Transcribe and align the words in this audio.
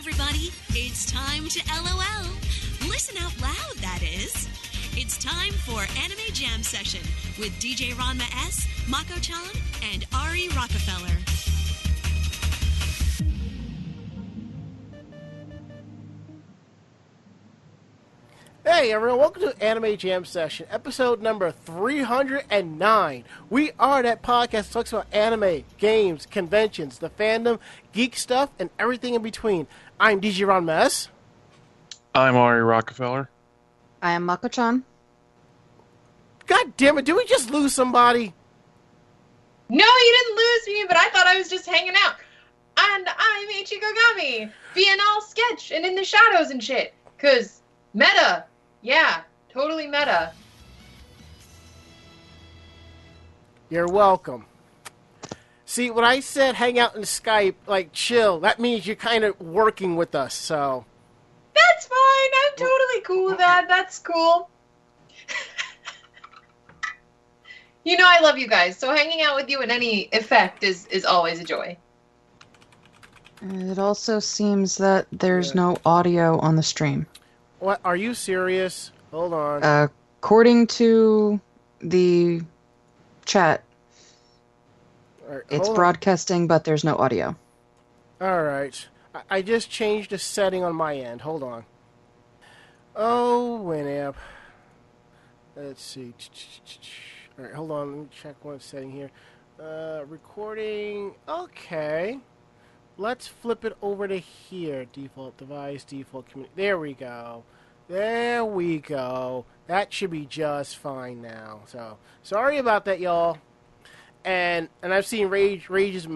everybody. 0.00 0.48
It's 0.70 1.04
time 1.12 1.46
to 1.48 1.60
LOL. 1.68 2.88
Listen 2.88 3.18
out 3.18 3.38
loud, 3.38 3.76
that 3.82 4.00
is. 4.02 4.48
It's 4.96 5.22
time 5.22 5.52
for 5.52 5.80
Anime 6.02 6.32
Jam 6.32 6.62
Session 6.62 7.02
with 7.38 7.52
DJ 7.60 7.90
Ranma 7.90 8.24
S, 8.46 8.66
Mako 8.88 9.20
Chan, 9.20 9.60
and 9.92 10.06
Ari 10.14 10.48
Rockefeller. 10.56 11.20
Hey 18.64 18.92
everyone, 18.92 19.18
welcome 19.18 19.42
to 19.42 19.62
Anime 19.62 19.96
Jam 19.96 20.24
Session, 20.24 20.66
episode 20.70 21.20
number 21.20 21.50
309. 21.50 23.24
We 23.50 23.72
are 23.78 24.02
that 24.02 24.22
podcast 24.22 24.50
that 24.50 24.70
talks 24.70 24.92
about 24.92 25.06
anime, 25.12 25.64
games, 25.76 26.24
conventions, 26.24 26.98
the 26.98 27.10
fandom, 27.10 27.58
geek 27.92 28.16
stuff, 28.16 28.50
and 28.58 28.70
everything 28.78 29.14
in 29.14 29.22
between. 29.22 29.66
I'm 30.02 30.18
DJ 30.18 30.46
Ranma 30.46 30.86
S. 30.86 31.10
I'm 32.14 32.34
Ari 32.34 32.62
Rockefeller. 32.62 33.28
I 34.00 34.12
am 34.12 34.24
Mako-chan. 34.24 34.82
God 36.46 36.72
damn 36.78 36.96
it, 36.96 37.04
did 37.04 37.14
we 37.16 37.26
just 37.26 37.50
lose 37.50 37.74
somebody? 37.74 38.32
No, 39.68 39.84
you 39.84 40.24
didn't 40.24 40.36
lose 40.36 40.66
me, 40.68 40.84
but 40.88 40.96
I 40.96 41.10
thought 41.10 41.26
I 41.26 41.36
was 41.36 41.50
just 41.50 41.66
hanging 41.66 41.92
out. 42.02 42.14
And 42.78 43.06
I'm 43.08 43.48
Ichigo 43.48 43.92
Gami, 44.16 44.50
being 44.74 44.96
all 45.06 45.20
sketch 45.20 45.70
and 45.70 45.84
in 45.84 45.94
the 45.94 46.02
shadows 46.02 46.50
and 46.50 46.64
shit. 46.64 46.94
Cause 47.18 47.60
meta, 47.92 48.44
yeah, 48.80 49.20
totally 49.52 49.86
meta. 49.86 50.32
You're 53.68 53.86
welcome. 53.86 54.46
See, 55.70 55.88
when 55.88 56.04
I 56.04 56.18
said 56.18 56.56
hang 56.56 56.80
out 56.80 56.96
in 56.96 57.02
Skype, 57.02 57.54
like 57.68 57.92
chill, 57.92 58.40
that 58.40 58.58
means 58.58 58.88
you're 58.88 58.96
kind 58.96 59.22
of 59.22 59.40
working 59.40 59.94
with 59.94 60.16
us, 60.16 60.34
so. 60.34 60.84
That's 61.54 61.86
fine. 61.86 62.30
I'm 62.44 62.56
totally 62.56 63.00
cool 63.04 63.26
with 63.26 63.38
that. 63.38 63.68
That's 63.68 64.00
cool. 64.00 64.50
you 67.84 67.96
know 67.96 68.04
I 68.04 68.18
love 68.18 68.36
you 68.36 68.48
guys, 68.48 68.78
so 68.78 68.92
hanging 68.92 69.22
out 69.22 69.36
with 69.36 69.48
you 69.48 69.62
in 69.62 69.70
any 69.70 70.08
effect 70.12 70.64
is 70.64 70.86
is 70.86 71.04
always 71.04 71.38
a 71.38 71.44
joy. 71.44 71.76
It 73.40 73.78
also 73.78 74.18
seems 74.18 74.76
that 74.78 75.06
there's 75.12 75.54
Yeah. 75.54 75.62
no 75.62 75.76
audio 75.86 76.40
on 76.40 76.56
the 76.56 76.64
stream. 76.64 77.06
What? 77.60 77.80
Are 77.84 77.94
you 77.94 78.14
serious? 78.14 78.90
Hold 79.12 79.34
on. 79.34 79.62
Uh, 79.62 79.86
according 80.18 80.66
to 80.66 81.40
the 81.80 82.42
chat, 83.24 83.60
All 83.60 83.69
right, 85.36 85.42
it's 85.48 85.66
hold 85.66 85.70
on. 85.70 85.74
broadcasting, 85.74 86.46
but 86.46 86.64
there's 86.64 86.84
no 86.84 86.96
audio. 86.96 87.36
All 88.20 88.42
right. 88.42 88.88
I, 89.14 89.22
I 89.30 89.42
just 89.42 89.70
changed 89.70 90.12
a 90.12 90.18
setting 90.18 90.62
on 90.62 90.74
my 90.74 90.96
end. 90.96 91.20
Hold 91.22 91.42
on. 91.42 91.64
Oh, 92.96 93.62
Winamp. 93.64 94.16
Let's 95.56 95.82
see. 95.82 96.14
All 97.38 97.44
right, 97.44 97.54
hold 97.54 97.70
on. 97.70 97.92
Let 97.92 97.98
me 98.00 98.08
check 98.22 98.44
one 98.44 98.60
setting 98.60 98.90
here. 98.90 99.10
Uh, 99.60 100.04
recording. 100.08 101.14
Okay. 101.28 102.18
Let's 102.96 103.26
flip 103.26 103.64
it 103.64 103.76
over 103.80 104.08
to 104.08 104.18
here. 104.18 104.84
Default 104.92 105.36
device, 105.36 105.84
default 105.84 106.28
community. 106.28 106.52
There 106.56 106.78
we 106.78 106.92
go. 106.94 107.44
There 107.88 108.44
we 108.44 108.78
go. 108.78 109.46
That 109.66 109.92
should 109.92 110.10
be 110.10 110.26
just 110.26 110.76
fine 110.76 111.22
now. 111.22 111.60
So 111.66 111.98
sorry 112.22 112.58
about 112.58 112.84
that, 112.84 113.00
y'all 113.00 113.38
and 114.24 114.68
and 114.82 114.92
I've 114.92 115.06
seen 115.06 115.28
Rage 115.28 115.68
Rage's 115.68 116.06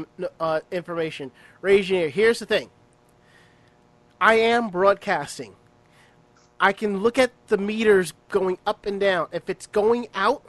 uh, 0.41 0.61
information. 0.71 1.31
Rage 1.61 1.89
here. 1.89 2.09
Here's 2.09 2.39
the 2.39 2.47
thing. 2.47 2.71
I 4.21 4.35
am 4.35 4.69
broadcasting. 4.69 5.55
I 6.61 6.73
can 6.73 7.01
look 7.01 7.19
at 7.19 7.33
the 7.49 7.59
meters 7.59 8.15
going 8.31 8.59
up 8.67 8.87
and 8.87 9.01
down. 9.01 9.29
If 9.33 9.51
it's 9.51 9.67
going 9.67 10.09
out, 10.15 10.45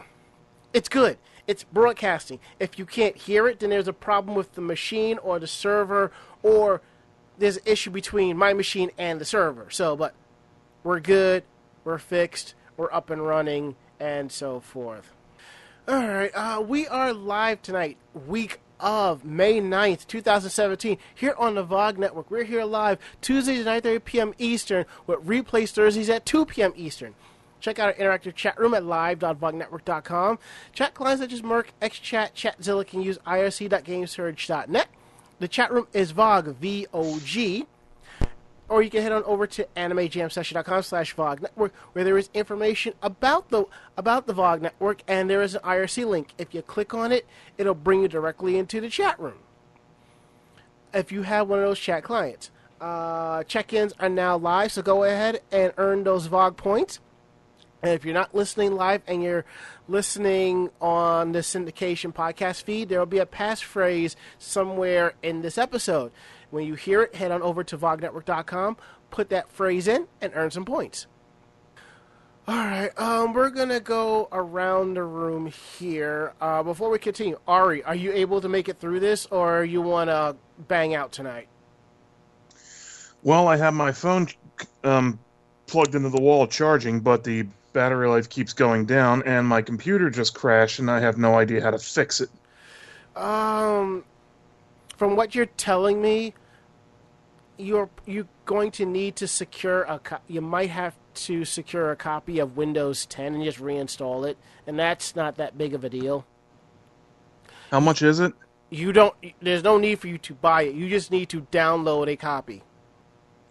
it's 0.74 0.88
good. 0.88 1.18
It's 1.48 1.64
broadcasting. 1.64 2.40
If 2.60 2.80
you 2.80 2.86
can't 2.86 3.16
hear 3.16 3.48
it, 3.48 3.60
then 3.60 3.70
there's 3.70 3.88
a 3.88 3.94
problem 3.94 4.36
with 4.36 4.54
the 4.54 4.62
machine 4.62 5.18
or 5.20 5.40
the 5.40 5.48
server, 5.48 6.12
or 6.42 6.82
there's 7.38 7.58
an 7.58 7.64
issue 7.66 7.92
between 7.92 8.38
my 8.38 8.54
machine 8.54 8.92
and 8.98 9.20
the 9.20 9.26
server. 9.26 9.70
So, 9.70 9.96
but 9.96 10.14
we're 10.84 11.00
good. 11.00 11.44
We're 11.84 11.98
fixed. 11.98 12.56
We're 12.78 12.92
up 12.92 13.10
and 13.10 13.26
running, 13.26 13.76
and 14.00 14.32
so 14.32 14.60
forth. 14.60 15.12
All 15.88 16.08
right, 16.08 16.32
uh, 16.34 16.62
we 16.62 16.88
are 16.88 17.14
live 17.14 17.62
tonight, 17.62 17.98
week 18.26 18.60
of 18.80 19.24
May 19.24 19.62
9th, 19.62 20.08
2017, 20.08 20.98
here 21.14 21.36
on 21.38 21.54
the 21.54 21.64
VOG 21.64 22.00
Network. 22.00 22.32
We're 22.32 22.44
here 22.44 22.64
live 22.64 22.98
Tuesdays 23.22 23.68
at 23.68 23.84
9.30 23.84 24.04
p.m. 24.04 24.34
Eastern, 24.40 24.86
with 25.06 25.24
replays 25.24 25.70
Thursdays 25.70 26.10
at 26.10 26.26
2 26.26 26.48
p.m. 26.48 26.74
Eastern. 26.76 27.14
Check 27.60 27.78
out 27.78 27.90
our 27.90 27.94
interactive 27.94 28.34
chat 28.34 28.60
room 28.60 28.74
at 28.74 28.84
live.vognetwork.com. 28.84 30.40
Chat 30.74 30.96
clients 30.96 31.22
such 31.22 31.34
as 31.34 31.44
mIRC, 31.44 31.68
XChat, 31.84 32.34
Chatzilla 32.34 32.88
can 32.88 33.04
use 33.04 33.20
irc.gamesurge.net. 33.20 34.88
The 35.38 35.48
chat 35.48 35.72
room 35.72 35.86
is 35.94 36.14
VOG, 36.14 36.56
V-O-G 36.56 37.68
or 38.68 38.82
you 38.82 38.90
can 38.90 39.02
head 39.02 39.12
on 39.12 39.24
over 39.24 39.46
to 39.48 39.68
animejamsession.com 39.76 40.84
slash 40.84 41.16
VOG 41.16 41.42
Network, 41.42 41.74
where 41.94 42.04
there 42.04 42.18
is 42.18 42.30
information 42.34 42.94
about 43.02 43.50
the 43.50 43.66
about 43.98 44.28
the 44.28 44.34
VOG 44.34 44.62
Network, 44.62 45.02
and 45.08 45.30
there 45.30 45.42
is 45.42 45.56
an 45.56 45.62
IRC 45.62 46.08
link. 46.08 46.34
If 46.38 46.54
you 46.54 46.62
click 46.62 46.94
on 46.94 47.12
it, 47.12 47.26
it'll 47.58 47.76
bring 47.76 48.02
you 48.02 48.08
directly 48.08 48.58
into 48.58 48.82
the 48.82 48.90
chat 48.90 49.20
room. 49.20 49.40
If 50.94 51.12
you 51.12 51.24
have 51.24 51.48
one 51.48 51.60
of 51.60 51.66
those 51.66 51.80
chat 51.80 52.04
clients, 52.04 52.52
uh, 52.80 53.44
check-ins 53.44 53.94
are 54.00 54.10
now 54.10 54.38
live, 54.38 54.72
so 54.72 54.82
go 54.82 55.04
ahead 55.04 55.42
and 55.52 55.74
earn 55.78 56.04
those 56.04 56.28
VOG 56.28 56.58
points. 56.58 57.00
And 57.86 57.94
if 57.94 58.04
you're 58.04 58.16
not 58.16 58.34
listening 58.34 58.76
live 58.76 59.04
and 59.06 59.22
you're 59.22 59.46
listening 59.88 60.72
on 60.82 61.34
the 61.34 61.40
syndication 61.40 62.12
podcast 62.12 62.64
feed, 62.64 62.90
there 62.90 62.98
will 62.98 63.06
be 63.06 63.20
a 63.20 63.28
passphrase 63.28 64.16
somewhere 64.40 65.14
in 65.22 65.44
this 65.44 65.58
episode. 65.60 66.12
When 66.56 66.66
you 66.66 66.76
hear 66.76 67.02
it, 67.02 67.14
head 67.14 67.34
on 67.34 67.42
over 67.42 67.66
to 67.66 67.78
vognetwork.com, 67.78 68.78
put 69.12 69.28
that 69.28 69.52
phrase 69.52 69.90
in, 69.90 70.08
and 70.22 70.32
earn 70.36 70.52
some 70.52 70.64
points. 70.64 71.06
All 72.48 72.56
right, 72.56 72.98
um, 72.98 73.34
we're 73.34 73.50
gonna 73.50 73.82
go 73.82 74.30
around 74.32 74.94
the 74.94 75.04
room 75.04 75.48
here. 75.48 76.32
Uh, 76.40 76.64
before 76.64 76.90
we 76.90 76.98
continue, 76.98 77.38
Ari, 77.46 77.84
are 77.84 77.94
you 77.94 78.14
able 78.14 78.40
to 78.40 78.48
make 78.48 78.70
it 78.70 78.80
through 78.80 79.02
this, 79.02 79.26
or 79.32 79.66
you 79.66 79.82
want 79.82 80.10
to 80.10 80.38
bang 80.70 80.96
out 80.96 81.12
tonight? 81.12 81.50
Well, 83.22 83.50
I 83.50 83.58
have 83.58 83.74
my 83.74 83.92
phone 83.92 84.30
um, 84.86 85.20
plugged 85.68 85.94
into 85.94 86.08
the 86.08 86.22
wall 86.22 86.48
charging, 86.48 87.02
but 87.02 87.26
the 87.26 87.46
battery 87.74 88.08
life 88.08 88.30
keeps 88.30 88.54
going 88.54 88.86
down, 88.86 89.24
and 89.24 89.46
my 89.46 89.62
computer 89.62 90.10
just 90.10 90.34
crashed, 90.34 90.80
and 90.80 90.90
I 90.90 91.02
have 91.02 91.18
no 91.18 91.36
idea 91.36 91.62
how 91.62 91.72
to 91.72 91.80
fix 91.80 92.22
it. 92.22 92.30
Um, 93.18 94.06
from 94.98 95.18
what 95.18 95.36
you're 95.36 95.48
telling 95.48 96.02
me, 96.02 96.34
you're 97.58 97.90
you're 98.06 98.28
going 98.46 98.72
to 98.72 98.86
need 98.86 99.16
to 99.18 99.28
secure 99.28 99.84
a. 99.84 100.00
Co- 100.00 100.18
you 100.28 100.42
might 100.42 100.70
have 100.70 100.96
to 101.16 101.46
secure 101.46 101.92
a 101.92 101.96
copy 101.96 102.40
of 102.40 102.58
Windows 102.58 103.06
10 103.06 103.36
and 103.36 103.44
just 103.44 103.60
reinstall 103.60 104.28
it, 104.28 104.38
and 104.68 104.78
that's 104.78 105.16
not 105.16 105.38
that 105.38 105.58
big 105.58 105.74
of 105.74 105.84
a 105.84 105.90
deal. 105.90 106.26
How 107.72 107.80
much 107.80 108.02
is 108.02 108.20
it? 108.20 108.34
You 108.70 108.92
don't. 108.92 109.14
There's 109.42 109.64
no 109.64 109.78
need 109.78 110.00
for 110.00 110.08
you 110.08 110.18
to 110.20 110.34
buy 110.34 110.64
it. 110.64 110.76
You 110.76 110.90
just 110.90 111.12
need 111.12 111.30
to 111.30 111.42
download 111.52 112.08
a 112.08 112.16
copy. 112.16 112.64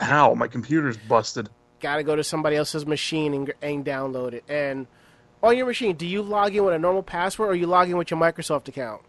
How? 0.01 0.35
My 0.35 0.49
computer's 0.49 0.97
busted. 0.97 1.49
Got 1.81 1.97
to 1.97 2.03
go 2.03 2.17
to 2.17 2.25
somebody 2.25 2.57
else's 2.57 2.87
machine 2.87 3.35
and, 3.35 3.53
and 3.63 3.85
download 3.85 4.33
it. 4.33 4.45
And 4.49 4.87
on 5.43 5.57
your 5.57 5.67
machine, 5.67 5.97
do 5.97 6.07
you 6.07 6.23
log 6.23 6.55
in 6.55 6.65
with 6.65 6.75
a 6.75 6.79
normal 6.79 7.03
password, 7.03 7.49
or 7.49 7.53
are 7.53 7.55
you 7.55 7.67
log 7.67 7.91
in 7.91 7.97
with 7.97 8.11
your 8.11 8.21
Microsoft 8.21 8.69
account? 8.69 9.03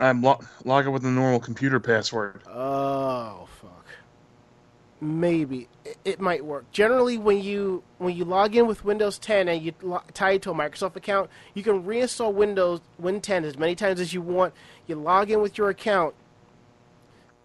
I'm 0.00 0.22
lo- 0.22 0.40
logging 0.64 0.92
with 0.92 1.04
a 1.04 1.10
normal 1.10 1.40
computer 1.40 1.80
password. 1.80 2.42
Oh 2.46 3.48
fuck. 3.60 3.77
Maybe 5.00 5.68
it, 6.04 6.20
might 6.20 6.44
work. 6.44 6.70
Generally, 6.72 7.18
when 7.18 7.40
you 7.40 7.84
when 7.98 8.16
you 8.16 8.24
log 8.24 8.56
in 8.56 8.66
with 8.66 8.84
Windows 8.84 9.16
10 9.18 9.46
and 9.46 9.62
you 9.62 9.72
lo- 9.80 10.02
tie 10.12 10.32
it 10.32 10.42
to 10.42 10.50
a 10.50 10.54
Microsoft 10.54 10.96
account, 10.96 11.30
you 11.54 11.62
can 11.62 11.84
reinstall 11.84 12.34
Windows 12.34 12.80
Win 12.98 13.20
10 13.20 13.44
as 13.44 13.56
many 13.56 13.76
times 13.76 14.00
as 14.00 14.12
you 14.12 14.20
want. 14.20 14.54
You 14.88 14.96
log 14.96 15.30
in 15.30 15.40
with 15.40 15.56
your 15.56 15.68
account, 15.68 16.16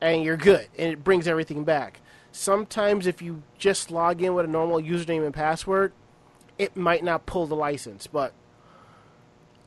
and 0.01 0.23
you're 0.23 0.38
good, 0.38 0.67
and 0.79 0.91
it 0.91 1.03
brings 1.03 1.27
everything 1.27 1.63
back. 1.63 2.01
Sometimes, 2.31 3.05
if 3.05 3.21
you 3.21 3.44
just 3.59 3.91
log 3.91 4.23
in 4.23 4.33
with 4.33 4.45
a 4.45 4.49
normal 4.49 4.81
username 4.81 5.23
and 5.23 5.33
password, 5.33 5.94
it 6.57 6.75
might 6.75 7.03
not 7.03 7.27
pull 7.27 7.45
the 7.45 7.56
license. 7.56 8.07
But 8.07 8.33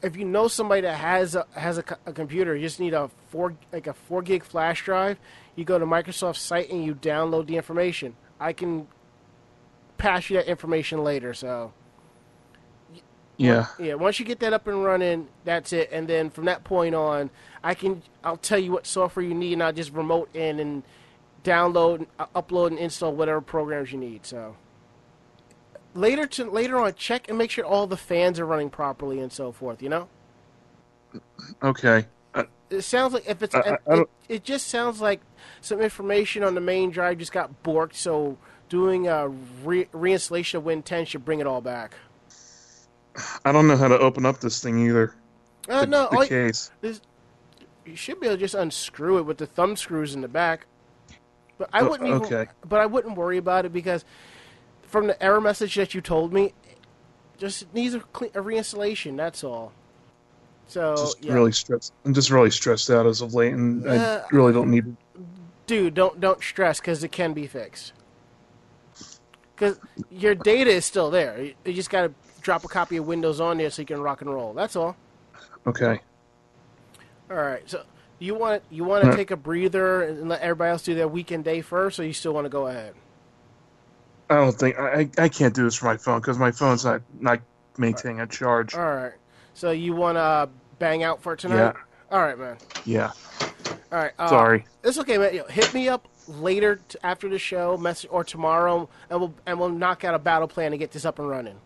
if 0.02 0.16
you 0.16 0.24
know 0.24 0.48
somebody 0.48 0.82
that 0.82 0.96
has 0.96 1.34
a, 1.34 1.46
has 1.54 1.78
a, 1.78 1.84
a 2.04 2.12
computer, 2.12 2.56
you 2.56 2.62
just 2.62 2.80
need 2.80 2.94
a 2.94 3.10
four 3.28 3.54
like 3.72 3.86
a 3.86 3.94
four 3.94 4.22
gig 4.22 4.44
flash 4.44 4.84
drive. 4.84 5.18
You 5.56 5.64
go 5.64 5.78
to 5.78 5.86
Microsoft's 5.86 6.40
site 6.40 6.70
and 6.70 6.84
you 6.84 6.94
download 6.94 7.46
the 7.46 7.56
information. 7.56 8.14
I 8.38 8.52
can 8.52 8.86
pass 9.98 10.28
you 10.30 10.36
that 10.36 10.46
information 10.46 11.02
later. 11.02 11.32
So 11.34 11.72
Yeah. 13.38 13.66
yeah, 13.78 13.94
once 13.94 14.18
you 14.20 14.24
get 14.26 14.38
that 14.40 14.52
up 14.52 14.66
and 14.66 14.84
running, 14.84 15.28
that's 15.44 15.72
it. 15.72 15.90
And 15.90 16.06
then 16.06 16.30
from 16.30 16.44
that 16.44 16.64
point 16.64 16.94
on, 16.94 17.30
I 17.64 17.74
can 17.74 18.02
I'll 18.22 18.36
tell 18.36 18.58
you 18.58 18.72
what 18.72 18.86
software 18.86 19.24
you 19.24 19.34
need, 19.34 19.54
and 19.54 19.62
I'll 19.62 19.72
just 19.72 19.92
remote 19.92 20.28
in 20.34 20.60
and 20.60 20.82
download, 21.44 22.06
uh, 22.18 22.26
upload, 22.34 22.68
and 22.68 22.78
install 22.78 23.14
whatever 23.14 23.40
programs 23.40 23.92
you 23.92 23.98
need. 23.98 24.26
So 24.26 24.56
later 25.94 26.26
to 26.26 26.50
later 26.50 26.78
on, 26.78 26.94
check 26.94 27.28
and 27.28 27.38
make 27.38 27.50
sure 27.50 27.64
all 27.64 27.86
the 27.86 27.96
fans 27.96 28.38
are 28.38 28.46
running 28.46 28.68
properly 28.70 29.20
and 29.20 29.32
so 29.32 29.52
forth. 29.52 29.82
You 29.82 29.88
know, 29.88 30.08
Okay. 31.62 32.06
It 32.70 32.82
sounds 32.82 33.14
like 33.14 33.28
if 33.28 33.42
it's 33.42 33.54
I- 33.54 33.78
I- 33.88 33.94
it, 34.00 34.08
it 34.28 34.44
just 34.44 34.68
sounds 34.68 35.00
like 35.00 35.20
some 35.60 35.80
information 35.80 36.42
on 36.42 36.54
the 36.54 36.60
main 36.60 36.90
drive 36.90 37.18
just 37.18 37.32
got 37.32 37.62
borked. 37.62 37.94
So 37.94 38.38
doing 38.68 39.06
a 39.06 39.28
re- 39.64 39.84
reinstallation 39.86 40.54
of 40.56 40.64
Win 40.64 40.82
10 40.82 41.04
should 41.06 41.24
bring 41.24 41.40
it 41.40 41.46
all 41.46 41.60
back. 41.60 41.94
I 43.44 43.52
don't 43.52 43.66
know 43.68 43.76
how 43.76 43.88
to 43.88 43.98
open 43.98 44.26
up 44.26 44.40
this 44.40 44.60
thing 44.62 44.84
either. 44.86 45.14
Uh, 45.68 45.80
the, 45.82 45.86
no, 45.86 46.08
the 46.10 46.16
all 46.18 46.26
case. 46.26 46.70
you 46.82 47.96
should 47.96 48.20
be 48.20 48.26
able 48.26 48.36
to 48.36 48.40
just 48.40 48.54
unscrew 48.54 49.18
it 49.18 49.22
with 49.22 49.38
the 49.38 49.46
thumb 49.46 49.76
screws 49.76 50.14
in 50.14 50.20
the 50.20 50.28
back. 50.28 50.66
But 51.58 51.70
I 51.72 51.80
Oh, 51.80 51.88
wouldn't 51.90 52.08
even, 52.08 52.22
okay. 52.22 52.50
but 52.68 52.80
I 52.80 52.86
wouldn't 52.86 53.16
worry 53.16 53.38
about 53.38 53.64
it 53.64 53.72
because 53.72 54.04
from 54.82 55.06
the 55.06 55.20
error 55.22 55.40
message 55.40 55.74
that 55.76 55.94
you 55.94 56.00
told 56.00 56.32
me, 56.32 56.52
just 57.38 57.72
needs 57.74 57.94
a, 57.94 58.00
cle 58.00 58.28
a 58.34 58.40
reinstallation. 58.42 59.16
That's 59.16 59.42
all. 59.44 59.72
So 60.68 60.96
just 60.96 61.22
yeah. 61.22 61.32
really 61.34 61.52
stressed. 61.52 61.92
I'm 62.04 62.14
just 62.14 62.30
really 62.30 62.50
stressed 62.50 62.90
out 62.90 63.06
as 63.06 63.20
of 63.20 63.34
late, 63.34 63.52
and 63.54 63.86
Uh, 63.86 64.22
I 64.30 64.34
really 64.34 64.52
don't 64.52 64.70
need. 64.70 64.96
dude, 65.66 65.94
don't 65.94 66.20
don't 66.20 66.42
stress 66.42 66.80
because 66.80 67.04
it 67.04 67.12
can 67.12 67.32
be 67.32 67.46
fixed. 67.46 67.92
Because 69.54 69.78
your 70.10 70.34
data 70.34 70.70
is 70.70 70.84
still 70.84 71.10
there. 71.10 71.40
You, 71.42 71.54
you 71.64 71.72
just 71.72 71.88
got 71.88 72.02
to 72.02 72.12
drop 72.42 72.64
a 72.64 72.68
copy 72.68 72.96
of 72.98 73.06
Windows 73.06 73.40
on 73.40 73.58
there 73.58 73.70
so 73.70 73.82
you 73.82 73.86
can 73.86 74.00
rock 74.00 74.20
and 74.20 74.32
roll. 74.32 74.52
That's 74.52 74.76
all. 74.76 74.96
Okay. 75.66 76.00
All 77.30 77.36
right. 77.36 77.62
So 77.68 77.82
you 78.18 78.34
want 78.34 78.62
you 78.70 78.84
want 78.84 79.04
to 79.04 79.08
Right. 79.10 79.16
take 79.16 79.30
a 79.30 79.36
breather 79.36 80.02
and 80.02 80.28
let 80.28 80.40
everybody 80.40 80.70
else 80.70 80.82
do 80.82 80.94
their 80.94 81.08
weekend 81.08 81.44
day 81.44 81.60
first, 81.62 81.98
or 81.98 82.04
you 82.04 82.12
still 82.12 82.34
want 82.34 82.44
to 82.44 82.50
go 82.50 82.66
ahead? 82.66 82.94
I 84.28 84.34
don't 84.36 84.52
think 84.52 84.78
I 84.78 85.08
I 85.18 85.28
can't 85.28 85.54
do 85.54 85.64
this 85.64 85.76
for 85.76 85.86
my 85.86 85.96
phone 85.96 86.20
because 86.20 86.38
my 86.38 86.50
phone's 86.50 86.84
not 86.84 87.02
not 87.20 87.40
maintaining 87.78 88.20
a 88.20 88.26
charge. 88.26 88.74
All 88.74 88.82
right. 88.82 89.12
So 89.56 89.70
you 89.70 89.94
want 89.94 90.16
to 90.16 90.50
bang 90.78 91.02
out 91.02 91.22
for 91.22 91.34
tonight? 91.34 91.56
Yeah. 91.56 91.72
All 92.10 92.20
right, 92.20 92.38
man. 92.38 92.58
Yeah. 92.84 93.12
All 93.90 93.98
right. 93.98 94.12
Uh, 94.18 94.28
Sorry. 94.28 94.66
It's 94.84 94.98
okay, 94.98 95.16
man. 95.16 95.34
Yo, 95.34 95.44
hit 95.44 95.72
me 95.72 95.88
up 95.88 96.06
later 96.28 96.78
t- 96.88 96.98
after 97.02 97.30
the 97.30 97.38
show, 97.38 97.78
message 97.78 98.10
or 98.12 98.22
tomorrow, 98.22 98.86
and 99.08 99.18
we'll 99.18 99.34
and 99.46 99.58
we'll 99.58 99.70
knock 99.70 100.04
out 100.04 100.14
a 100.14 100.18
battle 100.18 100.46
plan 100.46 100.72
to 100.72 100.76
get 100.76 100.90
this 100.92 101.06
up 101.06 101.18
and 101.18 101.28
running. 101.28 101.58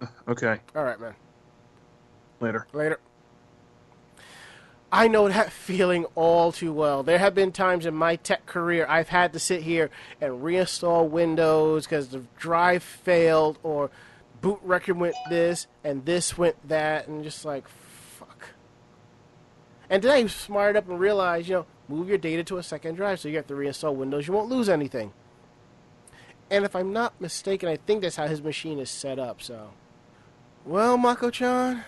Okay. 0.28 0.58
All 0.76 0.82
right, 0.84 1.00
man. 1.00 1.14
Later. 2.40 2.66
Later. 2.72 2.98
I 4.90 5.06
know 5.08 5.28
that 5.28 5.52
feeling 5.52 6.04
all 6.16 6.52
too 6.52 6.72
well. 6.72 7.02
There 7.02 7.18
have 7.18 7.34
been 7.34 7.52
times 7.52 7.86
in 7.86 7.94
my 7.94 8.16
tech 8.16 8.44
career 8.44 8.84
I've 8.88 9.08
had 9.08 9.32
to 9.32 9.38
sit 9.38 9.62
here 9.62 9.90
and 10.20 10.42
reinstall 10.42 11.08
Windows 11.08 11.86
because 11.86 12.08
the 12.08 12.24
drive 12.36 12.82
failed 12.82 13.58
or 13.62 13.90
boot 14.42 14.60
record 14.62 14.98
went 14.98 15.14
this 15.30 15.66
and 15.84 16.04
this 16.04 16.36
went 16.36 16.56
that 16.68 17.08
and 17.08 17.24
just 17.24 17.44
like 17.44 17.66
fuck. 17.68 18.48
And 19.88 20.02
then 20.02 20.10
I 20.10 20.26
smarted 20.26 20.76
up 20.76 20.88
and 20.88 20.98
realized, 21.00 21.48
you 21.48 21.54
know, 21.54 21.66
move 21.88 22.08
your 22.08 22.18
data 22.18 22.44
to 22.44 22.58
a 22.58 22.62
second 22.62 22.96
drive 22.96 23.20
so 23.20 23.28
you 23.28 23.36
have 23.36 23.46
to 23.46 23.54
reinstall 23.54 23.94
Windows. 23.94 24.26
You 24.26 24.34
won't 24.34 24.50
lose 24.50 24.68
anything. 24.68 25.12
And 26.50 26.64
if 26.64 26.76
I'm 26.76 26.92
not 26.92 27.18
mistaken, 27.20 27.68
I 27.68 27.76
think 27.76 28.02
that's 28.02 28.16
how 28.16 28.26
his 28.26 28.42
machine 28.42 28.78
is 28.78 28.90
set 28.90 29.18
up. 29.18 29.40
So, 29.40 29.70
well, 30.66 30.98
Mako-chan, 30.98 31.82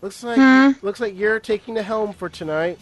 looks 0.00 0.22
like 0.22 0.36
Hmm? 0.36 0.70
looks 0.86 1.00
like 1.00 1.16
you're 1.18 1.38
taking 1.40 1.74
the 1.74 1.82
helm 1.82 2.12
for 2.14 2.28
tonight. 2.28 2.78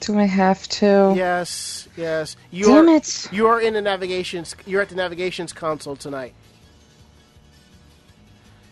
Do 0.00 0.18
I 0.18 0.24
have 0.24 0.66
to? 0.68 1.12
Yes, 1.16 1.88
yes. 1.96 2.36
You 2.50 2.66
Damn 2.66 2.88
are 2.88 2.96
it. 2.96 3.28
you 3.32 3.46
are 3.46 3.60
in 3.60 3.74
the 3.74 3.80
navigations. 3.82 4.54
You're 4.66 4.82
at 4.82 4.88
the 4.88 4.96
navigations 4.96 5.52
console 5.52 5.94
tonight. 5.96 6.34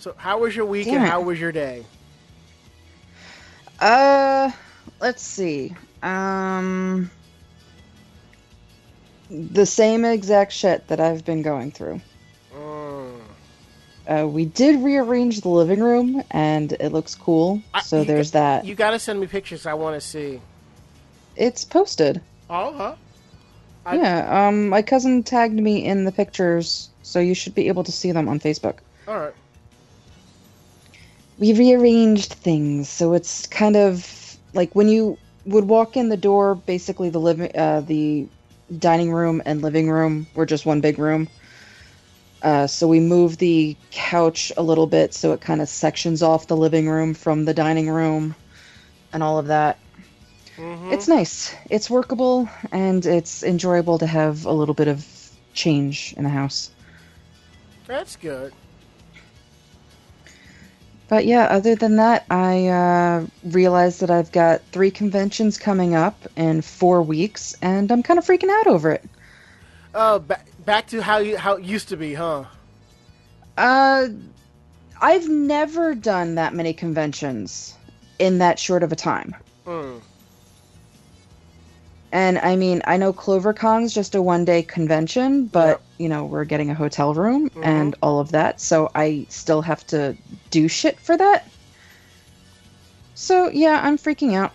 So, 0.04 0.12
how 0.18 0.40
was 0.40 0.54
your 0.54 0.66
week 0.66 0.84
Damn 0.84 0.96
and 0.96 1.04
it. 1.06 1.08
how 1.08 1.22
was 1.22 1.40
your 1.40 1.50
day? 1.50 1.82
Uh, 3.80 4.50
let's 5.00 5.22
see. 5.22 5.74
Um, 6.02 7.10
the 9.30 9.64
same 9.64 10.04
exact 10.04 10.52
shit 10.52 10.86
that 10.88 11.00
I've 11.00 11.24
been 11.24 11.40
going 11.40 11.70
through. 11.70 12.02
Mm. 12.54 13.18
Uh, 14.06 14.28
we 14.28 14.44
did 14.44 14.82
rearrange 14.82 15.40
the 15.40 15.48
living 15.48 15.80
room, 15.80 16.22
and 16.30 16.72
it 16.72 16.92
looks 16.92 17.14
cool. 17.14 17.62
I- 17.72 17.80
So 17.80 18.04
there's 18.04 18.32
that. 18.32 18.66
You 18.66 18.74
got 18.74 18.90
to 18.90 18.98
send 18.98 19.18
me 19.20 19.26
pictures. 19.26 19.64
I 19.64 19.72
want 19.72 19.98
to 19.98 20.06
see. 20.06 20.38
It's 21.34 21.64
posted. 21.64 22.20
Oh, 22.50 22.74
huh? 22.74 22.94
I- 23.86 23.96
yeah. 23.96 24.48
Um, 24.48 24.68
my 24.68 24.82
cousin 24.82 25.22
tagged 25.22 25.58
me 25.58 25.82
in 25.82 26.04
the 26.04 26.12
pictures, 26.12 26.90
so 27.02 27.20
you 27.20 27.34
should 27.34 27.54
be 27.54 27.68
able 27.68 27.84
to 27.84 27.92
see 27.92 28.12
them 28.12 28.28
on 28.28 28.38
Facebook. 28.38 28.80
All 29.08 29.18
right. 29.18 29.34
We 31.38 31.52
rearranged 31.52 32.32
things 32.32 32.88
so 32.88 33.12
it's 33.14 33.46
kind 33.46 33.76
of 33.76 34.36
like 34.52 34.74
when 34.74 34.88
you 34.88 35.18
would 35.44 35.64
walk 35.68 35.96
in 35.96 36.08
the 36.08 36.16
door 36.16 36.54
basically 36.54 37.10
the 37.10 37.20
living 37.20 37.50
uh, 37.56 37.80
the 37.80 38.28
dining 38.78 39.12
room 39.12 39.42
and 39.46 39.62
living 39.62 39.90
room 39.90 40.26
were 40.34 40.46
just 40.46 40.66
one 40.66 40.80
big 40.80 40.98
room 40.98 41.28
uh, 42.42 42.66
so 42.66 42.86
we 42.86 43.00
moved 43.00 43.38
the 43.40 43.76
couch 43.90 44.52
a 44.56 44.62
little 44.62 44.86
bit 44.86 45.14
so 45.14 45.32
it 45.32 45.40
kind 45.40 45.60
of 45.60 45.68
sections 45.68 46.22
off 46.22 46.46
the 46.46 46.56
living 46.56 46.88
room 46.88 47.14
from 47.14 47.44
the 47.44 47.54
dining 47.54 47.88
room 47.90 48.34
and 49.12 49.22
all 49.22 49.38
of 49.38 49.46
that 49.46 49.78
Mhm. 50.56 50.88
it's 50.90 51.08
nice 51.08 51.54
it's 51.70 51.90
workable 51.90 52.48
and 52.72 53.06
it's 53.06 53.42
enjoyable 53.42 53.98
to 53.98 54.06
have 54.06 54.44
a 54.46 54.52
little 54.52 54.74
bit 54.74 54.88
of 54.88 55.06
change 55.54 56.14
in 56.16 56.24
the 56.24 56.30
house 56.30 56.70
That's 57.86 58.16
good. 58.16 58.52
But 61.14 61.26
yeah, 61.26 61.44
other 61.44 61.76
than 61.76 61.94
that, 61.94 62.24
I 62.28 62.66
uh, 62.66 63.26
realized 63.44 64.00
that 64.00 64.10
I've 64.10 64.32
got 64.32 64.62
three 64.72 64.90
conventions 64.90 65.56
coming 65.56 65.94
up 65.94 66.26
in 66.34 66.60
four 66.60 67.02
weeks, 67.02 67.54
and 67.62 67.92
I'm 67.92 68.02
kind 68.02 68.18
of 68.18 68.24
freaking 68.24 68.50
out 68.50 68.66
over 68.66 68.90
it. 68.90 69.08
Oh, 69.94 70.18
back 70.18 70.44
back 70.64 70.88
to 70.88 71.00
how 71.00 71.18
you 71.18 71.36
how 71.36 71.52
it 71.52 71.62
used 71.62 71.88
to 71.90 71.96
be, 71.96 72.14
huh? 72.14 72.46
Uh, 73.56 74.08
I've 75.00 75.28
never 75.28 75.94
done 75.94 76.34
that 76.34 76.52
many 76.52 76.72
conventions 76.72 77.76
in 78.18 78.38
that 78.38 78.58
short 78.58 78.82
of 78.82 78.90
a 78.90 78.96
time. 78.96 79.36
Mm. 79.66 80.00
And 82.14 82.38
I 82.38 82.54
mean, 82.54 82.80
I 82.84 82.96
know 82.96 83.12
CloverCon's 83.12 83.92
just 83.92 84.14
a 84.14 84.22
one 84.22 84.44
day 84.44 84.62
convention, 84.62 85.46
but 85.46 85.82
you 85.98 86.08
know, 86.08 86.24
we're 86.24 86.44
getting 86.44 86.70
a 86.70 86.74
hotel 86.74 87.12
room 87.12 87.50
Mhm. 87.50 87.64
and 87.64 87.96
all 88.02 88.20
of 88.20 88.30
that, 88.30 88.60
so 88.60 88.88
I 88.94 89.26
still 89.30 89.62
have 89.62 89.84
to 89.88 90.16
do 90.52 90.68
shit 90.68 90.98
for 91.00 91.16
that. 91.16 91.48
So 93.16 93.50
yeah, 93.50 93.80
I'm 93.82 93.98
freaking 93.98 94.34
out. 94.34 94.52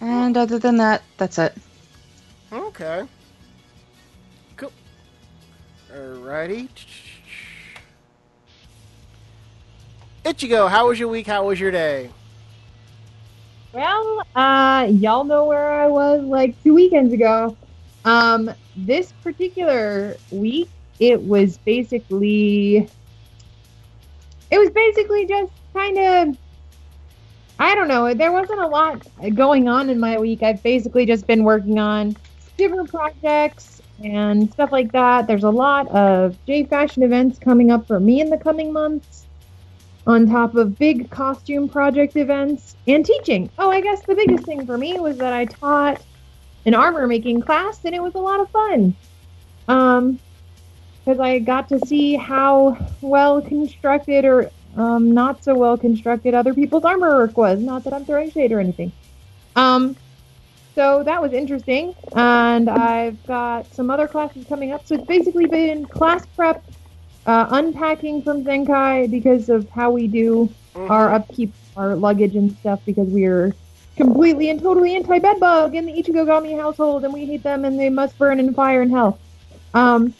And 0.00 0.36
other 0.36 0.58
than 0.58 0.78
that, 0.78 1.04
that's 1.16 1.38
it. 1.38 1.56
Okay. 2.52 3.04
Cool. 4.56 4.72
Alrighty. 5.94 6.68
Ichigo, 10.24 10.70
how 10.70 10.88
was 10.88 11.00
your 11.00 11.08
week? 11.08 11.26
How 11.26 11.46
was 11.46 11.58
your 11.58 11.72
day? 11.72 12.08
Well, 13.72 14.22
uh, 14.36 14.86
y'all 14.90 15.24
know 15.24 15.46
where 15.46 15.72
I 15.72 15.88
was 15.88 16.22
like 16.22 16.62
two 16.62 16.74
weekends 16.74 17.12
ago. 17.12 17.56
Um, 18.04 18.52
this 18.76 19.12
particular 19.24 20.16
week, 20.30 20.68
it 21.00 21.20
was 21.20 21.58
basically, 21.58 22.88
it 24.50 24.58
was 24.58 24.70
basically 24.70 25.26
just 25.26 25.50
kind 25.72 25.98
of, 25.98 26.38
I 27.58 27.74
don't 27.74 27.88
know. 27.88 28.14
There 28.14 28.30
wasn't 28.30 28.60
a 28.60 28.66
lot 28.68 29.04
going 29.34 29.66
on 29.66 29.90
in 29.90 29.98
my 29.98 30.18
week. 30.18 30.44
I've 30.44 30.62
basically 30.62 31.04
just 31.04 31.26
been 31.26 31.42
working 31.42 31.80
on 31.80 32.16
different 32.56 32.90
projects 32.90 33.82
and 34.04 34.52
stuff 34.52 34.70
like 34.70 34.92
that. 34.92 35.26
There's 35.26 35.44
a 35.44 35.50
lot 35.50 35.88
of 35.88 36.36
J 36.46 36.64
Fashion 36.64 37.02
events 37.02 37.40
coming 37.40 37.72
up 37.72 37.88
for 37.88 37.98
me 37.98 38.20
in 38.20 38.30
the 38.30 38.38
coming 38.38 38.72
months 38.72 39.21
on 40.06 40.28
top 40.28 40.54
of 40.54 40.78
big 40.78 41.10
costume 41.10 41.68
project 41.68 42.16
events 42.16 42.76
and 42.86 43.04
teaching. 43.04 43.50
Oh, 43.58 43.70
I 43.70 43.80
guess 43.80 44.02
the 44.02 44.14
biggest 44.14 44.44
thing 44.44 44.66
for 44.66 44.76
me 44.76 44.98
was 44.98 45.18
that 45.18 45.32
I 45.32 45.44
taught 45.44 46.02
an 46.66 46.74
armor 46.74 47.06
making 47.06 47.42
class 47.42 47.84
and 47.84 47.94
it 47.94 48.02
was 48.02 48.14
a 48.14 48.18
lot 48.18 48.40
of 48.40 48.50
fun. 48.50 48.94
Um, 49.68 50.18
because 51.04 51.18
I 51.18 51.40
got 51.40 51.68
to 51.70 51.80
see 51.80 52.14
how 52.14 52.76
well 53.00 53.42
constructed 53.42 54.24
or 54.24 54.50
um, 54.76 55.12
not 55.12 55.42
so 55.42 55.54
well 55.54 55.76
constructed 55.76 56.34
other 56.34 56.54
people's 56.54 56.84
armor 56.84 57.16
work 57.16 57.36
was. 57.36 57.60
Not 57.60 57.84
that 57.84 57.92
I'm 57.92 58.04
throwing 58.04 58.30
shade 58.30 58.52
or 58.52 58.60
anything. 58.60 58.92
Um, 59.56 59.96
so 60.74 61.02
that 61.02 61.20
was 61.20 61.32
interesting, 61.32 61.94
and 62.16 62.70
I've 62.70 63.22
got 63.26 63.72
some 63.74 63.90
other 63.90 64.08
classes 64.08 64.46
coming 64.46 64.72
up. 64.72 64.86
So 64.86 64.94
it's 64.94 65.06
basically 65.06 65.46
been 65.46 65.84
class 65.84 66.24
prep 66.34 66.64
uh, 67.26 67.46
unpacking 67.50 68.22
from 68.22 68.44
Zenkai 68.44 69.10
because 69.10 69.48
of 69.48 69.68
how 69.70 69.90
we 69.90 70.06
do 70.08 70.48
Mhm. 70.74 70.90
our 70.90 71.12
upkeep, 71.12 71.52
our 71.76 71.94
luggage 71.96 72.34
and 72.34 72.50
stuff 72.58 72.80
because 72.86 73.08
we're 73.08 73.54
completely 73.96 74.48
and 74.50 74.60
totally 74.60 74.96
anti 74.96 75.18
bedbug 75.18 75.74
in 75.74 75.86
the 75.86 75.92
Ichigogami 75.92 76.58
household 76.58 77.04
and 77.04 77.12
we 77.12 77.26
hate 77.26 77.42
them 77.42 77.64
and 77.64 77.78
they 77.78 77.90
must 77.90 78.18
burn 78.18 78.40
in 78.40 78.52
fire 78.54 78.82
and 78.82 78.90
hell. 78.90 79.18
Um, 79.74 80.14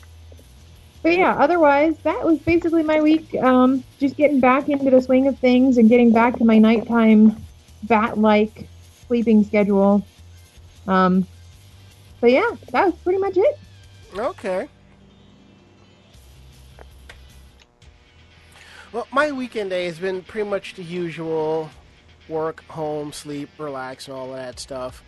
but 1.03 1.17
yeah, 1.17 1.37
otherwise 1.39 1.97
that 2.05 2.25
was 2.25 2.39
basically 2.39 2.83
my 2.83 3.01
week. 3.01 3.35
Um, 3.35 3.83
just 3.99 4.17
getting 4.17 4.41
back 4.41 4.69
into 4.69 4.91
the 4.91 5.01
swing 5.01 5.27
of 5.27 5.39
things 5.39 5.79
and 5.79 5.89
getting 5.89 6.13
back 6.13 6.37
to 6.39 6.45
my 6.45 6.59
nighttime 6.59 7.37
bat-like 7.85 8.69
sleeping 9.09 9.43
schedule. 9.43 10.07
Um, 10.87 11.27
but 12.21 12.31
yeah, 12.31 12.51
that 12.71 12.87
was 12.87 12.95
pretty 13.03 13.19
much 13.19 13.37
it. 13.37 13.59
Okay. 14.17 14.69
Well, 18.93 19.09
my 19.11 19.33
weekend 19.33 19.71
day 19.71 19.87
has 19.87 19.99
been 19.99 20.23
pretty 20.23 20.49
much 20.49 20.75
the 20.75 20.83
usual 20.83 21.71
work, 22.29 22.63
home, 22.69 23.11
sleep, 23.15 23.49
relax, 23.57 24.07
and 24.07 24.15
all 24.15 24.31
of 24.31 24.37
that 24.37 24.61
stuff. 24.61 25.03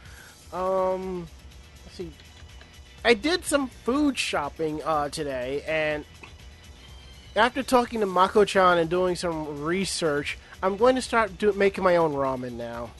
Um, 0.54 1.28
let's 1.84 1.96
see. 1.96 2.10
I 3.04 3.12
did 3.12 3.44
some 3.44 3.68
food 3.68 4.16
shopping 4.16 4.82
uh, 4.82 5.10
today, 5.10 5.62
and 5.68 6.06
after 7.36 7.62
talking 7.62 8.00
to 8.00 8.06
Mako 8.06 8.46
chan 8.46 8.78
and 8.78 8.88
doing 8.88 9.16
some 9.16 9.62
research, 9.62 10.38
I'm 10.62 10.78
going 10.78 10.94
to 10.94 11.02
start 11.02 11.36
do- 11.36 11.52
making 11.52 11.84
my 11.84 11.96
own 11.96 12.14
ramen 12.14 12.52
now. 12.52 12.90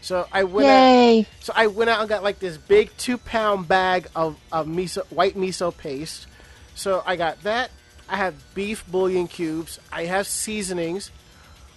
So 0.00 0.28
I 0.30 0.44
went 0.44 0.68
out. 0.68 0.84
Yay! 0.84 1.26
So 1.40 1.52
I 1.56 1.66
went 1.66 1.90
out 1.90 1.98
and 1.98 2.08
got 2.08 2.22
like 2.22 2.38
this 2.38 2.56
big 2.56 2.96
two 2.96 3.18
pound 3.18 3.66
bag 3.66 4.06
of, 4.14 4.38
of 4.52 4.68
miso 4.68 5.04
white 5.10 5.34
miso 5.34 5.76
paste. 5.76 6.28
So 6.76 7.02
I 7.04 7.16
got 7.16 7.42
that. 7.42 7.72
I 8.10 8.16
have 8.16 8.34
beef 8.54 8.84
bouillon 8.88 9.28
cubes. 9.28 9.78
I 9.92 10.06
have 10.06 10.26
seasonings. 10.26 11.12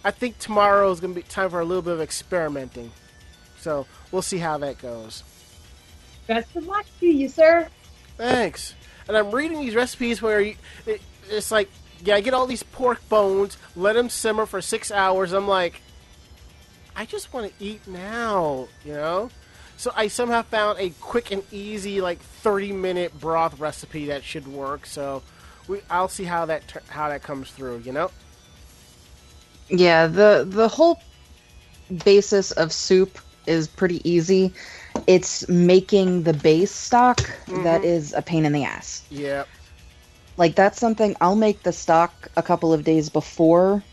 I 0.04 0.10
think 0.10 0.40
tomorrow 0.40 0.92
is 0.92 1.00
gonna 1.00 1.14
be 1.14 1.22
time 1.22 1.52
for 1.52 1.60
a 1.60 1.66
little 1.66 1.84
bit 1.84 1.94
of 1.94 2.02
experimenting. 2.02 2.92
So 3.60 3.86
we'll 4.12 4.24
see 4.24 4.40
how 4.40 4.58
that 4.58 4.80
goes. 4.80 5.24
Best 6.26 6.56
of 6.56 6.66
luck 6.66 6.86
to 7.00 7.06
you, 7.06 7.30
sir. 7.30 7.68
Thanks. 8.18 8.74
And 9.08 9.16
I'm 9.16 9.30
reading 9.32 9.62
these 9.62 9.76
recipes 9.76 10.22
where 10.22 10.42
you, 10.42 10.56
it, 10.88 11.02
it's 11.30 11.52
like, 11.52 11.70
yeah, 12.04 12.16
I 12.16 12.22
get 12.22 12.34
all 12.34 12.48
these 12.48 12.64
pork 12.64 13.08
bones, 13.10 13.58
let 13.76 13.94
them 13.94 14.10
simmer 14.10 14.48
for 14.48 14.60
six 14.60 14.92
hours. 14.92 15.34
I'm 15.34 15.48
like, 15.48 15.82
I 16.96 17.06
just 17.06 17.32
want 17.32 17.48
to 17.48 17.64
eat 17.64 17.88
now, 17.88 18.68
you 18.84 18.94
know? 18.94 19.30
So 19.78 19.92
I 19.96 20.08
somehow 20.08 20.42
found 20.42 20.80
a 20.80 20.90
quick 21.00 21.32
and 21.32 21.44
easy, 21.52 22.02
like 22.02 22.20
30 22.20 22.72
minute 22.72 23.20
broth 23.20 23.60
recipe 23.60 24.08
that 24.08 24.24
should 24.24 24.48
work. 24.48 24.86
So 24.86 25.22
we, 25.68 25.80
I'll 25.90 26.08
see 26.08 26.24
how 26.26 26.46
that 26.46 26.64
how 26.90 27.10
that 27.10 27.24
comes 27.24 27.52
through, 27.52 27.80
you 27.86 27.92
know? 27.92 28.12
Yeah, 29.70 30.08
the 30.08 30.46
the 30.50 30.68
whole 30.68 31.00
basis 32.04 32.52
of 32.52 32.72
soup 32.72 33.18
is 33.46 33.68
pretty 33.68 34.08
easy. 34.10 34.54
It's 35.08 35.48
making 35.50 36.24
the 36.24 36.34
base 36.34 36.72
stock 36.72 37.30
that 37.48 37.82
Mhm. 37.82 37.86
is 37.86 38.14
a 38.14 38.22
pain 38.22 38.46
in 38.46 38.54
the 38.54 38.64
ass. 38.64 39.04
Yeah. 39.10 39.44
Like 40.38 40.56
that's 40.56 40.80
something 40.80 41.16
I'll 41.22 41.36
make 41.36 41.64
the 41.64 41.72
stock 41.74 42.12
a 42.36 42.42
couple 42.42 42.74
of 42.74 42.84
days 42.84 43.10
before 43.10 43.84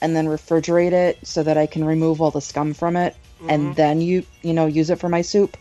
and 0.00 0.14
then 0.14 0.26
refrigerate 0.26 0.92
it 0.92 1.18
so 1.24 1.42
that 1.42 1.56
I 1.56 1.66
can 1.66 1.84
remove 1.84 2.20
all 2.20 2.30
the 2.30 2.40
scum 2.40 2.72
from 2.74 2.96
it 2.96 3.16
and 3.48 3.74
then 3.74 4.00
you 4.00 4.24
you 4.42 4.52
know 4.52 4.66
use 4.66 4.90
it 4.90 4.98
for 5.00 5.08
my 5.08 5.22
soup. 5.22 5.56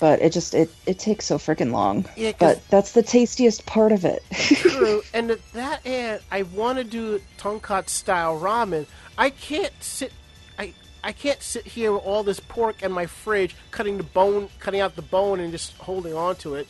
But 0.00 0.22
it 0.22 0.32
just 0.32 0.54
it 0.54 0.70
it 0.86 0.98
takes 0.98 1.26
so 1.26 1.36
freaking 1.36 1.72
long. 1.72 2.06
Yeah, 2.16 2.32
But 2.38 2.66
that's 2.70 2.92
the 2.92 3.02
tastiest 3.02 3.66
part 3.66 3.92
of 3.92 4.04
it. 4.06 4.24
True, 4.32 5.02
and 5.12 5.30
at 5.30 5.52
that 5.52 5.82
end, 5.84 6.22
I 6.30 6.42
want 6.42 6.78
to 6.78 6.84
do 6.84 7.20
tonkotsu 7.38 7.90
style 7.90 8.40
ramen. 8.40 8.86
I 9.18 9.28
can't 9.28 9.72
sit, 9.80 10.12
I 10.58 10.72
I 11.04 11.12
can't 11.12 11.42
sit 11.42 11.66
here 11.66 11.92
with 11.92 12.02
all 12.02 12.22
this 12.22 12.40
pork 12.40 12.82
in 12.82 12.90
my 12.92 13.04
fridge, 13.04 13.54
cutting 13.70 13.98
the 13.98 14.02
bone, 14.02 14.48
cutting 14.58 14.80
out 14.80 14.96
the 14.96 15.02
bone, 15.02 15.38
and 15.38 15.52
just 15.52 15.76
holding 15.76 16.14
on 16.14 16.36
to 16.36 16.54
it. 16.54 16.66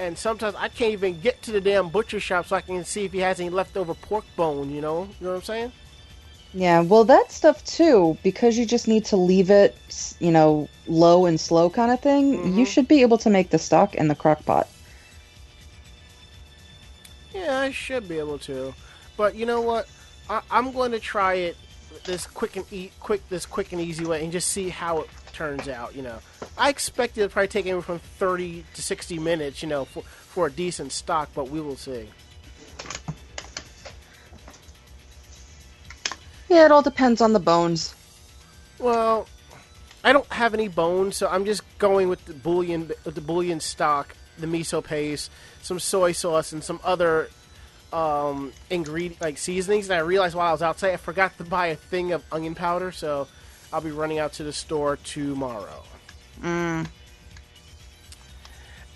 And 0.00 0.18
sometimes 0.18 0.56
I 0.56 0.66
can't 0.66 0.92
even 0.92 1.20
get 1.20 1.40
to 1.42 1.52
the 1.52 1.60
damn 1.60 1.88
butcher 1.88 2.18
shop 2.18 2.46
so 2.48 2.56
I 2.56 2.60
can 2.62 2.84
see 2.84 3.04
if 3.04 3.12
he 3.12 3.20
has 3.20 3.38
any 3.38 3.50
leftover 3.50 3.94
pork 3.94 4.24
bone. 4.34 4.70
You 4.70 4.80
know, 4.80 5.02
you 5.20 5.26
know 5.26 5.30
what 5.30 5.36
I'm 5.36 5.42
saying? 5.42 5.72
Yeah, 6.54 6.80
well, 6.82 7.04
that 7.04 7.32
stuff 7.32 7.64
too, 7.64 8.16
because 8.22 8.58
you 8.58 8.66
just 8.66 8.86
need 8.86 9.04
to 9.06 9.16
leave 9.16 9.50
it, 9.50 9.76
you 10.20 10.30
know, 10.30 10.68
low 10.86 11.24
and 11.24 11.40
slow 11.40 11.70
kind 11.70 11.90
of 11.90 12.00
thing, 12.00 12.32
you 12.56 12.64
Mhm. 12.64 12.66
should 12.66 12.86
be 12.88 13.00
able 13.00 13.16
to 13.18 13.30
make 13.30 13.50
the 13.50 13.58
stock 13.58 13.94
in 13.94 14.08
the 14.08 14.14
crock 14.14 14.44
pot. 14.44 14.68
Yeah, 17.34 17.60
I 17.60 17.70
should 17.70 18.06
be 18.08 18.18
able 18.18 18.38
to, 18.40 18.74
but 19.16 19.34
you 19.34 19.46
know 19.46 19.62
what? 19.62 19.88
I, 20.28 20.42
I'm 20.50 20.72
going 20.72 20.92
to 20.92 21.00
try 21.00 21.34
it 21.34 21.56
this 22.04 22.26
quick 22.26 22.56
and 22.56 22.70
e- 22.72 22.90
quick, 23.00 23.26
this 23.30 23.46
quick 23.46 23.72
and 23.72 23.80
easy 23.80 24.04
way, 24.04 24.22
and 24.22 24.30
just 24.32 24.48
see 24.48 24.68
how 24.68 25.00
it 25.00 25.08
turns 25.32 25.68
out. 25.68 25.94
You 25.96 26.02
know, 26.02 26.18
I 26.58 26.68
expect 26.68 27.16
it 27.16 27.22
to 27.22 27.28
probably 27.30 27.48
take 27.48 27.64
anywhere 27.64 27.82
from 27.82 27.98
30 27.98 28.64
to 28.74 28.82
60 28.82 29.18
minutes. 29.18 29.62
You 29.62 29.68
know, 29.68 29.84
for 29.86 30.02
for 30.02 30.46
a 30.46 30.50
decent 30.50 30.92
stock, 30.92 31.30
but 31.34 31.48
we 31.50 31.60
will 31.60 31.76
see. 31.76 32.08
Yeah, 36.52 36.66
it 36.66 36.70
all 36.70 36.82
depends 36.82 37.22
on 37.22 37.32
the 37.32 37.40
bones. 37.40 37.94
Well, 38.78 39.26
I 40.04 40.12
don't 40.12 40.30
have 40.30 40.52
any 40.52 40.68
bones, 40.68 41.16
so 41.16 41.26
I'm 41.26 41.46
just 41.46 41.62
going 41.78 42.10
with 42.10 42.22
the 42.26 42.34
bouillon, 42.34 42.90
with 43.06 43.14
the 43.14 43.22
bouillon 43.22 43.58
stock, 43.58 44.14
the 44.36 44.46
miso 44.46 44.84
paste, 44.84 45.30
some 45.62 45.80
soy 45.80 46.12
sauce, 46.12 46.52
and 46.52 46.62
some 46.62 46.78
other 46.84 47.30
um, 47.90 48.52
ingredient 48.68 49.18
like 49.22 49.38
seasonings. 49.38 49.88
And 49.88 49.94
I 49.94 50.00
realized 50.00 50.34
while 50.34 50.48
I 50.48 50.52
was 50.52 50.60
outside, 50.60 50.92
I 50.92 50.98
forgot 50.98 51.38
to 51.38 51.44
buy 51.44 51.68
a 51.68 51.76
thing 51.76 52.12
of 52.12 52.22
onion 52.30 52.54
powder, 52.54 52.92
so 52.92 53.28
I'll 53.72 53.80
be 53.80 53.90
running 53.90 54.18
out 54.18 54.34
to 54.34 54.44
the 54.44 54.52
store 54.52 54.96
tomorrow. 54.96 55.82
Mm. 56.42 56.86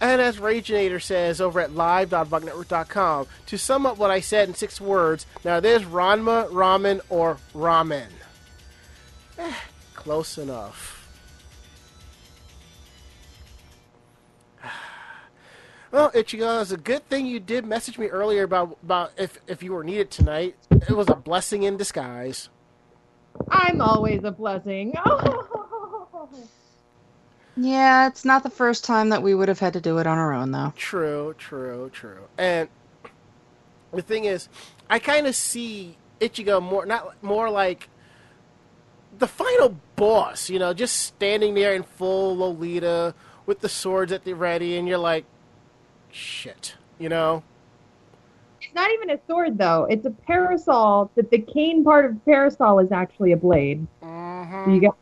And 0.01 0.21
as 0.21 0.37
Raginator 0.37 1.01
says 1.01 1.41
over 1.41 1.61
at 1.61 1.73
live.vognetwork.com, 1.73 3.27
to 3.47 3.59
sum 3.59 3.87
up 3.87 3.97
what 3.97 4.11
I 4.11 4.21
said 4.21 4.49
in 4.49 4.55
six 4.55 4.81
words, 4.81 5.27
now 5.45 5.59
there's 5.61 5.83
Ranma, 5.85 6.51
ramen, 6.51 7.01
or 7.09 7.39
ramen. 7.55 8.09
Eh, 9.39 9.55
close 9.95 10.39
enough. 10.39 10.93
Well, 15.93 16.11
Ichigo, 16.11 16.61
it's 16.61 16.73
a 16.73 16.77
good 16.77 17.09
thing 17.09 17.25
you 17.25 17.41
did 17.41 17.65
message 17.65 17.97
me 17.97 18.09
earlier 18.09 18.43
about, 18.43 18.77
about 18.83 19.13
if, 19.17 19.39
if 19.47 19.63
you 19.63 19.73
were 19.73 19.85
needed 19.85 20.11
tonight. 20.11 20.57
It 20.71 20.91
was 20.91 21.09
a 21.09 21.15
blessing 21.15 21.63
in 21.63 21.79
disguise. 21.79 22.51
I'm 23.49 23.81
always 23.81 24.23
a 24.25 24.33
blessing. 24.33 24.95
Yeah, 27.57 28.07
it's 28.07 28.25
not 28.25 28.43
the 28.43 28.51
first 28.51 28.85
time 28.85 29.09
that 29.09 29.23
we 29.23 29.35
would 29.35 29.49
have 29.49 29.59
had 29.59 29.73
to 29.73 29.81
do 29.81 29.99
it 29.99 30.07
on 30.07 30.19
our 30.19 30.33
own, 30.33 30.51
though. 30.51 30.73
True, 30.77 31.35
true, 31.39 31.91
true. 31.93 32.29
And 32.37 32.69
the 33.93 34.03
thing 34.03 34.27
is, 34.27 34.49
I 34.91 34.99
kind 34.99 35.27
of 35.27 35.35
see 35.35 35.97
Ichigo 36.21 36.63
more 36.63 36.85
not 36.85 37.23
more 37.23 37.51
like 37.51 37.89
the 39.19 39.27
final 39.27 39.77
boss. 39.97 40.51
You 40.51 40.59
know, 40.59 40.75
just 40.75 40.97
standing 40.97 41.55
there 41.55 41.75
in 41.75 41.83
full 41.83 42.37
Lolita 42.37 43.15
with 43.47 43.61
the 43.61 43.69
swords 43.69 44.13
at 44.13 44.25
the 44.25 44.35
ready, 44.35 44.77
and 44.77 44.87
you're 44.87 44.99
like, 44.99 45.25
shit. 46.11 46.75
You 46.99 47.09
know. 47.09 47.43
It's 48.61 48.75
not 48.75 48.91
even 48.91 49.11
a 49.11 49.19
sword 49.27 49.57
though. 49.57 49.87
It's 49.89 50.05
a 50.05 50.11
parasol. 50.11 51.11
That 51.15 51.31
the 51.31 51.39
cane 51.39 51.85
part 51.85 52.05
of 52.05 52.15
the 52.15 52.21
parasol 52.21 52.81
is 52.81 52.93
actually 52.93 53.33
a 53.33 53.37
blade. 53.37 53.87
So 54.03 54.67
you 54.69 54.81
got 54.81 54.97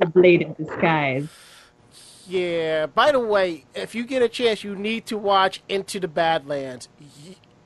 the 0.00 0.06
blade 0.06 0.42
in 0.42 0.54
disguise. 0.54 1.28
Yeah. 2.26 2.86
By 2.86 3.12
the 3.12 3.20
way, 3.20 3.64
if 3.74 3.94
you 3.94 4.04
get 4.04 4.22
a 4.22 4.28
chance, 4.28 4.64
you 4.64 4.74
need 4.74 5.06
to 5.06 5.18
watch 5.18 5.62
Into 5.68 6.00
the 6.00 6.08
Badlands. 6.08 6.88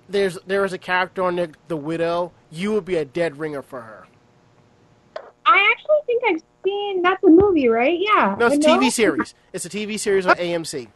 There's 0.08 0.38
there 0.46 0.64
is 0.64 0.72
a 0.72 0.78
character 0.78 1.22
on 1.22 1.36
there, 1.36 1.48
the 1.68 1.76
widow. 1.76 2.32
You 2.50 2.72
would 2.72 2.84
be 2.84 2.96
a 2.96 3.04
dead 3.04 3.38
ringer 3.38 3.62
for 3.62 3.80
her. 3.80 4.06
I 5.46 5.72
actually 5.72 5.96
think 6.06 6.22
I've 6.28 6.42
seen. 6.64 7.02
That's 7.02 7.22
a 7.24 7.28
movie, 7.28 7.68
right? 7.68 7.98
Yeah. 7.98 8.36
No, 8.38 8.46
it's 8.46 8.66
a 8.66 8.70
I. 8.70 8.78
TV 8.78 8.90
series. 8.90 9.34
It's 9.52 9.64
a 9.64 9.70
TV 9.70 9.98
series 9.98 10.26
on 10.26 10.36
AMC. 10.36 10.88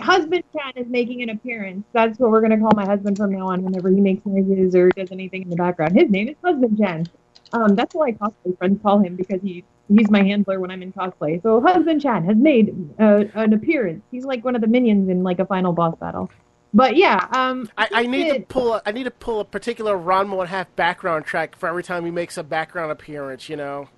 Husband 0.00 0.44
Chan 0.56 0.72
is 0.76 0.86
making 0.86 1.22
an 1.22 1.30
appearance. 1.30 1.84
That's 1.92 2.18
what 2.20 2.30
we're 2.30 2.40
gonna 2.40 2.58
call 2.58 2.70
my 2.76 2.86
husband 2.86 3.16
from 3.16 3.32
now 3.32 3.48
on. 3.48 3.62
Whenever 3.62 3.90
he 3.90 4.00
makes 4.00 4.24
noises 4.24 4.76
or 4.76 4.90
does 4.90 5.10
anything 5.10 5.42
in 5.42 5.50
the 5.50 5.56
background, 5.56 5.96
his 5.96 6.08
name 6.08 6.28
is 6.28 6.36
Husband 6.42 6.78
Chan. 6.78 7.06
Um, 7.52 7.74
that's 7.74 7.94
what 7.94 8.18
my 8.20 8.28
cosplay 8.28 8.56
friends 8.58 8.80
call 8.82 9.00
him 9.00 9.16
because 9.16 9.42
he 9.42 9.64
he's 9.88 10.10
my 10.10 10.22
handler 10.22 10.60
when 10.60 10.70
I'm 10.70 10.82
in 10.82 10.92
cosplay. 10.92 11.42
So 11.42 11.60
Husband 11.60 12.00
Chan 12.00 12.24
has 12.24 12.36
made 12.36 12.74
uh, 12.98 13.24
an 13.34 13.52
appearance. 13.52 14.02
He's 14.10 14.24
like 14.24 14.44
one 14.44 14.54
of 14.54 14.60
the 14.60 14.66
minions 14.66 15.08
in 15.08 15.22
like 15.22 15.38
a 15.38 15.46
final 15.46 15.72
boss 15.72 15.96
battle. 15.98 16.30
But 16.74 16.96
yeah, 16.96 17.26
um, 17.32 17.68
I, 17.76 17.88
I 17.92 18.06
need 18.06 18.32
to 18.32 18.40
pull 18.40 18.74
a, 18.74 18.82
I 18.86 18.92
need 18.92 19.04
to 19.04 19.10
pull 19.10 19.40
a 19.40 19.44
particular 19.44 19.96
Ranma 19.96 20.40
and 20.40 20.48
half 20.48 20.74
background 20.74 21.26
track 21.26 21.54
for 21.54 21.68
every 21.68 21.82
time 21.82 22.04
he 22.04 22.10
makes 22.10 22.38
a 22.38 22.42
background 22.42 22.90
appearance. 22.90 23.48
You 23.48 23.56
know, 23.56 23.88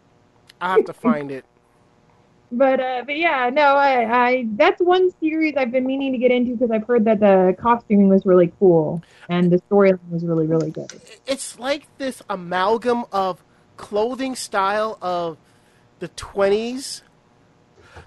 I 0.60 0.72
have 0.72 0.84
to 0.86 0.92
find 0.92 1.30
it. 1.30 1.44
But 2.50 2.80
uh, 2.80 3.02
but 3.06 3.16
yeah, 3.16 3.50
no, 3.52 3.76
I, 3.76 4.26
I 4.26 4.46
that's 4.52 4.80
one 4.80 5.10
series 5.20 5.54
I've 5.56 5.70
been 5.70 5.86
meaning 5.86 6.12
to 6.12 6.18
get 6.18 6.30
into 6.30 6.52
because 6.52 6.70
I've 6.70 6.86
heard 6.86 7.04
that 7.04 7.20
the 7.20 7.56
costuming 7.58 8.08
was 8.08 8.26
really 8.26 8.52
cool 8.58 9.02
and 9.28 9.50
the 9.50 9.60
storyline 9.70 9.98
was 10.10 10.24
really 10.24 10.46
really 10.46 10.70
good. 10.70 11.00
It's 11.26 11.58
like 11.58 11.86
this 11.98 12.22
amalgam 12.28 13.04
of 13.12 13.42
clothing 13.76 14.34
style 14.34 14.98
of 15.00 15.36
the 16.04 16.10
20s, 16.10 17.00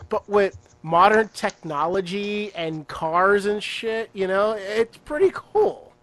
but 0.10 0.30
with 0.30 0.75
modern 0.84 1.30
technology 1.30 2.54
and 2.56 2.88
cars 2.88 3.46
and 3.46 3.62
shit. 3.63 4.10
You 4.13 4.27
know, 4.27 4.51
it's 4.51 4.98
pretty 4.98 5.32
cool. 5.34 5.94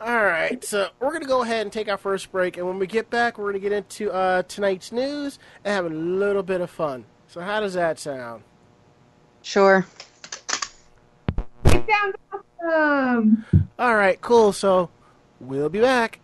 All 0.00 0.24
right, 0.24 0.62
so 0.62 0.88
we're 1.00 1.12
gonna 1.12 1.26
go 1.26 1.42
ahead 1.42 1.62
and 1.62 1.72
take 1.72 1.88
our 1.88 1.96
first 1.96 2.30
break, 2.30 2.58
and 2.58 2.66
when 2.66 2.78
we 2.78 2.86
get 2.86 3.08
back, 3.08 3.38
we're 3.38 3.50
gonna 3.50 3.58
get 3.60 3.72
into 3.72 4.12
uh, 4.12 4.42
tonight's 4.42 4.92
news 4.92 5.38
and 5.64 5.74
have 5.74 5.86
a 5.86 5.94
little 5.94 6.42
bit 6.42 6.60
of 6.60 6.70
fun. 6.70 7.04
So, 7.28 7.40
how 7.40 7.60
does 7.60 7.74
that 7.74 7.98
sound? 7.98 8.42
Sure. 9.42 9.86
It 11.64 11.84
sounds 11.88 12.16
awesome. 12.62 13.46
All 13.78 13.96
right, 13.96 14.20
cool. 14.20 14.52
So, 14.52 14.90
we'll 15.40 15.70
be 15.70 15.80
back. 15.80 16.20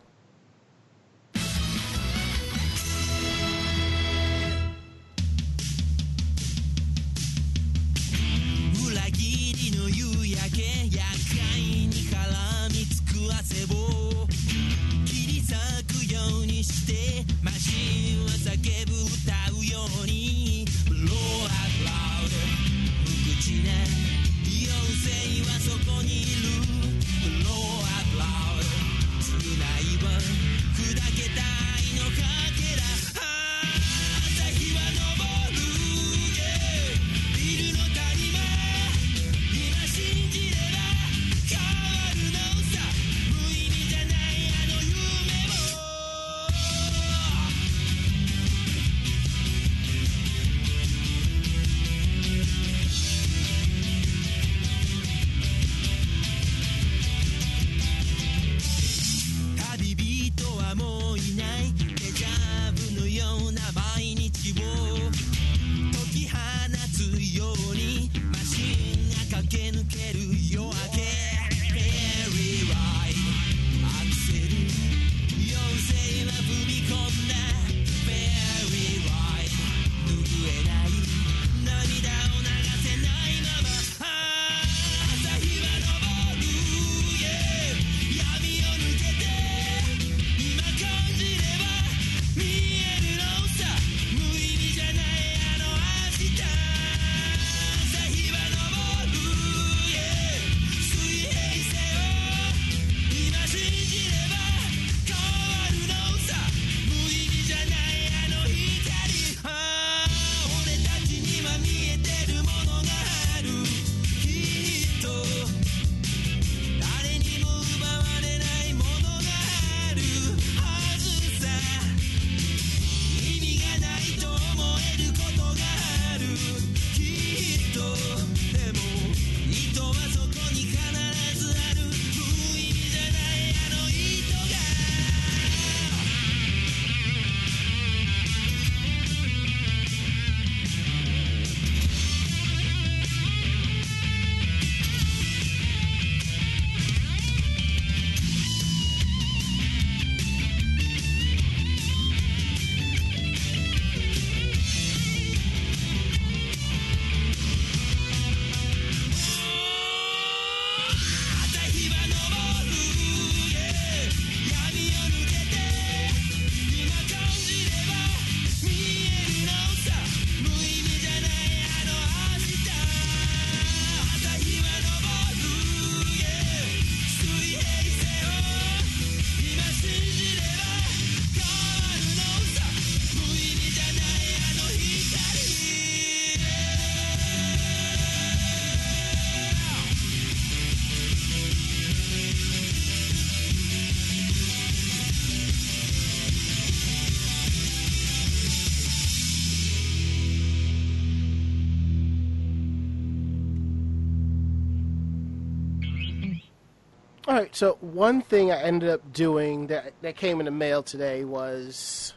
So 207.63 207.79
one 207.81 208.23
thing 208.23 208.51
I 208.51 208.61
ended 208.61 208.89
up 208.89 209.13
doing 209.13 209.69
that 209.69 209.93
that 210.03 210.17
came 210.17 210.41
in 210.41 210.47
the 210.47 210.51
mail 210.51 210.83
today 210.83 211.25
was 211.25 212.13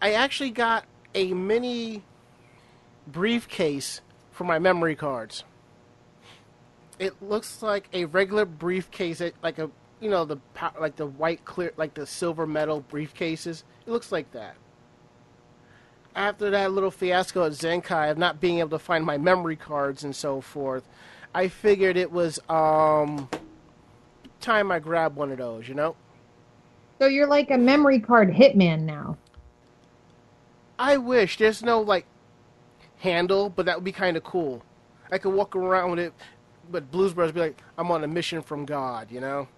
I 0.00 0.12
actually 0.12 0.52
got 0.52 0.84
a 1.16 1.32
mini 1.32 2.04
briefcase 3.08 4.02
for 4.30 4.44
my 4.44 4.60
memory 4.60 4.94
cards. 4.94 5.42
It 7.00 7.20
looks 7.20 7.60
like 7.60 7.88
a 7.92 8.04
regular 8.04 8.44
briefcase, 8.44 9.20
like 9.42 9.58
a 9.58 9.68
you 9.98 10.08
know 10.08 10.24
the 10.24 10.36
like 10.78 10.94
the 10.94 11.06
white 11.06 11.44
clear 11.44 11.72
like 11.76 11.94
the 11.94 12.06
silver 12.06 12.46
metal 12.46 12.84
briefcases. 12.88 13.64
It 13.84 13.90
looks 13.90 14.12
like 14.12 14.30
that. 14.30 14.54
After 16.14 16.50
that 16.50 16.70
little 16.70 16.92
fiasco 16.92 17.46
at 17.46 17.52
Zenkai 17.54 18.12
of 18.12 18.16
not 18.16 18.40
being 18.40 18.60
able 18.60 18.70
to 18.70 18.78
find 18.78 19.04
my 19.04 19.18
memory 19.18 19.56
cards 19.56 20.04
and 20.04 20.14
so 20.14 20.40
forth, 20.40 20.84
I 21.34 21.48
figured 21.48 21.96
it 21.96 22.12
was 22.12 22.38
um 22.48 23.28
time 24.40 24.70
I 24.72 24.78
grab 24.78 25.16
one 25.16 25.30
of 25.30 25.38
those, 25.38 25.68
you 25.68 25.74
know? 25.74 25.96
So 26.98 27.06
you're 27.06 27.26
like 27.26 27.50
a 27.50 27.58
memory 27.58 28.00
card 28.00 28.30
hitman 28.32 28.82
now. 28.82 29.16
I 30.78 30.96
wish 30.96 31.38
there's 31.38 31.62
no 31.62 31.80
like 31.80 32.06
handle, 32.98 33.50
but 33.50 33.66
that 33.66 33.76
would 33.76 33.84
be 33.84 33.92
kind 33.92 34.16
of 34.16 34.24
cool. 34.24 34.62
I 35.10 35.18
could 35.18 35.34
walk 35.34 35.56
around 35.56 35.90
with 35.90 35.98
it, 36.00 36.12
but 36.70 36.90
Blues 36.90 37.12
Brothers 37.12 37.32
be 37.32 37.40
like, 37.40 37.62
I'm 37.76 37.90
on 37.90 38.04
a 38.04 38.08
mission 38.08 38.42
from 38.42 38.64
God, 38.64 39.10
you 39.10 39.20
know. 39.20 39.48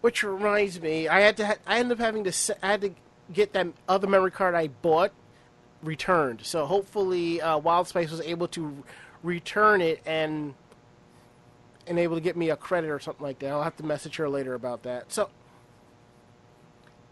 Which 0.00 0.22
reminds 0.22 0.80
me, 0.80 1.08
I 1.08 1.20
had 1.20 1.36
to, 1.38 1.46
ha- 1.46 1.56
I 1.66 1.78
ended 1.78 1.98
up 1.98 2.04
having 2.04 2.24
to, 2.24 2.32
se- 2.32 2.58
I 2.62 2.66
had 2.72 2.80
to 2.82 2.90
get 3.32 3.52
that 3.54 3.68
other 3.88 4.06
memory 4.06 4.30
card 4.30 4.54
I 4.54 4.68
bought 4.68 5.12
returned. 5.82 6.40
So 6.44 6.66
hopefully, 6.66 7.40
uh, 7.40 7.58
Wild 7.58 7.88
Spice 7.88 8.10
was 8.10 8.20
able 8.20 8.48
to 8.48 8.84
return 9.22 9.80
it 9.80 10.02
and 10.06 10.54
and 11.86 11.98
able 11.98 12.16
to 12.16 12.20
get 12.20 12.36
me 12.36 12.50
a 12.50 12.56
credit 12.56 12.90
or 12.90 12.98
something 12.98 13.24
like 13.24 13.38
that. 13.40 13.48
I'll 13.48 13.62
have 13.62 13.76
to 13.76 13.84
message 13.84 14.16
her 14.16 14.28
later 14.28 14.54
about 14.54 14.82
that. 14.82 15.12
So, 15.12 15.30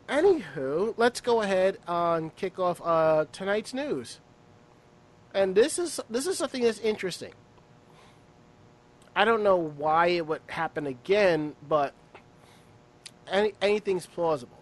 anywho, 0.08 0.94
let's 0.96 1.20
go 1.20 1.42
ahead 1.42 1.78
and 1.86 2.34
kick 2.36 2.58
off 2.58 2.80
uh, 2.84 3.26
tonight's 3.32 3.72
news. 3.72 4.20
And 5.32 5.54
this 5.54 5.78
is 5.78 6.00
this 6.08 6.26
is 6.26 6.38
something 6.38 6.62
that's 6.62 6.78
interesting. 6.78 7.32
I 9.16 9.24
don't 9.24 9.42
know 9.42 9.56
why 9.56 10.08
it 10.08 10.26
would 10.26 10.42
happen 10.48 10.86
again, 10.86 11.54
but 11.68 11.92
any, 13.30 13.52
anything's 13.62 14.06
plausible. 14.06 14.58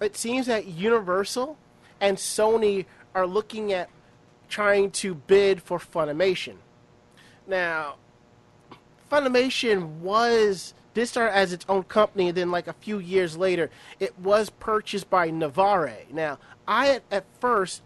It 0.00 0.16
seems 0.16 0.46
that 0.46 0.66
Universal 0.66 1.58
and 2.00 2.16
Sony 2.16 2.86
are 3.14 3.26
looking 3.26 3.72
at 3.72 3.90
trying 4.48 4.90
to 4.90 5.14
bid 5.14 5.62
for 5.62 5.78
Funimation. 5.78 6.54
Now, 7.46 7.96
Funimation 9.10 9.98
was 10.00 10.74
did 10.94 11.06
start 11.06 11.32
as 11.32 11.52
its 11.52 11.64
own 11.68 11.84
company, 11.84 12.28
and 12.28 12.36
then 12.36 12.50
like 12.50 12.66
a 12.66 12.72
few 12.72 12.98
years 12.98 13.36
later, 13.36 13.70
it 14.00 14.18
was 14.18 14.50
purchased 14.50 15.08
by 15.08 15.30
Navarre. 15.30 15.98
Now, 16.10 16.38
I 16.66 17.00
at, 17.10 17.24
first 17.40 17.82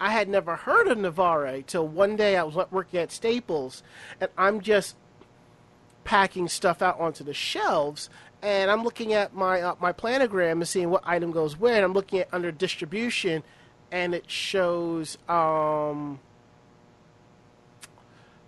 I 0.00 0.10
had 0.10 0.28
never 0.28 0.56
heard 0.56 0.88
of 0.88 0.98
Navarre 0.98 1.62
till 1.62 1.86
one 1.88 2.16
day 2.16 2.36
I 2.36 2.42
was 2.42 2.54
working 2.70 3.00
at 3.00 3.10
Staples, 3.10 3.82
and 4.20 4.30
I'm 4.36 4.60
just 4.60 4.96
packing 6.04 6.48
stuff 6.48 6.82
out 6.82 7.00
onto 7.00 7.24
the 7.24 7.32
shelves, 7.32 8.10
and 8.42 8.70
I'm 8.70 8.84
looking 8.84 9.14
at 9.14 9.34
my 9.34 9.62
uh, 9.62 9.74
my 9.80 9.92
planogram 9.92 10.52
and 10.52 10.68
seeing 10.68 10.90
what 10.90 11.02
item 11.06 11.30
goes 11.30 11.58
where. 11.58 11.76
And 11.76 11.84
I'm 11.84 11.94
looking 11.94 12.18
at 12.18 12.28
under 12.32 12.52
distribution, 12.52 13.42
and 13.90 14.14
it 14.14 14.30
shows 14.30 15.16
um 15.28 16.20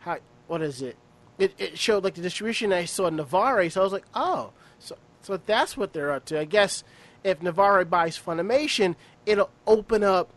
how 0.00 0.18
what 0.48 0.60
is 0.60 0.82
it? 0.82 0.96
It 1.38 1.54
it 1.58 1.78
showed 1.78 2.04
like 2.04 2.14
the 2.14 2.22
distribution. 2.22 2.72
I 2.72 2.84
saw 2.84 3.08
Navarre, 3.10 3.68
so 3.70 3.80
I 3.80 3.84
was 3.84 3.92
like, 3.92 4.06
oh, 4.14 4.52
so 4.78 4.96
so 5.22 5.36
that's 5.36 5.76
what 5.76 5.92
they're 5.92 6.12
up 6.12 6.24
to. 6.26 6.40
I 6.40 6.44
guess 6.44 6.84
if 7.24 7.42
Navarre 7.42 7.84
buys 7.84 8.18
Funimation, 8.18 8.94
it'll 9.26 9.50
open 9.66 10.02
up 10.02 10.30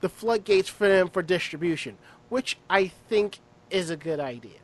the 0.00 0.08
floodgates 0.08 0.68
for 0.68 0.86
them 0.86 1.08
for 1.08 1.22
distribution, 1.22 1.96
which 2.28 2.58
I 2.68 2.88
think 2.88 3.40
is 3.70 3.90
a 3.90 3.96
good 3.96 4.20
idea. 4.20 4.58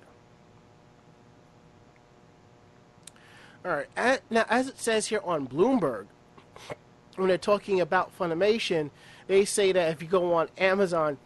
All 3.64 3.72
right. 3.72 4.20
Now, 4.30 4.46
as 4.48 4.68
it 4.68 4.78
says 4.78 5.08
here 5.08 5.20
on 5.24 5.46
Bloomberg, 5.46 6.06
when 7.16 7.28
they're 7.28 7.38
talking 7.38 7.80
about 7.80 8.16
Funimation, 8.18 8.90
they 9.26 9.44
say 9.44 9.72
that 9.72 9.92
if 9.92 10.02
you 10.02 10.08
go 10.08 10.32
on 10.34 10.48
Amazon, 10.56 11.18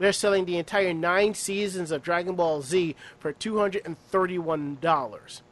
they're 0.00 0.12
selling 0.12 0.46
the 0.46 0.56
entire 0.56 0.92
nine 0.94 1.34
seasons 1.34 1.92
of 1.92 2.02
Dragon 2.02 2.34
Ball 2.34 2.62
Z 2.62 2.96
for 3.18 3.34
$231, 3.34 5.42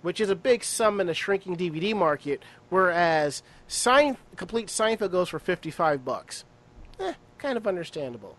which 0.00 0.20
is 0.20 0.30
a 0.30 0.36
big 0.36 0.64
sum 0.64 1.00
in 1.00 1.08
a 1.08 1.14
shrinking 1.14 1.56
DVD 1.56 1.92
market, 1.94 2.42
whereas 2.70 3.42
Sein- 3.66 4.16
complete 4.36 4.68
Seinfeld 4.68 5.10
goes 5.10 5.28
for 5.28 5.40
55 5.40 6.04
bucks. 6.04 6.44
Eh, 7.00 7.14
kind 7.36 7.58
of 7.58 7.66
understandable. 7.66 8.36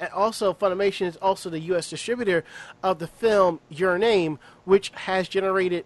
And 0.00 0.10
also, 0.10 0.52
Funimation 0.52 1.06
is 1.06 1.16
also 1.18 1.48
the 1.48 1.60
U.S. 1.60 1.88
distributor 1.88 2.42
of 2.82 2.98
the 2.98 3.06
film 3.06 3.60
Your 3.68 3.96
Name, 3.96 4.40
which 4.64 4.88
has 4.90 5.28
generated 5.28 5.84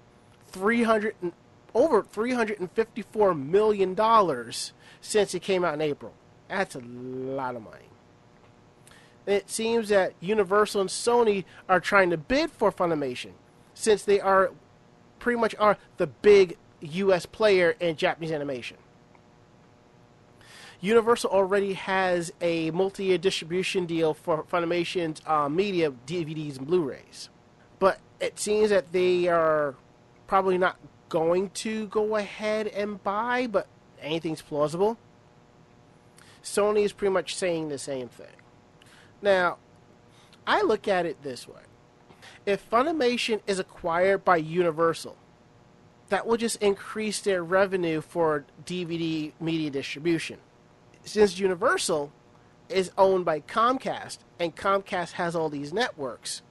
300 0.51 1.14
and, 1.20 1.35
over 1.74 2.03
354 2.03 3.35
million 3.35 3.94
dollars 3.94 4.72
since 5.03 5.35
it 5.35 5.42
came 5.42 5.62
out 5.62 5.74
in 5.74 5.83
April. 5.83 6.14
That's 6.48 6.74
a 6.74 6.81
lot 6.81 7.55
of 7.55 7.62
money. 7.62 7.85
It 9.29 9.51
seems 9.51 9.91
that 9.91 10.14
Universal 10.21 10.81
and 10.81 10.88
Sony 10.88 11.45
are 11.69 11.81
trying 11.81 12.09
to 12.11 12.17
bid 12.17 12.51
for 12.51 12.73
Funimation, 12.73 13.33
since 13.75 14.03
they 14.03 14.21
are 14.21 14.53
pretty 15.19 15.38
much 15.38 15.55
are 15.59 15.77
the 15.99 16.07
big 16.07 16.57
U.S. 16.81 17.27
player 17.27 17.77
in 17.79 17.97
Japanese 17.97 18.33
animation. 18.33 18.79
Universal 20.81 21.31
already 21.31 21.75
has 21.75 22.33
a 22.41 22.71
multi-year 22.71 23.19
distribution 23.19 23.85
deal 23.85 24.14
for 24.14 24.45
Funimation's 24.45 25.21
uh, 25.27 25.47
media 25.47 25.93
DVDs 26.07 26.57
and 26.57 26.67
Blu-rays, 26.67 27.29
but 27.79 28.01
it 28.21 28.38
seems 28.38 28.71
that 28.71 28.93
they 28.93 29.29
are 29.29 29.75
probably 30.27 30.57
not 30.57 30.79
going 31.11 31.51
to 31.51 31.87
go 31.88 32.17
ahead 32.17 32.67
and 32.69 33.03
buy. 33.03 33.47
But 33.47 33.67
anything's 34.01 34.41
plausible. 34.41 34.97
Sony 36.43 36.85
is 36.85 36.95
pretty 36.95 37.12
much 37.12 37.37
saying 37.37 37.69
the 37.69 37.77
same 37.77 38.09
thing. 38.09 38.27
Now, 39.20 39.59
I 40.46 40.62
look 40.62 40.88
at 40.88 41.07
it 41.07 41.22
this 41.22 41.46
way: 41.46 41.62
if 42.46 42.68
Funimation 42.70 43.40
is 43.46 43.59
acquired 43.59 44.24
by 44.24 44.37
Universal, 44.37 45.16
that 46.09 46.26
will 46.26 46.37
just 46.37 46.62
increase 46.62 47.20
their 47.20 47.42
revenue 47.42 48.00
for 48.00 48.44
DVD 48.64 49.33
media 49.40 49.70
distribution 49.70 50.38
since 51.09 51.38
Universal 51.38 52.12
is 52.68 52.90
owned 52.98 53.24
by 53.24 53.40
Comcast 53.40 54.18
and 54.38 54.54
Comcast 54.54 55.12
has 55.12 55.35
all 55.35 55.48
these 55.48 55.72
networks, 55.72 56.42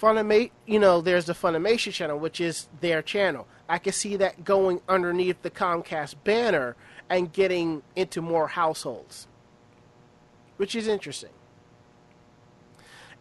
Funimate, 0.00 0.50
you 0.66 0.78
know, 0.78 1.00
there's 1.00 1.26
the 1.26 1.34
Funimation 1.34 1.92
channel, 1.92 2.18
which 2.18 2.40
is 2.40 2.68
their 2.80 3.02
channel. 3.02 3.46
I 3.68 3.78
can 3.78 3.92
see 3.92 4.16
that 4.16 4.44
going 4.44 4.80
underneath 4.88 5.40
the 5.42 5.50
Comcast 5.50 6.16
banner 6.24 6.76
and 7.08 7.32
getting 7.32 7.82
into 7.94 8.20
more 8.20 8.48
households, 8.48 9.28
which 10.56 10.74
is 10.74 10.88
interesting. 10.88 11.30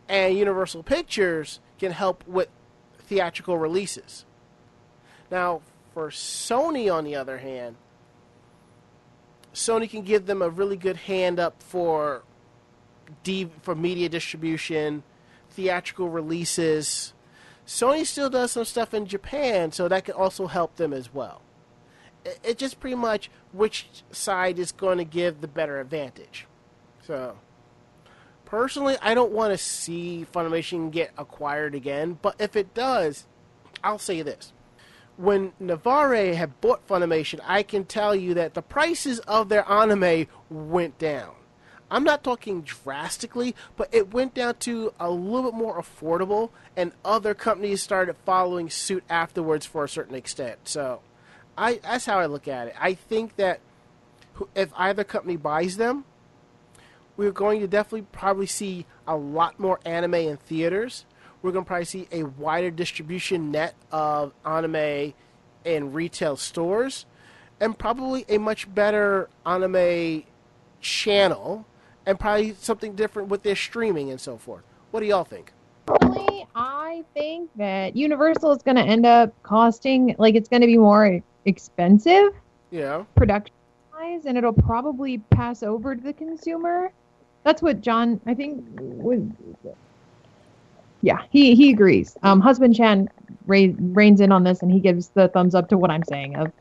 And 0.07 0.37
Universal 0.37 0.83
Pictures 0.83 1.59
can 1.79 1.91
help 1.91 2.25
with 2.27 2.49
theatrical 2.99 3.57
releases. 3.57 4.25
Now, 5.31 5.61
for 5.93 6.09
Sony, 6.09 6.93
on 6.93 7.03
the 7.03 7.15
other 7.15 7.37
hand, 7.37 7.75
Sony 9.53 9.89
can 9.89 10.01
give 10.01 10.25
them 10.25 10.41
a 10.41 10.49
really 10.49 10.77
good 10.77 10.97
hand 10.97 11.39
up 11.39 11.61
for 11.61 12.23
D- 13.23 13.49
for 13.61 13.75
media 13.75 14.09
distribution, 14.09 15.03
theatrical 15.51 16.09
releases. 16.09 17.13
Sony 17.65 18.05
still 18.05 18.29
does 18.29 18.51
some 18.51 18.65
stuff 18.65 18.93
in 18.93 19.05
Japan, 19.05 19.71
so 19.71 19.87
that 19.87 20.05
can 20.05 20.15
also 20.15 20.47
help 20.47 20.75
them 20.75 20.91
as 20.93 21.13
well. 21.13 21.41
It, 22.43 22.57
just 22.57 22.79
pretty 22.79 22.95
much 22.95 23.29
which 23.51 23.87
side 24.11 24.57
is 24.57 24.71
going 24.71 24.97
to 24.97 25.03
give 25.03 25.41
the 25.41 25.47
better 25.47 25.79
advantage. 25.79 26.47
So, 27.05 27.37
personally, 28.53 28.95
I 29.01 29.15
don't 29.15 29.31
want 29.31 29.51
to 29.51 29.57
see 29.57 30.27
Funimation 30.31 30.91
get 30.91 31.09
acquired 31.17 31.73
again, 31.73 32.19
but 32.21 32.35
if 32.37 32.55
it 32.55 32.75
does, 32.75 33.25
I'll 33.83 33.97
say 33.97 34.21
this 34.21 34.53
when 35.17 35.53
Navarre 35.59 36.35
had 36.35 36.61
bought 36.61 36.87
Funimation, 36.87 37.39
I 37.43 37.63
can 37.63 37.83
tell 37.83 38.15
you 38.15 38.35
that 38.35 38.53
the 38.53 38.61
prices 38.61 39.17
of 39.21 39.49
their 39.49 39.67
anime 39.67 40.27
went 40.51 40.99
down. 40.99 41.31
I'm 41.89 42.03
not 42.03 42.23
talking 42.23 42.61
drastically, 42.61 43.55
but 43.75 43.89
it 43.91 44.13
went 44.13 44.35
down 44.35 44.57
to 44.59 44.93
a 44.99 45.09
little 45.09 45.51
bit 45.51 45.57
more 45.57 45.81
affordable, 45.81 46.51
and 46.77 46.91
other 47.03 47.33
companies 47.33 47.81
started 47.81 48.15
following 48.23 48.69
suit 48.69 49.03
afterwards 49.09 49.65
for 49.65 49.83
a 49.83 49.89
certain 49.89 50.13
extent. 50.13 50.59
So, 50.65 51.01
I 51.57 51.79
that's 51.81 52.05
how 52.05 52.19
I 52.19 52.27
look 52.27 52.47
at 52.47 52.67
it. 52.67 52.75
I 52.79 52.93
think 52.93 53.35
that 53.37 53.61
if 54.53 54.69
either 54.77 55.03
company 55.03 55.37
buys 55.37 55.77
them, 55.77 56.05
we're 57.17 57.31
going 57.31 57.59
to 57.61 57.67
definitely 57.67 58.07
probably 58.11 58.47
see 58.47 58.85
a 59.07 59.15
lot 59.15 59.59
more 59.59 59.79
anime 59.85 60.15
in 60.15 60.37
theaters. 60.37 61.05
We're 61.41 61.51
going 61.51 61.65
to 61.65 61.67
probably 61.67 61.85
see 61.85 62.07
a 62.11 62.23
wider 62.23 62.71
distribution 62.71 63.51
net 63.51 63.75
of 63.91 64.33
anime 64.45 65.13
in 65.65 65.93
retail 65.93 66.35
stores, 66.37 67.05
and 67.59 67.77
probably 67.77 68.25
a 68.29 68.37
much 68.37 68.73
better 68.73 69.29
anime 69.45 70.23
channel, 70.81 71.65
and 72.05 72.19
probably 72.19 72.55
something 72.59 72.95
different 72.95 73.29
with 73.29 73.43
their 73.43 73.55
streaming 73.55 74.09
and 74.09 74.19
so 74.19 74.37
forth. 74.37 74.63
What 74.91 74.99
do 75.01 75.05
y'all 75.05 75.23
think? 75.23 75.51
I 76.55 77.03
think 77.13 77.49
that 77.55 77.95
Universal 77.95 78.51
is 78.53 78.61
going 78.61 78.75
to 78.77 78.83
end 78.83 79.05
up 79.05 79.33
costing 79.43 80.15
like 80.17 80.35
it's 80.35 80.47
going 80.47 80.61
to 80.61 80.67
be 80.67 80.77
more 80.77 81.21
expensive 81.45 82.33
Yeah. 82.71 83.03
production 83.15 83.53
wise, 83.93 84.25
and 84.25 84.37
it'll 84.37 84.53
probably 84.53 85.17
pass 85.17 85.63
over 85.63 85.95
to 85.95 86.01
the 86.01 86.13
consumer. 86.13 86.91
That's 87.43 87.61
what 87.61 87.81
John, 87.81 88.19
I 88.25 88.33
think, 88.33 88.63
was. 88.79 89.21
Yeah, 91.01 91.21
he 91.29 91.55
he 91.55 91.71
agrees. 91.71 92.15
Um, 92.23 92.39
husband 92.39 92.75
Chan 92.75 93.09
ra- 93.45 93.67
reins 93.77 94.21
in 94.21 94.31
on 94.31 94.43
this, 94.43 94.61
and 94.61 94.71
he 94.71 94.79
gives 94.79 95.09
the 95.09 95.27
thumbs 95.27 95.53
up 95.53 95.67
to 95.69 95.77
what 95.77 95.91
I'm 95.91 96.03
saying. 96.03 96.35
Of 96.37 96.51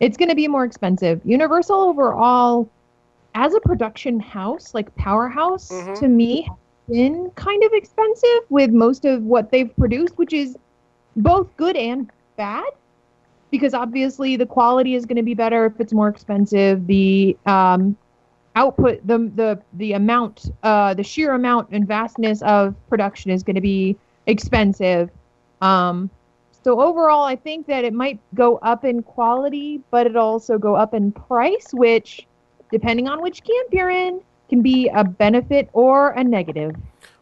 it's 0.00 0.16
going 0.16 0.30
to 0.30 0.34
be 0.34 0.48
more 0.48 0.64
expensive. 0.64 1.20
Universal 1.24 1.76
overall, 1.78 2.70
as 3.34 3.54
a 3.54 3.60
production 3.60 4.18
house, 4.18 4.72
like 4.74 4.94
powerhouse, 4.96 5.70
Mhm. 5.70 5.98
to 6.00 6.08
me, 6.08 6.42
has 6.42 6.56
been 6.88 7.30
kind 7.34 7.62
of 7.62 7.72
expensive 7.74 8.40
with 8.48 8.70
most 8.70 9.04
of 9.04 9.22
what 9.24 9.50
they've 9.50 9.74
produced, 9.76 10.16
which 10.16 10.32
is 10.32 10.56
both 11.16 11.54
good 11.58 11.76
and 11.76 12.10
bad. 12.36 12.64
Because 13.50 13.74
obviously 13.74 14.36
the 14.36 14.46
quality 14.46 14.94
is 14.94 15.04
going 15.04 15.16
to 15.16 15.24
be 15.24 15.34
better 15.34 15.66
if 15.66 15.78
it's 15.80 15.92
more 15.92 16.08
expensive. 16.08 16.86
The 16.86 17.36
um, 17.46 17.96
output 18.60 18.94
the 19.06 19.18
the 19.40 19.50
the 19.74 19.92
amount 20.02 20.36
uh 20.62 20.92
the 20.94 21.02
sheer 21.02 21.30
amount 21.34 21.68
and 21.70 21.86
vastness 21.86 22.42
of 22.42 22.74
production 22.88 23.30
is 23.30 23.42
going 23.42 23.56
to 23.56 23.66
be 23.74 23.96
expensive 24.26 25.10
um 25.62 26.10
so 26.64 26.80
overall 26.80 27.24
i 27.24 27.36
think 27.46 27.66
that 27.66 27.82
it 27.84 27.94
might 27.94 28.18
go 28.34 28.58
up 28.58 28.84
in 28.84 29.02
quality 29.02 29.80
but 29.90 30.06
it 30.06 30.16
also 30.16 30.58
go 30.58 30.74
up 30.74 30.92
in 30.94 31.10
price 31.12 31.68
which 31.72 32.26
depending 32.70 33.08
on 33.08 33.22
which 33.22 33.42
camp 33.42 33.68
you're 33.72 33.90
in 33.90 34.20
can 34.50 34.62
be 34.62 34.88
a 34.88 35.04
benefit 35.04 35.70
or 35.72 36.10
a 36.10 36.24
negative 36.24 36.74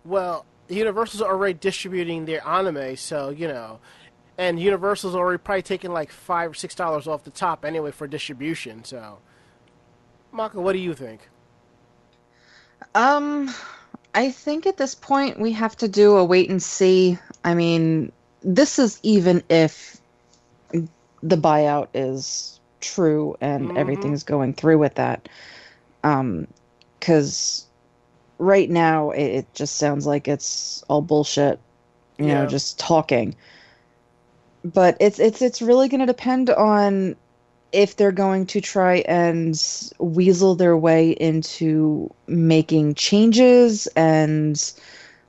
Well, 0.04 0.44
Universal's 0.68 1.22
already 1.22 1.54
distributing 1.54 2.24
their 2.24 2.46
anime, 2.46 2.96
so 2.96 3.30
you 3.30 3.48
know, 3.48 3.78
and 4.38 4.58
Universal's 4.60 5.14
already 5.14 5.38
probably 5.38 5.62
taking 5.62 5.92
like 5.92 6.10
five 6.10 6.50
or 6.50 6.54
six 6.54 6.74
dollars 6.74 7.06
off 7.06 7.24
the 7.24 7.30
top 7.30 7.64
anyway 7.64 7.90
for 7.90 8.06
distribution. 8.06 8.84
So, 8.84 9.18
Mako, 10.32 10.60
what 10.62 10.74
do 10.74 10.78
you 10.78 10.94
think? 10.94 11.28
Um, 12.94 13.54
I 14.14 14.30
think 14.30 14.66
at 14.66 14.76
this 14.76 14.94
point 14.94 15.40
we 15.40 15.52
have 15.52 15.76
to 15.78 15.88
do 15.88 16.16
a 16.16 16.24
wait 16.24 16.50
and 16.50 16.62
see. 16.62 17.18
I 17.44 17.54
mean, 17.54 18.12
this 18.42 18.78
is 18.78 19.00
even 19.02 19.44
if 19.50 19.96
the 21.22 21.36
buyout 21.36 21.88
is 21.94 22.60
true 22.80 23.36
and 23.40 23.72
Mhm. 23.72 23.76
everything's 23.76 24.24
going 24.24 24.54
through 24.54 24.78
with 24.78 24.96
that. 24.96 25.28
Um, 26.04 26.48
because 27.00 27.66
right 28.38 28.70
now 28.70 29.10
it, 29.12 29.22
it 29.24 29.54
just 29.54 29.76
sounds 29.76 30.06
like 30.06 30.28
it's 30.28 30.82
all 30.88 31.02
bullshit. 31.02 31.60
You 32.18 32.34
know, 32.34 32.46
just 32.46 32.78
talking. 32.78 33.36
But 34.64 34.96
it's 35.00 35.18
it's 35.18 35.42
it's 35.42 35.62
really 35.62 35.88
going 35.88 36.00
to 36.00 36.06
depend 36.06 36.50
on 36.50 37.16
if 37.72 37.96
they're 37.96 38.12
going 38.12 38.46
to 38.46 38.60
try 38.60 38.96
and 39.06 39.60
weasel 39.98 40.54
their 40.54 40.76
way 40.76 41.10
into 41.10 42.12
making 42.26 42.94
changes 42.94 43.86
and 43.88 44.72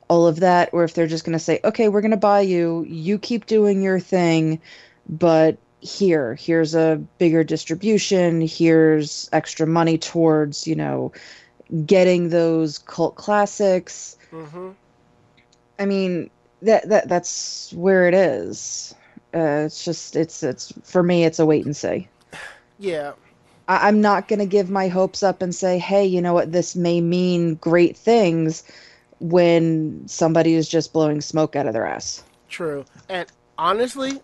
all 0.07 0.25
of 0.25 0.39
that, 0.39 0.69
or 0.73 0.83
if 0.83 0.93
they're 0.93 1.07
just 1.07 1.25
going 1.25 1.37
to 1.37 1.43
say, 1.43 1.59
okay, 1.63 1.89
we're 1.89 2.01
going 2.01 2.11
to 2.11 2.17
buy 2.17 2.41
you, 2.41 2.85
you 2.87 3.19
keep 3.19 3.45
doing 3.45 3.81
your 3.81 3.99
thing, 3.99 4.59
but 5.07 5.57
here, 5.81 6.35
here's 6.35 6.75
a 6.75 7.01
bigger 7.17 7.43
distribution, 7.43 8.41
here's 8.41 9.29
extra 9.31 9.67
money 9.67 9.97
towards, 9.97 10.65
you 10.67 10.75
know, 10.75 11.11
getting 11.85 12.29
those 12.29 12.79
cult 12.79 13.15
classics. 13.15 14.17
Mm-hmm. 14.31 14.69
I 15.77 15.85
mean, 15.85 16.29
that 16.61 16.89
that 16.89 17.07
that's 17.07 17.71
where 17.73 18.07
it 18.07 18.13
is. 18.13 18.93
Uh, 19.33 19.63
it's 19.65 19.85
just 19.85 20.15
it's 20.15 20.43
it's 20.43 20.73
for 20.83 21.03
me, 21.03 21.23
it's 21.23 21.39
a 21.39 21.45
wait 21.45 21.65
and 21.65 21.75
see. 21.75 22.07
Yeah, 22.79 23.11
I- 23.67 23.87
I'm 23.87 24.01
not 24.01 24.27
going 24.27 24.39
to 24.39 24.45
give 24.45 24.69
my 24.69 24.87
hopes 24.87 25.21
up 25.21 25.41
and 25.41 25.53
say, 25.53 25.77
hey, 25.77 26.05
you 26.05 26.21
know 26.21 26.33
what, 26.33 26.51
this 26.51 26.75
may 26.75 27.01
mean 27.01 27.55
great 27.55 27.95
things 27.97 28.63
when 29.19 30.07
somebody 30.07 30.55
is 30.55 30.67
just 30.69 30.93
blowing 30.93 31.19
smoke 31.21 31.55
out 31.55 31.67
of 31.67 31.73
their 31.73 31.85
ass. 31.85 32.23
true. 32.47 32.85
And 33.09 33.27
honestly, 33.57 34.21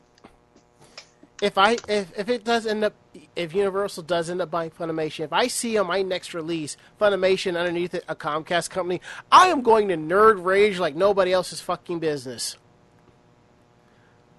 if 1.42 1.58
I 1.58 1.78
if 1.90 2.18
if 2.18 2.30
it 2.30 2.46
does 2.46 2.66
end 2.66 2.86
up 2.86 2.94
if 3.36 3.54
Universal 3.54 4.04
does 4.04 4.30
end 4.30 4.42
up 4.42 4.50
buying 4.50 4.72
Funimation, 4.72 5.26
if 5.26 5.34
I 5.34 5.48
see 5.48 5.78
on 5.78 5.88
my 5.88 6.02
next 6.02 6.34
release 6.34 6.78
Funimation 7.00 7.58
underneath 7.60 7.94
it, 7.94 8.06
a 8.08 8.16
Comcast 8.16 8.70
company, 8.70 9.02
I 9.30 9.48
am 9.48 9.62
going 9.62 9.90
to 9.90 9.98
nerd 9.98 10.44
rage 10.44 10.80
like 10.80 10.96
nobody 10.96 11.34
else's 11.34 11.60
fucking 11.60 12.00
business. 12.00 12.56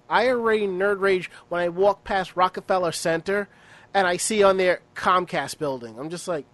I 0.09 0.27
already 0.29 0.65
nerd 0.67 0.99
rage 0.99 1.29
when 1.49 1.61
I 1.61 1.69
walk 1.69 2.03
past 2.03 2.35
Rockefeller 2.35 2.91
Center 2.91 3.47
and 3.97 4.05
I 4.05 4.17
see 4.17 4.43
on 4.43 4.57
there 4.57 4.81
Comcast 4.93 5.57
building. 5.57 5.97
I'm 5.97 6.11
just 6.11 6.27
like, 6.27 6.45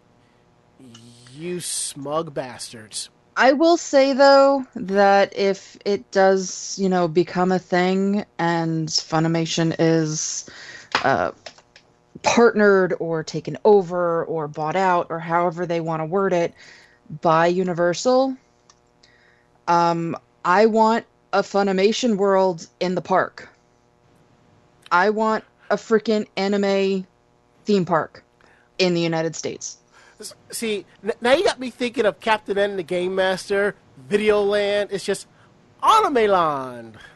you 1.33 1.59
smug 1.59 2.33
bastards. 2.33 3.09
I 3.35 3.51
will 3.51 3.75
say 3.75 4.13
though 4.13 4.65
that 4.75 5.37
if 5.37 5.77
it 5.83 6.09
does, 6.11 6.79
you 6.79 6.87
know, 6.87 7.09
become 7.09 7.51
a 7.51 7.59
thing 7.59 8.23
and 8.39 8.87
Funimation 8.87 9.75
is 9.77 10.49
uh, 11.03 11.31
partnered 12.21 12.93
or 12.99 13.23
taken 13.23 13.57
over 13.65 14.23
or 14.23 14.47
bought 14.47 14.77
out 14.77 15.07
or 15.09 15.19
however 15.19 15.65
they 15.65 15.81
want 15.81 15.99
to 15.99 16.05
word 16.05 16.31
it 16.31 16.53
by 17.19 17.47
Universal, 17.47 18.37
um, 19.67 20.15
I 20.45 20.67
want 20.67 21.05
a 21.33 21.41
Funimation 21.41 22.15
world 22.15 22.67
in 22.79 22.95
the 22.95 23.01
park. 23.01 23.49
I 24.93 25.09
want 25.09 25.43
a 25.69 25.75
freaking 25.75 26.25
anime 26.37 27.05
theme 27.65 27.85
park 27.85 28.23
in 28.77 28.93
the 28.93 29.01
United 29.01 29.35
States. 29.35 29.77
See, 30.51 30.85
now 31.21 31.33
you 31.33 31.43
got 31.43 31.59
me 31.59 31.69
thinking 31.69 32.05
of 32.05 32.19
Captain 32.19 32.57
N, 32.57 32.77
the 32.77 32.83
Game 32.83 33.15
Master, 33.15 33.75
Videoland. 34.09 34.87
It's 34.91 35.03
just 35.03 35.27
Anime 35.81 36.27
Land. 36.29 36.97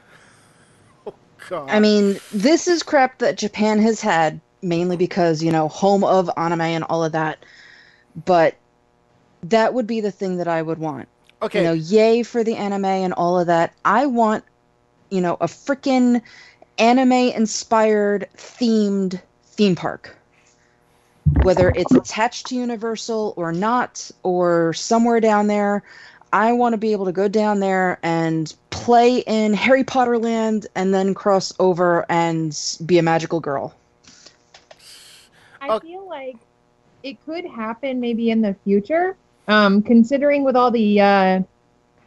Oh, 1.05 1.13
God. 1.49 1.69
I 1.69 1.79
mean, 1.79 2.19
this 2.33 2.67
is 2.67 2.83
crap 2.83 3.19
that 3.19 3.37
Japan 3.37 3.79
has 3.79 4.01
had 4.01 4.41
mainly 4.61 4.97
because, 4.97 5.41
you 5.41 5.51
know, 5.53 5.69
home 5.69 6.03
of 6.03 6.29
anime 6.35 6.59
and 6.59 6.83
all 6.83 7.05
of 7.05 7.13
that. 7.13 7.45
But 8.25 8.55
that 9.43 9.73
would 9.73 9.87
be 9.87 10.01
the 10.01 10.11
thing 10.11 10.37
that 10.37 10.49
I 10.49 10.61
would 10.61 10.79
want. 10.79 11.07
okay. 11.41 11.59
You 11.59 11.65
know, 11.67 11.73
yay 11.73 12.23
for 12.23 12.43
the 12.43 12.55
anime 12.57 12.83
and 12.83 13.13
all 13.13 13.39
of 13.39 13.47
that. 13.47 13.73
I 13.85 14.05
want, 14.07 14.43
you 15.09 15.21
know, 15.21 15.35
a 15.39 15.45
freaking 15.47 16.21
anime 16.77 17.11
inspired 17.13 18.27
themed 18.35 19.21
theme 19.45 19.75
park. 19.75 20.17
Whether 21.33 21.71
it's 21.75 21.95
attached 21.95 22.47
to 22.47 22.55
Universal 22.55 23.33
or 23.37 23.51
not, 23.51 24.09
or 24.23 24.73
somewhere 24.73 25.19
down 25.19 25.47
there, 25.47 25.83
I 26.33 26.53
want 26.53 26.73
to 26.73 26.77
be 26.77 26.91
able 26.91 27.05
to 27.05 27.11
go 27.11 27.27
down 27.27 27.59
there 27.59 27.99
and 28.03 28.53
play 28.71 29.19
in 29.19 29.53
Harry 29.53 29.83
Potter 29.83 30.17
land 30.17 30.67
and 30.75 30.93
then 30.93 31.13
cross 31.13 31.53
over 31.59 32.05
and 32.09 32.57
be 32.85 32.97
a 32.97 33.03
magical 33.03 33.39
girl. 33.39 33.75
I 35.61 35.73
Okay. 35.73 35.79
feel 35.81 36.07
like 36.07 36.37
it 37.03 37.21
could 37.21 37.45
happen 37.45 37.99
maybe 37.99 38.29
in 38.29 38.41
the 38.41 38.55
future. 38.63 39.17
Um, 39.47 39.81
considering 39.81 40.43
with 40.43 40.55
all 40.55 40.71
the 40.71 40.99
uh, 41.01 41.39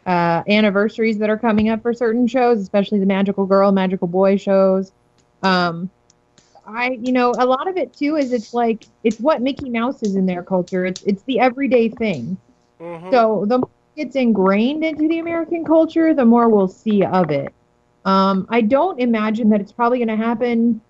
uh, 0.05 0.43
anniversaries 0.47 1.17
that 1.19 1.29
are 1.29 1.37
coming 1.37 1.69
up 1.69 1.81
for 1.81 1.93
certain 1.93 2.27
shows, 2.27 2.59
especially 2.61 2.99
the 2.99 3.05
Magical 3.05 3.45
Girl, 3.45 3.71
Magical 3.71 4.07
Boy 4.07 4.37
shows. 4.37 4.91
Um, 5.41 5.91
I, 6.65 6.97
you 7.01 7.11
know, 7.11 7.33
a 7.37 7.45
lot 7.45 7.67
of 7.67 7.77
it 7.77 7.95
too 7.95 8.17
is 8.17 8.31
it's 8.31 8.53
like 8.53 8.85
it's 9.03 9.19
what 9.19 9.41
Mickey 9.41 9.69
Mouse 9.69 10.03
is 10.03 10.15
in 10.15 10.25
their 10.25 10.43
culture. 10.43 10.85
It's 10.85 11.01
it's 11.03 11.23
the 11.23 11.39
everyday 11.39 11.89
thing. 11.89 12.37
Mhm. 12.79 13.11
So 13.11 13.45
the 13.47 13.59
more 13.59 13.69
it's 13.95 14.15
ingrained 14.15 14.83
into 14.83 15.07
the 15.07 15.19
American 15.19 15.65
culture, 15.65 16.13
the 16.13 16.25
more 16.25 16.49
we'll 16.49 16.67
see 16.67 17.03
of 17.03 17.29
it. 17.29 17.53
Um, 18.05 18.47
I 18.49 18.61
don't 18.61 18.99
imagine 18.99 19.49
that 19.49 19.61
it's 19.61 19.71
probably 19.71 19.99
going 19.99 20.07
to 20.07 20.15
happen 20.15 20.81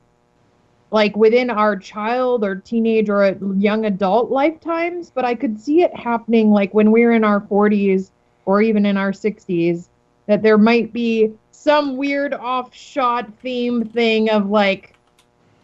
like 0.91 1.15
within 1.15 1.49
our 1.49 1.75
child 1.75 2.43
or 2.43 2.55
teenage 2.55 3.09
or 3.09 3.37
young 3.57 3.85
adult 3.85 4.29
lifetimes, 4.29 5.09
but 5.09 5.25
I 5.25 5.35
could 5.35 5.59
see 5.59 5.81
it 5.81 5.95
happening 5.95 6.51
like 6.51 6.73
when 6.73 6.91
we're 6.91 7.13
in 7.13 7.23
our 7.23 7.41
40s 7.41 8.11
or 8.45 8.61
even 8.61 8.85
in 8.85 8.97
our 8.97 9.11
60s, 9.11 9.87
that 10.27 10.41
there 10.43 10.57
might 10.57 10.93
be 10.93 11.31
some 11.51 11.95
weird 11.95 12.33
offshot 12.33 13.31
theme 13.41 13.85
thing 13.85 14.29
of 14.29 14.49
like 14.49 14.95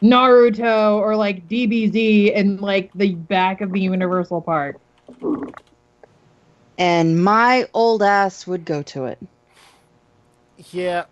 Naruto 0.02 0.98
or 0.98 1.16
like 1.16 1.48
DBZ 1.48 2.34
in 2.34 2.58
like 2.58 2.92
the 2.94 3.16
back 3.16 3.62
of 3.62 3.72
the 3.72 3.80
Universal 3.80 4.42
Park. 4.42 4.78
And 6.78 7.24
my 7.24 7.68
old 7.74 8.04
ass 8.04 8.46
would 8.46 8.64
go 8.64 8.84
to 8.84 9.06
it. 9.06 9.20
Yeah, 10.72 11.06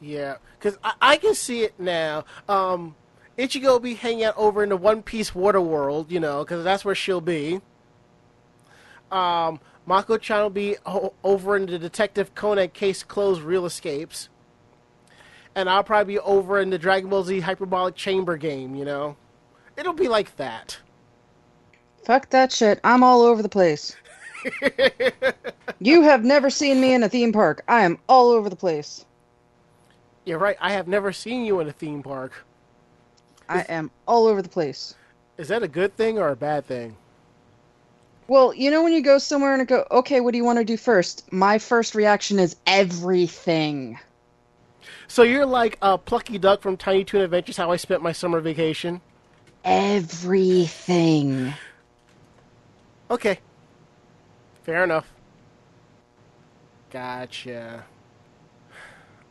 yeah. 0.00 0.36
Because 0.58 0.78
I, 0.84 0.92
I 1.00 1.16
can 1.16 1.34
see 1.34 1.62
it 1.62 1.74
now. 1.78 2.24
Um, 2.48 2.94
Ichigo 3.38 3.64
will 3.64 3.80
be 3.80 3.94
hanging 3.94 4.24
out 4.24 4.36
over 4.36 4.62
in 4.62 4.68
the 4.68 4.76
One 4.76 5.02
Piece 5.02 5.34
water 5.34 5.60
world, 5.60 6.12
you 6.12 6.20
know, 6.20 6.44
because 6.44 6.64
that's 6.64 6.84
where 6.84 6.94
she'll 6.94 7.20
be. 7.20 7.60
Um, 9.10 9.60
Mako-chan 9.86 10.42
will 10.42 10.50
be 10.50 10.76
o- 10.86 11.14
over 11.22 11.56
in 11.56 11.66
the 11.66 11.78
Detective 11.78 12.34
Conan 12.34 12.68
Case 12.70 13.02
Closed 13.02 13.42
Real 13.42 13.64
Escapes. 13.66 14.28
And 15.54 15.70
I'll 15.70 15.84
probably 15.84 16.14
be 16.14 16.18
over 16.20 16.60
in 16.60 16.70
the 16.70 16.78
Dragon 16.78 17.08
Ball 17.08 17.22
Z 17.22 17.40
Hyperbolic 17.40 17.94
Chamber 17.94 18.36
game, 18.36 18.74
you 18.74 18.84
know. 18.84 19.16
It'll 19.76 19.92
be 19.92 20.08
like 20.08 20.36
that. 20.36 20.76
Fuck 22.04 22.30
that 22.30 22.52
shit. 22.52 22.80
I'm 22.84 23.02
all 23.02 23.22
over 23.22 23.42
the 23.42 23.48
place. 23.48 23.96
you 25.80 26.02
have 26.02 26.24
never 26.24 26.50
seen 26.50 26.80
me 26.80 26.92
in 26.92 27.02
a 27.02 27.08
theme 27.08 27.32
park. 27.32 27.64
I 27.66 27.82
am 27.82 27.98
all 28.08 28.30
over 28.30 28.48
the 28.48 28.56
place. 28.56 29.04
You're 30.24 30.38
right. 30.38 30.56
I 30.60 30.72
have 30.72 30.88
never 30.88 31.12
seen 31.12 31.44
you 31.44 31.60
in 31.60 31.68
a 31.68 31.72
theme 31.72 32.02
park. 32.02 32.32
I 33.48 33.60
am 33.62 33.90
all 34.06 34.26
over 34.26 34.42
the 34.42 34.48
place. 34.48 34.94
Is 35.36 35.48
that 35.48 35.62
a 35.62 35.68
good 35.68 35.96
thing 35.96 36.18
or 36.18 36.28
a 36.28 36.36
bad 36.36 36.66
thing? 36.66 36.96
Well, 38.26 38.54
you 38.54 38.70
know 38.70 38.82
when 38.82 38.94
you 38.94 39.02
go 39.02 39.18
somewhere 39.18 39.54
and 39.54 39.66
go, 39.68 39.86
okay, 39.90 40.20
what 40.20 40.32
do 40.32 40.38
you 40.38 40.44
want 40.44 40.58
to 40.58 40.64
do 40.64 40.78
first? 40.78 41.30
My 41.30 41.58
first 41.58 41.94
reaction 41.94 42.38
is 42.38 42.56
everything. 42.66 43.98
So 45.08 45.22
you're 45.22 45.46
like 45.46 45.78
a 45.82 45.98
plucky 45.98 46.38
duck 46.38 46.62
from 46.62 46.76
Tiny 46.76 47.04
Toon 47.04 47.22
Adventures. 47.22 47.56
How 47.56 47.70
I 47.70 47.76
spent 47.76 48.02
my 48.02 48.12
summer 48.12 48.40
vacation. 48.40 49.00
Everything. 49.64 51.54
Okay. 53.10 53.38
Fair 54.62 54.84
enough. 54.84 55.10
Gotcha. 56.90 57.84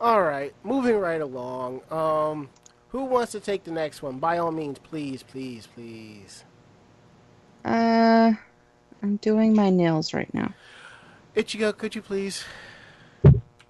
All 0.00 0.22
right, 0.22 0.52
moving 0.62 0.96
right 0.96 1.20
along. 1.20 1.80
Um, 1.90 2.50
who 2.88 3.04
wants 3.04 3.32
to 3.32 3.40
take 3.40 3.64
the 3.64 3.70
next 3.70 4.02
one? 4.02 4.18
By 4.18 4.38
all 4.38 4.52
means, 4.52 4.78
please, 4.78 5.22
please, 5.22 5.66
please. 5.66 6.44
Uh, 7.64 8.32
I'm 9.02 9.16
doing 9.16 9.54
my 9.54 9.70
nails 9.70 10.12
right 10.12 10.32
now. 10.34 10.52
Ichigo, 11.34 11.76
could 11.76 11.94
you 11.94 12.02
please? 12.02 12.44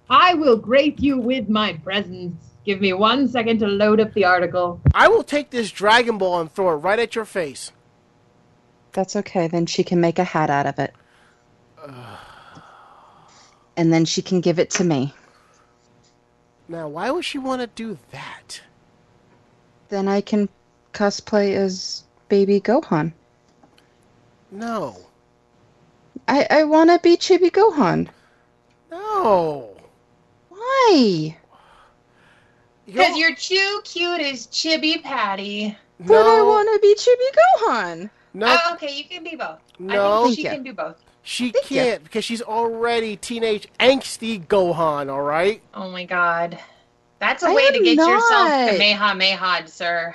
I 0.09 0.33
will 0.35 0.57
grace 0.57 0.99
you 0.99 1.17
with 1.17 1.49
my 1.49 1.73
presence. 1.73 2.35
Give 2.65 2.81
me 2.81 2.93
one 2.93 3.27
second 3.27 3.59
to 3.59 3.67
load 3.67 3.99
up 3.99 4.13
the 4.13 4.25
article. 4.25 4.79
I 4.93 5.07
will 5.07 5.23
take 5.23 5.49
this 5.49 5.71
Dragon 5.71 6.17
Ball 6.17 6.41
and 6.41 6.51
throw 6.51 6.71
it 6.71 6.75
right 6.75 6.99
at 6.99 7.15
your 7.15 7.25
face. 7.25 7.71
That's 8.91 9.15
okay. 9.15 9.47
Then 9.47 9.65
she 9.65 9.83
can 9.83 9.99
make 9.99 10.19
a 10.19 10.23
hat 10.23 10.49
out 10.49 10.65
of 10.65 10.79
it. 10.79 10.93
And 13.77 13.91
then 13.91 14.05
she 14.05 14.21
can 14.21 14.39
give 14.39 14.57
it 14.57 14.69
to 14.69 14.85
me. 14.85 15.13
Now, 16.69 16.87
why 16.87 17.11
would 17.11 17.25
she 17.25 17.37
want 17.37 17.59
to 17.59 17.67
do 17.67 17.97
that? 18.11 18.61
Then 19.89 20.07
I 20.07 20.21
can 20.21 20.47
cosplay 20.93 21.55
as 21.55 22.05
baby 22.29 22.61
Gohan. 22.61 23.11
No. 24.49 24.95
I, 26.25 26.47
I 26.49 26.63
want 26.63 26.89
to 26.89 26.99
be 26.99 27.17
Chibi 27.17 27.51
Gohan. 27.51 28.07
No. 28.89 29.74
Why? 30.65 31.37
Because 32.85 33.17
you're 33.17 33.35
too 33.35 33.81
cute 33.83 34.21
as 34.21 34.47
Chibi 34.47 35.01
Patty. 35.01 35.75
No. 35.99 36.05
But 36.07 36.25
I 36.27 36.41
want 36.41 36.69
to 36.73 36.79
be 36.81 36.95
Chibi 36.95 37.37
Gohan. 37.63 38.09
no, 38.33 38.47
Oh, 38.67 38.73
okay, 38.73 38.95
you 38.95 39.05
can 39.05 39.23
be 39.23 39.35
both. 39.35 39.59
No. 39.79 40.21
I 40.21 40.23
think 40.25 40.35
she 40.35 40.43
Thank 40.43 40.53
you. 40.53 40.63
can 40.63 40.63
do 40.63 40.73
both. 40.73 41.03
she 41.23 41.51
Thank 41.51 41.65
can't 41.65 42.03
because 42.03 42.23
she's 42.25 42.41
already 42.41 43.15
teenage 43.15 43.67
angsty 43.79 44.45
Gohan. 44.45 45.09
All 45.11 45.21
right. 45.21 45.61
Oh 45.73 45.89
my 45.89 46.03
god. 46.05 46.59
That's 47.19 47.43
a 47.43 47.47
I 47.47 47.53
way 47.53 47.71
to 47.71 47.77
am 47.77 47.83
get 47.83 47.97
yourself 47.97 48.21
not. 48.49 48.69
Kamehameha, 48.71 49.67
sir. 49.67 50.13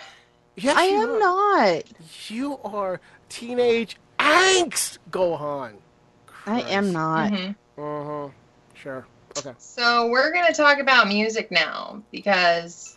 Yes, 0.57 0.77
I 0.77 0.83
am 0.85 1.11
are. 1.11 1.19
not. 1.19 1.83
You 2.29 2.59
are 2.63 3.01
teenage 3.31 3.97
angst 4.19 4.99
Gohan. 5.11 5.73
I 6.47 6.61
am 6.63 6.93
not. 6.93 7.33
Mhm. 7.33 7.55
Uh 7.79 8.05
huh. 8.05 8.29
Sure. 8.75 9.07
Okay. 9.39 9.53
So 9.59 10.09
we're 10.09 10.33
gonna 10.33 10.53
talk 10.53 10.79
about 10.79 11.09
music 11.09 11.51
now 11.51 12.03
because 12.11 12.97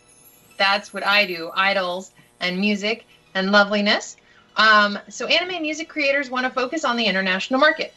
that's 0.58 0.92
what 0.92 1.06
I 1.06 1.26
do: 1.26 1.50
idols 1.54 2.12
and 2.40 2.58
music 2.58 3.06
and 3.34 3.52
loveliness. 3.52 4.16
Um, 4.56 4.98
so 5.08 5.26
anime 5.26 5.62
music 5.62 5.88
creators 5.88 6.30
want 6.30 6.44
to 6.44 6.50
focus 6.50 6.84
on 6.84 6.96
the 6.96 7.04
international 7.04 7.60
market. 7.60 7.92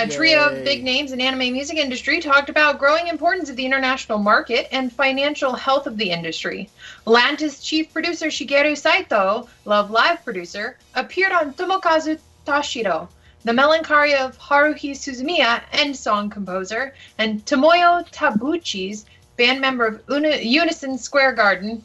A 0.00 0.06
trio 0.06 0.48
Yay. 0.48 0.58
of 0.58 0.64
big 0.64 0.84
names 0.84 1.10
in 1.10 1.20
anime 1.20 1.52
music 1.52 1.76
industry 1.76 2.20
talked 2.20 2.48
about 2.48 2.78
growing 2.78 3.08
importance 3.08 3.50
of 3.50 3.56
the 3.56 3.66
international 3.66 4.18
market 4.18 4.68
and 4.70 4.92
financial 4.92 5.54
health 5.54 5.88
of 5.88 5.96
the 5.96 6.12
industry. 6.12 6.70
Lantis 7.04 7.60
chief 7.64 7.92
producer 7.92 8.26
Shigeru 8.26 8.78
Saito, 8.78 9.48
Love 9.64 9.90
Live 9.90 10.24
producer, 10.24 10.78
appeared 10.94 11.32
on 11.32 11.52
Tomokazu 11.52 12.20
Tashiro, 12.46 13.08
the 13.44 13.52
melancholy 13.52 14.14
of 14.14 14.36
Haruhi 14.36 14.90
Suzumiya, 14.90 15.62
and 15.70 15.96
song 15.96 16.28
composer, 16.28 16.92
and 17.18 17.44
Tomoyo 17.46 18.04
Tabuchi's 18.10 19.06
band 19.36 19.60
member 19.60 19.86
of 19.86 20.02
Uni- 20.08 20.42
Unison 20.42 20.98
Square 20.98 21.34
Garden, 21.34 21.84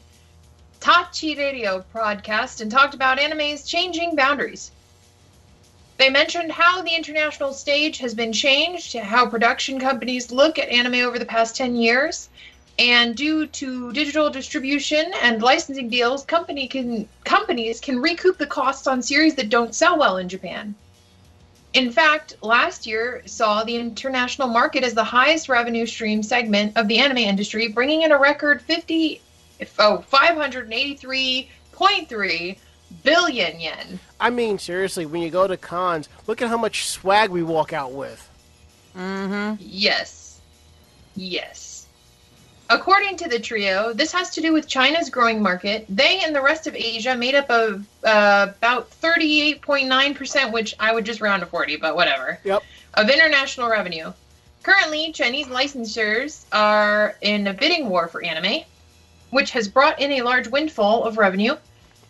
Tachi 0.79 1.37
Radio 1.37 1.85
broadcast 1.93 2.59
and 2.59 2.71
talked 2.71 2.95
about 2.95 3.19
anime's 3.19 3.67
changing 3.67 4.15
boundaries. 4.15 4.71
They 5.97 6.09
mentioned 6.09 6.51
how 6.51 6.81
the 6.81 6.95
international 6.95 7.53
stage 7.53 7.99
has 7.99 8.15
been 8.15 8.33
changed, 8.33 8.97
how 8.97 9.27
production 9.27 9.79
companies 9.79 10.31
look 10.31 10.57
at 10.57 10.69
anime 10.69 11.05
over 11.05 11.19
the 11.19 11.25
past 11.25 11.55
10 11.55 11.75
years, 11.75 12.29
and 12.79 13.15
due 13.15 13.45
to 13.45 13.93
digital 13.93 14.31
distribution 14.31 15.13
and 15.21 15.43
licensing 15.43 15.87
deals, 15.87 16.25
company 16.25 16.67
can, 16.67 17.07
companies 17.23 17.79
can 17.79 18.01
recoup 18.01 18.39
the 18.39 18.47
costs 18.47 18.87
on 18.87 19.03
series 19.03 19.35
that 19.35 19.49
don't 19.49 19.75
sell 19.75 19.99
well 19.99 20.17
in 20.17 20.27
Japan. 20.27 20.73
In 21.73 21.91
fact, 21.91 22.38
last 22.41 22.86
year 22.86 23.23
saw 23.25 23.63
the 23.63 23.75
international 23.75 24.47
market 24.47 24.83
as 24.83 24.93
the 24.93 25.03
highest 25.03 25.49
revenue 25.49 25.88
stream 25.88 26.21
segment 26.21 26.77
of 26.77 26.88
the 26.88 26.99
anime 26.99 27.17
industry, 27.17 27.67
bringing 27.67 28.03
in 28.03 28.12
a 28.12 28.19
record 28.19 28.62
50, 28.62 29.19
oh, 29.79 30.05
583.3 30.12 32.57
billion 33.03 33.59
yen. 33.59 33.99
I 34.19 34.29
mean, 34.29 34.59
seriously, 34.59 35.07
when 35.07 35.23
you 35.23 35.31
go 35.31 35.47
to 35.47 35.57
cons, 35.57 36.09
look 36.27 36.43
at 36.43 36.49
how 36.49 36.57
much 36.57 36.88
swag 36.88 37.31
we 37.31 37.41
walk 37.41 37.73
out 37.73 37.91
with. 37.91 38.29
Mm-hmm. 38.95 39.55
Yes. 39.59 40.39
Yes. 41.15 41.82
According 42.73 43.17
to 43.17 43.29
the 43.29 43.38
trio, 43.38 43.93
this 43.93 44.12
has 44.13 44.31
to 44.31 44.41
do 44.41 44.51
with 44.51 44.67
China's 44.67 45.12
growing 45.12 45.43
market. 45.43 45.86
They 45.88 46.21
and 46.21 46.36
the 46.36 46.41
rest 46.41 46.65
of 46.65 46.75
Asia 46.75 47.15
made 47.15 47.36
up 47.36 47.47
of 47.51 47.86
uh, 48.03 48.47
about 48.57 48.89
38.9%, 48.99 50.51
which 50.51 50.75
I 50.79 50.91
would 50.91 51.05
just 51.05 51.21
round 51.21 51.41
to 51.41 51.45
40, 51.45 51.77
but 51.77 51.95
whatever, 51.95 52.39
Yep. 52.43 52.63
of 52.95 53.09
international 53.12 53.69
revenue. 53.69 54.12
Currently, 54.63 55.12
Chinese 55.12 55.45
licensors 55.47 56.45
are 56.51 57.15
in 57.21 57.45
a 57.45 57.53
bidding 57.53 57.89
war 57.89 58.07
for 58.07 58.23
anime, 58.23 58.63
which 59.29 59.51
has 59.51 59.67
brought 59.67 59.99
in 60.01 60.13
a 60.13 60.23
large 60.23 60.47
windfall 60.47 61.03
of 61.03 61.19
revenue. 61.19 61.55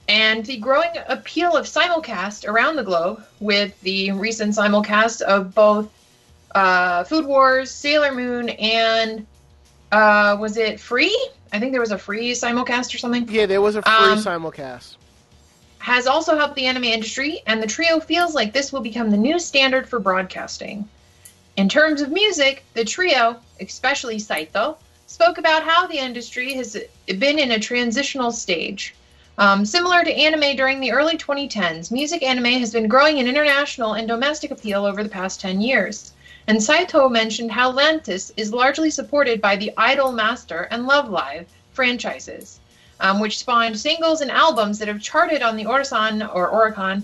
And 0.08 0.46
the 0.46 0.58
growing 0.58 0.92
appeal 1.10 1.58
of 1.58 1.66
simulcast 1.66 2.48
around 2.48 2.78
the 2.78 2.84
globe, 2.84 3.22
with 3.42 3.78
the 3.82 4.14
recent 4.14 4.56
simulcast 4.56 5.24
of 5.24 5.54
both 5.54 5.90
uh, 6.56 7.04
Food 7.04 7.26
Wars, 7.26 7.70
Sailor 7.70 8.14
Moon, 8.14 8.48
and 8.48 9.26
uh, 9.94 10.36
was 10.40 10.58
it 10.58 10.80
Free? 10.80 11.16
I 11.52 11.60
think 11.60 11.72
there 11.72 11.82
was 11.82 11.92
a 11.92 11.98
free 12.00 12.32
simulcast 12.32 12.96
or 12.96 12.98
something. 12.98 13.30
Yeah, 13.30 13.46
there 13.46 13.62
was 13.62 13.76
a 13.76 13.84
free 13.84 13.92
Um, 13.92 14.18
simulcast. 14.18 14.96
Has 15.78 16.08
also 16.08 16.36
helped 16.36 16.56
the 16.56 16.66
anime 16.66 16.86
industry, 16.86 17.42
and 17.46 17.62
the 17.62 17.68
trio 17.68 18.00
feels 18.00 18.34
like 18.34 18.54
this 18.54 18.74
will 18.74 18.82
become 18.82 19.12
the 19.12 19.18
new 19.18 19.38
standard 19.38 19.88
for 19.88 20.00
broadcasting. 20.00 20.90
In 21.58 21.70
terms 21.70 22.02
of 22.02 22.10
music, 22.10 22.64
the 22.74 22.84
trio, 22.84 23.40
especially 23.60 24.18
Saito, 24.18 24.78
spoke 25.06 25.38
about 25.38 25.62
how 25.64 25.86
the 25.86 26.00
industry 26.00 26.54
has 26.54 26.76
been 27.06 27.38
in 27.38 27.52
a 27.52 27.60
transitional 27.60 28.32
stage. 28.32 28.96
Um, 29.38 29.64
similar 29.64 30.04
to 30.04 30.12
anime 30.12 30.56
during 30.56 30.80
the 30.80 30.92
early 30.92 31.18
2010s, 31.18 31.92
music 31.92 32.24
anime 32.24 32.60
has 32.60 32.72
been 32.72 32.88
growing 32.88 33.20
in 33.20 33.28
international 33.28 33.94
and 33.94 34.08
domestic 34.08 34.50
appeal 34.50 34.86
over 34.86 35.04
the 35.04 35.10
past 35.10 35.40
10 35.42 35.62
years. 35.62 36.14
And 36.48 36.62
Saito 36.62 37.08
mentioned 37.08 37.52
how 37.52 37.72
Lantis 37.72 38.32
is 38.36 38.54
largely 38.54 38.90
supported 38.90 39.40
by 39.40 39.56
the 39.56 39.72
Idol 39.78 40.12
Master 40.12 40.68
and 40.72 40.86
Love 40.86 41.10
Live 41.10 41.48
franchises, 41.72 42.60
um, 43.00 43.20
which 43.20 43.40
spawned 43.40 43.80
singles 43.80 44.22
and 44.22 44.30
albums 44.30 44.80
that 44.80 44.88
have 44.88 45.02
charted 45.02 45.42
on 45.42 45.56
the 45.56 45.66
Oricon 45.66 46.30
or 46.34 46.52
Oricon 46.52 47.04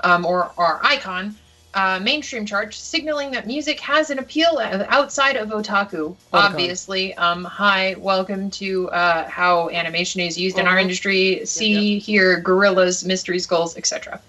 um, 0.00 0.24
or, 0.24 0.52
or 0.56 0.80
Icon 0.82 1.36
uh, 1.74 2.00
mainstream 2.02 2.44
charts, 2.44 2.76
signaling 2.76 3.30
that 3.30 3.46
music 3.46 3.78
has 3.80 4.10
an 4.10 4.18
appeal 4.18 4.58
outside 4.88 5.36
of 5.36 5.50
otaku. 5.50 6.16
Obviously, 6.32 7.14
um, 7.14 7.44
hi, 7.44 7.94
welcome 7.98 8.50
to 8.50 8.90
uh, 8.90 9.28
how 9.28 9.70
animation 9.70 10.20
is 10.20 10.36
used 10.36 10.58
in 10.58 10.66
our 10.66 10.78
industry. 10.78 11.44
See 11.46 11.98
here, 11.98 12.42
Gorillaz, 12.42 13.04
mystery 13.04 13.38
skulls, 13.38 13.76
etc. 13.76 14.20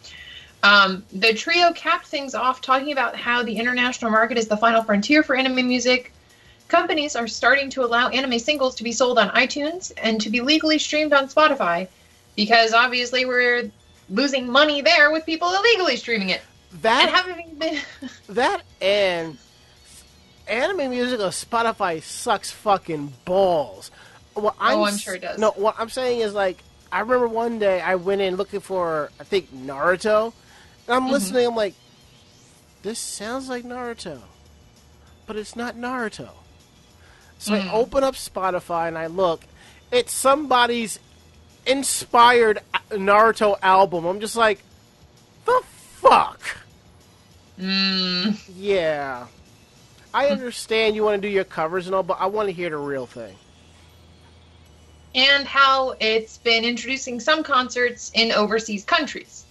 Um, 0.64 1.04
the 1.12 1.34
trio 1.34 1.72
capped 1.74 2.06
things 2.08 2.36
off 2.36 2.62
talking 2.62 2.92
about 2.92 3.16
how 3.16 3.44
the 3.44 3.58
international 3.58 4.12
market 4.12 4.38
is 4.38 4.48
the 4.48 4.58
final 4.58 4.84
frontier 4.84 5.24
for 5.24 5.36
anime 5.36 5.68
music. 5.68 6.14
Companies 6.68 7.16
are 7.16 7.28
starting 7.28 7.70
to 7.72 7.84
allow 7.84 8.10
anime 8.10 8.40
singles 8.40 8.76
to 8.76 8.84
be 8.84 8.92
sold 8.92 9.18
on 9.18 9.30
iTunes 9.30 9.92
and 9.98 10.22
to 10.22 10.30
be 10.30 10.42
legally 10.42 10.78
streamed 10.78 11.14
on 11.14 11.28
Spotify 11.28 11.88
because 12.36 12.74
obviously 12.74 13.26
we're 13.26 13.72
losing 14.10 14.50
money 14.50 14.82
there 14.82 15.12
with 15.12 15.26
people 15.26 15.54
illegally 15.54 15.96
streaming 15.96 16.30
it. 16.30 16.42
And 16.72 16.82
That 16.84 17.10
having 17.10 17.56
been 17.56 17.80
that 18.30 18.62
and 18.82 19.38
anime 20.48 20.90
music 20.92 21.20
on 21.20 21.32
Spotify 21.32 22.02
sucks 22.02 22.52
fucking 22.52 23.14
balls. 23.26 23.92
What 24.34 24.56
Oh, 24.62 24.86
I'm 24.86 24.98
sure 24.98 25.16
it 25.16 25.22
does. 25.22 25.40
No, 25.40 25.52
what 25.52 25.76
I'm 25.78 25.90
saying 25.90 26.20
is 26.20 26.34
like 26.34 26.58
I 26.92 27.00
remember 27.00 27.28
one 27.28 27.60
day 27.60 27.82
I 27.82 27.96
went 27.96 28.22
in 28.22 28.36
looking 28.36 28.60
for 28.60 29.12
I 29.20 29.24
think 29.24 29.54
Naruto, 29.54 30.26
and 30.28 30.34
I'm 30.92 31.08
Mhm. 31.08 31.12
listening. 31.12 31.48
I'm 31.48 31.56
like, 31.56 31.74
this 32.84 33.00
sounds 33.00 33.48
like 33.50 33.64
Naruto, 33.64 34.22
but 35.26 35.36
it's 35.36 35.56
not 35.56 35.76
Naruto. 35.76 36.30
So 37.40 37.54
Mm. 37.54 37.68
I 37.70 37.72
open 37.74 38.04
up 38.04 38.16
Spotify 38.16 38.88
and 38.88 38.98
I 38.98 39.08
look. 39.08 39.42
It's 39.92 40.14
somebody's 40.14 41.00
inspired 41.66 42.60
Naruto 42.92 43.58
album. 43.62 44.06
I'm 44.06 44.20
just 44.20 44.36
like, 44.36 44.60
the 45.46 45.62
fuck. 46.02 46.40
mm, 47.60 48.38
Yeah. 48.58 49.28
I 50.14 50.28
understand 50.28 50.96
you 50.96 51.04
want 51.04 51.22
to 51.22 51.28
do 51.28 51.32
your 51.32 51.44
covers 51.46 51.86
and 51.86 51.96
all, 51.96 52.04
but 52.04 52.18
I 52.20 52.26
want 52.26 52.48
to 52.50 52.54
hear 52.54 52.70
the 52.70 52.78
real 52.78 53.06
thing. 53.06 53.36
and 55.14 55.46
how 55.46 55.94
it's 56.00 56.38
been 56.38 56.64
introducing 56.64 57.20
some 57.20 57.44
concerts 57.44 58.12
in 58.14 58.32
overseas 58.32 58.86
countries. 58.86 59.44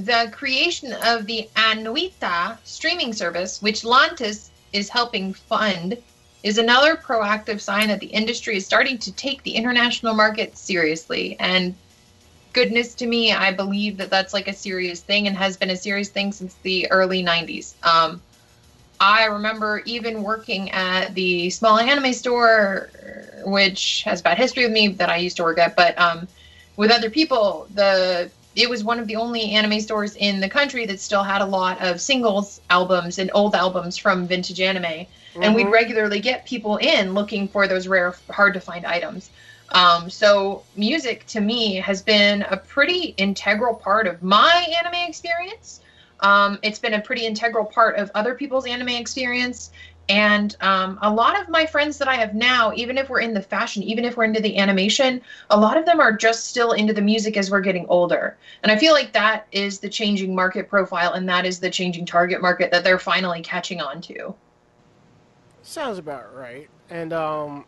The 0.00 0.30
creation 0.32 0.94
of 0.94 1.26
the 1.26 1.50
ANiUTa 1.56 2.56
streaming 2.64 3.12
service, 3.12 3.60
which 3.60 3.82
Lantis 3.82 4.48
is 4.72 4.88
helping 4.88 5.34
fund, 5.34 5.98
is 6.42 6.56
another 6.56 6.96
proactive 6.96 7.60
sign 7.60 7.88
that 7.88 8.00
the 8.00 8.06
industry 8.06 8.56
is 8.56 8.64
starting 8.64 8.96
to 8.96 9.12
take 9.12 9.42
the 9.42 9.56
international 9.56 10.14
market 10.14 10.56
seriously. 10.56 11.36
And 11.38 11.74
goodness 12.54 12.94
to 12.94 13.06
me, 13.06 13.34
I 13.34 13.52
believe 13.52 13.98
that 13.98 14.08
that's 14.08 14.32
like 14.32 14.48
a 14.48 14.54
serious 14.54 15.00
thing 15.02 15.26
and 15.26 15.36
has 15.36 15.58
been 15.58 15.68
a 15.68 15.76
serious 15.76 16.08
thing 16.08 16.32
since 16.32 16.54
the 16.62 16.90
early 16.90 17.22
90s. 17.22 17.74
Um, 17.84 18.22
I 19.00 19.26
remember 19.26 19.82
even 19.84 20.22
working 20.22 20.70
at 20.70 21.14
the 21.14 21.50
small 21.50 21.78
anime 21.78 22.14
store, 22.14 22.88
which 23.44 24.04
has 24.04 24.20
a 24.20 24.22
bad 24.22 24.38
history 24.38 24.62
with 24.62 24.72
me 24.72 24.88
that 24.88 25.10
I 25.10 25.16
used 25.16 25.36
to 25.36 25.42
work 25.42 25.58
at, 25.58 25.76
but 25.76 25.98
um, 25.98 26.26
with 26.76 26.90
other 26.90 27.10
people, 27.10 27.66
the 27.74 28.30
it 28.60 28.68
was 28.68 28.84
one 28.84 28.98
of 28.98 29.06
the 29.06 29.16
only 29.16 29.52
anime 29.52 29.80
stores 29.80 30.14
in 30.16 30.40
the 30.40 30.48
country 30.48 30.84
that 30.86 31.00
still 31.00 31.22
had 31.22 31.40
a 31.40 31.46
lot 31.46 31.80
of 31.80 32.00
singles 32.00 32.60
albums 32.68 33.18
and 33.18 33.30
old 33.32 33.54
albums 33.54 33.96
from 33.96 34.26
vintage 34.26 34.60
anime, 34.60 35.06
and 35.40 35.54
we'd 35.54 35.66
Mhm. 35.66 35.72
regularly 35.72 36.20
get 36.20 36.44
people 36.44 36.76
in 36.76 37.14
looking 37.14 37.48
for 37.48 37.66
those 37.66 37.88
rare, 37.88 38.14
hard 38.30 38.54
to 38.54 38.60
find 38.60 38.84
items. 38.84 39.30
Um, 39.72 40.10
so 40.10 40.64
music 40.74 41.26
to 41.28 41.40
me 41.40 41.76
has 41.76 42.02
been 42.02 42.42
a 42.42 42.56
pretty 42.56 43.14
integral 43.16 43.74
part 43.74 44.06
of 44.06 44.22
my 44.22 44.66
anime 44.78 45.08
experience. 45.08 45.80
Um, 46.20 46.58
it's 46.62 46.78
been 46.78 46.94
a 46.94 47.00
pretty 47.00 47.24
integral 47.24 47.64
part 47.64 47.96
of 47.96 48.10
other 48.14 48.34
people's 48.34 48.66
anime 48.66 48.90
experience. 48.90 49.70
And 50.10 50.56
um, 50.60 50.98
a 51.02 51.10
lot 51.10 51.40
of 51.40 51.48
my 51.48 51.64
friends 51.64 51.96
that 51.98 52.08
I 52.08 52.16
have 52.16 52.34
now, 52.34 52.72
even 52.74 52.98
if 52.98 53.08
we're 53.08 53.20
in 53.20 53.32
the 53.32 53.40
fashion, 53.40 53.84
even 53.84 54.04
if 54.04 54.16
we're 54.16 54.24
into 54.24 54.40
the 54.40 54.58
animation, 54.58 55.22
a 55.50 55.56
lot 55.58 55.76
of 55.76 55.86
them 55.86 56.00
are 56.00 56.12
just 56.12 56.46
still 56.46 56.72
into 56.72 56.92
the 56.92 57.00
music 57.00 57.36
as 57.36 57.48
we're 57.48 57.60
getting 57.60 57.86
older. 57.86 58.36
And 58.64 58.72
I 58.72 58.76
feel 58.76 58.92
like 58.92 59.12
that 59.12 59.46
is 59.52 59.78
the 59.78 59.88
changing 59.88 60.34
market 60.34 60.68
profile 60.68 61.12
and 61.12 61.28
that 61.28 61.46
is 61.46 61.60
the 61.60 61.70
changing 61.70 62.06
target 62.06 62.42
market 62.42 62.72
that 62.72 62.82
they're 62.82 62.98
finally 62.98 63.40
catching 63.40 63.80
on 63.80 64.00
to. 64.02 64.34
Sounds 65.62 65.98
about 65.98 66.34
right. 66.34 66.68
And 66.90 67.12
um 67.12 67.64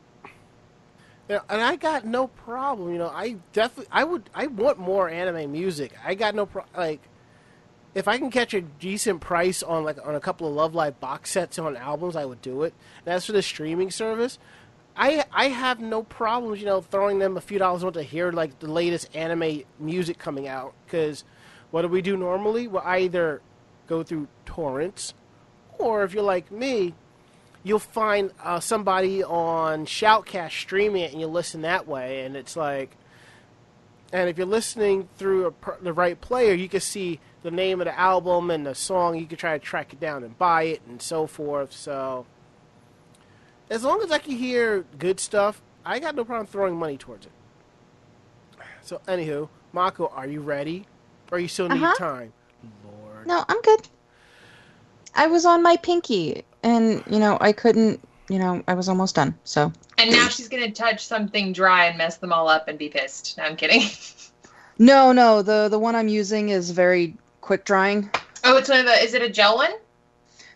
you 1.29 1.37
know, 1.37 1.43
and 1.49 1.63
I 1.63 1.77
got 1.77 2.05
no 2.05 2.27
problem, 2.27 2.93
you 2.93 2.99
know, 2.99 3.09
I 3.09 3.37
definitely 3.53 3.89
I 3.93 4.03
would 4.03 4.29
I 4.35 4.49
want 4.49 4.79
more 4.79 5.09
anime 5.09 5.53
music. 5.53 5.93
I 6.05 6.17
got 6.17 6.35
no 6.35 6.47
pro- 6.47 6.65
like 6.77 7.01
if 7.95 8.09
I 8.09 8.19
can 8.19 8.31
catch 8.31 8.55
a 8.55 8.63
decent 8.63 9.21
price 9.21 9.63
on 9.63 9.85
like 9.85 9.99
on 10.07 10.15
a 10.15 10.21
couple 10.21 10.49
of 10.49 10.55
Love 10.55 10.75
Live 10.75 11.01
box 11.01 11.31
sets 11.31 11.59
on 11.59 11.77
albums, 11.77 12.17
I 12.17 12.25
would 12.25 12.43
do 12.43 12.63
it. 12.63 12.75
And 13.05 13.15
as 13.15 13.27
for 13.27 13.33
the 13.33 13.43
streaming 13.43 13.91
service, 13.91 14.39
I 14.97 15.25
I 15.33 15.49
have 15.49 15.81
no 15.81 16.03
problems, 16.03 16.61
you 16.61 16.67
know, 16.67 16.81
throwing 16.81 17.19
them 17.19 17.37
a 17.37 17.41
few 17.41 17.59
dollars 17.59 17.85
on 17.85 17.93
to 17.95 18.03
hear 18.03 18.33
like 18.33 18.59
the 18.61 18.71
latest 18.71 19.15
anime 19.15 19.63
music 19.79 20.19
coming 20.19 20.49
out 20.49 20.75
because 20.87 21.25
what 21.71 21.83
do 21.83 21.89
we 21.89 22.03
do 22.03 22.17
normally? 22.17 22.69
We'll 22.69 22.83
either 22.83 23.41
go 23.87 24.03
through 24.03 24.29
torrents 24.47 25.15
or 25.79 26.05
if 26.05 26.15
you're 26.15 26.23
like 26.23 26.51
me, 26.51 26.95
you'll 27.63 27.79
find 27.79 28.31
uh, 28.43 28.61
somebody 28.61 29.23
on 29.23 29.87
Shoutcast 29.87 30.53
streaming 30.53 31.03
it, 31.03 31.13
and 31.13 31.21
you 31.21 31.27
listen 31.27 31.63
that 31.63 31.87
way. 31.87 32.25
And 32.25 32.37
it's 32.37 32.57
like, 32.57 32.97
and 34.13 34.29
if 34.29 34.37
you're 34.37 34.47
listening 34.47 35.09
through 35.17 35.47
a, 35.49 35.83
the 35.83 35.93
right 35.93 36.21
player, 36.21 36.55
you 36.55 36.69
can 36.69 36.81
see 36.81 37.21
the 37.43 37.51
name 37.51 37.81
of 37.81 37.87
the 37.87 37.99
album 37.99 38.51
and 38.51 38.67
the 38.67 38.75
song. 38.75 39.19
You 39.19 39.27
can 39.27 39.37
try 39.37 39.59
to 39.59 39.65
track 39.65 39.93
it 39.93 40.01
down 40.01 40.25
and 40.25 40.37
buy 40.39 40.65
it, 40.65 40.83
and 40.89 41.01
so 41.01 41.27
forth. 41.27 41.73
So, 41.73 42.27
as 43.71 43.85
long 43.85 44.03
as 44.03 44.11
I 44.11 44.19
can 44.19 44.33
hear 44.37 44.85
good 44.99 45.19
stuff, 45.21 45.61
I 45.85 45.99
got 45.99 46.15
no 46.15 46.25
problem 46.25 46.47
throwing 46.47 46.77
money 46.77 46.97
towards 46.97 47.27
it. 47.27 47.33
So, 48.83 49.01
anywho, 49.07 49.49
Mako, 49.73 50.09
are 50.15 50.27
you 50.27 50.41
ready? 50.41 50.87
Or 51.31 51.39
you 51.39 51.49
still 51.49 51.69
need 51.69 51.83
Uh-huh. 51.83 51.95
time? 51.97 52.33
Lord. 52.85 53.27
No, 53.27 53.45
I'm 53.49 53.61
good. 53.63 53.89
I 55.15 55.27
was 55.27 55.45
on 55.45 55.63
my 55.63 55.77
pinky, 55.77 56.45
and 56.63 57.03
you 57.07 57.19
know 57.19 57.39
I 57.41 57.53
couldn't. 57.53 58.01
You 58.29 58.39
know 58.39 58.63
I 58.67 58.75
was 58.75 58.89
almost 58.89 59.15
done. 59.15 59.39
So 59.45 59.73
And 59.99 60.11
now 60.11 60.29
she's 60.29 60.49
gonna 60.49 60.71
touch 60.71 61.05
something 61.07 61.53
dry 61.53 61.87
and 61.87 61.99
mess 61.99 62.17
them 62.17 62.33
all 62.33 62.49
up 62.49 62.69
and 62.69 62.79
be 62.79 62.89
pissed. 62.89 63.37
No, 63.37 63.45
I'm 63.45 63.57
kidding. 63.57 63.83
no, 64.79 65.13
no. 65.13 65.43
The 65.43 65.69
the 65.69 65.79
one 65.79 65.95
I'm 65.95 66.09
using 66.09 66.49
is 66.49 66.71
very 66.71 67.17
quick 67.43 67.67
drying. 67.67 68.11
oh, 68.45 68.57
it's 68.57 68.71
one 68.71 68.81
of 68.81 68.87
the. 68.87 68.93
Is 68.93 69.13
it 69.13 69.21
a 69.21 69.29
gel 69.29 69.57
one? 69.57 69.73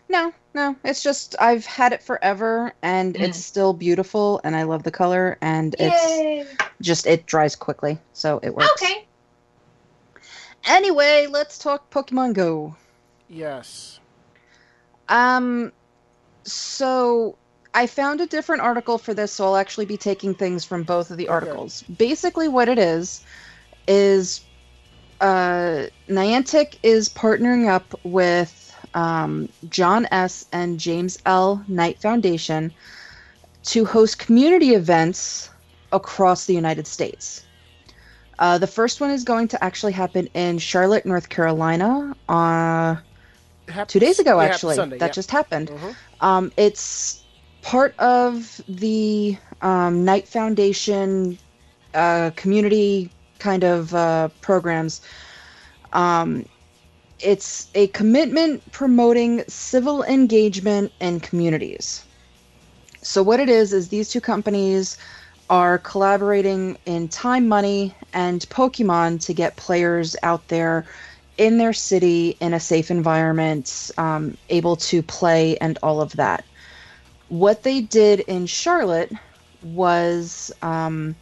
No, 0.09 0.33
no. 0.55 0.75
It's 0.83 1.03
just 1.03 1.35
I've 1.39 1.65
had 1.65 1.93
it 1.93 2.01
forever, 2.01 2.73
and 2.81 3.13
Mm. 3.13 3.21
it's 3.21 3.45
still 3.45 3.73
beautiful, 3.73 4.41
and 4.43 4.55
I 4.55 4.63
love 4.63 4.81
the 4.83 4.91
color, 4.91 5.37
and 5.41 5.75
it's 5.79 6.57
just 6.81 7.05
it 7.05 7.25
dries 7.27 7.55
quickly, 7.55 7.99
so 8.13 8.39
it 8.41 8.55
works. 8.55 8.81
Okay. 8.81 9.05
Anyway, 10.65 11.27
let's 11.29 11.57
talk 11.57 11.89
Pokemon 11.91 12.33
Go. 12.33 12.75
Yes. 13.29 13.99
Um, 15.09 15.71
so 16.43 17.37
I 17.73 17.87
found 17.87 18.19
a 18.21 18.25
different 18.25 18.61
article 18.61 18.97
for 18.97 19.13
this, 19.13 19.31
so 19.31 19.45
I'll 19.45 19.55
actually 19.57 19.85
be 19.85 19.97
taking 19.97 20.33
things 20.33 20.65
from 20.65 20.83
both 20.83 21.11
of 21.11 21.17
the 21.17 21.25
Okay. 21.27 21.33
articles. 21.33 21.83
Basically, 21.83 22.47
what 22.47 22.67
it 22.69 22.79
is 22.79 23.23
is 23.87 24.41
uh, 25.21 25.87
Niantic 26.07 26.77
is 26.83 27.09
partnering 27.09 27.67
up 27.67 27.99
with 28.03 28.75
um, 28.93 29.49
John 29.69 30.07
S. 30.11 30.45
and 30.51 30.79
James 30.79 31.17
L. 31.25 31.63
Knight 31.67 31.99
Foundation 31.99 32.71
to 33.63 33.85
host 33.85 34.19
community 34.19 34.73
events 34.73 35.49
across 35.91 36.45
the 36.45 36.53
United 36.53 36.87
States. 36.87 37.43
Uh, 38.39 38.57
the 38.57 38.67
first 38.67 39.01
one 39.01 39.09
is 39.09 39.23
going 39.23 39.47
to 39.47 39.63
actually 39.63 39.93
happen 39.93 40.27
in 40.33 40.59
Charlotte, 40.59 41.05
North 41.05 41.29
Carolina, 41.29 42.15
uh, 42.29 42.95
two 43.87 43.99
days 43.99 44.19
ago. 44.19 44.39
yeah, 44.39 44.47
Actually, 44.47 44.75
Sunday, 44.75 44.97
that 44.99 45.07
yep. 45.07 45.15
just 45.15 45.31
happened. 45.31 45.69
Mhm. 45.69 45.95
Um, 46.21 46.51
it's 46.55 47.23
part 47.61 47.97
of 47.99 48.61
the 48.67 49.37
um, 49.61 50.05
Knight 50.05 50.27
Foundation 50.27 51.37
uh, 51.93 52.31
community 52.35 53.09
kind 53.39 53.63
of 53.63 53.93
uh, 53.93 54.29
programs. 54.41 55.01
Um, 55.93 56.45
it's 57.19 57.69
a 57.73 57.87
commitment 57.87 58.71
promoting 58.71 59.43
civil 59.47 60.03
engagement 60.03 60.91
in 60.99 61.19
communities. 61.19 62.03
So, 63.01 63.23
what 63.23 63.39
it 63.39 63.49
is, 63.49 63.73
is 63.73 63.89
these 63.89 64.09
two 64.09 64.21
companies 64.21 64.97
are 65.49 65.77
collaborating 65.77 66.77
in 66.85 67.07
time, 67.07 67.47
money, 67.47 67.95
and 68.13 68.41
Pokemon 68.49 69.23
to 69.25 69.33
get 69.33 69.55
players 69.55 70.15
out 70.23 70.47
there 70.49 70.85
in 71.37 71.57
their 71.57 71.73
city 71.73 72.35
in 72.39 72.53
a 72.53 72.59
safe 72.59 72.91
environment, 72.91 73.91
um, 73.97 74.37
able 74.49 74.75
to 74.75 75.01
play 75.01 75.57
and 75.57 75.77
all 75.83 76.01
of 76.01 76.11
that. 76.13 76.43
What 77.29 77.63
they 77.63 77.81
did 77.81 78.21
in 78.21 78.45
Charlotte 78.45 79.11
was 79.63 80.51
um, 80.61 81.15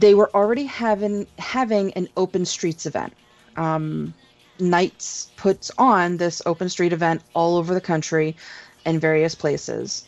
they 0.00 0.14
were 0.14 0.30
already 0.34 0.64
having 0.64 1.26
having 1.38 1.92
an 1.94 2.08
open 2.16 2.44
streets 2.44 2.86
event. 2.86 3.12
Um, 3.56 4.14
Knights 4.58 5.28
puts 5.36 5.70
on 5.78 6.16
this 6.16 6.42
open 6.46 6.68
street 6.68 6.92
event 6.92 7.22
all 7.34 7.56
over 7.56 7.74
the 7.74 7.80
country 7.80 8.36
in 8.84 8.98
various 8.98 9.34
places. 9.34 10.06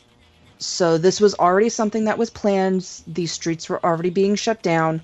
So 0.59 0.99
this 0.99 1.21
was 1.21 1.35
already 1.35 1.69
something 1.69 2.05
that 2.05 2.19
was 2.19 2.31
planned. 2.31 3.03
These 3.07 3.33
streets 3.33 3.69
were 3.69 3.85
already 3.85 4.11
being 4.11 4.35
shut 4.35 4.63
down. 4.63 5.03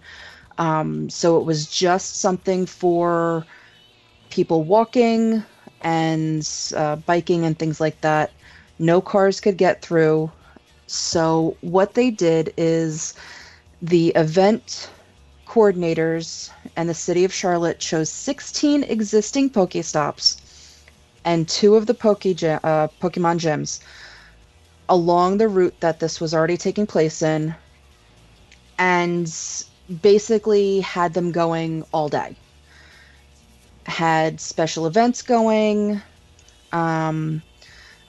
Um, 0.59 1.11
so 1.11 1.39
it 1.39 1.45
was 1.45 1.66
just 1.70 2.20
something 2.20 2.66
for 2.66 3.47
people 4.30 4.64
walking 4.64 5.43
and 5.82 6.49
uh, 6.76 6.97
biking 6.97 7.45
and 7.45 7.59
things 7.59 7.80
like 7.80 8.01
that. 8.01 8.32
No 8.78 9.01
cars 9.01 9.41
could 9.41 9.57
get 9.57 9.82
through. 9.82 10.30
So 10.87 11.57
what 11.61 11.95
they 11.95 12.11
did 12.11 12.53
is 12.57 13.14
the 13.85 14.09
event 14.16 14.89
coordinators 15.47 16.51
and 16.74 16.89
the 16.89 16.95
city 16.95 17.22
of 17.22 17.35
Charlotte 17.35 17.78
chose 17.78 18.09
16 18.09 18.82
existing 18.85 19.51
Pokestops 19.51 20.41
and 21.26 21.47
two 21.47 21.74
of 21.74 21.85
the 21.85 21.93
Poke 21.93 22.24
uh, 22.24 22.89
Pokemon 23.03 23.39
gyms 23.39 23.80
along 24.89 25.37
the 25.37 25.49
route 25.49 25.78
that 25.80 26.01
this 26.01 26.18
was 26.18 26.32
already 26.32 26.57
taking 26.57 26.87
place 26.87 27.20
in 27.20 27.55
and 28.78 29.30
basically 30.01 30.80
had 30.80 31.12
them 31.12 31.30
going 31.30 31.85
all 31.93 32.09
day. 32.09 32.35
Had 33.85 34.41
special 34.41 34.87
events 34.87 35.20
going. 35.20 36.01
Um, 36.72 37.43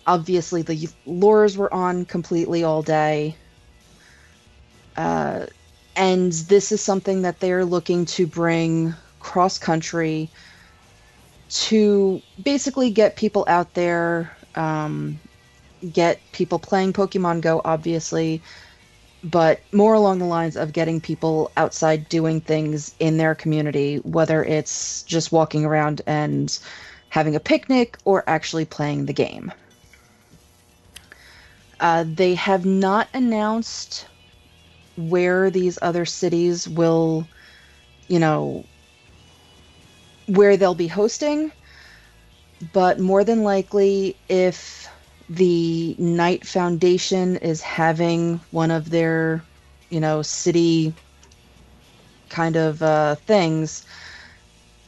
obviously, 0.07 0.61
the 0.61 0.87
lures 1.05 1.57
were 1.57 1.73
on 1.73 2.05
completely 2.05 2.63
all 2.63 2.81
day. 2.81 3.35
Uh, 4.95 5.47
and 5.95 6.31
this 6.31 6.71
is 6.71 6.81
something 6.81 7.21
that 7.21 7.39
they're 7.39 7.65
looking 7.65 8.05
to 8.05 8.27
bring 8.27 8.93
cross 9.19 9.57
country 9.57 10.29
to 11.49 12.21
basically 12.43 12.89
get 12.89 13.15
people 13.15 13.45
out 13.47 13.73
there, 13.73 14.35
um, 14.55 15.19
get 15.93 16.19
people 16.31 16.59
playing 16.59 16.93
Pokemon 16.93 17.41
Go, 17.41 17.61
obviously, 17.63 18.41
but 19.23 19.59
more 19.71 19.93
along 19.93 20.19
the 20.19 20.25
lines 20.25 20.55
of 20.55 20.73
getting 20.73 20.99
people 20.99 21.51
outside 21.57 22.09
doing 22.09 22.41
things 22.41 22.93
in 22.99 23.17
their 23.17 23.33
community, 23.33 23.97
whether 23.97 24.43
it's 24.43 25.03
just 25.03 25.31
walking 25.31 25.65
around 25.65 26.01
and 26.05 26.59
having 27.09 27.35
a 27.35 27.39
picnic 27.39 27.97
or 28.05 28.23
actually 28.27 28.65
playing 28.65 29.05
the 29.05 29.13
game. 29.13 29.51
Uh, 31.79 32.05
they 32.07 32.35
have 32.35 32.65
not 32.65 33.07
announced 33.13 34.05
where 34.97 35.49
these 35.49 35.77
other 35.81 36.05
cities 36.05 36.67
will, 36.67 37.27
you 38.07 38.19
know, 38.19 38.63
where 40.27 40.57
they'll 40.57 40.75
be 40.75 40.87
hosting, 40.87 41.51
but 42.73 42.99
more 42.99 43.23
than 43.23 43.43
likely, 43.43 44.15
if 44.29 44.89
the 45.29 45.95
Knight 45.97 46.45
Foundation 46.47 47.37
is 47.37 47.61
having 47.61 48.39
one 48.51 48.71
of 48.71 48.89
their, 48.89 49.43
you 49.89 49.99
know, 49.99 50.21
city 50.21 50.93
kind 52.29 52.55
of 52.55 52.81
uh, 52.81 53.15
things, 53.15 53.85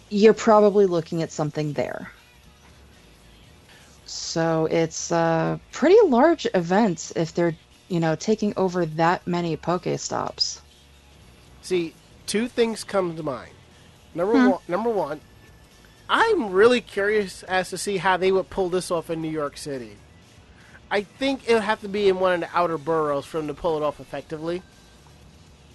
you're 0.09 0.33
probably 0.33 0.85
looking 0.85 1.21
at 1.21 1.31
something 1.31 1.73
there. 1.73 2.11
So 4.05 4.67
it's 4.71 5.11
a 5.11 5.59
pretty 5.71 5.97
large 6.05 6.47
event 6.53 7.11
if 7.15 7.33
they're, 7.33 7.55
you 7.89 7.99
know, 7.99 8.15
taking 8.15 8.53
over 8.57 8.85
that 8.85 9.27
many 9.27 9.57
Pokestops. 9.57 10.61
See, 11.61 11.93
two 12.25 12.47
things 12.47 12.83
come 12.83 13.15
to 13.15 13.23
mind. 13.23 13.53
Number 14.15 14.35
Hmm. 14.35 14.49
one, 14.49 14.59
number 14.67 14.89
one, 14.89 15.21
I'm 16.09 16.51
really 16.51 16.81
curious 16.81 17.43
as 17.43 17.69
to 17.71 17.77
see 17.77 17.97
how 17.97 18.17
they 18.17 18.31
would 18.31 18.49
pull 18.49 18.69
this 18.69 18.91
off 18.91 19.09
in 19.09 19.21
New 19.21 19.29
York 19.31 19.57
City. 19.57 19.97
I 20.91 21.03
think 21.03 21.47
it 21.47 21.53
would 21.53 21.63
have 21.63 21.81
to 21.81 21.89
be 21.89 22.07
in 22.09 22.19
one 22.19 22.33
of 22.35 22.39
the 22.41 22.57
outer 22.57 22.77
boroughs 22.77 23.25
for 23.25 23.37
them 23.37 23.47
to 23.47 23.53
pull 23.53 23.77
it 23.77 23.83
off 23.83 23.99
effectively. 23.99 24.63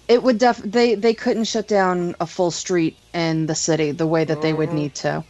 It 0.07 0.23
would 0.23 0.37
def 0.39 0.57
they 0.57 0.95
they 0.95 1.13
couldn't 1.13 1.45
shut 1.45 1.67
down 1.67 2.15
a 2.19 2.27
full 2.27 2.51
street 2.51 2.99
in 3.13 3.47
the 3.47 3.55
city 3.55 3.91
the 3.91 4.07
way 4.07 4.25
that 4.25 4.41
they 4.41 4.53
would 4.53 4.71
Mhm. 4.71 4.73
need 4.73 4.95
to. 4.97 5.25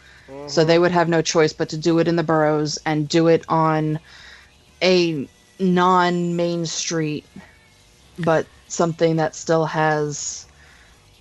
So 0.48 0.66
they 0.66 0.80
would 0.80 0.92
have 0.92 1.10
no 1.10 1.22
choice 1.22 1.54
but 1.54 1.70
to 1.70 1.78
do 1.78 2.00
it 2.00 2.08
in 2.08 2.16
the 2.18 2.24
boroughs 2.24 2.80
and 2.86 3.08
do 3.08 3.28
it 3.28 3.46
on 3.50 4.00
a 4.84 5.30
non-main 5.64 6.66
street, 6.66 7.26
but 8.20 8.46
something 8.68 9.16
that 9.16 9.36
still 9.36 9.66
has 9.66 10.46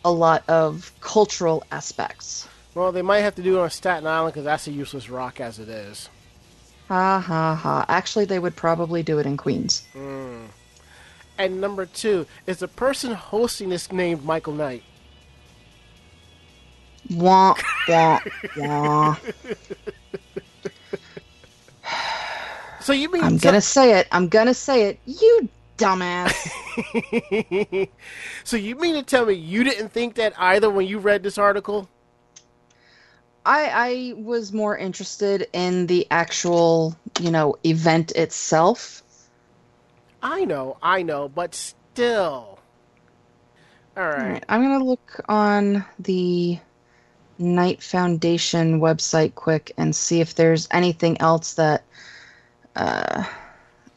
a 0.04 0.10
lot 0.10 0.42
of 0.48 0.92
cultural 1.00 1.64
aspects. 1.70 2.48
Well, 2.74 2.92
they 2.92 3.02
might 3.02 3.20
have 3.20 3.34
to 3.36 3.42
do 3.42 3.58
it 3.58 3.60
on 3.60 3.70
Staten 3.70 4.06
Island 4.06 4.34
because 4.34 4.44
that's 4.44 4.66
a 4.66 4.72
useless 4.72 5.10
rock 5.10 5.40
as 5.40 5.58
it 5.58 5.68
is. 5.68 6.08
Ha 6.88 7.20
ha 7.20 7.54
ha. 7.54 7.84
Actually, 7.88 8.24
they 8.24 8.38
would 8.38 8.56
probably 8.56 9.02
do 9.02 9.18
it 9.18 9.26
in 9.26 9.36
Queens. 9.36 9.84
Mm. 9.94 10.46
And 11.38 11.60
number 11.60 11.86
two, 11.86 12.26
is 12.46 12.58
the 12.58 12.68
person 12.68 13.12
hosting 13.12 13.68
this 13.68 13.90
named 13.92 14.24
Michael 14.24 14.54
Knight? 14.54 14.82
Wah, 17.10 17.54
wah, 17.88 18.20
wah. 18.56 19.16
So 22.82 22.92
you 22.92 23.10
mean 23.10 23.22
I'm 23.22 23.38
so- 23.38 23.48
gonna 23.48 23.60
say 23.60 23.98
it. 23.98 24.08
I'm 24.12 24.28
gonna 24.28 24.54
say 24.54 24.84
it. 24.88 24.98
You 25.06 25.48
dumbass. 25.78 26.32
so 28.44 28.56
you 28.56 28.76
mean 28.76 28.94
to 28.94 29.02
tell 29.02 29.26
me 29.26 29.34
you 29.34 29.64
didn't 29.64 29.88
think 29.90 30.14
that 30.16 30.32
either 30.38 30.70
when 30.70 30.86
you 30.86 30.98
read 30.98 31.22
this 31.22 31.38
article? 31.38 31.88
I 33.44 34.14
I 34.14 34.14
was 34.16 34.52
more 34.52 34.76
interested 34.76 35.46
in 35.52 35.86
the 35.86 36.06
actual, 36.10 36.96
you 37.20 37.30
know, 37.30 37.56
event 37.64 38.12
itself. 38.12 39.02
I 40.22 40.44
know, 40.44 40.76
I 40.82 41.02
know, 41.02 41.28
but 41.28 41.54
still. 41.54 42.58
All 43.96 44.02
All 44.02 44.04
right. 44.04 44.32
right, 44.34 44.44
I'm 44.48 44.62
gonna 44.62 44.84
look 44.84 45.20
on 45.28 45.84
the 45.98 46.58
Knight 47.38 47.82
Foundation 47.82 48.80
website 48.80 49.34
quick 49.34 49.72
and 49.76 49.94
see 49.94 50.20
if 50.20 50.34
there's 50.36 50.68
anything 50.70 51.20
else 51.20 51.54
that 51.54 51.82
uh, 52.76 53.24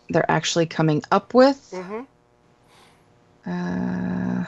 they're 0.10 0.30
actually 0.30 0.66
coming 0.66 1.02
up 1.12 1.34
with. 1.34 1.72
Mm-hmm. 1.72 2.02
Uh, 3.50 4.46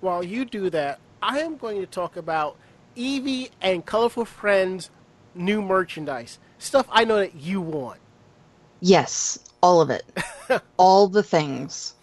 While 0.00 0.24
you 0.24 0.44
do 0.44 0.70
that, 0.70 0.98
I 1.22 1.40
am 1.40 1.56
going 1.56 1.80
to 1.80 1.86
talk 1.86 2.16
about 2.16 2.56
Eevee 2.96 3.50
and 3.60 3.84
Colorful 3.84 4.24
Friends 4.24 4.90
new 5.34 5.60
merchandise. 5.62 6.38
Stuff 6.58 6.86
I 6.90 7.04
know 7.04 7.16
that 7.18 7.34
you 7.34 7.60
want. 7.60 8.00
yes, 8.80 9.38
all 9.62 9.80
of 9.82 9.90
it, 9.90 10.04
all 10.78 11.06
the 11.06 11.22
things. 11.22 11.94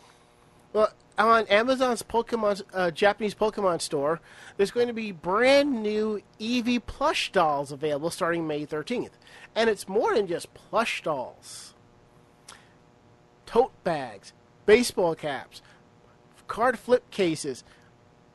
Well, 0.73 0.91
on 1.17 1.45
Amazon's 1.47 2.03
Pokemon 2.03 2.61
uh, 2.73 2.91
Japanese 2.91 3.33
Pokemon 3.33 3.81
store, 3.81 4.21
there's 4.57 4.69
going 4.71 4.87
to 4.87 4.93
be 4.93 5.11
brand 5.11 5.81
new 5.81 6.21
Eevee 6.39 6.85
plush 6.85 7.31
dolls 7.31 7.71
available 7.71 8.11
starting 8.11 8.45
May 8.47 8.65
13th. 8.65 9.09
And 9.57 9.71
it's 9.71 9.89
more 9.89 10.13
than 10.13 10.27
just 10.27 10.53
plush 10.53 11.01
dolls. 11.01 11.73
Tote 13.47 13.73
bags, 13.83 14.31
baseball 14.67 15.15
caps, 15.15 15.63
card 16.47 16.77
flip 16.77 17.09
cases, 17.09 17.63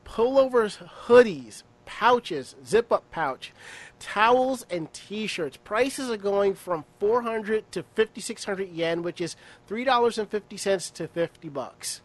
pullovers, 0.03 0.85
hoodies, 1.05 1.63
pouches, 1.85 2.57
zip 2.65 2.91
up 2.91 3.09
pouch, 3.09 3.53
towels, 4.01 4.65
and 4.69 4.91
t 4.91 5.25
shirts. 5.25 5.55
Prices 5.55 6.09
are 6.09 6.17
going 6.17 6.55
from 6.55 6.83
400 6.99 7.71
to 7.71 7.83
5,600 7.95 8.67
yen, 8.67 9.01
which 9.01 9.21
is 9.21 9.37
$3.50 9.69 10.93
to 10.93 11.07
50 11.07 11.47
bucks. 11.47 12.01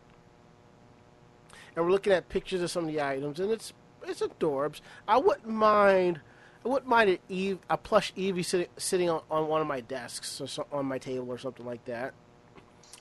And 1.75 1.85
we're 1.85 1.91
looking 1.91 2.13
at 2.13 2.29
pictures 2.29 2.63
of 2.63 2.71
some 2.71 2.85
of 2.85 2.93
the 2.93 3.03
items, 3.03 3.41
and 3.41 3.51
it's 3.51 3.73
it's 4.05 4.21
adorbs. 4.21 4.81
I 5.09 5.19
wouldn't 5.19 5.49
mind. 5.49 6.21
I 6.69 6.71
wouldn't 6.71 6.91
mind 6.91 7.09
an 7.09 7.19
Eve, 7.31 7.61
a 7.71 7.79
plush 7.79 8.13
Eevee 8.13 8.45
sitting, 8.45 8.67
sitting 8.77 9.09
on, 9.09 9.23
on 9.31 9.49
one 9.49 9.63
of 9.63 9.67
my 9.67 9.81
desks 9.81 10.39
or 10.39 10.47
so, 10.47 10.67
on 10.71 10.85
my 10.85 10.99
table 10.99 11.31
or 11.31 11.39
something 11.39 11.65
like 11.65 11.83
that. 11.87 12.13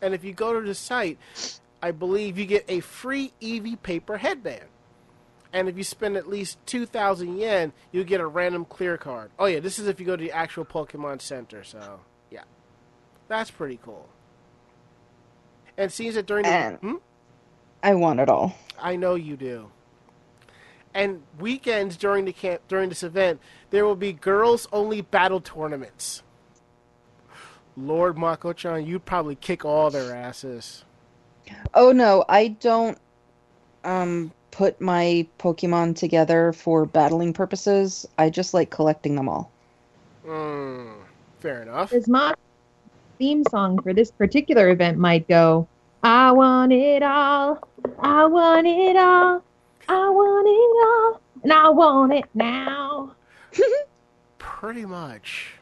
And 0.01 0.13
if 0.13 0.23
you 0.23 0.31
go 0.31 0.57
to 0.57 0.65
the 0.65 0.73
site, 0.73 1.17
I 1.83 1.91
believe 1.91 2.37
you 2.37 2.45
get 2.45 2.63
a 2.69 2.79
free 2.79 3.33
Eevee 3.41 3.83
paper 3.83 4.19
headband. 4.19 4.63
And 5.51 5.67
if 5.67 5.77
you 5.77 5.83
spend 5.83 6.15
at 6.15 6.29
least 6.29 6.65
2,000 6.65 7.37
yen, 7.37 7.73
you 7.91 8.05
get 8.05 8.21
a 8.21 8.27
random 8.27 8.63
clear 8.63 8.97
card. 8.97 9.31
Oh, 9.37 9.47
yeah, 9.47 9.59
this 9.59 9.79
is 9.79 9.87
if 9.87 9.99
you 9.99 10.05
go 10.05 10.15
to 10.15 10.23
the 10.23 10.31
actual 10.31 10.63
Pokemon 10.63 11.19
Center, 11.19 11.65
so 11.65 11.99
yeah. 12.31 12.43
That's 13.27 13.51
pretty 13.51 13.79
cool. 13.83 14.07
And 15.77 15.91
seems 15.91 16.15
that 16.15 16.25
during 16.25 16.43
the. 16.43 16.77
Hmm? 16.79 16.95
I 17.83 17.95
want 17.95 18.21
it 18.21 18.29
all. 18.29 18.55
I 18.79 18.95
know 18.95 19.15
you 19.15 19.35
do. 19.35 19.71
And 20.97 21.21
weekends 21.39 21.95
during 21.95 22.25
the 22.25 22.33
camp 22.33 22.61
during 22.67 22.89
this 22.89 23.03
event, 23.03 23.39
there 23.69 23.85
will 23.85 23.95
be 23.95 24.13
girls 24.13 24.67
only 24.73 25.01
battle 25.01 25.39
tournaments. 25.39 26.23
Lord 27.77 28.17
Mako-chan, 28.17 28.87
you'd 28.87 29.05
probably 29.05 29.35
kick 29.35 29.63
all 29.63 29.91
their 29.91 30.15
asses. 30.15 30.85
Oh 31.75 31.91
no, 31.91 32.25
I 32.27 32.47
don't 32.47 32.97
um 33.83 34.31
put 34.49 34.81
my 34.81 35.27
Pokemon 35.37 35.97
together 35.97 36.51
for 36.51 36.87
battling 36.87 37.31
purposes. 37.31 38.07
I 38.17 38.31
just 38.31 38.55
like 38.55 38.71
collecting 38.71 39.13
them 39.13 39.29
all. 39.29 39.51
Mm, 40.25 40.95
fair 41.39 41.61
enough. 41.61 41.93
As 41.93 42.07
my 42.07 42.33
theme 43.19 43.43
song 43.51 43.79
for 43.83 43.93
this 43.93 44.09
particular 44.09 44.69
event 44.69 44.97
might 44.97 45.27
go, 45.27 45.67
I 46.01 46.31
want 46.31 46.73
it 46.73 47.03
all, 47.03 47.59
I 47.99 48.25
want 48.25 48.65
it 48.65 48.95
all, 48.95 49.43
I 49.89 50.09
want 50.09 50.47
it 50.47 50.85
all, 50.85 51.21
and 51.43 51.53
I 51.53 51.69
want 51.69 52.13
it 52.13 52.25
now. 52.33 53.15
Pretty 54.37 54.85
much. 54.85 55.53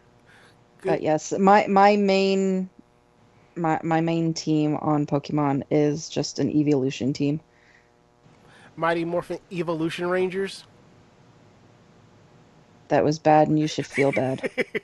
But 0.84 1.02
yes, 1.02 1.34
my 1.38 1.68
my 1.68 1.96
main 1.96 2.70
my 3.56 3.80
my 3.84 4.02
main 4.02 4.34
team 4.34 4.78
on 4.78 5.06
Pokemon 5.06 5.64
is 5.72 6.10
just 6.10 6.40
an 6.40 6.50
evolution 6.50 7.14
team. 7.14 7.40
Mighty 8.76 9.06
Morphin 9.06 9.40
Evolution 9.52 10.08
Rangers. 10.10 10.66
That 12.90 13.04
was 13.04 13.18
bad 13.20 13.48
and 13.48 13.58
you 13.58 13.68
should 13.68 13.88
feel 13.88 14.12
bad. 14.12 14.50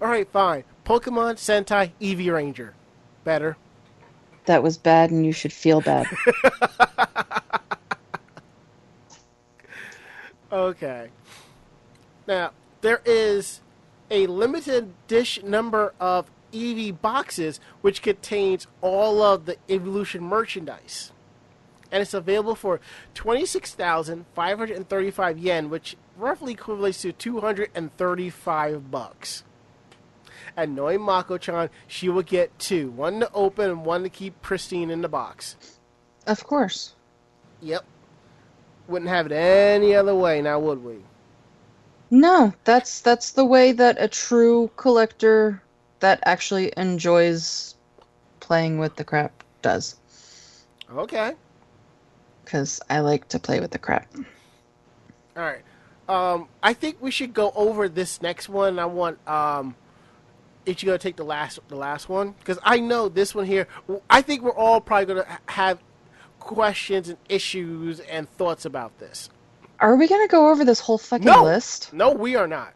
All 0.00 0.08
right, 0.08 0.28
fine. 0.30 0.64
Pokemon 0.84 1.34
Sentai 1.34 1.92
Eevee 2.00 2.32
Ranger. 2.32 2.74
Better. 3.24 3.56
That 4.46 4.62
was 4.62 4.76
bad 4.76 5.10
and 5.10 5.24
you 5.24 5.32
should 5.32 5.52
feel 5.52 5.80
bad. 5.80 6.06
Okay. 10.52 11.08
Now, 12.26 12.50
there 12.82 13.00
is 13.06 13.62
a 14.10 14.26
limited 14.26 14.92
dish 15.08 15.42
number 15.42 15.94
of 15.98 16.30
Eevee 16.52 17.00
boxes 17.00 17.58
which 17.80 18.02
contains 18.02 18.66
all 18.82 19.22
of 19.22 19.46
the 19.46 19.56
Evolution 19.70 20.22
merchandise. 20.22 21.10
And 21.90 22.02
it's 22.02 22.12
available 22.12 22.54
for 22.54 22.80
26,535 23.14 25.38
yen, 25.38 25.70
which 25.70 25.96
roughly 26.16 26.54
equates 26.54 27.00
to 27.02 27.12
235 27.12 28.90
bucks. 28.90 29.44
And 30.56 30.74
knowing 30.76 31.00
Mako-chan, 31.00 31.70
she 31.86 32.08
will 32.08 32.22
get 32.22 32.58
two, 32.58 32.90
one 32.90 33.20
to 33.20 33.30
open 33.32 33.70
and 33.70 33.84
one 33.84 34.02
to 34.02 34.08
keep 34.08 34.40
pristine 34.42 34.90
in 34.90 35.02
the 35.02 35.08
box. 35.08 35.56
Of 36.26 36.44
course. 36.44 36.94
Yep. 37.60 37.84
Wouldn't 38.88 39.10
have 39.10 39.26
it 39.26 39.32
any 39.32 39.94
other 39.94 40.14
way, 40.14 40.42
now 40.42 40.58
would 40.58 40.84
we? 40.84 40.96
No, 42.10 42.52
that's 42.64 43.00
that's 43.00 43.30
the 43.32 43.44
way 43.44 43.72
that 43.72 43.96
a 43.98 44.06
true 44.06 44.70
collector 44.76 45.62
that 46.00 46.20
actually 46.26 46.72
enjoys 46.76 47.74
playing 48.40 48.78
with 48.78 48.96
the 48.96 49.04
crap 49.04 49.44
does. 49.62 49.96
Okay. 50.94 51.32
Because 52.44 52.80
I 52.90 53.00
like 53.00 53.28
to 53.28 53.38
play 53.38 53.60
with 53.60 53.70
the 53.70 53.78
crap. 53.78 54.12
All 55.36 55.42
right. 55.42 55.62
Um, 56.08 56.48
I 56.62 56.74
think 56.74 56.98
we 57.00 57.10
should 57.10 57.32
go 57.32 57.52
over 57.54 57.88
this 57.88 58.20
next 58.20 58.48
one. 58.48 58.78
I 58.78 58.84
want 58.84 59.26
um, 59.26 59.74
Ichigo 60.66 60.92
to 60.92 60.98
take 60.98 61.16
the 61.16 61.24
last 61.24 61.58
the 61.68 61.76
last 61.76 62.08
one 62.08 62.32
because 62.38 62.58
I 62.62 62.78
know 62.78 63.08
this 63.08 63.34
one 63.34 63.46
here. 63.46 63.66
I 64.08 64.22
think 64.22 64.42
we're 64.42 64.54
all 64.54 64.80
probably 64.80 65.06
gonna 65.06 65.38
have 65.46 65.78
questions 66.38 67.08
and 67.08 67.18
issues 67.28 68.00
and 68.00 68.28
thoughts 68.30 68.64
about 68.64 68.98
this. 68.98 69.28
Are 69.80 69.96
we 69.96 70.06
gonna 70.06 70.28
go 70.28 70.50
over 70.50 70.64
this 70.64 70.80
whole 70.80 70.98
fucking 70.98 71.26
No. 71.26 71.42
list? 71.44 71.92
No, 71.92 72.12
we 72.12 72.36
are 72.36 72.46
not. 72.46 72.74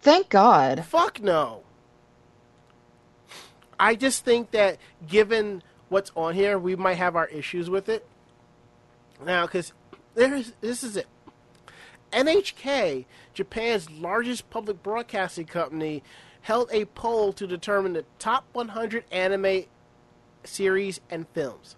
Thank 0.00 0.28
God. 0.28 0.84
Fuck 0.84 1.20
no. 1.20 1.62
I 3.80 3.94
just 3.94 4.24
think 4.24 4.50
that 4.52 4.78
given 5.06 5.62
what's 5.88 6.10
on 6.16 6.34
here, 6.34 6.58
we 6.58 6.76
might 6.76 6.94
have 6.94 7.16
our 7.16 7.26
issues 7.28 7.70
with 7.70 7.88
it. 7.88 8.06
Now, 9.24 9.46
because 9.46 9.72
there's 10.14 10.52
this 10.60 10.82
is 10.82 10.96
it. 10.96 11.06
NHK, 12.12 13.04
Japan's 13.34 13.90
largest 13.90 14.48
public 14.50 14.82
broadcasting 14.82 15.46
company, 15.46 16.02
held 16.48 16.70
a 16.72 16.86
poll 16.86 17.30
to 17.30 17.46
determine 17.46 17.92
the 17.92 18.06
top 18.18 18.46
100 18.54 19.04
anime 19.12 19.64
series 20.44 20.98
and 21.10 21.28
films, 21.34 21.76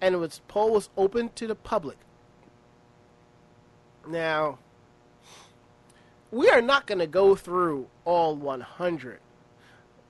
and 0.00 0.12
it 0.12 0.18
was 0.18 0.40
poll 0.48 0.72
was 0.72 0.90
open 0.96 1.30
to 1.36 1.46
the 1.46 1.54
public. 1.54 1.96
Now, 4.08 4.58
we 6.32 6.50
are 6.50 6.60
not 6.60 6.84
going 6.84 6.98
to 6.98 7.06
go 7.06 7.36
through 7.36 7.86
all 8.04 8.34
100, 8.34 9.20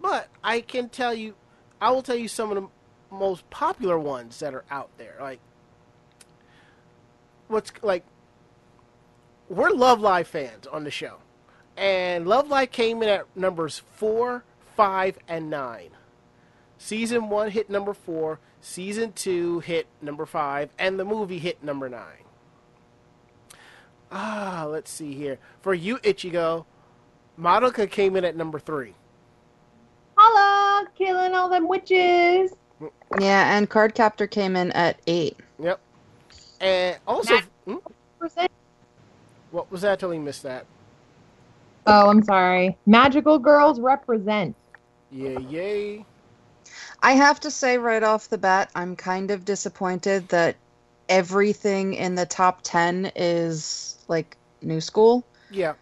but 0.00 0.28
I 0.42 0.62
can 0.62 0.88
tell 0.88 1.12
you, 1.12 1.34
I 1.78 1.90
will 1.90 2.02
tell 2.02 2.16
you 2.16 2.28
some 2.28 2.50
of 2.50 2.62
the 2.62 3.14
most 3.14 3.50
popular 3.50 3.98
ones 3.98 4.38
that 4.40 4.54
are 4.54 4.64
out 4.70 4.88
there. 4.96 5.16
Like, 5.20 5.40
what's 7.48 7.72
like, 7.82 8.04
we're 9.50 9.68
Love 9.68 10.00
Live 10.00 10.28
fans 10.28 10.66
on 10.66 10.84
the 10.84 10.90
show, 10.90 11.18
and 11.78 12.26
Love 12.26 12.48
Live 12.48 12.72
came 12.72 13.02
in 13.02 13.08
at 13.08 13.36
numbers 13.36 13.82
four, 13.94 14.44
five, 14.76 15.18
and 15.28 15.48
nine. 15.48 15.90
Season 16.76 17.28
one 17.28 17.50
hit 17.50 17.70
number 17.70 17.94
four, 17.94 18.40
season 18.60 19.12
two 19.12 19.60
hit 19.60 19.86
number 20.02 20.26
five, 20.26 20.70
and 20.78 20.98
the 20.98 21.04
movie 21.04 21.38
hit 21.38 21.62
number 21.62 21.88
nine. 21.88 22.24
Ah, 24.10 24.66
let's 24.68 24.90
see 24.90 25.14
here. 25.14 25.38
For 25.60 25.74
you, 25.74 25.98
Ichigo, 25.98 26.64
Madoka 27.38 27.90
came 27.90 28.16
in 28.16 28.24
at 28.24 28.36
number 28.36 28.58
three. 28.58 28.94
Holla, 30.16 30.88
killing 30.96 31.34
all 31.34 31.48
them 31.48 31.68
witches. 31.68 32.54
Yeah, 33.20 33.56
and 33.56 33.68
Card 33.68 33.94
Captor 33.94 34.26
came 34.26 34.56
in 34.56 34.72
at 34.72 34.98
eight. 35.06 35.36
Yep. 35.60 35.80
And 36.60 36.98
also, 37.06 37.38
hmm? 37.66 37.76
What 39.50 39.70
was 39.70 39.82
that? 39.82 40.00
Totally 40.00 40.18
missed 40.18 40.42
that. 40.42 40.66
Oh, 41.90 42.10
I'm 42.10 42.22
sorry. 42.22 42.76
Magical 42.84 43.38
girls 43.38 43.80
represent. 43.80 44.54
Yeah, 45.10 45.38
yay. 45.38 46.04
I 47.02 47.12
have 47.12 47.40
to 47.40 47.50
say 47.50 47.78
right 47.78 48.02
off 48.02 48.28
the 48.28 48.36
bat, 48.36 48.70
I'm 48.74 48.94
kind 48.94 49.30
of 49.30 49.46
disappointed 49.46 50.28
that 50.28 50.56
everything 51.08 51.94
in 51.94 52.14
the 52.14 52.26
top 52.26 52.60
10 52.62 53.12
is 53.16 53.96
like 54.06 54.36
new 54.60 54.82
school. 54.82 55.24
Yeah. 55.50 55.74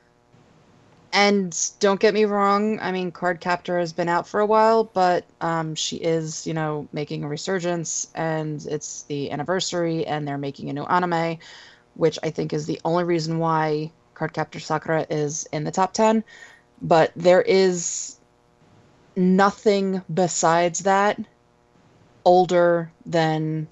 And 1.13 1.59
don't 1.81 1.99
get 1.99 2.15
me 2.15 2.25
wrong, 2.25 2.79
I 2.79 2.93
mean, 2.93 3.11
Card 3.11 3.41
Captor 3.41 3.81
has 3.81 3.93
been 3.93 4.09
out 4.09 4.29
for 4.29 4.39
a 4.39 4.47
while, 4.47 4.85
but 4.85 5.25
um, 5.41 5.75
she 5.75 5.97
is, 5.97 6.47
you 6.47 6.55
know, 6.55 6.87
making 6.93 7.25
a 7.25 7.29
resurgence, 7.29 8.07
and 8.15 8.65
it's 8.67 9.03
the 9.05 9.33
anniversary, 9.33 10.07
and 10.07 10.29
they're 10.29 10.39
making 10.39 10.71
a 10.71 10.73
new 10.73 10.85
anime, 10.85 11.39
which 11.95 12.19
I 12.23 12.31
think 12.31 12.53
is 12.53 12.67
the 12.67 12.81
only 12.85 13.03
reason 13.03 13.39
why 13.39 13.91
Card 14.17 14.33
Captor 14.33 14.59
Sakura 14.61 15.07
is 15.11 15.47
in 15.53 15.65
the 15.65 15.71
top 15.71 15.93
10. 15.93 16.25
But 16.81 17.13
there 17.17 17.43
is 17.43 18.17
nothing 19.15 20.03
besides 20.13 20.81
that 20.81 21.19
older 22.25 22.91
than 23.05 23.69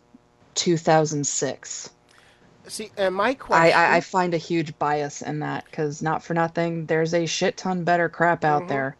2006. 0.55 1.91
See, 2.67 2.91
and 2.97 3.15
my 3.15 3.31
I, 3.31 3.35
question. 3.35 3.79
I, 3.79 3.97
I 3.97 4.01
find 4.01 4.33
a 4.33 4.39
huge 4.39 4.79
bias 4.79 5.21
in 5.23 5.41
that 5.41 5.65
because 5.67 6.01
not 6.03 6.23
for 6.23 6.33
nothing, 6.35 6.87
there's 6.87 7.13
a 7.13 7.27
shit 7.27 7.57
ton 7.59 7.85
better 7.85 8.09
crap 8.09 8.45
out 8.45 8.65
Mhm. 8.65 8.69
there. 8.69 8.97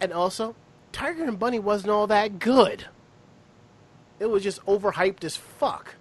and 0.00 0.12
also, 0.12 0.56
Tiger 0.90 1.22
and 1.22 1.38
Bunny 1.38 1.60
wasn't 1.60 1.90
all 1.92 2.08
that 2.08 2.40
good. 2.40 2.86
It 4.18 4.26
was 4.26 4.42
just 4.42 4.64
overhyped 4.66 5.22
as 5.22 5.36
fuck. 5.36 5.94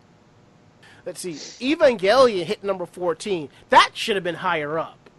Let's 1.05 1.21
see. 1.21 1.33
Evangelion 1.75 2.43
hit 2.45 2.63
number 2.63 2.85
14. 2.85 3.49
That 3.69 3.91
should 3.93 4.15
have 4.15 4.23
been 4.23 4.35
higher 4.35 4.77
up. 4.77 5.09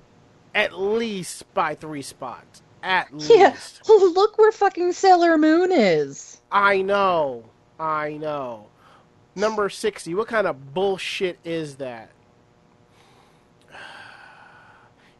At 0.54 0.78
least 0.78 1.52
by 1.54 1.74
three 1.74 2.02
spots. 2.02 2.62
At 2.82 3.08
Yeah, 3.16 3.50
least. 3.50 3.88
look 3.88 4.38
where 4.38 4.52
fucking 4.52 4.92
Sailor 4.92 5.38
Moon 5.38 5.70
is. 5.72 6.40
I 6.50 6.82
know. 6.82 7.44
I 7.80 8.12
know. 8.18 8.66
Number 9.34 9.68
60. 9.68 10.14
What 10.14 10.28
kind 10.28 10.46
of 10.46 10.74
bullshit 10.74 11.38
is 11.44 11.76
that? 11.76 12.10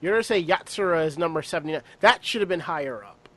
Urusei 0.02 0.44
Yatsura 0.44 1.06
is 1.06 1.16
number 1.16 1.42
79. 1.42 1.80
That 2.00 2.24
should 2.24 2.40
have 2.42 2.48
been 2.48 2.60
higher 2.60 3.04
up. 3.04 3.28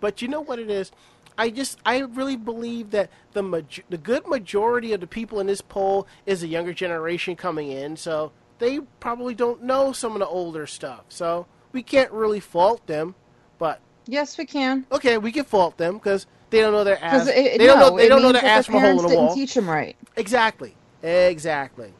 But 0.00 0.20
you 0.20 0.28
know 0.28 0.40
what 0.42 0.58
it 0.58 0.70
is? 0.70 0.92
I 1.38 1.50
just, 1.50 1.78
I 1.86 1.98
really 2.00 2.36
believe 2.36 2.90
that 2.90 3.10
the 3.32 3.42
maj- 3.42 3.82
the 3.88 3.98
good 3.98 4.26
majority 4.26 4.92
of 4.92 5.00
the 5.00 5.06
people 5.06 5.40
in 5.40 5.46
this 5.46 5.60
poll 5.60 6.06
is 6.26 6.40
the 6.42 6.48
younger 6.48 6.72
generation 6.74 7.36
coming 7.36 7.70
in, 7.70 7.96
so 7.96 8.32
they 8.58 8.80
probably 9.00 9.34
don't 9.34 9.62
know 9.62 9.92
some 9.92 10.12
of 10.12 10.18
the 10.20 10.26
older 10.26 10.66
stuff. 10.66 11.04
So 11.08 11.46
we 11.72 11.82
can't 11.82 12.10
really 12.12 12.40
fault 12.40 12.86
them. 12.86 13.14
But 13.58 13.80
Yes, 14.06 14.36
we 14.36 14.44
can. 14.46 14.86
okay, 14.92 15.16
we 15.18 15.32
can 15.32 15.44
fault 15.44 15.76
them 15.78 15.94
because 15.94 16.26
they 16.50 16.60
don't 16.60 16.72
know 16.72 16.84
their 16.84 17.02
ass. 17.02 17.26
It, 17.28 17.58
they 17.58 17.66
don't 17.66 17.78
no, 17.78 17.90
know. 17.90 17.96
They 17.96 18.08
don't 18.08 18.22
know 18.22 18.32
their 18.32 18.44
ass 18.44 18.66
from 18.66 18.76
a 18.76 18.80
hole 18.80 18.90
in 18.98 19.04
a 19.04 19.08
didn't 19.08 19.24
wall. 19.24 19.34
teach 19.34 19.54
them 19.54 19.68
right. 19.70 19.96
Exactly. 20.16 20.74
Exactly. 21.02 21.92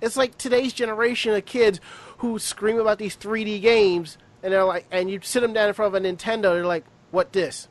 It's 0.00 0.16
like 0.16 0.36
today's 0.38 0.72
generation 0.72 1.34
of 1.34 1.44
kids 1.44 1.80
who 2.18 2.38
scream 2.38 2.78
about 2.78 2.98
these 2.98 3.16
3D 3.16 3.60
games, 3.60 4.18
and 4.42 4.52
they're 4.52 4.64
like, 4.64 4.86
and 4.90 5.10
you 5.10 5.20
sit 5.22 5.40
them 5.40 5.52
down 5.52 5.68
in 5.68 5.74
front 5.74 5.94
of 5.94 6.02
a 6.02 6.06
Nintendo, 6.06 6.54
they're 6.54 6.64
like, 6.66 6.84
"What 7.10 7.32
this? 7.32 7.68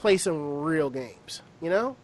Play 0.00 0.16
some 0.16 0.62
real 0.62 0.88
games." 0.90 1.42
You 1.60 1.68
know? 1.70 1.96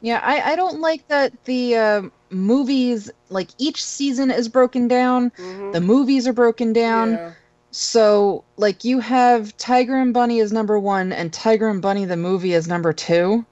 Yeah, 0.00 0.20
I, 0.22 0.52
I 0.52 0.56
don't 0.56 0.80
like 0.80 1.08
that 1.08 1.32
the 1.44 1.76
uh, 1.76 2.02
movies, 2.30 3.10
like 3.30 3.48
each 3.58 3.82
season 3.82 4.30
is 4.30 4.48
broken 4.48 4.86
down, 4.86 5.30
Mhm. 5.30 5.72
the 5.72 5.80
movies 5.80 6.28
are 6.28 6.32
broken 6.32 6.72
down. 6.72 7.12
Yeah. 7.12 7.32
So, 7.70 8.44
like, 8.56 8.84
you 8.84 9.00
have 9.00 9.56
Tiger 9.56 9.96
and 9.96 10.14
Bunny 10.14 10.38
as 10.40 10.52
number 10.52 10.78
one, 10.78 11.10
and 11.12 11.32
Tiger 11.32 11.68
and 11.68 11.82
Bunny 11.82 12.04
the 12.04 12.16
movie 12.16 12.54
as 12.54 12.68
number 12.68 12.92
two. 12.92 13.44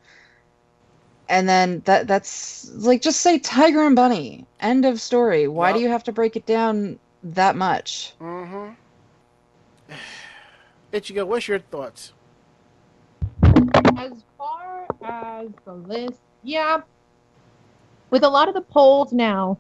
And 1.29 1.49
then 1.49 1.81
that 1.87 2.07
that's 2.07 2.71
like 2.77 3.01
just 3.01 3.21
say 3.23 3.39
Tiger 3.39 3.83
and 3.87 3.97
Bunny. 3.97 4.45
End 4.61 4.85
of 4.85 5.01
story. 5.01 5.49
Why 5.49 5.71
Yup. 5.71 5.77
do 5.79 5.83
you 5.83 5.89
have 5.89 6.05
to 6.05 6.13
break 6.13 6.37
it 6.37 6.45
down 6.47 6.99
that 7.25 7.57
much? 7.57 8.13
Mm-hmm. 8.21 8.75
Ichigo, 10.93 11.27
what's 11.27 11.49
your 11.49 11.59
thoughts? 11.61 12.13
As 13.43 14.25
far 14.39 14.87
as 15.03 15.49
the 15.65 15.75
list, 15.75 16.21
yeah. 16.43 16.81
With 18.11 18.25
a 18.25 18.29
lot 18.29 18.49
of 18.49 18.55
the 18.55 18.61
polls 18.61 19.13
now, 19.13 19.59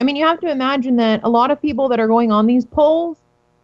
I 0.00 0.04
mean, 0.04 0.16
you 0.16 0.24
have 0.26 0.40
to 0.40 0.50
imagine 0.50 0.96
that 0.96 1.20
a 1.24 1.28
lot 1.28 1.50
of 1.50 1.60
people 1.60 1.88
that 1.88 2.00
are 2.00 2.06
going 2.08 2.32
on 2.32 2.46
these 2.46 2.64
polls, 2.64 3.18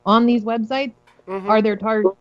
on 0.05 0.27
these 0.27 0.45
websites, 0.45 0.93
Mhm. 1.27 1.49
are 1.49 1.63
their 1.63 1.77
target. 1.77 2.17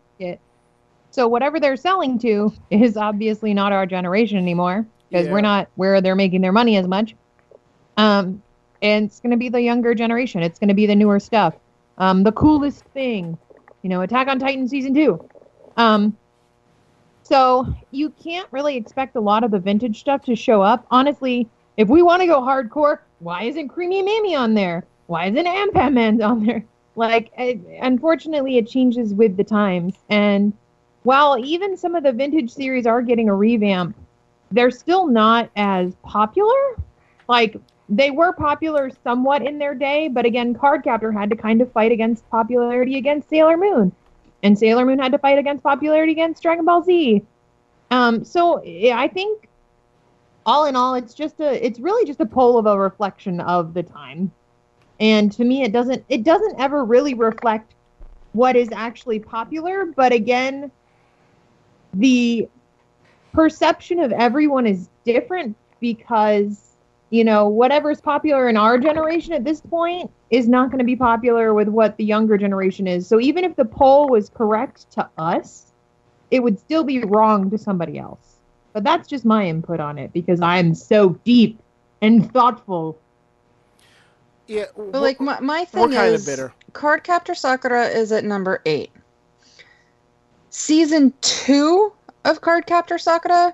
So 1.10 1.28
whatever 1.28 1.60
they're 1.60 1.76
selling 1.76 2.18
to 2.20 2.54
is 2.70 2.96
obviously 2.96 3.54
not 3.54 3.74
our 3.74 3.86
generation 3.86 4.38
anymore 4.38 4.86
because 5.10 5.28
Yeah. 5.28 5.34
we're 5.34 5.42
not 5.42 5.68
where 5.76 6.00
they're 6.00 6.16
making 6.16 6.42
their 6.42 6.54
money 6.54 6.78
as 6.78 6.88
much. 6.88 7.16
Um, 7.98 8.42
and 8.82 9.06
it's 9.06 9.20
going 9.20 9.32
to 9.32 9.38
be 9.38 9.50
the 9.50 9.62
younger 9.62 9.94
generation. 9.94 10.42
It's 10.42 10.58
going 10.58 10.70
to 10.70 10.74
be 10.74 10.86
the 10.86 10.96
newer 10.96 11.20
stuff. 11.20 11.56
Um, 11.98 12.24
the 12.24 12.32
coolest 12.32 12.86
thing, 12.94 13.38
you 13.82 13.90
know, 13.90 14.02
Attack 14.02 14.30
on 14.30 14.40
Titan 14.40 14.68
season 14.68 14.94
two. 14.94 15.20
Um, 15.76 16.16
so 17.24 17.68
you 17.92 18.10
can't 18.24 18.48
really 18.52 18.76
expect 18.76 19.16
a 19.16 19.22
lot 19.22 19.44
of 19.44 19.52
the 19.52 19.60
vintage 19.60 20.00
stuff 20.00 20.24
to 20.26 20.36
show 20.36 20.62
up. 20.62 20.86
Honestly, 20.92 21.48
if 21.78 21.88
we 21.88 22.02
want 22.02 22.22
to 22.22 22.28
go 22.28 22.42
hardcore, 22.42 23.00
why 23.20 23.44
isn't 23.44 23.70
Creamy 23.70 24.04
Mami 24.04 24.38
on 24.38 24.54
there? 24.54 24.86
Why 25.08 25.26
isn't 25.28 25.46
Anpanman 25.46 26.26
on 26.26 26.46
there? 26.46 26.64
Like, 26.96 27.32
it, 27.38 27.60
unfortunately, 27.82 28.58
it 28.58 28.68
changes 28.68 29.14
with 29.14 29.38
the 29.38 29.44
times. 29.44 29.96
And 30.10 30.54
while 31.04 31.38
even 31.44 31.78
some 31.78 31.96
of 31.96 32.04
the 32.04 32.12
vintage 32.12 32.52
series 32.52 32.86
are 32.86 33.02
getting 33.02 33.30
a 33.30 33.36
revamp, 33.36 33.96
they're 34.52 34.72
still 34.72 35.08
not 35.08 35.50
as 35.56 35.96
popular. 36.04 36.76
Like, 37.28 37.56
they 37.88 38.12
were 38.12 38.34
popular 38.34 38.90
somewhat 39.04 39.42
in 39.42 39.58
their 39.58 39.76
day, 39.76 40.08
but 40.08 40.26
again, 40.26 40.54
Cardcaptor 40.54 41.14
had 41.14 41.30
to 41.30 41.36
kind 41.36 41.62
of 41.62 41.72
fight 41.72 41.92
against 41.92 42.30
popularity 42.30 42.98
against 42.98 43.30
Sailor 43.30 43.58
Moon, 43.58 43.92
and 44.44 44.58
Sailor 44.58 44.86
Moon 44.86 45.00
had 45.00 45.12
to 45.12 45.18
fight 45.18 45.38
against 45.38 45.64
popularity 45.64 46.12
against 46.12 46.42
Dragon 46.42 46.66
Ball 46.66 46.84
Z. 46.84 47.24
Um, 47.92 48.24
so 48.24 48.64
yeah, 48.64 49.00
I 49.00 49.08
think 49.08 49.48
all 50.46 50.66
in 50.66 50.76
all, 50.76 50.96
it's 50.96 51.14
just 51.14 51.40
a, 51.40 51.66
it's 51.66 51.80
really 51.80 52.06
just 52.06 52.20
a 52.20 52.26
poll 52.26 52.58
of 52.58 52.66
a 52.66 52.78
reflection 52.78 53.40
of 53.42 53.74
the 53.74 53.84
time, 53.84 54.32
and 55.00 55.32
to 55.34 55.44
me, 55.44 55.64
it 55.64 55.72
doesn't, 55.72 56.04
it 56.10 56.24
doesn't 56.24 56.60
ever 56.60 56.86
really 56.86 57.14
reflect 57.14 57.74
what 58.34 58.56
is 58.56 58.70
actually 58.72 59.20
popular. 59.20 59.86
But 59.86 60.14
again, 60.14 60.72
the 61.94 62.48
perception 63.34 64.00
of 64.00 64.12
everyone 64.12 64.66
is 64.66 64.90
different 65.06 65.56
because 65.80 66.71
you 67.12 67.24
know 67.24 67.48
whatever's 67.48 68.02
popular 68.02 68.50
in 68.50 68.58
our 68.58 68.80
generation 68.80 69.34
at 69.34 69.44
this 69.44 69.62
point 69.62 70.10
is 70.32 70.48
not 70.48 70.72
going 70.72 70.80
to 70.80 70.86
be 70.86 70.96
popular 70.96 71.54
with 71.54 71.68
what 71.68 71.96
the 71.98 72.04
younger 72.06 72.38
generation 72.38 72.88
is 72.88 73.08
so 73.08 73.20
even 73.20 73.44
if 73.44 73.56
the 73.58 73.66
poll 73.66 74.10
was 74.10 74.30
correct 74.30 74.90
to 74.92 75.08
us 75.18 75.72
it 76.32 76.42
would 76.42 76.58
still 76.58 76.84
be 76.84 77.04
wrong 77.04 77.50
to 77.52 77.58
somebody 77.58 78.00
else 78.00 78.38
but 78.74 78.84
that's 78.84 79.08
just 79.08 79.26
my 79.26 79.46
input 79.46 79.80
on 79.80 80.00
it 80.00 80.12
because 80.14 80.42
i'm 80.42 80.74
so 80.74 81.10
deep 81.26 81.60
and 82.02 82.32
thoughtful 82.34 82.98
Yeah, 84.48 84.66
But 84.76 85.02
like 85.02 85.20
my, 85.22 85.40
my 85.40 85.66
thing 85.66 85.92
kind 85.92 86.14
is 86.14 86.22
of 86.28 86.32
bitter. 86.32 86.54
Card 86.74 87.04
Captor 87.04 87.36
Sakura 87.36 87.86
is 87.88 88.12
at 88.12 88.24
number 88.26 88.62
eight. 88.66 88.92
Season 90.50 91.14
two 91.22 91.94
of 92.26 92.42
Card 92.42 92.66
Captor 92.66 92.98
Sakura 92.98 93.54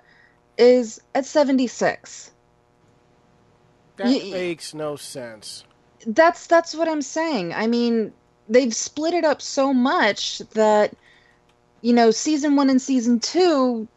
is 0.57 0.99
at 1.13 1.25
seventy 1.25 1.67
six. 1.67 2.31
That 3.97 4.07
y- 4.07 4.29
makes 4.31 4.73
no 4.73 4.95
sense. 4.95 5.63
That's 6.05 6.47
that's 6.47 6.75
what 6.75 6.87
I'm 6.87 7.01
saying. 7.01 7.53
I 7.53 7.67
mean, 7.67 8.13
they've 8.47 8.73
split 8.73 9.13
it 9.13 9.25
up 9.25 9.41
so 9.41 9.73
much 9.73 10.39
that 10.53 10.93
you 11.81 11.93
know, 11.93 12.11
season 12.11 12.55
one 12.55 12.69
and 12.69 12.81
season 12.81 13.19
two 13.19 13.87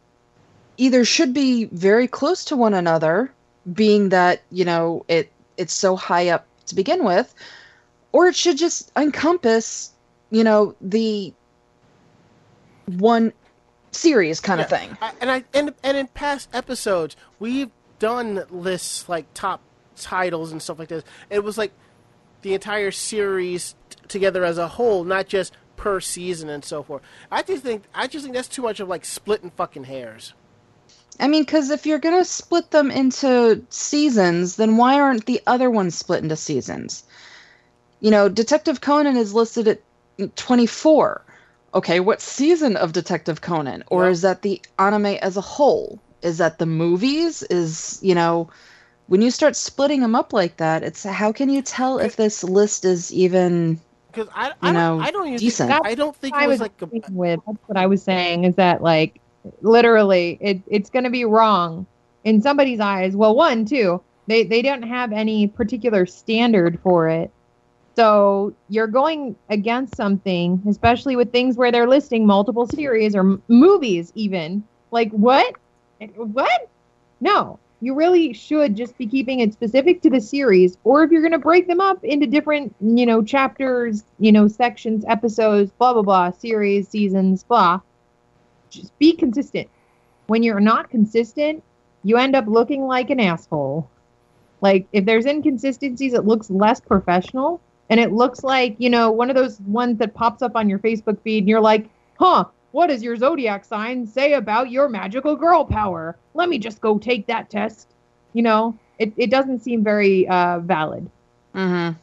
either 0.77 1.05
should 1.05 1.33
be 1.33 1.65
very 1.65 2.07
close 2.07 2.45
to 2.45 2.55
one 2.55 2.73
another, 2.73 3.31
being 3.73 4.09
that, 4.09 4.41
you 4.51 4.65
know, 4.65 5.05
it 5.07 5.31
it's 5.57 5.73
so 5.73 5.95
high 5.95 6.29
up 6.29 6.47
to 6.67 6.75
begin 6.75 7.03
with, 7.03 7.33
or 8.11 8.27
it 8.27 8.35
should 8.35 8.57
just 8.57 8.91
encompass, 8.95 9.91
you 10.31 10.43
know, 10.43 10.75
the 10.81 11.33
one 12.85 13.33
series 13.91 14.39
kind 14.39 14.61
of 14.61 14.69
thing. 14.69 14.97
I, 15.01 15.11
and 15.19 15.31
I 15.31 15.43
and, 15.53 15.73
and 15.83 15.97
in 15.97 16.07
past 16.07 16.49
episodes 16.53 17.15
we've 17.39 17.71
done 17.99 18.43
lists 18.49 19.07
like 19.09 19.25
top 19.33 19.61
titles 20.01 20.51
and 20.51 20.61
stuff 20.61 20.79
like 20.79 20.89
this. 20.89 21.03
It 21.29 21.43
was 21.43 21.57
like 21.57 21.71
the 22.41 22.53
entire 22.53 22.91
series 22.91 23.75
t- 23.89 23.97
together 24.07 24.43
as 24.43 24.57
a 24.57 24.67
whole, 24.67 25.03
not 25.03 25.27
just 25.27 25.53
per 25.77 25.99
season 25.99 26.49
and 26.49 26.63
so 26.65 26.83
forth. 26.83 27.01
I 27.31 27.41
just 27.43 27.63
think 27.63 27.83
I 27.93 28.07
just 28.07 28.23
think 28.23 28.35
that's 28.35 28.47
too 28.47 28.61
much 28.63 28.79
of 28.79 28.87
like 28.87 29.05
splitting 29.05 29.51
fucking 29.51 29.85
hairs. 29.85 30.33
I 31.19 31.27
mean, 31.27 31.43
because 31.43 31.69
if 31.69 31.85
you're 31.85 31.99
going 31.99 32.17
to 32.17 32.25
split 32.25 32.71
them 32.71 32.89
into 32.89 33.63
seasons, 33.69 34.55
then 34.55 34.77
why 34.77 34.99
aren't 34.99 35.25
the 35.25 35.41
other 35.45 35.69
ones 35.69 35.95
split 35.95 36.23
into 36.23 36.35
seasons? 36.35 37.03
You 37.99 38.09
know, 38.09 38.27
Detective 38.29 38.81
Conan 38.81 39.17
is 39.17 39.33
listed 39.33 39.67
at 39.67 39.81
24. 40.35 41.23
Okay, 41.73 41.99
what 41.99 42.21
season 42.21 42.75
of 42.75 42.93
Detective 42.93 43.41
Conan? 43.41 43.83
Or 43.87 44.05
Yep. 44.05 44.11
is 44.11 44.21
that 44.23 44.41
the 44.41 44.61
anime 44.79 45.05
as 45.21 45.37
a 45.37 45.41
whole? 45.41 45.99
Is 46.21 46.39
that 46.39 46.57
the 46.57 46.65
movies? 46.65 47.43
Is, 47.43 47.99
you 48.01 48.15
know, 48.15 48.49
when 49.11 49.21
you 49.21 49.29
start 49.29 49.57
splitting 49.57 49.99
them 49.99 50.15
up 50.15 50.31
like 50.31 50.55
that, 50.55 50.83
it's 50.83 51.03
how 51.03 51.33
can 51.33 51.49
you 51.49 51.61
tell 51.61 51.99
if 51.99 52.15
this 52.15 52.45
list 52.45 52.85
is 52.85 53.11
even. 53.11 53.77
Because 54.07 54.29
I, 54.33 54.47
You 54.47 54.53
I, 54.61 54.71
don't, 54.71 54.73
know, 54.73 54.99
I 55.01 55.11
don't 55.11 55.27
even 55.27 55.37
decent. 55.39 55.69
think 55.69 55.85
I 55.85 55.95
don't 55.95 56.15
think 56.15 56.33
I 56.33 56.47
was 56.47 56.61
was 56.61 56.61
like 56.61 56.81
a, 56.81 56.85
agreeing 56.85 57.03
with 57.09 57.39
that's 57.45 57.59
what 57.67 57.77
I 57.77 57.87
was 57.87 58.01
saying 58.01 58.45
is 58.45 58.55
that 58.55 58.81
like 58.81 59.19
literally 59.61 60.37
it, 60.39 60.63
it's 60.65 60.89
going 60.89 61.03
to 61.03 61.09
be 61.09 61.25
wrong 61.25 61.85
in 62.23 62.41
somebody's 62.41 62.79
eyes. 62.79 63.13
Well, 63.13 63.35
one, 63.35 63.65
two, 63.65 64.01
they 64.27 64.45
they 64.45 64.61
don't 64.61 64.83
have 64.83 65.11
any 65.11 65.47
particular 65.47 66.05
standard 66.05 66.79
for 66.81 67.09
it. 67.09 67.31
So 67.97 68.55
you're 68.69 68.87
going 68.87 69.35
against 69.49 69.97
something, 69.97 70.63
especially 70.69 71.17
with 71.17 71.33
things 71.33 71.57
where 71.57 71.69
they're 71.69 71.89
listing 71.89 72.25
multiple 72.25 72.65
series 72.65 73.13
or 73.13 73.21
m- 73.21 73.43
movies, 73.49 74.13
even. 74.15 74.63
Like 74.89 75.11
what? 75.11 75.53
What? 76.15 76.61
No, 77.19 77.59
you 77.81 77.95
really 77.95 78.31
should 78.31 78.75
just 78.75 78.95
be 78.97 79.07
keeping 79.07 79.39
it 79.39 79.53
specific 79.53 80.01
to 80.03 80.09
the 80.09 80.21
series. 80.21 80.77
Or 80.83 81.03
if 81.03 81.11
you're 81.11 81.21
going 81.21 81.31
to 81.31 81.39
break 81.39 81.67
them 81.67 81.81
up 81.81 82.03
into 82.03 82.27
different, 82.27 82.73
you 82.79 83.07
know, 83.07 83.23
chapters, 83.23 84.03
you 84.19 84.31
know, 84.31 84.47
sections, 84.47 85.03
episodes, 85.07 85.71
blah 85.71 85.93
blah 85.93 86.03
blah, 86.03 86.31
series, 86.31 86.87
seasons, 86.87 87.43
blah. 87.43 87.81
Just 88.69 88.97
be 88.99 89.13
consistent. 89.13 89.67
When 90.27 90.43
you're 90.43 90.59
not 90.59 90.89
consistent, 90.89 91.63
you 92.03 92.17
end 92.17 92.35
up 92.35 92.45
looking 92.47 92.85
like 92.85 93.09
an 93.09 93.19
asshole. 93.19 93.89
Like 94.61 94.87
if 94.93 95.05
there's 95.05 95.25
inconsistencies, 95.25 96.13
it 96.13 96.25
looks 96.25 96.51
less 96.51 96.79
professional 96.79 97.59
and 97.89 97.99
it 97.99 98.11
looks 98.11 98.43
like, 98.43 98.75
you 98.77 98.89
know, 98.89 99.11
one 99.11 99.29
of 99.29 99.35
those 99.35 99.59
ones 99.61 99.97
that 99.97 100.13
pops 100.13 100.43
up 100.43 100.55
on 100.55 100.69
your 100.69 100.79
Facebook 100.79 101.19
feed 101.21 101.39
and 101.39 101.49
you're 101.49 101.59
like, 101.59 101.89
"Huh, 102.19 102.45
what 102.71 102.87
does 102.87 103.03
your 103.03 103.15
zodiac 103.15 103.65
sign 103.65 104.05
say 104.05 104.33
about 104.33 104.71
your 104.71 104.89
magical 104.89 105.35
girl 105.35 105.65
power? 105.65 106.17
Let 106.33 106.49
me 106.49 106.59
just 106.59 106.81
go 106.81 106.97
take 106.97 107.27
that 107.27 107.49
test." 107.49 107.87
You 108.33 108.43
know, 108.43 108.77
it 108.99 109.13
it 109.17 109.29
doesn't 109.29 109.59
seem 109.59 109.83
very 109.83 110.27
uh 110.27 110.59
valid. 110.59 111.09
Mm-hmm. 111.53 111.97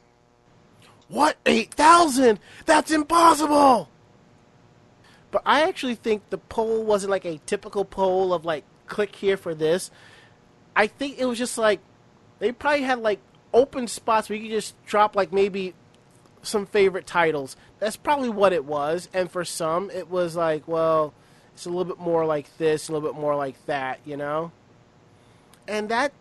What? 1.08 1.38
8,000? 1.46 2.38
That's 2.66 2.90
impossible! 2.90 3.88
But 5.30 5.42
I 5.44 5.62
actually 5.62 5.94
think 5.94 6.28
the 6.30 6.38
poll 6.38 6.84
wasn't 6.84 7.10
like 7.10 7.24
a 7.24 7.40
typical 7.46 7.84
poll 7.84 8.32
of 8.32 8.44
like, 8.44 8.64
click 8.86 9.16
here 9.16 9.36
for 9.36 9.54
this. 9.54 9.90
I 10.76 10.86
think 10.86 11.18
it 11.18 11.26
was 11.26 11.38
just 11.38 11.58
like, 11.58 11.80
they 12.38 12.52
probably 12.52 12.82
had 12.82 13.00
like 13.00 13.20
open 13.52 13.88
spots 13.88 14.28
where 14.28 14.36
you 14.36 14.44
could 14.44 14.54
just 14.54 14.74
drop 14.86 15.16
like 15.16 15.32
maybe 15.32 15.74
some 16.42 16.66
favorite 16.66 17.06
titles. 17.06 17.56
That's 17.78 17.96
probably 17.96 18.28
what 18.28 18.52
it 18.52 18.64
was. 18.64 19.08
And 19.12 19.30
for 19.30 19.44
some, 19.44 19.90
it 19.90 20.08
was 20.10 20.36
like, 20.36 20.66
well, 20.66 21.14
it's 21.54 21.66
a 21.66 21.70
little 21.70 21.84
bit 21.84 21.98
more 21.98 22.24
like 22.24 22.56
this, 22.58 22.88
a 22.88 22.92
little 22.92 23.08
bit 23.08 23.18
more 23.20 23.36
like 23.36 23.64
that, 23.66 24.00
you 24.04 24.16
know? 24.16 24.52
And 25.66 25.88
that 25.88 26.12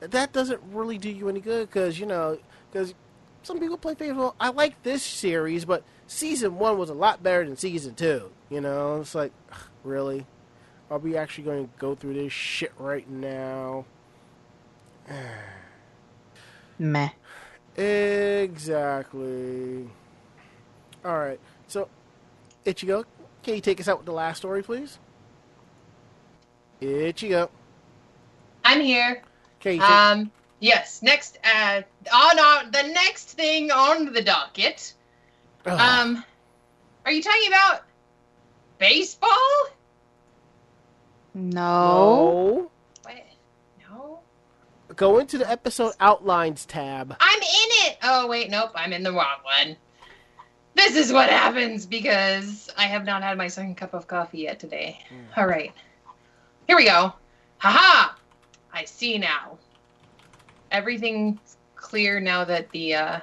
that 0.00 0.32
doesn't 0.32 0.60
really 0.72 0.98
do 0.98 1.10
you 1.10 1.28
any 1.28 1.40
good 1.40 1.68
because 1.68 1.98
you 1.98 2.06
know 2.06 2.38
because 2.70 2.94
some 3.42 3.60
people 3.60 3.76
play 3.76 3.94
favorites. 3.94 4.34
I 4.40 4.50
like 4.50 4.82
this 4.82 5.02
series, 5.02 5.64
but 5.64 5.84
season 6.06 6.58
one 6.58 6.78
was 6.78 6.90
a 6.90 6.94
lot 6.94 7.22
better 7.22 7.44
than 7.44 7.56
season 7.56 7.94
two. 7.94 8.30
You 8.50 8.60
know, 8.60 9.00
it's 9.00 9.14
like 9.14 9.32
ugh, 9.52 9.58
really. 9.84 10.26
Are 10.90 10.98
we 10.98 11.16
actually 11.16 11.44
going 11.44 11.64
to 11.64 11.70
go 11.78 11.94
through 11.94 12.14
this 12.14 12.32
shit 12.32 12.72
right 12.78 13.08
now? 13.08 13.84
Meh. 16.78 17.10
Exactly. 17.76 19.26
All 21.04 21.18
right. 21.18 21.38
So, 21.68 21.88
Ichigo, 22.64 23.04
can 23.42 23.54
you 23.54 23.60
take 23.60 23.80
us 23.80 23.88
out 23.88 23.98
with 23.98 24.06
the 24.06 24.12
last 24.12 24.38
story, 24.38 24.62
please? 24.62 24.98
Ichigo. 26.80 27.48
I'm 28.64 28.80
here. 28.80 29.22
Can 29.60 29.74
you 29.74 29.80
take, 29.80 29.90
Um, 29.90 30.30
yes. 30.60 31.02
Next, 31.02 31.38
uh, 31.44 31.82
on 32.12 32.38
our, 32.38 32.64
the 32.70 32.82
next 32.92 33.32
thing 33.32 33.70
on 33.70 34.12
the 34.12 34.22
docket. 34.22 34.94
Ugh. 35.66 35.78
Um, 35.80 36.24
are 37.04 37.12
you 37.12 37.22
talking 37.22 37.48
about 37.48 37.84
baseball? 38.78 39.30
No. 41.34 41.50
no. 41.52 42.62
No. 42.62 42.70
Go 44.96 45.18
into 45.18 45.36
the 45.36 45.48
episode 45.50 45.92
outlines 46.00 46.64
tab. 46.64 47.14
I'm 47.20 47.38
in 47.38 47.42
it. 47.86 47.98
Oh 48.02 48.26
wait, 48.26 48.50
nope, 48.50 48.70
I'm 48.74 48.94
in 48.94 49.02
the 49.02 49.12
wrong 49.12 49.38
one. 49.42 49.76
This 50.74 50.96
is 50.96 51.12
what 51.12 51.28
happens 51.28 51.84
because 51.84 52.70
I 52.78 52.84
have 52.84 53.04
not 53.04 53.22
had 53.22 53.36
my 53.36 53.48
second 53.48 53.76
cup 53.76 53.92
of 53.92 54.06
coffee 54.06 54.38
yet 54.38 54.58
today. 54.58 54.98
All 55.36 55.46
right, 55.46 55.72
here 56.66 56.76
we 56.76 56.84
go. 56.84 57.12
Haha! 57.58 58.14
I 58.72 58.84
see 58.84 59.18
now. 59.18 59.58
Everything's 60.70 61.56
clear 61.74 62.18
now 62.18 62.44
that 62.44 62.70
the 62.70 62.94
uh, 62.94 63.20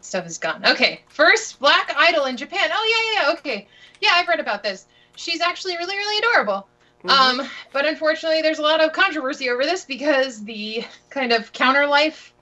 stuff 0.00 0.26
is 0.26 0.38
gone. 0.38 0.64
Okay, 0.66 1.02
first 1.08 1.60
Black 1.60 1.92
Idol 1.96 2.24
in 2.24 2.36
Japan. 2.36 2.70
Oh 2.72 3.14
yeah, 3.14 3.22
yeah, 3.22 3.32
okay, 3.38 3.68
yeah, 4.00 4.10
I've 4.14 4.28
read 4.28 4.40
about 4.40 4.64
this. 4.64 4.86
She's 5.14 5.40
actually 5.40 5.76
really, 5.76 5.96
really 5.96 6.18
adorable. 6.18 6.66
Mhm. 7.06 7.40
Um, 7.40 7.48
but 7.72 7.86
unfortunately, 7.86 8.42
there's 8.42 8.58
a 8.58 8.62
lot 8.62 8.80
of 8.80 8.92
controversy 8.92 9.48
over 9.50 9.64
this 9.64 9.84
because 9.84 10.44
the 10.44 10.84
kind 11.10 11.32
of 11.32 11.52
counter 11.52 11.86
life, 11.86 12.32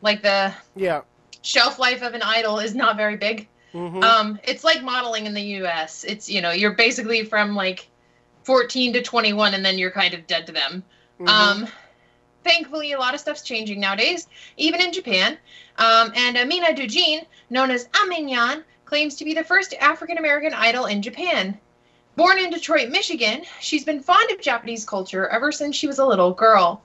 like 0.00 0.22
the 0.22 0.52
yeah. 0.74 1.02
shelf 1.42 1.78
life 1.78 2.02
of 2.02 2.14
an 2.14 2.22
idol 2.22 2.58
is 2.58 2.74
not 2.74 2.96
very 2.96 3.16
big. 3.16 3.48
Mhm. 3.72 4.02
Um, 4.02 4.38
it's 4.44 4.64
like 4.64 4.82
modeling 4.82 5.26
in 5.26 5.34
the 5.34 5.42
U.S. 5.60 6.04
It's 6.04 6.28
you 6.28 6.40
know 6.40 6.50
you're 6.50 6.74
basically 6.74 7.24
from 7.24 7.54
like 7.54 7.88
14 8.44 8.94
to 8.94 9.02
21, 9.02 9.54
and 9.54 9.64
then 9.64 9.78
you're 9.78 9.90
kind 9.90 10.14
of 10.14 10.26
dead 10.26 10.46
to 10.46 10.52
them. 10.52 10.82
Mhm. 11.20 11.28
Um, 11.28 11.68
thankfully, 12.44 12.92
a 12.92 12.98
lot 12.98 13.14
of 13.14 13.20
stuff's 13.20 13.42
changing 13.42 13.80
nowadays, 13.80 14.26
even 14.56 14.80
in 14.80 14.92
Japan. 14.92 15.38
Um, 15.78 16.12
and 16.14 16.36
Amina 16.36 16.74
Du 16.74 16.86
Jean, 16.86 17.24
known 17.50 17.70
as 17.70 17.88
Aminyan, 17.88 18.64
claims 18.84 19.14
to 19.16 19.24
be 19.24 19.32
the 19.32 19.44
first 19.44 19.74
African 19.74 20.18
American 20.18 20.52
idol 20.52 20.86
in 20.86 21.02
Japan. 21.02 21.58
Born 22.14 22.38
in 22.38 22.50
Detroit, 22.50 22.90
Michigan, 22.90 23.42
she's 23.60 23.84
been 23.84 24.00
fond 24.00 24.30
of 24.30 24.40
Japanese 24.40 24.84
culture 24.84 25.28
ever 25.28 25.50
since 25.50 25.74
she 25.74 25.86
was 25.86 25.98
a 25.98 26.04
little 26.04 26.32
girl. 26.32 26.82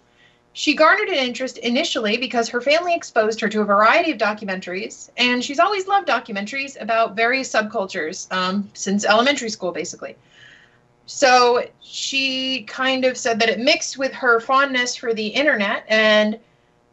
She 0.53 0.73
garnered 0.73 1.09
an 1.09 1.15
interest 1.15 1.57
initially 1.59 2.17
because 2.17 2.49
her 2.49 2.61
family 2.61 2.95
exposed 2.95 3.41
her 3.41 3.49
to 3.49 3.61
a 3.61 3.65
variety 3.65 4.11
of 4.11 4.17
documentaries, 4.17 5.09
and 5.17 5.43
she's 5.43 5.59
always 5.59 5.86
loved 5.86 6.07
documentaries 6.07 6.82
about 6.82 7.15
various 7.15 7.51
subcultures 7.51 8.32
um, 8.32 8.69
since 8.73 9.05
elementary 9.05 9.49
school, 9.49 9.71
basically. 9.71 10.15
So 11.07 11.67
she 11.82 12.63
kind 12.63 13.05
of 13.05 13.17
said 13.17 13.39
that 13.39 13.49
it 13.49 13.59
mixed 13.59 13.97
with 13.97 14.13
her 14.13 14.39
fondness 14.39 14.95
for 14.95 15.13
the 15.13 15.28
internet 15.28 15.86
and 15.89 16.39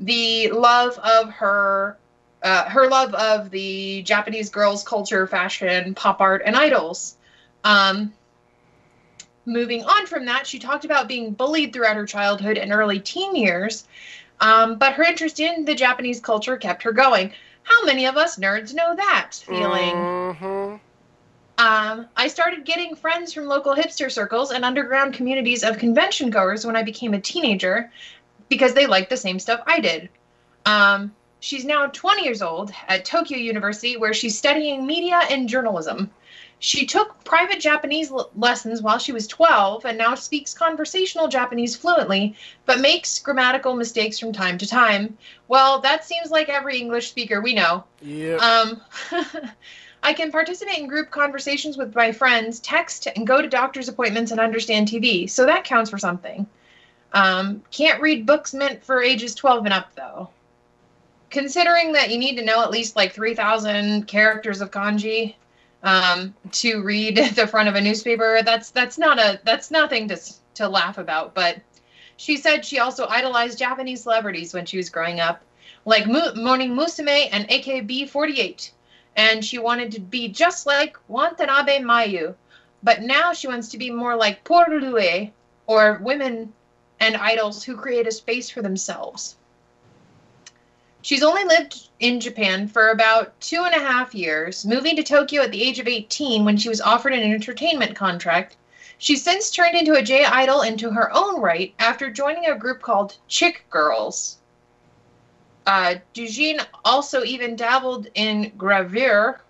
the 0.00 0.50
love 0.50 0.98
of 0.98 1.30
her 1.30 1.96
uh, 2.42 2.68
her 2.68 2.88
love 2.88 3.14
of 3.14 3.50
the 3.50 4.02
Japanese 4.02 4.50
girls' 4.50 4.84
culture, 4.84 5.26
fashion, 5.26 5.94
pop 5.94 6.20
art, 6.20 6.42
and 6.44 6.54
idols. 6.54 7.16
Um, 7.64 8.12
moving 9.46 9.84
on 9.84 10.06
from 10.06 10.26
that, 10.26 10.46
she 10.46 10.58
talked 10.58 10.84
about 10.84 11.08
being 11.08 11.32
bullied 11.32 11.72
throughout 11.72 11.96
her 11.96 12.06
childhood 12.06 12.58
and 12.58 12.72
early 12.72 13.00
teen 13.00 13.36
years, 13.36 13.86
um, 14.40 14.76
but 14.78 14.94
her 14.94 15.02
interest 15.02 15.40
in 15.40 15.64
the 15.64 15.74
Japanese 15.74 16.20
culture 16.20 16.56
kept 16.56 16.82
her 16.82 16.92
going. 16.92 17.32
How 17.62 17.84
many 17.84 18.06
of 18.06 18.16
us 18.16 18.36
nerds 18.36 18.74
know 18.74 18.94
that 18.94 19.30
feeling? 19.32 19.94
Mhm. 19.94 20.80
Um, 21.56 22.06
I 22.16 22.28
started 22.28 22.64
getting 22.64 22.96
friends 22.96 23.32
from 23.32 23.46
local 23.46 23.74
hipster 23.74 24.10
circles 24.10 24.50
and 24.50 24.64
underground 24.64 25.14
communities 25.14 25.62
of 25.62 25.78
convention 25.78 26.30
goers 26.30 26.66
when 26.66 26.76
I 26.76 26.82
became 26.82 27.14
a 27.14 27.20
teenager 27.20 27.90
because 28.48 28.74
they 28.74 28.86
liked 28.86 29.08
the 29.08 29.16
same 29.16 29.38
stuff 29.38 29.62
I 29.66 29.80
did. 29.80 30.08
Um, 30.66 31.14
she's 31.44 31.64
now 31.66 31.86
20 31.86 32.24
years 32.24 32.40
old 32.40 32.72
at 32.88 33.04
Tokyo 33.04 33.36
University 33.36 33.98
where 33.98 34.14
she's 34.14 34.36
studying 34.36 34.86
media 34.86 35.20
and 35.28 35.46
journalism. 35.46 36.10
She 36.58 36.86
took 36.86 37.22
private 37.24 37.60
Japanese 37.60 38.10
l- 38.10 38.30
lessons 38.34 38.80
while 38.80 38.96
she 38.96 39.12
was 39.12 39.26
12 39.26 39.84
and 39.84 39.98
now 39.98 40.14
speaks 40.14 40.54
conversational 40.54 41.28
Japanese 41.28 41.76
fluently, 41.76 42.34
but 42.64 42.80
makes 42.80 43.18
grammatical 43.18 43.74
mistakes 43.76 44.18
from 44.18 44.32
time 44.32 44.56
to 44.56 44.66
time. 44.66 45.18
Well, 45.48 45.80
that 45.80 46.06
seems 46.06 46.30
like 46.30 46.48
every 46.48 46.78
English 46.78 47.10
speaker 47.10 47.42
we 47.42 47.52
know. 47.52 47.84
Yep. 48.00 48.40
Um, 48.40 48.80
I 50.02 50.14
can 50.14 50.32
participate 50.32 50.78
in 50.78 50.86
group 50.86 51.10
conversations 51.10 51.76
with 51.76 51.94
my 51.94 52.10
friends, 52.10 52.58
text, 52.60 53.06
and 53.14 53.26
go 53.26 53.42
to 53.42 53.48
doctor's 53.48 53.88
appointments 53.88 54.30
and 54.30 54.40
understand 54.40 54.88
TV, 54.88 55.28
so 55.28 55.44
that 55.44 55.64
counts 55.64 55.90
for 55.90 55.98
something. 55.98 56.46
Um, 57.12 57.62
can't 57.70 58.00
read 58.00 58.24
books 58.24 58.54
meant 58.54 58.82
for 58.82 59.02
ages 59.02 59.34
12 59.34 59.66
and 59.66 59.74
up, 59.74 59.94
though. 59.94 60.30
Considering 61.34 61.92
that 61.92 62.10
you 62.10 62.18
need 62.18 62.36
to 62.36 62.44
know 62.44 62.62
at 62.62 62.70
least 62.70 62.96
like 62.96 63.12
3,000 63.12 64.06
characters 64.06 64.60
of 64.60 64.70
kanji 64.70 65.34
um, 65.82 66.34
to 66.52 66.82
read 66.82 67.16
the 67.34 67.46
front 67.46 67.68
of 67.68 67.74
a 67.74 67.80
newspaper, 67.80 68.40
that's 68.42 68.70
that's 68.70 68.96
not 68.96 69.18
a 69.18 69.40
that's 69.44 69.70
nothing 69.70 70.08
to 70.08 70.18
to 70.54 70.68
laugh 70.68 70.96
about. 70.96 71.34
But 71.34 71.60
she 72.16 72.38
said 72.38 72.64
she 72.64 72.78
also 72.78 73.06
idolized 73.06 73.58
Japanese 73.58 74.02
celebrities 74.02 74.54
when 74.54 74.64
she 74.64 74.78
was 74.78 74.88
growing 74.88 75.20
up, 75.20 75.42
like 75.84 76.06
Mu- 76.06 76.34
Morning 76.36 76.74
Musume 76.74 77.28
and 77.30 77.46
AKB48 77.48 78.70
and 79.16 79.44
she 79.44 79.58
wanted 79.58 79.92
to 79.92 80.00
be 80.00 80.28
just 80.28 80.66
like 80.66 80.96
Watanabe 81.08 81.80
Mayu, 81.80 82.34
but 82.82 83.02
now 83.02 83.32
she 83.32 83.48
wants 83.48 83.68
to 83.68 83.78
be 83.78 83.90
more 83.90 84.16
like 84.16 84.44
Pour 84.44 84.66
Lui, 84.68 85.32
or 85.66 86.00
women 86.02 86.52
and 87.00 87.16
idols 87.16 87.62
who 87.62 87.76
create 87.76 88.06
a 88.06 88.12
space 88.12 88.50
for 88.50 88.62
themselves. 88.62 89.36
She's 91.04 91.22
only 91.22 91.44
lived 91.44 91.90
in 92.00 92.18
Japan 92.18 92.66
for 92.66 92.88
about 92.88 93.38
two 93.38 93.62
and 93.62 93.74
a 93.74 93.78
half 93.78 94.14
years, 94.14 94.64
moving 94.64 94.96
to 94.96 95.02
Tokyo 95.02 95.42
at 95.42 95.50
the 95.50 95.62
age 95.62 95.78
of 95.78 95.86
18 95.86 96.46
when 96.46 96.56
she 96.56 96.70
was 96.70 96.80
offered 96.80 97.12
an 97.12 97.22
entertainment 97.22 97.94
contract. 97.94 98.56
She's 98.96 99.22
since 99.22 99.50
turned 99.50 99.76
into 99.76 99.96
a 99.96 100.02
J 100.02 100.24
idol 100.24 100.62
into 100.62 100.92
her 100.92 101.14
own 101.14 101.42
right 101.42 101.74
after 101.78 102.08
joining 102.08 102.46
a 102.46 102.56
group 102.56 102.80
called 102.80 103.18
Chick 103.28 103.66
Girls. 103.68 104.38
Uh, 105.66 105.96
Du 106.14 106.26
Jean 106.26 106.60
also 106.86 107.22
even 107.22 107.54
dabbled 107.54 108.06
in 108.14 108.52
gravure, 108.56 109.40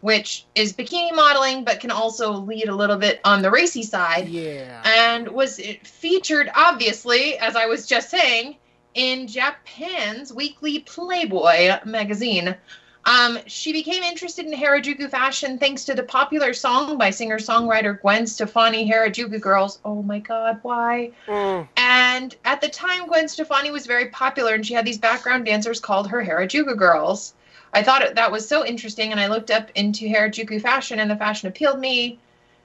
which 0.00 0.44
is 0.56 0.72
bikini 0.72 1.14
modeling, 1.14 1.62
but 1.62 1.78
can 1.78 1.92
also 1.92 2.32
lead 2.32 2.68
a 2.68 2.74
little 2.74 2.96
bit 2.96 3.20
on 3.24 3.42
the 3.42 3.50
racy 3.52 3.84
side, 3.84 4.26
yeah. 4.26 4.82
and 4.84 5.28
was 5.28 5.60
featured, 5.84 6.50
obviously, 6.56 7.38
as 7.38 7.54
I 7.54 7.66
was 7.66 7.86
just 7.86 8.10
saying, 8.10 8.56
in 8.96 9.28
Japan's 9.28 10.32
weekly 10.32 10.80
Playboy 10.80 11.78
magazine. 11.84 12.56
Um, 13.04 13.38
she 13.46 13.72
became 13.72 14.02
interested 14.02 14.46
in 14.46 14.52
Harajuku 14.52 15.08
fashion 15.08 15.58
thanks 15.58 15.84
to 15.84 15.94
the 15.94 16.02
popular 16.02 16.52
song 16.52 16.98
by 16.98 17.10
singer 17.10 17.38
songwriter 17.38 18.00
Gwen 18.00 18.26
Stefani, 18.26 18.90
Harajuku 18.90 19.40
Girls. 19.40 19.78
Oh 19.84 20.02
my 20.02 20.18
god, 20.18 20.58
why? 20.62 21.12
Mm. 21.28 21.68
And 21.76 22.34
at 22.44 22.60
the 22.60 22.68
time, 22.68 23.06
Gwen 23.06 23.28
Stefani 23.28 23.70
was 23.70 23.86
very 23.86 24.08
popular, 24.08 24.54
and 24.54 24.66
she 24.66 24.74
had 24.74 24.84
these 24.84 24.98
background 24.98 25.44
dancers 25.44 25.78
called 25.78 26.08
her 26.08 26.24
Harajuku 26.24 26.76
girls. 26.76 27.34
I 27.72 27.82
thought 27.82 28.14
that 28.14 28.32
was 28.32 28.48
so 28.48 28.66
interesting, 28.66 29.12
and 29.12 29.20
I 29.20 29.28
looked 29.28 29.52
up 29.52 29.70
into 29.76 30.08
Harajuku 30.08 30.60
fashion, 30.60 30.98
and 30.98 31.10
the 31.10 31.16
fashion 31.16 31.48
appealed 31.48 31.78
me 31.78 32.18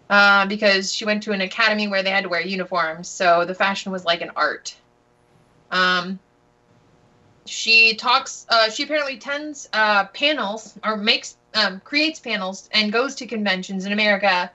uh, 0.10 0.48
because 0.48 0.92
she 0.92 1.06
went 1.06 1.22
to 1.24 1.34
an 1.34 1.42
academy 1.42 1.88
where 1.88 2.02
they 2.02 2.10
had 2.10 2.24
to 2.24 2.30
wear 2.30 2.42
uniforms, 2.42 3.10
so 3.10 3.46
the 3.46 3.54
fashion 3.54 3.92
was 3.92 4.06
like 4.06 4.22
an 4.22 4.32
art. 4.36 4.76
Um, 5.72 6.20
she 7.46 7.96
talks. 7.96 8.46
Uh, 8.50 8.70
she 8.70 8.84
apparently 8.84 9.16
attends 9.16 9.68
uh, 9.74 10.06
panels 10.06 10.78
or 10.84 10.98
makes 10.98 11.38
um, 11.54 11.82
creates 11.84 12.20
panels 12.20 12.70
and 12.72 12.92
goes 12.92 13.16
to 13.16 13.26
conventions 13.26 13.86
in 13.86 13.92
America 13.92 14.52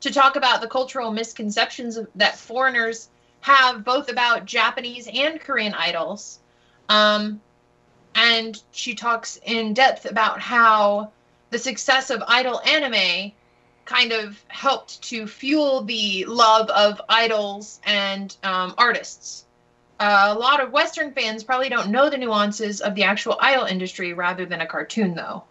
to 0.00 0.12
talk 0.12 0.36
about 0.36 0.60
the 0.60 0.68
cultural 0.68 1.10
misconceptions 1.10 1.98
that 2.14 2.36
foreigners 2.36 3.08
have 3.40 3.84
both 3.84 4.10
about 4.10 4.44
Japanese 4.44 5.08
and 5.12 5.40
Korean 5.40 5.74
idols. 5.74 6.40
Um, 6.88 7.40
and 8.14 8.60
she 8.72 8.94
talks 8.94 9.38
in 9.44 9.74
depth 9.74 10.04
about 10.04 10.40
how 10.40 11.12
the 11.50 11.58
success 11.58 12.10
of 12.10 12.22
idol 12.26 12.60
anime 12.60 13.32
kind 13.84 14.12
of 14.12 14.42
helped 14.48 15.00
to 15.02 15.26
fuel 15.26 15.82
the 15.84 16.24
love 16.26 16.68
of 16.70 17.00
idols 17.08 17.80
and 17.84 18.36
um, 18.42 18.74
artists. 18.76 19.45
Uh, 19.98 20.34
a 20.36 20.38
lot 20.38 20.60
of 20.62 20.72
Western 20.72 21.12
fans 21.12 21.42
probably 21.42 21.68
don't 21.68 21.88
know 21.90 22.10
the 22.10 22.18
nuances 22.18 22.80
of 22.80 22.94
the 22.94 23.02
actual 23.02 23.38
idol 23.40 23.64
industry 23.64 24.12
rather 24.12 24.44
than 24.44 24.60
a 24.60 24.66
cartoon, 24.66 25.14
though. 25.14 25.42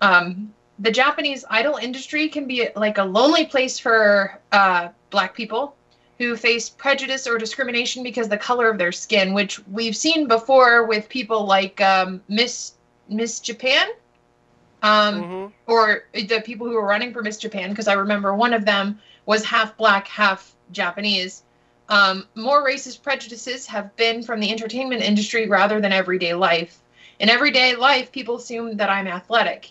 Um, 0.00 0.52
the 0.78 0.90
Japanese 0.90 1.44
idol 1.50 1.76
industry 1.76 2.28
can 2.28 2.46
be 2.46 2.68
like 2.74 2.98
a 2.98 3.04
lonely 3.04 3.46
place 3.46 3.78
for 3.78 4.38
uh, 4.52 4.88
black 5.10 5.34
people 5.34 5.76
who 6.18 6.36
face 6.36 6.70
prejudice 6.70 7.26
or 7.26 7.36
discrimination 7.36 8.02
because 8.02 8.26
of 8.26 8.30
the 8.30 8.38
color 8.38 8.70
of 8.70 8.78
their 8.78 8.92
skin, 8.92 9.34
which 9.34 9.64
we've 9.68 9.96
seen 9.96 10.26
before 10.28 10.86
with 10.86 11.08
people 11.08 11.44
like 11.44 11.80
um, 11.80 12.22
Miss 12.28 12.72
Miss 13.08 13.40
Japan, 13.40 13.86
um, 14.82 15.22
Mhm. 15.22 15.52
or 15.66 16.04
the 16.14 16.40
people 16.44 16.66
who 16.66 16.74
were 16.74 16.86
running 16.86 17.12
for 17.12 17.22
Miss 17.22 17.36
Japan, 17.36 17.70
because 17.70 17.88
I 17.88 17.92
remember 17.94 18.34
one 18.34 18.54
of 18.54 18.64
them 18.64 18.98
was 19.26 19.44
half 19.44 19.76
black, 19.76 20.08
half 20.08 20.52
Japanese. 20.72 21.42
Um, 21.92 22.26
more 22.34 22.66
racist 22.66 23.02
prejudices 23.02 23.66
have 23.66 23.94
been 23.96 24.22
from 24.22 24.40
the 24.40 24.50
entertainment 24.50 25.02
industry 25.02 25.46
rather 25.46 25.78
than 25.78 25.92
everyday 25.92 26.32
life. 26.32 26.80
In 27.18 27.28
everyday 27.28 27.76
life, 27.76 28.10
people 28.10 28.36
assume 28.36 28.78
that 28.78 28.88
I'm 28.88 29.06
athletic, 29.06 29.70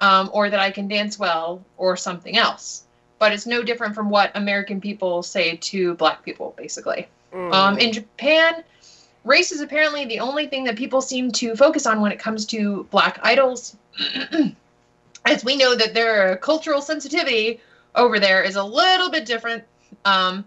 um, 0.00 0.28
or 0.34 0.50
that 0.50 0.60
I 0.60 0.70
can 0.70 0.86
dance 0.86 1.18
well, 1.18 1.64
or 1.78 1.96
something 1.96 2.36
else. 2.36 2.84
But 3.18 3.32
it's 3.32 3.46
no 3.46 3.62
different 3.62 3.94
from 3.94 4.10
what 4.10 4.36
American 4.36 4.82
people 4.82 5.22
say 5.22 5.56
to 5.56 5.94
black 5.94 6.22
people, 6.26 6.52
basically. 6.58 7.08
Mm. 7.32 7.54
Um, 7.54 7.78
in 7.78 7.94
Japan, 7.94 8.62
race 9.24 9.50
is 9.50 9.62
apparently 9.62 10.04
the 10.04 10.20
only 10.20 10.46
thing 10.46 10.64
that 10.64 10.76
people 10.76 11.00
seem 11.00 11.32
to 11.32 11.56
focus 11.56 11.86
on 11.86 12.02
when 12.02 12.12
it 12.12 12.18
comes 12.18 12.44
to 12.46 12.86
black 12.90 13.18
idols. 13.22 13.78
As 15.24 15.42
we 15.42 15.56
know 15.56 15.74
that 15.74 15.94
their 15.94 16.36
cultural 16.36 16.82
sensitivity 16.82 17.60
over 17.94 18.20
there 18.20 18.42
is 18.42 18.56
a 18.56 18.64
little 18.64 19.10
bit 19.10 19.24
different, 19.24 19.64
um, 20.04 20.44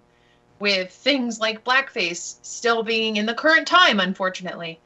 with 0.63 0.91
things 0.91 1.41
like 1.41 1.65
blackface 1.65 2.37
still 2.41 2.83
being 2.83 3.17
in 3.17 3.25
the 3.25 3.33
current 3.33 3.67
time, 3.67 3.99
unfortunately. 3.99 4.79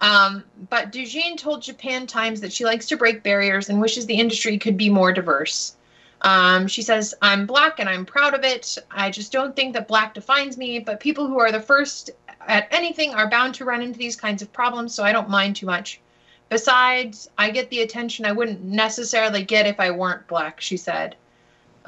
Um, 0.00 0.42
but 0.68 0.90
Du 0.90 1.06
Jean 1.06 1.36
told 1.36 1.62
Japan 1.62 2.08
Times 2.08 2.40
that 2.40 2.52
she 2.52 2.64
likes 2.64 2.88
to 2.88 2.96
break 2.96 3.22
barriers 3.22 3.68
and 3.68 3.80
wishes 3.80 4.06
the 4.06 4.18
industry 4.18 4.58
could 4.58 4.76
be 4.76 4.90
more 4.90 5.12
diverse. 5.12 5.76
Um, 6.22 6.66
she 6.66 6.82
says, 6.82 7.14
I'm 7.22 7.46
black 7.46 7.78
and 7.78 7.88
I'm 7.88 8.04
proud 8.04 8.34
of 8.34 8.42
it. 8.42 8.76
I 8.90 9.12
just 9.12 9.30
don't 9.30 9.54
think 9.54 9.74
that 9.74 9.86
black 9.86 10.14
defines 10.14 10.58
me, 10.58 10.80
but 10.80 10.98
people 10.98 11.28
who 11.28 11.38
are 11.38 11.52
the 11.52 11.60
first 11.60 12.10
at 12.48 12.66
anything 12.72 13.14
are 13.14 13.30
bound 13.30 13.54
to 13.54 13.64
run 13.64 13.82
into 13.82 14.00
these 14.00 14.16
kinds 14.16 14.42
of 14.42 14.52
problems, 14.52 14.92
so 14.92 15.04
I 15.04 15.12
don't 15.12 15.30
mind 15.30 15.54
too 15.54 15.66
much. 15.66 16.00
Besides, 16.48 17.30
I 17.38 17.50
get 17.50 17.70
the 17.70 17.82
attention 17.82 18.26
I 18.26 18.32
wouldn't 18.32 18.64
necessarily 18.64 19.44
get 19.44 19.68
if 19.68 19.78
I 19.78 19.92
weren't 19.92 20.26
black, 20.26 20.60
she 20.60 20.76
said. 20.76 21.14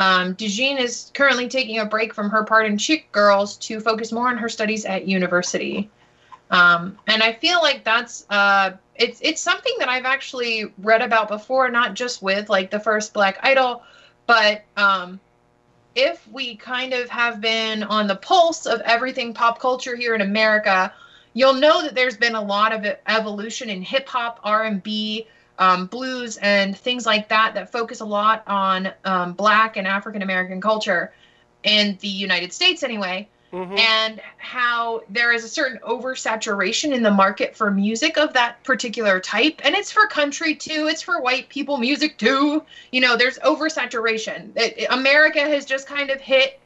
Um, 0.02 0.34
DeJean 0.34 0.80
is 0.80 1.12
currently 1.14 1.46
taking 1.46 1.78
a 1.78 1.84
break 1.84 2.12
from 2.12 2.28
her 2.30 2.42
part 2.42 2.66
in 2.66 2.76
Chick 2.76 3.12
Girls 3.12 3.56
to 3.58 3.78
focus 3.78 4.10
more 4.10 4.26
on 4.28 4.36
her 4.36 4.48
studies 4.48 4.84
at 4.84 5.06
university. 5.06 5.88
Um, 6.50 6.98
and 7.06 7.22
I 7.22 7.34
feel 7.34 7.62
like 7.62 7.84
that's 7.84 8.26
uh, 8.28 8.72
it's 8.96 9.20
it's 9.22 9.40
something 9.40 9.72
that 9.78 9.88
I've 9.88 10.04
actually 10.04 10.72
read 10.78 11.02
about 11.02 11.28
before, 11.28 11.70
not 11.70 11.94
just 11.94 12.20
with 12.20 12.50
like 12.50 12.68
the 12.72 12.80
first 12.80 13.14
Black 13.14 13.38
Idol, 13.44 13.84
but 14.26 14.64
um, 14.76 15.20
if 15.94 16.26
we 16.32 16.56
kind 16.56 16.92
of 16.92 17.08
have 17.08 17.40
been 17.40 17.84
on 17.84 18.08
the 18.08 18.16
pulse 18.16 18.66
of 18.66 18.80
everything 18.80 19.32
pop 19.32 19.60
culture 19.60 19.94
here 19.94 20.16
in 20.16 20.20
America, 20.20 20.92
you'll 21.34 21.54
know 21.54 21.80
that 21.80 21.94
there's 21.94 22.16
been 22.16 22.34
a 22.34 22.42
lot 22.42 22.72
of 22.72 22.84
evolution 23.06 23.70
in 23.70 23.82
hip 23.82 24.08
hop, 24.08 24.40
R 24.42 24.64
and 24.64 24.82
B, 24.82 25.28
um, 25.62 25.86
blues, 25.86 26.36
and 26.38 26.76
things 26.76 27.06
like 27.06 27.28
that 27.28 27.54
that 27.54 27.70
focus 27.70 28.00
a 28.00 28.04
lot 28.04 28.42
on 28.46 28.92
um, 29.04 29.32
Black 29.32 29.76
and 29.76 29.86
African 29.86 30.22
American 30.22 30.60
culture 30.60 31.12
in 31.62 31.96
the 32.00 32.08
United 32.08 32.52
States, 32.52 32.82
anyway. 32.82 33.28
Mhm. 33.52 33.78
And 33.78 34.20
how 34.38 35.02
there 35.10 35.30
is 35.30 35.44
a 35.44 35.48
certain 35.48 35.78
oversaturation 35.86 36.92
in 36.92 37.02
the 37.02 37.10
market 37.10 37.54
for 37.54 37.70
music 37.70 38.16
of 38.16 38.32
that 38.32 38.62
particular 38.64 39.20
type. 39.20 39.60
And 39.62 39.74
it's 39.74 39.92
for 39.92 40.06
country 40.06 40.54
too, 40.54 40.88
it's 40.90 41.02
for 41.02 41.20
white 41.20 41.48
people 41.50 41.76
music 41.76 42.16
too. 42.18 42.64
You 42.92 43.00
know, 43.02 43.14
there's 43.16 43.38
oversaturation. 43.40 44.56
It, 44.56 44.78
it- 44.78 44.86
America 44.90 45.40
has 45.40 45.64
just 45.64 45.86
kind 45.86 46.10
of 46.10 46.20
hit 46.20 46.58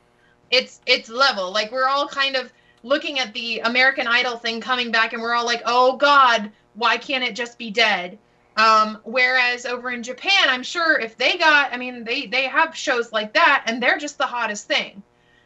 its 0.50 0.80
its 0.86 1.08
level. 1.08 1.50
Like 1.52 1.72
we're 1.72 1.88
all 1.88 2.06
kind 2.08 2.36
of 2.36 2.52
looking 2.84 3.18
at 3.18 3.34
the 3.34 3.60
American 3.60 4.06
Idol 4.06 4.36
thing 4.36 4.60
coming 4.60 4.90
back, 4.92 5.12
and 5.12 5.20
we're 5.20 5.34
all 5.34 5.44
like, 5.44 5.62
"Oh 5.66 5.96
God, 5.96 6.50
why 6.74 6.96
can't 6.98 7.24
it 7.24 7.34
just 7.34 7.58
be 7.58 7.70
dead?" 7.70 8.16
Um, 8.56 8.98
whereas 9.04 9.66
over 9.66 9.90
in 9.90 10.02
Japan, 10.02 10.48
I'm 10.48 10.62
sure 10.62 10.98
if 10.98 11.18
they 11.18 11.36
got, 11.36 11.72
I 11.72 11.76
mean, 11.76 12.04
they 12.04 12.26
they 12.26 12.44
have 12.44 12.74
shows 12.74 13.12
like 13.12 13.34
that, 13.34 13.64
and 13.66 13.82
they're 13.82 13.98
just 13.98 14.16
the 14.16 14.26
hottest 14.26 14.66
thing. 14.66 15.02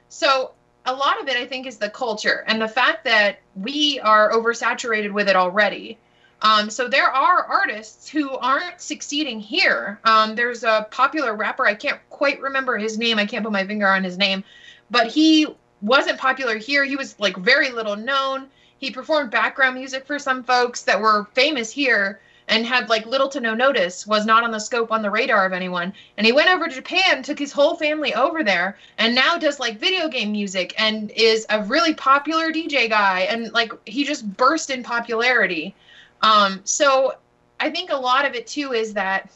So 0.09 0.53
a 0.87 0.95
lot 0.95 1.21
of 1.21 1.29
it, 1.29 1.37
I 1.37 1.47
think, 1.47 1.67
is 1.67 1.77
the 1.77 1.91
culture 1.91 2.45
and 2.47 2.63
the 2.63 2.69
fact 2.69 3.05
that 3.05 3.41
we 3.57 3.99
are 4.01 4.31
oversaturated 4.31 5.13
with 5.13 5.29
it 5.29 5.37
already. 5.37 5.99
Um, 6.43 6.71
so 6.71 6.89
there 6.89 7.11
are 7.11 7.45
artists 7.45 8.09
who 8.09 8.31
aren't 8.31 8.81
succeeding 8.81 9.41
here. 9.41 10.01
Um, 10.05 10.35
there's 10.37 10.65
a 10.65 10.87
popular 10.91 11.35
rapper, 11.35 11.67
I 11.67 11.75
can't 11.75 12.01
quite 12.09 12.41
remember 12.41 12.79
his 12.79 12.97
name. 12.97 13.19
I 13.19 13.27
can't 13.27 13.45
put 13.45 13.53
my 13.53 13.67
finger 13.67 13.89
on 13.89 14.05
his 14.05 14.17
name, 14.17 14.43
but 14.91 15.09
he 15.09 15.47
wasn't 15.83 16.19
popular 16.19 16.57
here. 16.57 16.85
He 16.85 16.97
was 16.97 17.19
like 17.19 17.37
very 17.37 17.71
little 17.71 17.97
known. 17.97 18.49
He 18.79 18.91
performed 18.91 19.31
background 19.31 19.77
music 19.77 20.07
for 20.07 20.19
some 20.19 20.43
folks 20.45 20.83
that 20.83 21.01
were 21.01 21.27
famous 21.35 21.71
here 21.71 22.21
and 22.51 22.67
had 22.67 22.89
like 22.89 23.07
little 23.07 23.29
to 23.29 23.41
no 23.41 23.55
notice, 23.55 24.07
was 24.07 24.27
not 24.27 24.43
on 24.43 24.51
the 24.51 24.59
scope 24.59 24.91
on 24.91 25.03
the 25.03 25.11
radar 25.11 25.47
of 25.47 25.53
anyone. 25.53 25.95
And 26.19 26.27
he 26.27 26.33
went 26.33 26.51
over 26.51 26.67
to 26.67 26.75
Japan, 26.75 27.23
took 27.23 27.39
his 27.39 27.53
whole 27.53 27.77
family 27.77 28.13
over 28.13 28.43
there, 28.43 28.77
and 28.99 29.15
now 29.15 29.39
does 29.39 29.61
like 29.61 29.79
video 29.79 30.09
game 30.09 30.33
music 30.33 30.75
and 30.77 31.13
is 31.13 31.47
a 31.49 31.63
really 31.63 31.95
popular 31.95 32.51
DJ 32.51 32.91
guy. 32.91 33.21
And 33.21 33.53
like 33.53 33.73
he 33.87 34.05
just 34.05 34.37
burst 34.37 34.69
in 34.69 34.83
popularity. 34.83 35.77
Um, 36.23 36.61
so 36.65 37.15
I 37.61 37.71
think 37.71 37.91
a 37.91 37.97
lot 37.97 38.27
of 38.27 38.35
it 38.35 38.49
too 38.49 38.73
is 38.73 38.95
that 38.95 39.31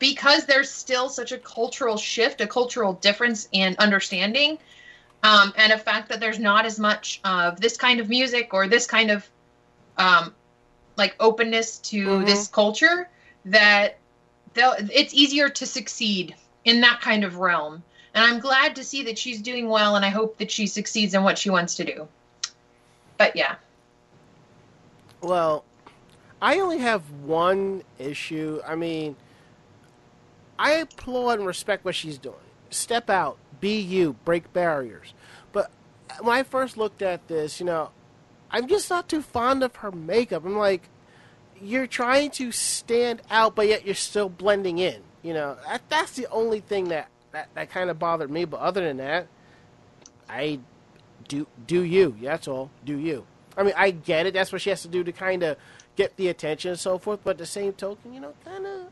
because 0.00 0.44
there's 0.44 0.70
still 0.70 1.08
such 1.08 1.30
a 1.30 1.38
cultural 1.38 1.96
shift, 1.96 2.40
a 2.40 2.48
cultural 2.48 2.94
difference 2.94 3.48
in 3.52 3.76
understanding, 3.78 4.58
um, 5.22 5.52
and 5.56 5.72
a 5.72 5.78
fact 5.78 6.08
that 6.08 6.18
there's 6.18 6.38
not 6.40 6.66
as 6.66 6.80
much 6.80 7.20
of 7.22 7.60
this 7.60 7.76
kind 7.76 8.00
of 8.00 8.08
music 8.08 8.52
or 8.52 8.66
this 8.66 8.86
kind 8.86 9.10
of 9.12 9.28
um, 9.98 10.34
like 10.98 11.14
openness 11.20 11.78
to 11.78 12.06
Mhm. 12.06 12.26
this 12.26 12.48
culture, 12.48 13.08
that 13.44 13.98
they'll, 14.54 14.74
it's 14.92 15.14
easier 15.14 15.48
to 15.48 15.64
succeed 15.64 16.34
in 16.64 16.80
that 16.82 17.00
kind 17.00 17.24
of 17.24 17.36
realm. 17.36 17.82
And 18.14 18.24
I'm 18.24 18.40
glad 18.40 18.74
to 18.76 18.84
see 18.84 19.02
that 19.04 19.18
she's 19.18 19.40
doing 19.40 19.68
well, 19.68 19.96
and 19.96 20.04
I 20.04 20.08
hope 20.08 20.38
that 20.38 20.50
she 20.50 20.66
succeeds 20.66 21.14
in 21.14 21.22
what 21.22 21.38
she 21.38 21.50
wants 21.50 21.76
to 21.76 21.84
do. 21.84 22.08
But 23.16 23.36
yeah. 23.36 23.56
Well, 25.20 25.64
I 26.42 26.58
only 26.60 26.78
have 26.78 27.02
one 27.24 27.82
issue. 27.98 28.60
I 28.66 28.74
mean, 28.74 29.16
I 30.58 30.72
applaud 30.72 31.38
and 31.38 31.46
respect 31.46 31.84
what 31.84 31.94
she's 31.94 32.18
doing. 32.18 32.36
Step 32.70 33.08
out, 33.08 33.38
be 33.60 33.78
you, 33.78 34.14
break 34.24 34.52
barriers. 34.52 35.14
But 35.52 35.70
when 36.20 36.36
I 36.36 36.42
first 36.42 36.76
looked 36.76 37.02
at 37.02 37.26
this, 37.28 37.60
you 37.60 37.66
know, 37.66 37.90
I'm 38.50 38.68
just 38.68 38.88
not 38.90 39.08
too 39.08 39.22
fond 39.22 39.62
of 39.62 39.76
her 39.76 39.90
makeup. 39.92 40.44
I'm 40.44 40.56
like, 40.56 40.88
you're 41.60 41.86
trying 41.86 42.30
to 42.32 42.52
stand 42.52 43.22
out, 43.30 43.54
but 43.54 43.68
yet 43.68 43.84
you're 43.84 43.94
still 43.94 44.28
blending 44.28 44.78
in. 44.78 45.02
You 45.22 45.34
know, 45.34 45.56
that, 45.66 45.82
that's 45.88 46.12
the 46.12 46.26
only 46.30 46.60
thing 46.60 46.88
that, 46.88 47.08
that, 47.32 47.48
that 47.54 47.70
kind 47.70 47.90
of 47.90 47.98
bothered 47.98 48.30
me. 48.30 48.44
But 48.44 48.60
other 48.60 48.82
than 48.82 48.98
that, 48.98 49.26
I 50.28 50.60
do 51.26 51.46
do 51.66 51.82
you. 51.82 52.16
That's 52.22 52.48
all. 52.48 52.70
Do 52.84 52.96
you. 52.96 53.26
I 53.56 53.62
mean, 53.64 53.74
I 53.76 53.90
get 53.90 54.26
it. 54.26 54.34
That's 54.34 54.52
what 54.52 54.62
she 54.62 54.70
has 54.70 54.82
to 54.82 54.88
do 54.88 55.02
to 55.04 55.12
kind 55.12 55.42
of 55.42 55.56
get 55.96 56.16
the 56.16 56.28
attention 56.28 56.70
and 56.70 56.80
so 56.80 56.98
forth. 56.98 57.20
But 57.24 57.38
the 57.38 57.46
same 57.46 57.72
token, 57.72 58.14
you 58.14 58.20
know, 58.20 58.34
kind 58.44 58.66
of, 58.66 58.86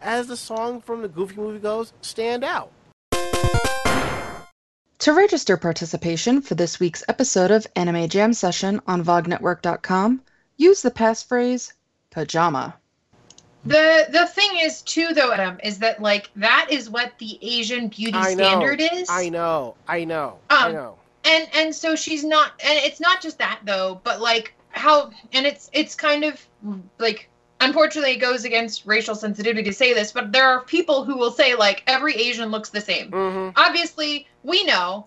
as 0.00 0.26
the 0.26 0.36
song 0.36 0.80
from 0.80 1.02
the 1.02 1.08
Goofy 1.08 1.36
movie 1.36 1.60
goes, 1.60 1.92
stand 2.00 2.44
out. 2.44 2.70
To 5.04 5.12
register 5.12 5.58
participation 5.58 6.40
for 6.40 6.54
this 6.54 6.80
week's 6.80 7.04
episode 7.08 7.50
of 7.50 7.66
Anime 7.76 8.08
Jam 8.08 8.32
Session 8.32 8.80
on 8.86 9.04
VogNetwork.com, 9.04 10.22
use 10.56 10.80
the 10.80 10.90
passphrase 10.90 11.74
pajama. 12.08 12.74
The 13.66 14.06
the 14.08 14.26
thing 14.28 14.52
is 14.62 14.80
too 14.80 15.12
though, 15.12 15.30
Adam, 15.30 15.60
is 15.62 15.78
that 15.80 16.00
like 16.00 16.30
that 16.36 16.68
is 16.70 16.88
what 16.88 17.12
the 17.18 17.38
Asian 17.42 17.88
beauty 17.88 18.16
I 18.16 18.32
know. 18.32 18.44
standard 18.44 18.80
is. 18.80 19.10
I 19.10 19.28
know. 19.28 19.74
I 19.86 20.04
know. 20.04 20.38
I 20.48 20.68
Um, 20.68 20.72
know. 20.72 20.94
and 21.24 21.48
and 21.52 21.74
so 21.74 21.94
she's 21.94 22.24
not 22.24 22.52
and 22.64 22.78
it's 22.78 22.98
not 22.98 23.20
just 23.20 23.36
that 23.40 23.60
though 23.66 24.00
but 24.04 24.22
like 24.22 24.54
how 24.70 25.10
and 25.34 25.44
it's 25.44 25.68
it's 25.74 25.94
kind 25.94 26.24
of 26.24 26.40
like 26.98 27.28
unfortunately 27.60 28.12
it 28.12 28.18
goes 28.18 28.44
against 28.44 28.86
racial 28.86 29.14
sensitivity 29.14 29.62
to 29.62 29.72
say 29.72 29.94
this 29.94 30.12
but 30.12 30.32
there 30.32 30.46
are 30.48 30.64
people 30.64 31.04
who 31.04 31.16
will 31.16 31.30
say 31.30 31.54
like 31.54 31.82
every 31.86 32.14
asian 32.14 32.50
looks 32.50 32.70
the 32.70 32.80
same. 32.80 33.10
Hmm 33.10 33.50
obviously 33.56 34.26
we 34.42 34.64
know 34.64 35.06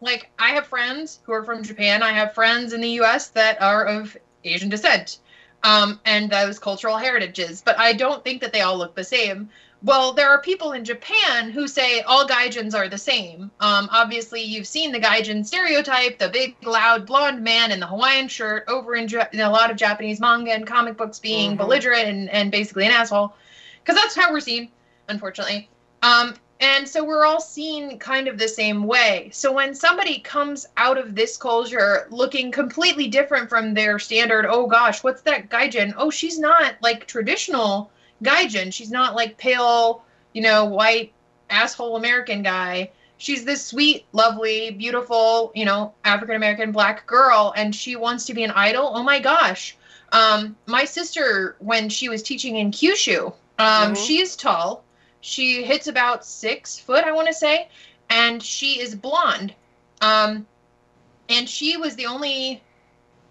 like 0.00 0.30
i 0.38 0.50
have 0.50 0.66
friends 0.66 1.20
who 1.24 1.32
are 1.32 1.44
from 1.44 1.62
japan. 1.62 2.02
I 2.02 2.12
have 2.12 2.34
friends 2.34 2.72
in 2.72 2.80
the 2.80 2.88
us 3.00 3.28
that 3.28 3.60
are 3.62 3.84
of 3.84 4.16
asian 4.44 4.68
descent 4.68 5.18
um, 5.62 5.98
and 6.04 6.30
those 6.30 6.58
cultural 6.58 6.96
heritages 6.96 7.62
but 7.64 7.78
i 7.78 7.92
don't 7.92 8.22
think 8.24 8.40
that 8.42 8.52
they 8.52 8.60
all 8.60 8.76
look 8.76 8.94
the 8.94 9.04
same 9.04 9.48
well 9.84 10.12
there 10.12 10.30
are 10.30 10.40
people 10.40 10.72
in 10.72 10.84
japan 10.84 11.50
who 11.50 11.68
say 11.68 12.00
all 12.02 12.26
gaijins 12.26 12.74
are 12.74 12.88
the 12.88 12.98
same 12.98 13.50
um, 13.60 13.88
obviously 13.92 14.42
you've 14.42 14.66
seen 14.66 14.90
the 14.90 14.98
gaijin 15.00 15.44
stereotype 15.46 16.18
the 16.18 16.28
big 16.28 16.56
loud 16.64 17.06
blonde 17.06 17.42
man 17.42 17.70
in 17.70 17.78
the 17.80 17.86
hawaiian 17.86 18.26
shirt 18.26 18.64
over 18.66 18.94
in, 18.96 19.06
Ja- 19.08 19.26
in 19.32 19.40
a 19.40 19.50
lot 19.50 19.70
of 19.70 19.76
japanese 19.76 20.20
manga 20.20 20.50
and 20.52 20.66
comic 20.66 20.96
books 20.96 21.18
being 21.18 21.52
Mhm. 21.52 21.58
belligerent 21.58 22.08
and, 22.08 22.30
and 22.30 22.50
basically 22.50 22.86
an 22.86 22.92
asshole 22.92 23.34
because 23.82 24.00
that's 24.00 24.16
how 24.16 24.32
we're 24.32 24.40
seen 24.40 24.70
unfortunately 25.08 25.68
um, 26.02 26.34
and 26.60 26.88
so 26.88 27.02
we're 27.04 27.24
all 27.26 27.40
seen 27.40 27.98
kind 27.98 28.28
of 28.28 28.38
the 28.38 28.46
same 28.46 28.84
way. 28.84 29.28
So 29.32 29.50
when 29.52 29.74
somebody 29.74 30.20
comes 30.20 30.66
out 30.76 30.98
of 30.98 31.14
this 31.14 31.36
culture 31.36 32.06
looking 32.10 32.52
completely 32.52 33.08
different 33.08 33.48
from 33.48 33.74
their 33.74 33.98
standard, 33.98 34.46
oh 34.48 34.66
gosh, 34.66 35.02
what's 35.02 35.22
that 35.22 35.48
gaijin? 35.48 35.92
Oh, 35.96 36.10
she's 36.10 36.38
not 36.38 36.74
like 36.80 37.06
traditional 37.06 37.90
gaijin. 38.24 38.72
She's 38.72 38.90
not 38.90 39.14
like 39.14 39.38
pale, 39.38 40.02
you 40.32 40.42
know, 40.42 40.64
white 40.64 41.12
asshole 41.50 41.96
American 41.96 42.42
guy. 42.42 42.90
She's 43.18 43.44
this 43.44 43.64
sweet, 43.64 44.06
lovely, 44.12 44.70
beautiful, 44.72 45.52
you 45.54 45.64
know, 45.64 45.94
African 46.04 46.36
American 46.36 46.72
black 46.72 47.06
girl, 47.06 47.52
and 47.56 47.74
she 47.74 47.96
wants 47.96 48.26
to 48.26 48.34
be 48.34 48.42
an 48.42 48.50
idol. 48.50 48.90
Oh 48.94 49.02
my 49.02 49.20
gosh. 49.20 49.76
Um, 50.12 50.56
my 50.66 50.84
sister, 50.84 51.56
when 51.58 51.88
she 51.88 52.08
was 52.08 52.22
teaching 52.22 52.56
in 52.56 52.70
Kyushu, 52.70 53.32
um, 53.58 53.92
Mhm. 53.92 54.06
she's 54.06 54.36
tall. 54.36 54.84
She 55.20 55.62
hits 55.62 55.86
about 55.86 56.24
six 56.24 56.78
foot, 56.78 57.04
I 57.04 57.12
want 57.12 57.28
to 57.28 57.34
say, 57.34 57.68
and 58.10 58.42
she 58.42 58.80
is 58.80 58.94
blonde. 58.94 59.54
Um, 60.00 60.46
and 61.28 61.48
she 61.48 61.76
was 61.76 61.96
the 61.96 62.06
only 62.06 62.62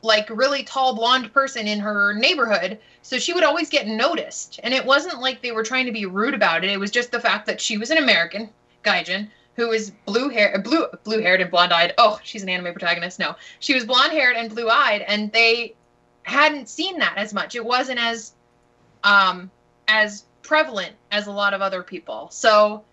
like 0.01 0.29
really 0.29 0.63
tall 0.63 0.95
blonde 0.95 1.33
person 1.33 1.67
in 1.67 1.79
her 1.79 2.13
neighborhood, 2.13 2.79
so 3.03 3.19
she 3.19 3.33
would 3.33 3.43
always 3.43 3.69
get 3.69 3.85
noticed. 3.85 4.59
And 4.63 4.73
it 4.73 4.85
wasn't 4.85 5.21
like 5.21 5.41
they 5.41 5.51
were 5.51 5.63
trying 5.63 5.85
to 5.85 5.91
be 5.91 6.05
rude 6.05 6.33
about 6.33 6.63
it. 6.63 6.71
It 6.71 6.79
was 6.79 6.89
just 6.89 7.11
the 7.11 7.19
fact 7.19 7.45
that 7.45 7.61
she 7.61 7.77
was 7.77 7.91
an 7.91 7.97
American 7.97 8.49
gaijin 8.83 9.27
who 9.55 9.67
was 9.67 9.91
blue 10.05 10.29
hair, 10.29 10.59
blue 10.63 10.87
blue 11.03 11.21
haired 11.21 11.41
and 11.41 11.51
blonde 11.51 11.73
eyed. 11.73 11.93
Oh, 11.97 12.19
she's 12.23 12.41
an 12.41 12.49
anime 12.49 12.73
protagonist. 12.73 13.19
No, 13.19 13.35
she 13.59 13.75
was 13.75 13.85
blonde 13.85 14.13
haired 14.13 14.35
and 14.35 14.49
blue 14.49 14.69
eyed, 14.69 15.01
and 15.01 15.31
they 15.31 15.75
hadn't 16.23 16.69
seen 16.69 16.97
that 16.99 17.17
as 17.17 17.33
much. 17.33 17.55
It 17.55 17.63
wasn't 17.63 17.99
as 17.99 18.33
um 19.03 19.51
as 19.87 20.23
prevalent 20.41 20.95
as 21.11 21.27
a 21.27 21.31
lot 21.31 21.53
of 21.53 21.61
other 21.61 21.83
people. 21.83 22.29
So 22.31 22.83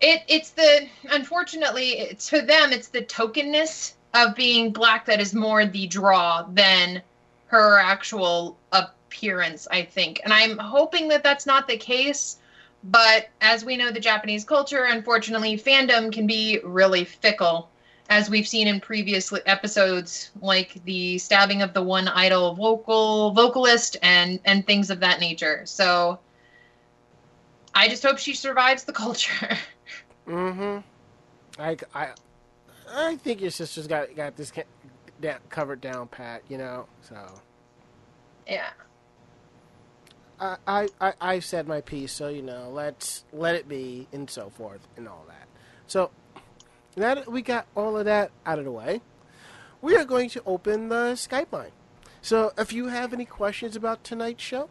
it 0.00 0.22
it's 0.28 0.50
the 0.50 0.88
unfortunately 1.10 1.98
it's 1.98 2.28
for 2.28 2.40
them 2.40 2.72
it's 2.72 2.88
the 2.88 3.02
tokenness 3.02 3.96
of 4.14 4.34
being 4.36 4.72
black 4.72 5.06
that 5.06 5.20
is 5.20 5.34
more 5.34 5.66
the 5.66 5.86
draw 5.88 6.44
than 6.50 7.02
her 7.52 7.78
actual 7.78 8.56
appearance, 8.72 9.68
I 9.70 9.82
think. 9.82 10.22
And 10.24 10.32
I'm 10.32 10.56
hoping 10.56 11.08
that 11.08 11.22
that's 11.22 11.44
not 11.44 11.68
the 11.68 11.76
case. 11.76 12.38
But 12.82 13.28
as 13.42 13.62
we 13.64 13.76
know, 13.76 13.92
the 13.92 14.00
Japanese 14.00 14.42
culture, 14.42 14.84
unfortunately, 14.84 15.58
fandom 15.58 16.10
can 16.10 16.26
be 16.26 16.60
really 16.64 17.04
fickle, 17.04 17.68
as 18.08 18.30
we've 18.30 18.48
seen 18.48 18.66
in 18.68 18.80
previous 18.80 19.32
episodes, 19.44 20.30
like 20.40 20.82
the 20.84 21.18
stabbing 21.18 21.60
of 21.60 21.74
the 21.74 21.82
one 21.82 22.08
idol 22.08 22.54
vocal 22.54 23.32
vocalist 23.32 23.98
and 24.02 24.40
and 24.46 24.66
things 24.66 24.90
of 24.90 24.98
that 25.00 25.20
nature. 25.20 25.62
So 25.64 26.18
I 27.74 27.86
just 27.86 28.02
hope 28.02 28.18
she 28.18 28.34
survives 28.34 28.84
the 28.84 28.92
culture. 28.92 29.56
Mm-hmm. 30.24 30.78
I, 31.60 31.76
I, 31.92 32.10
I 32.94 33.16
think 33.16 33.40
your 33.40 33.50
sister's 33.50 33.88
got 33.88 34.14
got 34.14 34.36
this 34.36 34.52
da- 35.22 35.38
covered 35.48 35.80
down 35.80 36.08
pat. 36.08 36.42
You 36.48 36.58
know, 36.58 36.86
so 37.00 37.16
yeah. 38.46 38.70
I, 40.38 40.56
I, 40.66 40.88
I 41.00 41.12
I've 41.20 41.44
said 41.44 41.66
my 41.66 41.80
piece. 41.80 42.12
So 42.12 42.28
you 42.28 42.42
know, 42.42 42.68
let's 42.70 43.24
let 43.32 43.54
it 43.54 43.68
be 43.68 44.08
and 44.12 44.28
so 44.28 44.50
forth 44.50 44.86
and 44.96 45.08
all 45.08 45.24
that. 45.28 45.48
So 45.86 46.10
now 46.96 47.14
that 47.14 47.30
we 47.30 47.40
got 47.40 47.66
all 47.74 47.96
of 47.96 48.04
that 48.04 48.30
out 48.44 48.58
of 48.58 48.64
the 48.66 48.72
way, 48.72 49.00
we 49.80 49.96
are 49.96 50.04
going 50.04 50.28
to 50.30 50.42
open 50.44 50.88
the 50.88 51.12
Skype 51.14 51.52
line. 51.52 51.72
So 52.20 52.52
if 52.58 52.72
you 52.72 52.86
have 52.86 53.12
any 53.12 53.24
questions 53.24 53.74
about 53.76 54.04
tonight's 54.04 54.42
show, 54.42 54.68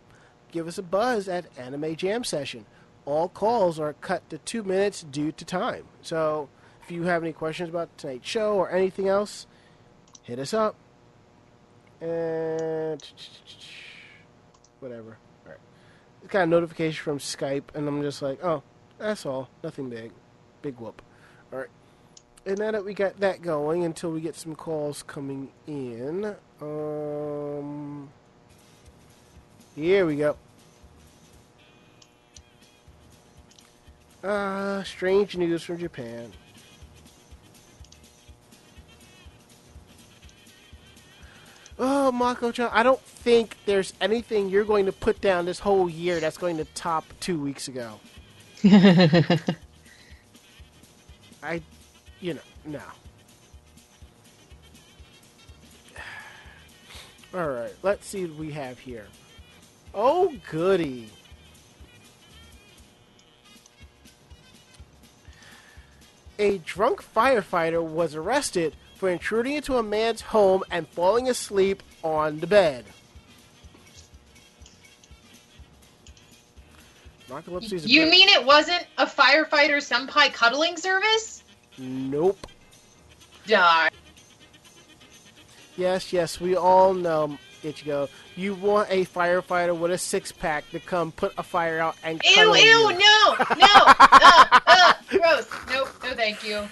give 0.52 0.68
us 0.68 0.78
a 0.78 0.84
buzz 0.84 1.28
at 1.28 1.46
Anime 1.58 1.96
Jam 1.96 2.24
Session. 2.24 2.66
All 3.06 3.28
calls 3.28 3.80
are 3.80 3.94
cut 3.94 4.30
to 4.30 4.38
two 4.38 4.64
minutes 4.64 5.04
due 5.04 5.32
to 5.32 5.44
time. 5.44 5.86
So 6.02 6.50
if 6.84 6.92
you 6.92 7.04
have 7.04 7.24
any 7.24 7.34
questions 7.34 7.70
about 7.70 7.98
tonight's 7.98 8.28
show 8.28 8.54
or 8.56 8.72
anything 8.72 9.08
else, 9.08 9.48
hit 10.24 10.40
us 10.40 10.54
up. 10.54 10.76
And 12.00 13.04
whatever. 14.80 15.18
All 15.46 15.52
right. 15.52 15.60
It's 16.24 16.32
got 16.32 16.44
a 16.44 16.48
notification 16.48 17.04
from 17.04 17.20
Skype, 17.20 17.76
and 17.76 17.88
I'm 17.88 18.02
just 18.02 18.22
like, 18.22 18.44
oh, 18.44 18.64
that's 18.98 19.26
all. 19.26 19.50
Nothing 19.64 19.90
big. 19.90 20.12
Big 20.62 20.80
whoop. 20.80 21.02
All 21.52 21.60
right. 21.60 21.70
And 22.46 22.58
now 22.58 22.72
that 22.72 22.84
we 22.84 22.94
got 22.94 23.20
that 23.20 23.42
going, 23.42 23.84
until 23.84 24.12
we 24.12 24.22
get 24.22 24.36
some 24.36 24.56
calls 24.56 25.04
coming 25.04 25.50
in, 25.68 26.36
um, 26.60 28.10
here 29.76 30.06
we 30.08 30.16
go. 30.16 30.36
Uh, 34.24 34.84
strange 34.84 35.38
news 35.38 35.64
from 35.64 35.78
Japan. 35.78 36.32
Oh, 41.84 42.12
Mako-chan, 42.12 42.70
I 42.72 42.84
don't 42.84 43.02
think 43.02 43.58
there's 43.66 43.96
anything 44.00 44.50
you're 44.50 44.64
going 44.66 44.86
to 44.86 44.92
put 44.92 45.20
down 45.20 45.46
this 45.46 45.58
whole 45.58 45.90
year 45.90 46.20
that's 46.20 46.38
going 46.38 46.58
to 46.58 46.66
top 46.66 47.06
two 47.20 47.42
weeks 47.42 47.68
ago. 47.68 48.00
I, 51.42 51.60
you 52.20 52.36
know, 52.36 52.42
no. 52.66 52.84
All 57.34 57.50
right, 57.50 57.74
let's 57.82 58.06
see 58.06 58.26
what 58.26 58.38
we 58.38 58.52
have 58.52 58.78
here. 58.78 59.08
Oh, 59.96 60.36
goody. 60.52 61.10
A 66.38 66.60
drunk 66.60 67.04
firefighter 67.04 67.82
was 67.84 68.14
arrested 68.14 68.76
for 69.02 69.10
intruding 69.10 69.54
into 69.54 69.78
a 69.78 69.82
man's 69.82 70.22
home 70.22 70.64
and 70.70 70.88
falling 70.90 71.28
asleep 71.28 71.82
on 72.04 72.40
the 72.40 72.46
bed. 72.46 72.86
Narcolepsy 77.28 77.74
is 77.74 77.86
a 77.86 77.90
You 77.90 78.06
mean 78.06 78.30
it 78.30 78.46
wasn't 78.46 78.86
a 79.00 79.08
firefighter 79.08 79.78
senpai 79.78 80.32
cuddling 80.32 80.78
service? 80.78 81.42
Nope. 81.80 82.46
Die. 83.48 83.90
Yes, 85.78 86.14
yes, 86.14 86.40
we 86.40 86.56
all 86.56 86.94
know, 86.94 87.40
Ichigo. 87.64 88.08
You 88.36 88.54
want 88.54 88.88
a 88.92 89.06
firefighter 89.06 89.76
with 89.76 89.90
a 89.90 89.98
six 89.98 90.32
pack 90.32 90.70
to 90.70 90.80
come 90.80 91.12
put 91.12 91.34
a 91.40 91.44
fire 91.44 91.80
out 91.80 91.96
and 92.04 92.22
Ew, 92.24 92.54
ew, 92.54 92.56
you. 92.56 92.92
no, 92.92 93.36
no, 93.40 93.40
uh, 93.58 94.60
uh, 94.68 94.94
gross. 95.10 95.48
Nope, 95.72 95.90
no 96.04 96.14
thank 96.14 96.44
you. 96.44 96.68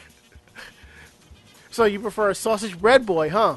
So 1.80 1.86
you 1.86 2.02
prefer 2.02 2.32
a 2.32 2.36
sausage 2.36 2.78
bread 2.78 3.06
boy, 3.06 3.30
huh? 3.30 3.56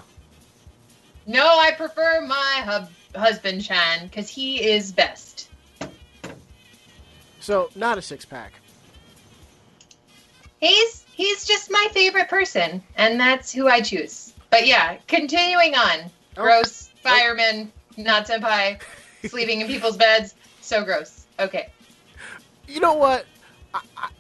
No, 1.26 1.44
I 1.44 1.72
prefer 1.72 2.20
my 2.24 2.62
hub- 2.64 2.92
husband 3.16 3.64
Chan 3.64 4.06
because 4.06 4.28
he 4.28 4.62
is 4.62 4.92
best. 4.92 5.50
So 7.40 7.70
not 7.74 7.98
a 7.98 8.00
six 8.00 8.24
pack. 8.24 8.52
He's 10.60 11.04
he's 11.12 11.44
just 11.44 11.68
my 11.72 11.88
favorite 11.90 12.28
person, 12.28 12.80
and 12.94 13.18
that's 13.18 13.50
who 13.50 13.66
I 13.66 13.80
choose. 13.80 14.34
But 14.50 14.68
yeah, 14.68 14.98
continuing 15.08 15.74
on. 15.74 16.08
Oh. 16.36 16.44
Gross 16.44 16.90
fireman, 17.02 17.72
not 17.96 18.28
senpai, 18.28 18.80
sleeping 19.26 19.62
in 19.62 19.66
people's 19.66 19.96
beds. 19.96 20.36
So 20.60 20.84
gross. 20.84 21.26
Okay. 21.40 21.70
You 22.68 22.78
know 22.78 22.94
what? 22.94 23.26
I, 23.74 23.80
I, 23.96 24.10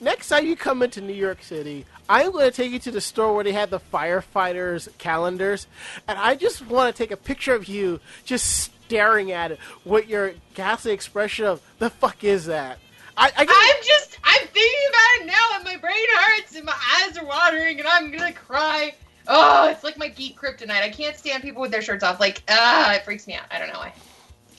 next 0.00 0.30
time 0.30 0.46
you 0.46 0.56
come 0.56 0.82
into 0.82 1.02
New 1.02 1.12
York 1.12 1.42
City, 1.42 1.84
I'm 2.08 2.32
going 2.32 2.50
to 2.50 2.54
take 2.54 2.70
you 2.72 2.78
to 2.80 2.90
the 2.90 3.00
store 3.00 3.34
where 3.34 3.44
they 3.44 3.52
have 3.52 3.70
the 3.70 3.80
firefighters 3.80 4.88
calendars, 4.98 5.66
and 6.06 6.18
I 6.18 6.34
just 6.34 6.66
want 6.66 6.94
to 6.94 7.02
take 7.02 7.10
a 7.10 7.16
picture 7.16 7.54
of 7.54 7.66
you 7.66 8.00
just 8.24 8.72
staring 8.84 9.32
at 9.32 9.52
it 9.52 9.58
with 9.84 10.08
your 10.08 10.34
ghastly 10.54 10.92
expression 10.92 11.46
of 11.46 11.62
the 11.78 11.90
fuck 11.90 12.22
is 12.22 12.46
that? 12.46 12.78
I, 13.16 13.26
I 13.36 13.46
I'm 13.48 13.84
just 13.84 14.18
I'm 14.24 14.46
thinking 14.48 14.88
about 14.90 15.20
it 15.20 15.26
now, 15.26 15.56
and 15.56 15.64
my 15.64 15.76
brain 15.76 16.04
hurts, 16.16 16.56
and 16.56 16.64
my 16.64 16.74
eyes 17.00 17.16
are 17.16 17.24
watering, 17.24 17.78
and 17.78 17.88
I'm 17.88 18.10
gonna 18.10 18.32
cry. 18.32 18.94
Oh, 19.26 19.68
it's 19.70 19.84
like 19.84 19.96
my 19.96 20.08
geek 20.08 20.38
kryptonite. 20.38 20.82
I 20.82 20.90
can't 20.90 21.16
stand 21.16 21.42
people 21.42 21.62
with 21.62 21.70
their 21.70 21.80
shirts 21.80 22.04
off. 22.04 22.20
Like, 22.20 22.42
ah, 22.48 22.92
it 22.94 23.04
freaks 23.04 23.26
me 23.26 23.34
out. 23.34 23.44
I 23.50 23.58
don't 23.58 23.68
know 23.68 23.78
why. 23.78 23.94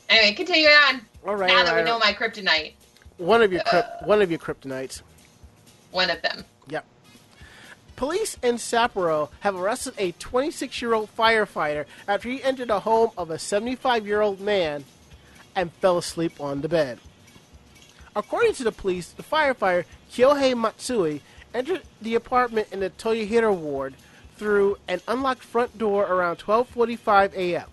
Anyway, 0.09 0.33
continue 0.35 0.67
on. 0.67 1.01
all 1.27 1.35
right, 1.35 1.47
now 1.47 1.59
all 1.59 1.65
that 1.65 1.73
we 1.73 1.77
right. 1.81 1.85
know 1.85 1.99
my 1.99 2.13
kryptonite, 2.13 2.73
one 3.17 3.41
of 3.41 3.51
your 3.51 3.61
kryp- 3.61 4.07
one 4.07 4.21
of 4.21 4.31
your 4.31 4.39
kryptonites. 4.39 5.01
one 5.91 6.09
of 6.09 6.21
them. 6.21 6.45
Police 7.95 8.37
in 8.43 8.55
Sapporo 8.55 9.29
have 9.39 9.55
arrested 9.55 9.93
a 9.97 10.11
26 10.13 10.81
year 10.81 10.93
old 10.93 11.09
firefighter 11.15 11.85
after 12.07 12.29
he 12.29 12.43
entered 12.43 12.67
the 12.67 12.81
home 12.81 13.11
of 13.17 13.29
a 13.29 13.39
75 13.39 14.05
year 14.05 14.21
old 14.21 14.41
man 14.41 14.83
and 15.55 15.71
fell 15.73 15.97
asleep 15.97 16.39
on 16.39 16.61
the 16.61 16.67
bed. 16.67 16.99
According 18.15 18.53
to 18.55 18.63
the 18.63 18.71
police, 18.71 19.09
the 19.09 19.23
firefighter 19.23 19.85
Kyohei 20.11 20.57
Matsui 20.57 21.21
entered 21.53 21.83
the 22.01 22.15
apartment 22.15 22.67
in 22.71 22.81
the 22.81 22.89
Toyohira 22.89 23.55
ward 23.55 23.95
through 24.37 24.77
an 24.87 24.99
unlocked 25.07 25.43
front 25.43 25.77
door 25.77 26.03
around 26.03 26.37
12:45 26.37 27.33
a.m. 27.33 27.69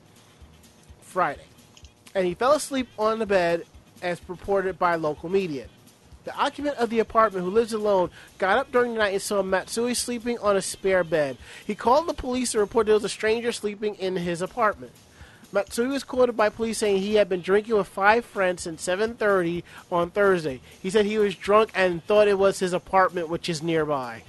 Friday, 1.00 1.46
and 2.14 2.26
he 2.26 2.34
fell 2.34 2.52
asleep 2.52 2.88
on 2.96 3.18
the 3.18 3.26
bed 3.26 3.64
as 4.00 4.20
reported 4.28 4.78
by 4.78 4.94
local 4.94 5.28
media. 5.28 5.66
The 6.24 6.34
occupant 6.36 6.76
of 6.76 6.90
the 6.90 7.00
apartment, 7.00 7.44
who 7.44 7.50
lives 7.50 7.72
alone, 7.72 8.10
got 8.38 8.58
up 8.58 8.70
during 8.70 8.92
the 8.92 8.98
night 8.98 9.14
and 9.14 9.22
saw 9.22 9.42
Matsui 9.42 9.94
sleeping 9.94 10.38
on 10.38 10.56
a 10.56 10.62
spare 10.62 11.02
bed. 11.02 11.36
He 11.66 11.74
called 11.74 12.06
the 12.06 12.14
police 12.14 12.52
to 12.52 12.60
report 12.60 12.86
there 12.86 12.94
was 12.94 13.04
a 13.04 13.08
stranger 13.08 13.50
sleeping 13.50 13.96
in 13.96 14.16
his 14.16 14.40
apartment. 14.40 14.92
Matsui 15.50 15.88
was 15.88 16.04
quoted 16.04 16.36
by 16.36 16.48
police 16.48 16.78
saying 16.78 17.02
he 17.02 17.16
had 17.16 17.28
been 17.28 17.42
drinking 17.42 17.76
with 17.76 17.88
five 17.88 18.24
friends 18.24 18.62
since 18.62 18.82
7:30 18.82 19.64
on 19.90 20.10
Thursday. 20.10 20.60
He 20.80 20.88
said 20.88 21.04
he 21.04 21.18
was 21.18 21.34
drunk 21.34 21.70
and 21.74 22.04
thought 22.04 22.28
it 22.28 22.38
was 22.38 22.60
his 22.60 22.72
apartment, 22.72 23.28
which 23.28 23.48
is 23.48 23.62
nearby. 23.62 24.22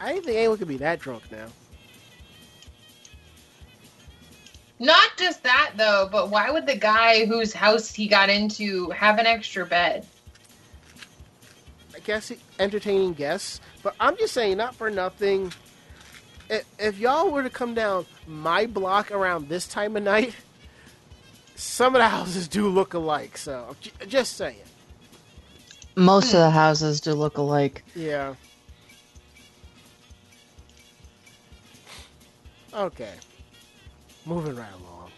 I 0.00 0.12
didn't 0.12 0.24
think 0.24 0.38
anyone 0.38 0.58
could 0.58 0.68
be 0.68 0.76
that 0.78 1.00
drunk 1.00 1.30
now. 1.30 1.48
Not 4.78 5.16
just 5.16 5.42
that 5.42 5.72
though, 5.76 6.08
but 6.10 6.30
why 6.30 6.50
would 6.50 6.66
the 6.66 6.76
guy 6.76 7.24
whose 7.24 7.52
house 7.52 7.92
he 7.92 8.06
got 8.06 8.28
into 8.28 8.90
have 8.90 9.18
an 9.18 9.26
extra 9.26 9.64
bed? 9.64 10.06
I 11.94 11.98
guess 12.00 12.30
entertaining 12.58 13.14
guests, 13.14 13.60
but 13.82 13.94
I'm 13.98 14.16
just 14.16 14.34
saying, 14.34 14.58
not 14.58 14.74
for 14.74 14.90
nothing. 14.90 15.52
If, 16.50 16.64
if 16.78 16.98
y'all 16.98 17.30
were 17.30 17.42
to 17.42 17.50
come 17.50 17.74
down 17.74 18.06
my 18.26 18.66
block 18.66 19.10
around 19.10 19.48
this 19.48 19.66
time 19.66 19.96
of 19.96 20.02
night, 20.02 20.34
some 21.56 21.94
of 21.94 22.00
the 22.00 22.08
houses 22.08 22.46
do 22.46 22.68
look 22.68 22.94
alike. 22.94 23.38
So 23.38 23.74
j- 23.80 23.90
just 24.06 24.36
saying. 24.36 24.58
Most 25.96 26.34
of 26.34 26.40
the 26.40 26.50
houses 26.50 27.00
do 27.00 27.14
look 27.14 27.38
alike. 27.38 27.82
Yeah. 27.94 28.34
Okay. 32.74 33.14
Moving 34.26 34.56
right 34.56 34.66
along. 34.82 35.10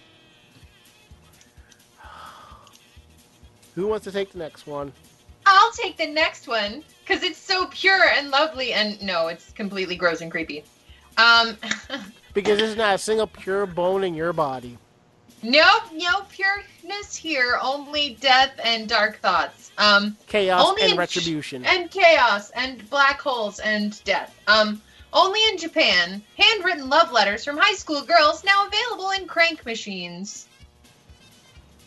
Who 3.74 3.86
wants 3.86 4.04
to 4.04 4.12
take 4.12 4.32
the 4.32 4.38
next 4.38 4.66
one? 4.66 4.92
I'll 5.46 5.72
take 5.72 5.96
the 5.96 6.06
next 6.06 6.46
one 6.46 6.84
because 7.06 7.22
it's 7.22 7.38
so 7.38 7.66
pure 7.68 8.04
and 8.16 8.30
lovely. 8.30 8.74
And 8.74 9.00
no, 9.02 9.28
it's 9.28 9.50
completely 9.52 9.96
gross 9.96 10.20
and 10.20 10.30
creepy. 10.30 10.64
Um, 11.16 11.56
Because 12.34 12.58
there's 12.58 12.76
not 12.76 12.94
a 12.94 12.98
single 12.98 13.26
pure 13.26 13.66
bone 13.66 14.04
in 14.04 14.14
your 14.14 14.32
body. 14.32 14.78
Nope, 15.42 15.84
no 15.92 16.20
pureness 16.28 17.16
here. 17.16 17.58
Only 17.60 18.16
death 18.20 18.52
and 18.62 18.88
dark 18.88 19.18
thoughts. 19.20 19.72
Um, 19.78 20.16
Chaos 20.26 20.76
and 20.80 20.96
retribution. 20.98 21.64
and 21.64 21.90
chaos 21.90 22.50
and 22.50 22.88
black 22.90 23.20
holes 23.20 23.58
and 23.60 24.02
death. 24.04 24.38
Um, 24.46 24.82
only 25.12 25.40
in 25.50 25.58
Japan, 25.58 26.22
handwritten 26.36 26.88
love 26.88 27.12
letters 27.12 27.44
from 27.44 27.56
high 27.56 27.74
school 27.74 28.02
girls 28.02 28.44
now 28.44 28.66
available 28.66 29.10
in 29.10 29.26
crank 29.26 29.64
machines. 29.64 30.46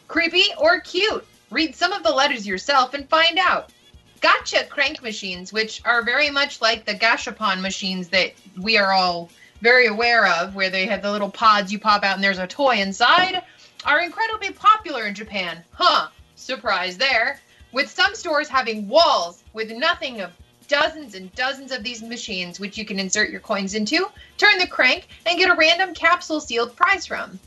Creepy 0.07 0.45
or 0.57 0.80
cute? 0.80 1.26
Read 1.49 1.76
some 1.76 1.93
of 1.93 2.03
the 2.03 2.11
letters 2.11 2.48
yourself 2.48 2.93
and 2.93 3.07
find 3.10 3.38
out. 3.38 3.72
Gacha 4.22 4.69
crank 4.69 5.02
machines, 5.02 5.52
which 5.52 5.81
are 5.85 6.03
very 6.03 6.30
much 6.30 6.61
like 6.61 6.85
the 6.85 6.93
gashapon 6.93 7.61
machines 7.61 8.07
that 8.10 8.34
we 8.61 8.77
are 8.77 8.93
all 8.93 9.30
very 9.61 9.88
aware 9.88 10.27
of, 10.27 10.56
where 10.56 10.69
they 10.69 10.85
have 10.85 11.02
the 11.02 11.11
little 11.11 11.30
pods 11.30 11.72
you 11.72 11.80
pop 11.80 12.03
out 12.03 12.15
and 12.15 12.23
there's 12.23 12.39
a 12.39 12.48
toy 12.48 12.77
inside, 12.77 13.41
are 13.85 14.02
incredibly 14.02 14.52
popular 14.52 15.06
in 15.06 15.15
Japan. 15.15 15.64
Huh, 15.72 16.07
surprise 16.35 16.98
there. 16.98 17.39
With 17.72 17.89
some 17.89 18.15
stores 18.15 18.49
having 18.49 18.88
walls 18.88 19.43
with 19.53 19.72
nothing 19.72 20.22
of 20.22 20.31
dozens 20.72 21.15
and 21.15 21.35
dozens 21.35 21.73
of 21.73 21.84
these 21.84 22.02
machines, 22.02 22.57
which 22.57 22.77
you 22.77 22.85
can 22.85 22.98
insert 22.98 23.30
your 23.30 23.41
coins 23.41 23.73
into, 23.73 24.10
turn 24.38 24.57
the 24.57 24.65
crank, 24.65 25.10
and 25.26 25.38
get 25.38 25.52
a 25.52 25.56
random 25.56 25.93
capsule 25.93 26.39
sealed 26.39 26.73
prize 26.77 27.06
from. 27.06 27.38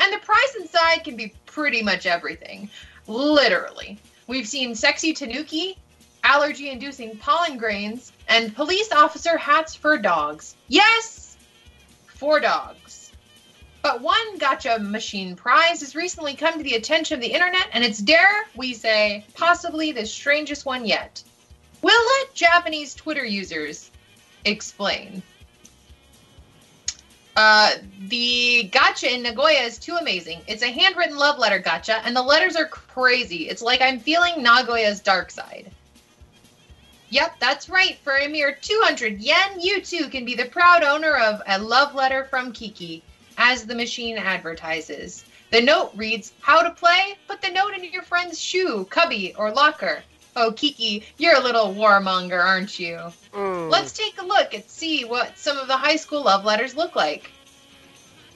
And 0.00 0.12
the 0.12 0.18
prize 0.18 0.56
inside 0.58 1.04
can 1.04 1.16
be 1.16 1.32
pretty 1.46 1.82
much 1.82 2.04
everything. 2.04 2.68
Literally. 3.06 4.00
We've 4.26 4.48
seen 4.48 4.74
sexy 4.74 5.12
tanuki, 5.12 5.78
allergy 6.24 6.68
inducing 6.70 7.16
pollen 7.18 7.58
grains, 7.58 8.12
and 8.28 8.54
police 8.54 8.90
officer 8.90 9.38
hats 9.38 9.76
for 9.76 9.96
dogs. 9.96 10.56
Yes! 10.66 11.36
For 12.06 12.40
dogs. 12.40 13.12
But 13.82 14.00
one 14.00 14.38
gacha 14.40 14.80
machine 14.80 15.36
prize 15.36 15.78
has 15.80 15.94
recently 15.94 16.34
come 16.34 16.58
to 16.58 16.64
the 16.64 16.74
attention 16.74 17.14
of 17.14 17.20
the 17.20 17.32
internet, 17.32 17.68
and 17.72 17.84
it's 17.84 18.00
dare 18.00 18.48
we 18.56 18.74
say 18.74 19.24
possibly 19.34 19.92
the 19.92 20.04
strangest 20.04 20.66
one 20.66 20.84
yet. 20.84 21.22
We'll 21.82 22.06
let 22.20 22.34
Japanese 22.34 22.94
Twitter 22.94 23.24
users 23.24 23.90
explain. 24.44 25.22
Uh, 27.36 27.74
the 28.08 28.68
gacha 28.72 29.08
in 29.08 29.22
Nagoya 29.22 29.60
is 29.60 29.78
too 29.78 29.94
amazing. 29.94 30.40
It's 30.48 30.64
a 30.64 30.72
handwritten 30.72 31.16
love 31.16 31.38
letter 31.38 31.60
gacha, 31.60 32.00
and 32.04 32.16
the 32.16 32.22
letters 32.22 32.56
are 32.56 32.66
crazy. 32.66 33.48
It's 33.48 33.62
like 33.62 33.80
I'm 33.80 34.00
feeling 34.00 34.42
Nagoya's 34.42 34.98
dark 34.98 35.30
side. 35.30 35.70
Yep, 37.10 37.36
that's 37.38 37.68
right. 37.68 37.96
For 38.02 38.16
a 38.16 38.26
mere 38.26 38.58
200 38.60 39.20
yen, 39.20 39.60
you 39.60 39.80
too 39.80 40.08
can 40.08 40.24
be 40.24 40.34
the 40.34 40.46
proud 40.46 40.82
owner 40.82 41.14
of 41.14 41.40
a 41.46 41.58
love 41.58 41.94
letter 41.94 42.24
from 42.24 42.52
Kiki, 42.52 43.04
as 43.38 43.64
the 43.64 43.74
machine 43.74 44.18
advertises. 44.18 45.24
The 45.50 45.62
note 45.62 45.92
reads, 45.94 46.32
How 46.40 46.60
to 46.60 46.70
play? 46.70 47.16
Put 47.28 47.40
the 47.40 47.50
note 47.50 47.72
in 47.72 47.84
your 47.84 48.02
friend's 48.02 48.40
shoe, 48.40 48.84
cubby, 48.90 49.34
or 49.36 49.52
locker. 49.52 50.02
Oh, 50.36 50.52
Kiki, 50.52 51.04
you're 51.16 51.36
a 51.36 51.42
little 51.42 51.74
warmonger, 51.74 52.42
aren't 52.42 52.78
you? 52.78 53.12
Mm. 53.32 53.70
Let's 53.70 53.92
take 53.92 54.20
a 54.20 54.24
look 54.24 54.54
and 54.54 54.64
see 54.64 55.04
what 55.04 55.38
some 55.38 55.58
of 55.58 55.68
the 55.68 55.76
high 55.76 55.96
school 55.96 56.24
love 56.24 56.44
letters 56.44 56.76
look 56.76 56.94
like. 56.94 57.30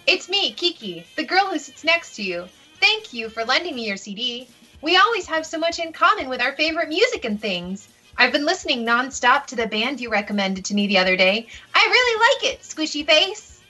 It's 0.07 0.29
me, 0.29 0.53
Kiki, 0.53 1.07
the 1.17 1.25
girl 1.25 1.47
who 1.47 1.59
sits 1.59 1.85
next 1.85 2.17
to 2.17 2.23
you. 2.23 2.49
Thank 2.81 3.13
you 3.13 3.29
for 3.29 3.45
lending 3.45 3.77
me 3.77 3.87
your 3.87 3.97
CD. 3.97 4.49
We 4.81 4.97
always 4.97 5.29
have 5.29 5.47
so 5.47 5.59
much 5.59 5.79
in 5.79 5.93
common 5.93 6.29
with 6.29 6.41
our 6.41 6.53
favorite 6.57 6.89
music 6.89 7.25
and 7.25 7.41
things. 7.41 7.89
I've 8.17 8.33
been 8.33 8.45
listening 8.45 8.85
nonstop 8.85 9.47
to 9.47 9.57
the 9.57 9.69
band 9.69 10.01
you 10.01 10.11
recommended 10.11 10.65
to 10.67 10.75
me 10.75 10.89
the 10.89 10.99
other 10.99 11.17
day. 11.17 11.47
I 11.75 11.85
really 11.87 12.21
like 12.21 12.55
it, 12.55 12.63
Squishy 12.63 13.07
Face. 13.07 13.61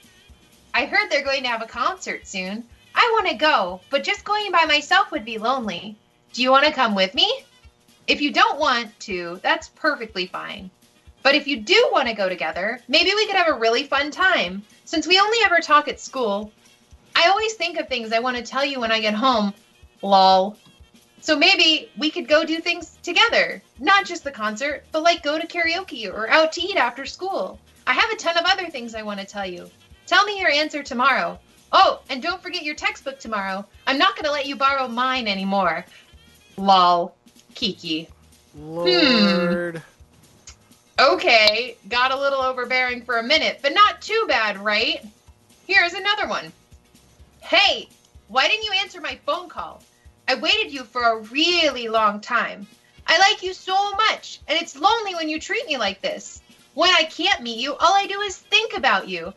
I 0.73 0.85
heard 0.85 1.09
they're 1.09 1.23
going 1.23 1.43
to 1.43 1.49
have 1.49 1.61
a 1.61 1.67
concert 1.67 2.25
soon. 2.27 2.63
I 2.95 3.09
want 3.13 3.27
to 3.29 3.35
go, 3.35 3.81
but 3.91 4.03
just 4.03 4.25
going 4.25 4.51
by 4.51 4.65
myself 4.65 5.11
would 5.11 5.23
be 5.23 5.37
lonely. 5.37 5.95
Do 6.33 6.41
you 6.41 6.49
want 6.49 6.65
to 6.65 6.71
come 6.71 6.95
with 6.95 7.13
me? 7.13 7.45
If 8.07 8.21
you 8.21 8.31
don't 8.31 8.59
want 8.59 8.99
to, 9.01 9.39
that's 9.43 9.69
perfectly 9.69 10.25
fine. 10.25 10.69
But 11.21 11.35
if 11.35 11.47
you 11.47 11.61
do 11.61 11.89
want 11.91 12.09
to 12.09 12.13
go 12.13 12.27
together, 12.27 12.79
maybe 12.89 13.11
we 13.15 13.25
could 13.25 13.37
have 13.37 13.47
a 13.47 13.57
really 13.57 13.85
fun 13.85 14.11
time. 14.11 14.63
Since 14.83 15.07
we 15.07 15.19
only 15.19 15.37
ever 15.45 15.59
talk 15.59 15.87
at 15.87 16.01
school, 16.01 16.51
I 17.15 17.29
always 17.29 17.53
think 17.53 17.79
of 17.79 17.87
things 17.87 18.11
I 18.11 18.19
want 18.19 18.35
to 18.35 18.43
tell 18.43 18.65
you 18.65 18.81
when 18.81 18.91
I 18.91 18.99
get 18.99 19.13
home. 19.13 19.53
Lol. 20.01 20.57
So 21.21 21.37
maybe 21.37 21.89
we 21.97 22.11
could 22.11 22.27
go 22.27 22.43
do 22.43 22.59
things 22.59 22.97
together. 23.03 23.61
Not 23.79 24.05
just 24.05 24.25
the 24.25 24.31
concert, 24.31 24.83
but 24.91 25.03
like 25.03 25.23
go 25.23 25.39
to 25.39 25.47
karaoke 25.47 26.13
or 26.13 26.29
out 26.29 26.51
to 26.53 26.61
eat 26.61 26.75
after 26.75 27.05
school. 27.05 27.57
I 27.87 27.93
have 27.93 28.11
a 28.11 28.17
ton 28.17 28.37
of 28.37 28.43
other 28.45 28.69
things 28.69 28.93
I 28.93 29.03
want 29.03 29.21
to 29.21 29.25
tell 29.25 29.45
you. 29.45 29.69
Tell 30.05 30.25
me 30.25 30.37
your 30.39 30.49
answer 30.49 30.83
tomorrow. 30.83 31.39
Oh, 31.71 32.01
and 32.09 32.21
don't 32.21 32.43
forget 32.43 32.63
your 32.63 32.75
textbook 32.75 33.19
tomorrow. 33.19 33.65
I'm 33.87 33.97
not 33.97 34.15
going 34.15 34.25
to 34.25 34.31
let 34.31 34.45
you 34.45 34.57
borrow 34.57 34.89
mine 34.89 35.29
anymore. 35.29 35.85
Lol. 36.57 37.15
Kiki. 37.55 38.09
Lord. 38.55 39.77
Hmm. 39.77 39.81
Okay, 40.99 41.75
got 41.89 42.11
a 42.11 42.19
little 42.19 42.41
overbearing 42.41 43.01
for 43.01 43.17
a 43.17 43.23
minute, 43.23 43.59
but 43.61 43.73
not 43.73 44.01
too 44.01 44.25
bad, 44.27 44.59
right? 44.59 45.03
Here's 45.65 45.93
another 45.93 46.27
one. 46.27 46.51
Hey, 47.41 47.89
why 48.27 48.47
didn't 48.47 48.65
you 48.65 48.73
answer 48.73 49.01
my 49.01 49.17
phone 49.25 49.49
call? 49.49 49.81
I 50.27 50.35
waited 50.35 50.71
you 50.71 50.83
for 50.83 51.01
a 51.01 51.21
really 51.23 51.87
long 51.87 52.21
time. 52.21 52.67
I 53.07 53.17
like 53.17 53.43
you 53.43 53.53
so 53.53 53.91
much, 53.95 54.39
and 54.47 54.57
it's 54.61 54.79
lonely 54.79 55.15
when 55.15 55.29
you 55.29 55.39
treat 55.39 55.65
me 55.67 55.77
like 55.77 56.01
this. 56.01 56.41
When 56.73 56.89
I 56.89 57.03
can't 57.03 57.41
meet 57.41 57.59
you, 57.59 57.75
all 57.75 57.93
I 57.93 58.07
do 58.07 58.21
is 58.21 58.37
think 58.37 58.77
about 58.77 59.09
you. 59.09 59.33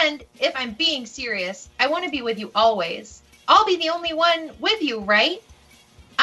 And 0.00 0.22
if 0.38 0.52
I'm 0.54 0.72
being 0.72 1.06
serious, 1.06 1.68
I 1.80 1.88
want 1.88 2.04
to 2.04 2.10
be 2.10 2.22
with 2.22 2.38
you 2.38 2.50
always. 2.54 3.22
I'll 3.48 3.66
be 3.66 3.76
the 3.76 3.90
only 3.90 4.14
one 4.14 4.50
with 4.60 4.80
you, 4.82 5.00
right? 5.00 5.42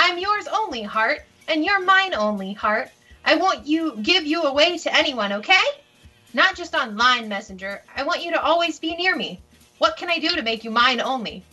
I'm 0.01 0.17
yours 0.17 0.47
only, 0.47 0.81
heart, 0.81 1.25
and 1.49 1.65
you're 1.65 1.81
mine 1.81 2.13
only, 2.13 2.53
heart. 2.53 2.89
I 3.25 3.35
won't 3.35 3.67
you 3.67 3.97
give 4.01 4.25
you 4.25 4.43
away 4.43 4.77
to 4.77 4.95
anyone, 4.95 5.33
okay? 5.33 5.61
Not 6.33 6.55
just 6.55 6.73
online, 6.73 7.27
messenger. 7.27 7.83
I 7.97 8.03
want 8.03 8.23
you 8.23 8.31
to 8.31 8.41
always 8.41 8.79
be 8.79 8.95
near 8.95 9.13
me. 9.17 9.41
What 9.77 9.97
can 9.97 10.09
I 10.09 10.17
do 10.17 10.29
to 10.29 10.41
make 10.41 10.63
you 10.63 10.71
mine 10.71 11.01
only? 11.01 11.43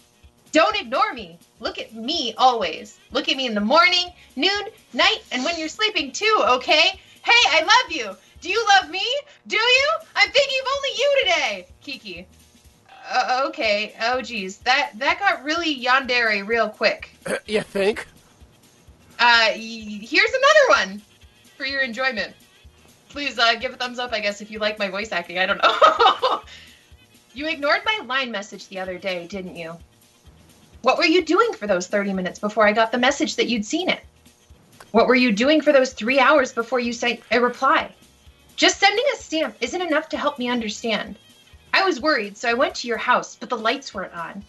Don't 0.52 0.80
ignore 0.80 1.12
me. 1.12 1.40
Look 1.58 1.80
at 1.80 1.92
me 1.92 2.34
always. 2.38 3.00
Look 3.10 3.28
at 3.28 3.36
me 3.36 3.46
in 3.46 3.54
the 3.54 3.60
morning, 3.60 4.12
noon, 4.36 4.68
night, 4.92 5.24
and 5.32 5.42
when 5.42 5.58
you're 5.58 5.68
sleeping 5.68 6.12
too, 6.12 6.40
okay? 6.50 7.00
Hey, 7.24 7.42
I 7.50 7.62
love 7.62 7.96
you. 7.96 8.16
Do 8.42 8.48
you 8.48 8.64
love 8.76 8.90
me? 8.90 9.04
Do 9.48 9.56
you? 9.56 9.88
I'm 10.14 10.30
thinking 10.30 10.58
of 10.62 10.68
only 10.76 10.90
you 10.96 11.16
today. 11.22 11.66
Kiki. 11.80 12.28
Uh, 13.10 13.42
okay. 13.48 13.96
Oh, 14.02 14.22
geez. 14.22 14.58
That 14.58 14.92
that 15.00 15.18
got 15.18 15.42
really 15.42 15.76
yandere 15.76 16.46
real 16.46 16.68
quick. 16.68 17.10
you 17.46 17.62
think? 17.62 18.06
Uh, 19.18 19.50
here's 19.52 20.30
another 20.30 20.68
one 20.68 21.02
for 21.56 21.64
your 21.64 21.80
enjoyment. 21.80 22.34
Please 23.08 23.38
uh, 23.38 23.54
give 23.54 23.72
a 23.72 23.76
thumbs 23.76 23.98
up, 23.98 24.12
I 24.12 24.20
guess, 24.20 24.40
if 24.40 24.50
you 24.50 24.58
like 24.58 24.78
my 24.78 24.88
voice 24.88 25.12
acting. 25.12 25.38
I 25.38 25.46
don't 25.46 25.62
know. 25.62 26.42
you 27.34 27.48
ignored 27.48 27.80
my 27.84 28.04
line 28.04 28.30
message 28.30 28.68
the 28.68 28.78
other 28.78 28.98
day, 28.98 29.26
didn't 29.26 29.56
you? 29.56 29.76
What 30.82 30.98
were 30.98 31.04
you 31.04 31.24
doing 31.24 31.52
for 31.54 31.66
those 31.66 31.86
30 31.86 32.12
minutes 32.12 32.38
before 32.38 32.66
I 32.66 32.72
got 32.72 32.92
the 32.92 32.98
message 32.98 33.36
that 33.36 33.46
you'd 33.46 33.64
seen 33.64 33.88
it? 33.88 34.00
What 34.92 35.08
were 35.08 35.14
you 35.14 35.32
doing 35.32 35.60
for 35.60 35.72
those 35.72 35.92
three 35.92 36.18
hours 36.18 36.52
before 36.52 36.80
you 36.80 36.92
sent 36.92 37.20
a 37.30 37.40
reply? 37.40 37.90
Just 38.56 38.78
sending 38.78 39.04
a 39.12 39.16
stamp 39.16 39.56
isn't 39.60 39.82
enough 39.82 40.08
to 40.10 40.16
help 40.16 40.38
me 40.38 40.48
understand. 40.48 41.18
I 41.72 41.84
was 41.84 42.00
worried, 42.00 42.36
so 42.36 42.48
I 42.48 42.54
went 42.54 42.74
to 42.76 42.88
your 42.88 42.96
house, 42.96 43.36
but 43.36 43.50
the 43.50 43.58
lights 43.58 43.92
weren't 43.92 44.14
on. 44.14 44.44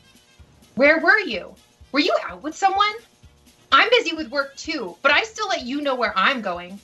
Where 0.75 0.99
were 0.99 1.19
you? 1.19 1.55
Were 1.91 1.99
you 1.99 2.15
out 2.25 2.43
with 2.43 2.55
someone? 2.55 2.93
I'm 3.71 3.89
busy 3.89 4.15
with 4.15 4.29
work 4.31 4.55
too, 4.55 4.95
but 5.01 5.11
I 5.11 5.23
still 5.23 5.47
let 5.47 5.65
you 5.65 5.81
know 5.81 5.95
where 5.95 6.13
I'm 6.17 6.41
going. 6.41 6.79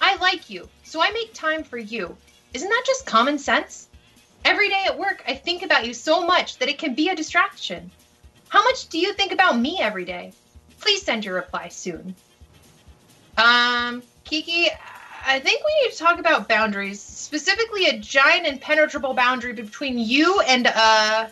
I 0.00 0.16
like 0.16 0.50
you, 0.50 0.68
so 0.82 1.00
I 1.00 1.10
make 1.10 1.32
time 1.32 1.64
for 1.64 1.78
you. 1.78 2.16
Isn't 2.52 2.68
that 2.68 2.84
just 2.86 3.06
common 3.06 3.38
sense? 3.38 3.88
Every 4.44 4.68
day 4.68 4.84
at 4.86 4.98
work, 4.98 5.22
I 5.26 5.34
think 5.34 5.62
about 5.62 5.86
you 5.86 5.94
so 5.94 6.26
much 6.26 6.58
that 6.58 6.68
it 6.68 6.78
can 6.78 6.94
be 6.94 7.08
a 7.08 7.16
distraction. 7.16 7.90
How 8.48 8.62
much 8.62 8.88
do 8.88 8.98
you 8.98 9.12
think 9.14 9.32
about 9.32 9.58
me 9.58 9.78
every 9.80 10.04
day? 10.04 10.32
Please 10.80 11.02
send 11.02 11.24
your 11.24 11.34
reply 11.34 11.68
soon. 11.68 12.14
Um, 13.36 14.02
Kiki, 14.24 14.68
I 15.26 15.40
think 15.40 15.64
we 15.64 15.82
need 15.82 15.92
to 15.92 15.98
talk 15.98 16.18
about 16.18 16.48
boundaries, 16.48 17.00
specifically 17.00 17.86
a 17.86 17.98
giant 17.98 18.46
impenetrable 18.46 19.14
boundary 19.14 19.54
between 19.54 19.98
you 19.98 20.40
and 20.40 20.66
uh 20.66 21.28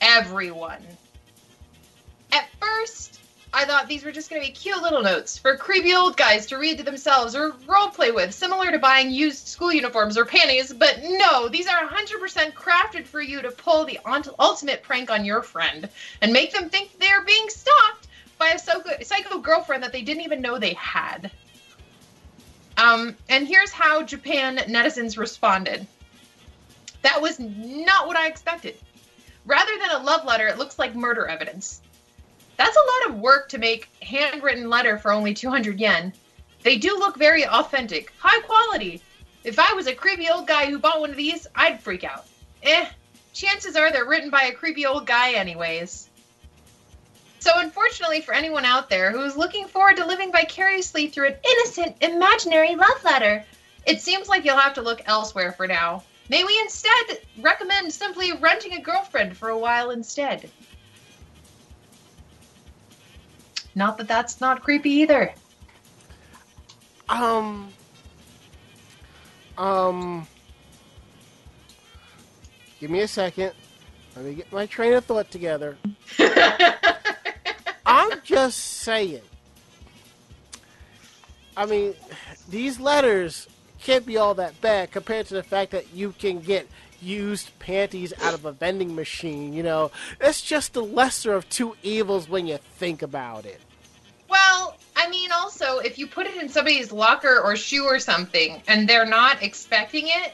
everyone. 0.00 0.84
At 2.32 2.48
first, 2.60 3.15
I 3.52 3.64
thought 3.64 3.88
these 3.88 4.04
were 4.04 4.12
just 4.12 4.28
going 4.28 4.42
to 4.42 4.46
be 4.46 4.52
cute 4.52 4.82
little 4.82 5.02
notes 5.02 5.38
for 5.38 5.56
creepy 5.56 5.94
old 5.94 6.16
guys 6.16 6.46
to 6.46 6.58
read 6.58 6.78
to 6.78 6.84
themselves 6.84 7.34
or 7.34 7.52
roleplay 7.52 8.14
with, 8.14 8.34
similar 8.34 8.70
to 8.70 8.78
buying 8.78 9.10
used 9.10 9.46
school 9.48 9.72
uniforms 9.72 10.18
or 10.18 10.24
panties, 10.24 10.72
but 10.72 11.00
no, 11.02 11.48
these 11.48 11.66
are 11.66 11.88
100% 11.88 12.52
crafted 12.52 13.06
for 13.06 13.20
you 13.20 13.40
to 13.42 13.50
pull 13.50 13.84
the 13.84 13.98
ultimate 14.38 14.82
prank 14.82 15.10
on 15.10 15.24
your 15.24 15.42
friend 15.42 15.88
and 16.20 16.32
make 16.32 16.52
them 16.52 16.68
think 16.68 16.98
they're 16.98 17.24
being 17.24 17.48
stalked 17.48 18.08
by 18.38 18.48
a 18.48 18.58
psycho, 18.58 18.90
psycho 19.02 19.38
girlfriend 19.38 19.82
that 19.82 19.92
they 19.92 20.02
didn't 20.02 20.24
even 20.24 20.42
know 20.42 20.58
they 20.58 20.74
had. 20.74 21.30
Um, 22.76 23.16
and 23.28 23.48
here's 23.48 23.72
how 23.72 24.02
Japan 24.02 24.58
netizens 24.58 25.16
responded. 25.16 25.86
That 27.02 27.22
was 27.22 27.38
not 27.38 28.06
what 28.06 28.16
I 28.16 28.26
expected. 28.26 28.76
Rather 29.46 29.72
than 29.78 29.92
a 29.92 30.02
love 30.02 30.24
letter, 30.26 30.48
it 30.48 30.58
looks 30.58 30.78
like 30.78 30.94
murder 30.94 31.26
evidence. 31.26 31.80
That's 32.56 32.76
a 32.76 33.08
lot 33.08 33.14
of 33.14 33.20
work 33.20 33.48
to 33.50 33.58
make 33.58 33.88
handwritten 34.02 34.70
letter 34.70 34.98
for 34.98 35.12
only 35.12 35.34
200 35.34 35.78
yen. 35.78 36.12
They 36.62 36.78
do 36.78 36.98
look 36.98 37.16
very 37.16 37.46
authentic, 37.46 38.12
high 38.18 38.40
quality. 38.40 39.02
If 39.44 39.58
I 39.58 39.72
was 39.74 39.86
a 39.86 39.94
creepy 39.94 40.28
old 40.28 40.46
guy 40.46 40.66
who 40.66 40.78
bought 40.78 41.00
one 41.00 41.10
of 41.10 41.16
these, 41.16 41.46
I'd 41.54 41.80
freak 41.80 42.02
out. 42.02 42.26
Eh, 42.62 42.86
chances 43.32 43.76
are 43.76 43.92
they're 43.92 44.06
written 44.06 44.30
by 44.30 44.44
a 44.44 44.52
creepy 44.52 44.86
old 44.86 45.06
guy 45.06 45.32
anyways. 45.32 46.08
So, 47.38 47.52
unfortunately 47.54 48.22
for 48.22 48.34
anyone 48.34 48.64
out 48.64 48.90
there 48.90 49.12
who 49.12 49.22
is 49.22 49.36
looking 49.36 49.68
forward 49.68 49.96
to 49.98 50.06
living 50.06 50.32
vicariously 50.32 51.06
through 51.06 51.28
an 51.28 51.36
innocent, 51.44 51.96
imaginary 52.00 52.74
love 52.74 53.04
letter, 53.04 53.44
it 53.86 54.00
seems 54.00 54.28
like 54.28 54.44
you'll 54.44 54.56
have 54.56 54.74
to 54.74 54.82
look 54.82 55.02
elsewhere 55.06 55.52
for 55.52 55.68
now. 55.68 56.02
May 56.28 56.42
we 56.42 56.58
instead 56.58 57.20
recommend 57.40 57.92
simply 57.92 58.32
renting 58.32 58.72
a 58.72 58.80
girlfriend 58.80 59.36
for 59.36 59.50
a 59.50 59.58
while 59.58 59.90
instead? 59.90 60.50
Not 63.76 63.98
that 63.98 64.08
that's 64.08 64.40
not 64.40 64.62
creepy 64.62 64.90
either. 64.90 65.32
Um. 67.10 67.68
Um. 69.58 70.26
Give 72.80 72.90
me 72.90 73.00
a 73.00 73.08
second. 73.08 73.52
Let 74.16 74.24
me 74.24 74.34
get 74.34 74.50
my 74.50 74.64
train 74.64 74.94
of 74.94 75.04
thought 75.04 75.30
together. 75.30 75.76
I'm 77.86 78.20
just 78.24 78.58
saying. 78.58 79.20
I 81.54 81.66
mean, 81.66 81.94
these 82.48 82.80
letters 82.80 83.46
can't 83.82 84.06
be 84.06 84.16
all 84.16 84.34
that 84.34 84.58
bad 84.62 84.90
compared 84.90 85.26
to 85.26 85.34
the 85.34 85.42
fact 85.42 85.70
that 85.72 85.92
you 85.92 86.12
can 86.18 86.40
get 86.40 86.66
used 87.02 87.56
panties 87.58 88.12
out 88.22 88.34
of 88.34 88.44
a 88.44 88.52
vending 88.52 88.94
machine. 88.94 89.52
You 89.52 89.62
know, 89.62 89.90
it's 90.20 90.42
just 90.42 90.72
the 90.72 90.82
lesser 90.82 91.34
of 91.34 91.48
two 91.48 91.76
evils 91.82 92.28
when 92.28 92.46
you 92.46 92.58
think 92.78 93.02
about 93.02 93.44
it. 93.44 93.60
Well, 94.28 94.76
I 94.96 95.08
mean, 95.08 95.30
also, 95.32 95.78
if 95.78 95.98
you 95.98 96.06
put 96.06 96.26
it 96.26 96.36
in 96.36 96.48
somebody's 96.48 96.90
locker 96.90 97.40
or 97.40 97.56
shoe 97.56 97.84
or 97.84 97.98
something 97.98 98.62
and 98.66 98.88
they're 98.88 99.06
not 99.06 99.42
expecting 99.42 100.06
it, 100.08 100.32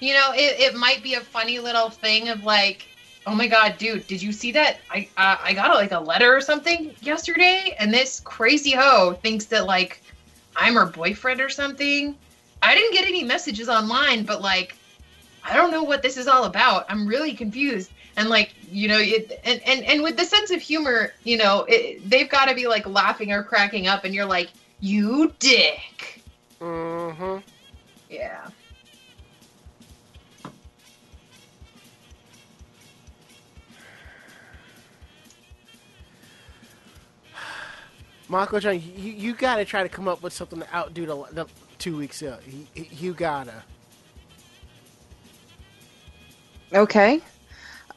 you 0.00 0.14
know, 0.14 0.32
it, 0.34 0.58
it 0.58 0.74
might 0.74 1.02
be 1.02 1.14
a 1.14 1.20
funny 1.20 1.58
little 1.58 1.90
thing 1.90 2.28
of 2.28 2.42
like, 2.44 2.86
oh 3.26 3.34
my 3.34 3.46
god, 3.46 3.76
dude, 3.78 4.06
did 4.06 4.22
you 4.22 4.32
see 4.32 4.50
that? 4.52 4.78
I 4.90 5.08
uh, 5.16 5.36
I 5.42 5.52
got 5.52 5.74
like 5.74 5.92
a 5.92 6.00
letter 6.00 6.34
or 6.34 6.40
something 6.40 6.94
yesterday, 7.02 7.76
and 7.78 7.92
this 7.92 8.20
crazy 8.20 8.72
hoe 8.72 9.18
thinks 9.22 9.44
that 9.46 9.66
like 9.66 10.02
I'm 10.56 10.74
her 10.74 10.86
boyfriend 10.86 11.40
or 11.40 11.48
something. 11.48 12.16
I 12.62 12.74
didn't 12.74 12.92
get 12.92 13.06
any 13.06 13.22
messages 13.22 13.68
online, 13.68 14.24
but 14.24 14.42
like, 14.42 14.76
I 15.44 15.56
don't 15.56 15.70
know 15.70 15.82
what 15.82 16.02
this 16.02 16.16
is 16.16 16.28
all 16.28 16.44
about. 16.44 16.86
I'm 16.88 17.06
really 17.06 17.34
confused. 17.34 17.90
And 18.16 18.28
like, 18.28 18.54
you 18.70 18.88
know, 18.88 18.98
it, 18.98 19.40
and, 19.44 19.60
and 19.66 19.84
and 19.84 20.02
with 20.02 20.16
the 20.16 20.24
sense 20.24 20.50
of 20.50 20.60
humor, 20.60 21.12
you 21.24 21.36
know, 21.36 21.64
it, 21.68 22.08
they've 22.08 22.28
got 22.28 22.46
to 22.46 22.54
be 22.54 22.66
like 22.66 22.86
laughing 22.86 23.32
or 23.32 23.42
cracking 23.42 23.86
up, 23.86 24.04
and 24.04 24.14
you're 24.14 24.26
like, 24.26 24.50
you 24.80 25.32
dick. 25.38 26.22
Mm-hmm. 26.60 27.38
Yeah. 28.10 28.48
Mako-chan, 38.28 38.80
you, 38.96 39.12
you 39.12 39.34
gotta 39.34 39.64
try 39.64 39.82
to 39.82 39.88
come 39.88 40.06
up 40.06 40.22
with 40.22 40.32
something 40.32 40.60
to 40.60 40.74
outdo 40.74 41.04
the, 41.04 41.24
the 41.32 41.46
two 41.78 41.96
weeks 41.96 42.22
ago. 42.22 42.38
You, 42.46 42.86
you 42.90 43.12
gotta. 43.12 43.64
Okay. 46.72 47.20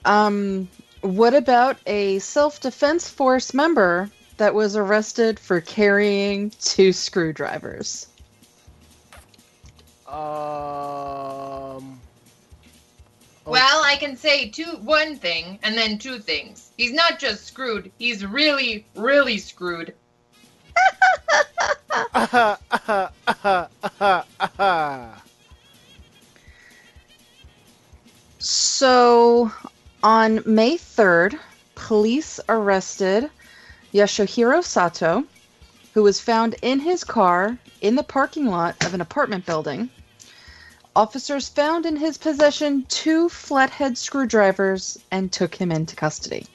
Um, 0.05 0.67
what 1.01 1.33
about 1.33 1.77
a 1.85 2.19
self 2.19 2.59
defense 2.61 3.09
force 3.09 3.53
member 3.53 4.09
that 4.37 4.53
was 4.53 4.75
arrested 4.75 5.39
for 5.39 5.61
carrying 5.61 6.49
two 6.61 6.91
screwdrivers? 6.91 8.07
Um. 10.07 11.99
Well, 13.45 13.83
I 13.83 13.97
can 13.99 14.15
say 14.15 14.49
two 14.49 14.77
one 14.81 15.17
thing 15.17 15.59
and 15.63 15.77
then 15.77 15.97
two 15.97 16.19
things. 16.19 16.71
He's 16.77 16.93
not 16.93 17.19
just 17.19 17.45
screwed; 17.45 17.91
he's 17.99 18.25
really, 18.25 18.85
really 18.95 19.37
screwed. 19.37 19.93
Uh, 22.13 22.55
uh, 23.43 24.23
uh, 24.59 25.15
So, 28.45 29.53
on 30.03 30.43
May 30.45 30.77
3rd, 30.77 31.39
police 31.75 32.41
arrested 32.49 33.29
Yashuhiro 33.93 34.61
Sato, 34.61 35.23
who 35.93 36.03
was 36.03 36.19
found 36.19 36.57
in 36.61 36.81
his 36.81 37.05
car 37.05 37.57
in 37.79 37.95
the 37.95 38.03
parking 38.03 38.47
lot 38.47 38.75
of 38.83 38.93
an 38.93 38.99
apartment 38.99 39.45
building. 39.45 39.89
Officers 40.93 41.47
found 41.47 41.85
in 41.85 41.95
his 41.95 42.17
possession 42.17 42.83
two 42.89 43.29
flathead 43.29 43.97
screwdrivers 43.97 44.99
and 45.09 45.31
took 45.31 45.55
him 45.55 45.71
into 45.71 45.95
custody. 45.95 46.45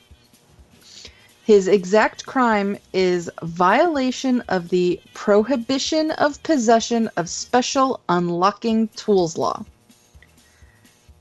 His 1.43 1.69
exact 1.69 2.27
crime 2.27 2.77
is 2.93 3.31
violation 3.43 4.43
of 4.49 4.69
the 4.69 5.01
Prohibition 5.15 6.11
of 6.11 6.43
Possession 6.43 7.09
of 7.17 7.31
Special 7.31 8.01
Unlocking 8.11 8.89
Tools 8.89 9.39
Law. 9.39 9.65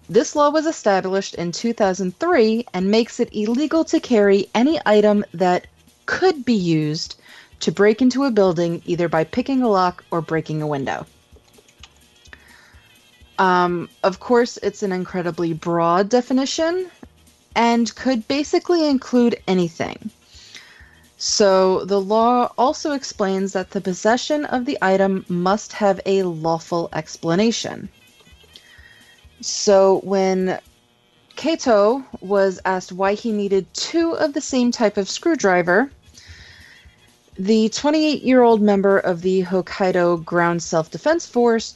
This 0.10 0.36
law 0.36 0.50
was 0.50 0.66
established 0.66 1.36
in 1.36 1.52
2003 1.52 2.66
and 2.74 2.90
makes 2.90 3.20
it 3.20 3.30
illegal 3.34 3.84
to 3.86 4.00
carry 4.00 4.50
any 4.56 4.80
item 4.86 5.26
that 5.34 5.68
could 6.06 6.46
be 6.46 6.54
used 6.54 7.18
to 7.60 7.72
break 7.72 8.02
into 8.02 8.24
a 8.24 8.32
building 8.32 8.82
either 8.86 9.10
by 9.10 9.26
picking 9.26 9.62
a 9.62 9.68
lock 9.68 10.06
or 10.10 10.22
breaking 10.22 10.62
a 10.62 10.68
window. 10.68 11.06
Um, 13.38 13.90
of 14.04 14.20
course, 14.20 14.58
it's 14.64 14.82
an 14.82 14.94
incredibly 14.94 15.54
broad 15.54 16.10
definition 16.10 16.90
and 17.56 17.94
could 17.96 18.28
basically 18.28 18.88
include 18.88 19.42
anything. 19.48 20.10
So, 21.18 21.84
the 21.84 22.00
law 22.00 22.52
also 22.58 22.92
explains 22.92 23.54
that 23.54 23.72
the 23.72 23.82
possession 23.82 24.46
of 24.46 24.66
the 24.66 24.78
item 24.82 25.26
must 25.28 25.74
have 25.74 26.00
a 26.06 26.24
lawful 26.24 26.90
explanation. 26.94 27.90
So, 29.42 30.00
when 30.04 30.60
Kato 31.36 32.04
was 32.22 32.60
asked 32.66 32.92
why 32.92 33.14
he 33.14 33.32
needed 33.32 33.72
two 33.74 34.14
of 34.14 34.34
the 34.34 34.42
same 34.42 34.72
type 34.72 34.98
of 34.98 35.10
screwdriver, 35.10 35.92
the 37.38 37.70
28 37.70 38.24
year 38.24 38.42
old 38.42 38.62
member 38.62 38.98
of 38.98 39.22
the 39.22 39.44
Hokkaido 39.44 40.26
Ground 40.26 40.64
Self 40.64 40.90
Defense 40.90 41.28
Force 41.28 41.76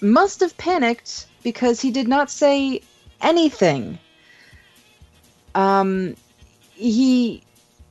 must 0.00 0.40
have 0.40 0.56
panicked 0.58 1.26
because 1.42 1.80
he 1.80 1.90
did 1.90 2.06
not 2.06 2.30
say 2.30 2.82
anything. 3.22 3.98
Um, 5.54 6.14
he 6.74 7.42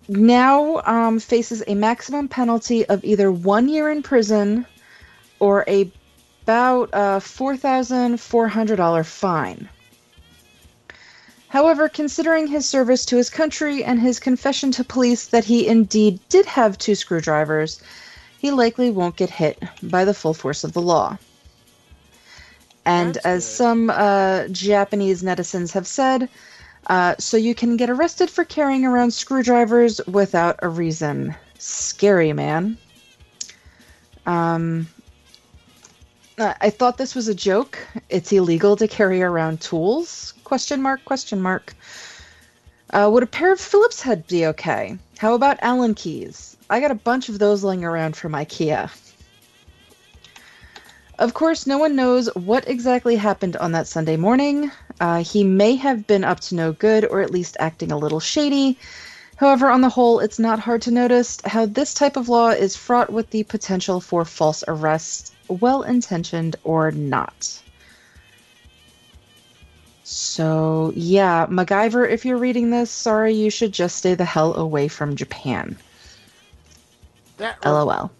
now 0.08 0.82
um, 0.86 1.20
faces 1.20 1.64
a 1.68 1.76
maximum 1.76 2.28
penalty 2.28 2.86
of 2.86 3.04
either 3.04 3.32
one 3.32 3.68
year 3.68 3.90
in 3.90 4.04
prison 4.04 4.66
or 5.40 5.66
a 5.68 5.92
about 6.48 6.90
a 6.94 7.20
$4,400 7.20 9.06
fine. 9.06 9.68
However, 11.50 11.90
considering 11.90 12.48
his 12.48 12.66
service 12.66 13.04
to 13.08 13.18
his 13.18 13.30
country 13.30 13.84
and 13.84 14.00
his 14.00 14.18
confession 14.18 14.72
to 14.72 14.86
police 14.86 15.26
that 15.28 15.44
he 15.44 15.68
indeed 15.68 16.22
did 16.30 16.46
have 16.46 16.78
two 16.78 16.96
screwdrivers, 16.96 17.82
he 18.40 18.50
likely 18.52 18.90
won't 18.90 19.18
get 19.18 19.30
hit 19.30 19.62
by 19.84 20.06
the 20.06 20.14
full 20.14 20.34
force 20.34 20.64
of 20.64 20.72
the 20.72 20.82
law. 20.82 21.18
And 22.86 23.16
That's 23.16 23.26
as 23.26 23.44
good. 23.44 23.52
some 23.52 23.90
uh, 23.90 24.48
Japanese 24.48 25.24
netizens 25.24 25.74
have 25.74 25.86
said, 25.86 26.30
uh, 26.88 27.16
so 27.20 27.36
you 27.36 27.56
can 27.56 27.76
get 27.76 27.90
arrested 27.90 28.30
for 28.30 28.46
carrying 28.46 28.86
around 28.86 29.12
screwdrivers 29.12 30.00
without 30.08 30.60
a 30.64 30.70
reason. 30.70 31.36
Scary, 31.60 32.32
man. 32.32 32.78
Um, 34.26 34.88
I 36.40 36.70
thought 36.70 37.00
this 37.00 37.16
was 37.16 37.28
a 37.28 37.34
joke. 37.34 37.80
It's 38.10 38.32
illegal 38.32 38.76
to 38.76 38.88
carry 38.88 39.24
around 39.24 39.60
tools? 39.60 40.36
Question 40.44 40.84
mark, 40.84 41.04
question 41.04 41.42
mark. 41.42 41.74
Uh, 42.92 43.10
would 43.12 43.24
a 43.24 43.28
pair 43.28 43.52
of 43.52 43.60
Phillips 43.60 44.04
head 44.04 44.28
be 44.28 44.46
okay? 44.46 45.00
How 45.18 45.34
about 45.34 45.58
Allen 45.64 45.96
keys? 45.96 46.56
I 46.70 46.80
got 46.80 46.92
a 46.92 46.96
bunch 46.96 47.28
of 47.28 47.40
those 47.40 47.64
laying 47.64 47.84
around 47.84 48.16
from 48.16 48.34
IKEA. 48.34 48.92
Of 51.18 51.34
course, 51.34 51.66
no 51.66 51.80
one 51.80 51.96
knows 51.96 52.28
what 52.36 52.68
exactly 52.68 53.16
happened 53.16 53.56
on 53.56 53.72
that 53.72 53.88
Sunday 53.88 54.16
morning. 54.16 54.72
Uh, 55.00 55.24
he 55.24 55.44
may 55.44 55.76
have 55.76 56.06
been 56.06 56.24
up 56.24 56.40
to 56.42 56.56
no 56.56 56.72
good 56.72 57.04
or 57.06 57.22
at 57.22 57.32
least 57.32 57.58
acting 57.60 57.92
a 57.92 57.98
little 57.98 58.20
shady. 58.20 58.78
However, 59.38 59.72
on 59.72 59.82
the 59.82 59.90
whole, 59.90 60.20
it's 60.20 60.38
not 60.38 60.60
hard 60.60 60.84
to 60.84 60.92
notice 60.92 61.40
how 61.46 61.66
this 61.66 61.96
type 61.96 62.16
of 62.16 62.30
law 62.30 62.50
is 62.50 62.76
fraught 62.76 63.12
with 63.12 63.32
the 63.32 63.44
potential 63.44 64.00
for 64.00 64.24
false 64.24 64.64
arrests, 64.68 65.32
well 65.48 65.84
intentioned 65.84 66.56
or 66.64 66.92
not. 66.92 67.62
So, 70.04 70.94
yeah, 70.96 71.48
MacGyver, 71.48 72.10
if 72.10 72.24
you're 72.24 72.38
reading 72.38 72.70
this, 72.70 72.90
sorry, 72.90 73.34
you 73.34 73.50
should 73.50 73.74
just 73.74 73.98
stay 73.98 74.16
the 74.16 74.24
hell 74.24 74.56
away 74.56 74.88
from 74.88 75.18
Japan. 75.18 75.78
That 77.38 77.64
LOL. 77.66 78.12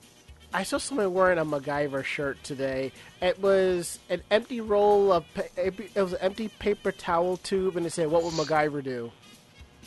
I 0.54 0.64
saw 0.64 0.78
somebody 0.78 1.08
wearing 1.08 1.38
a 1.38 1.46
MacGyver 1.46 2.04
shirt 2.04 2.44
today. 2.44 2.92
It 3.22 3.40
was 3.40 4.00
an 4.10 4.22
empty 4.32 4.60
roll 4.60 5.12
of 5.12 5.26
pa- 5.34 5.44
it 5.56 5.96
was 5.96 6.14
an 6.14 6.22
empty 6.22 6.48
paper 6.48 6.92
towel 6.92 7.38
tube, 7.38 7.78
and 7.78 7.86
it 7.86 7.92
said, 7.92 8.10
"What 8.10 8.24
would 8.24 8.34
MacGyver 8.34 8.84
do?" 8.84 9.12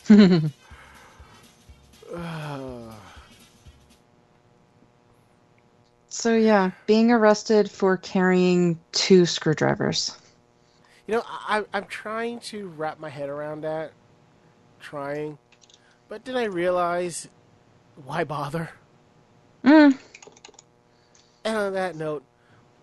So, 6.21 6.35
yeah, 6.35 6.69
being 6.85 7.11
arrested 7.11 7.71
for 7.71 7.97
carrying 7.97 8.79
two 8.91 9.25
screwdrivers. 9.25 10.15
You 11.07 11.15
know, 11.15 11.23
I, 11.25 11.63
I'm 11.73 11.85
trying 11.85 12.41
to 12.41 12.67
wrap 12.67 12.99
my 12.99 13.09
head 13.09 13.27
around 13.27 13.61
that, 13.61 13.91
trying, 14.79 15.39
but 16.09 16.23
then 16.23 16.37
I 16.37 16.43
realize, 16.43 17.27
why 18.05 18.23
bother? 18.23 18.69
Mm. 19.63 19.97
And 21.43 21.57
on 21.57 21.73
that 21.73 21.95
note, 21.95 22.21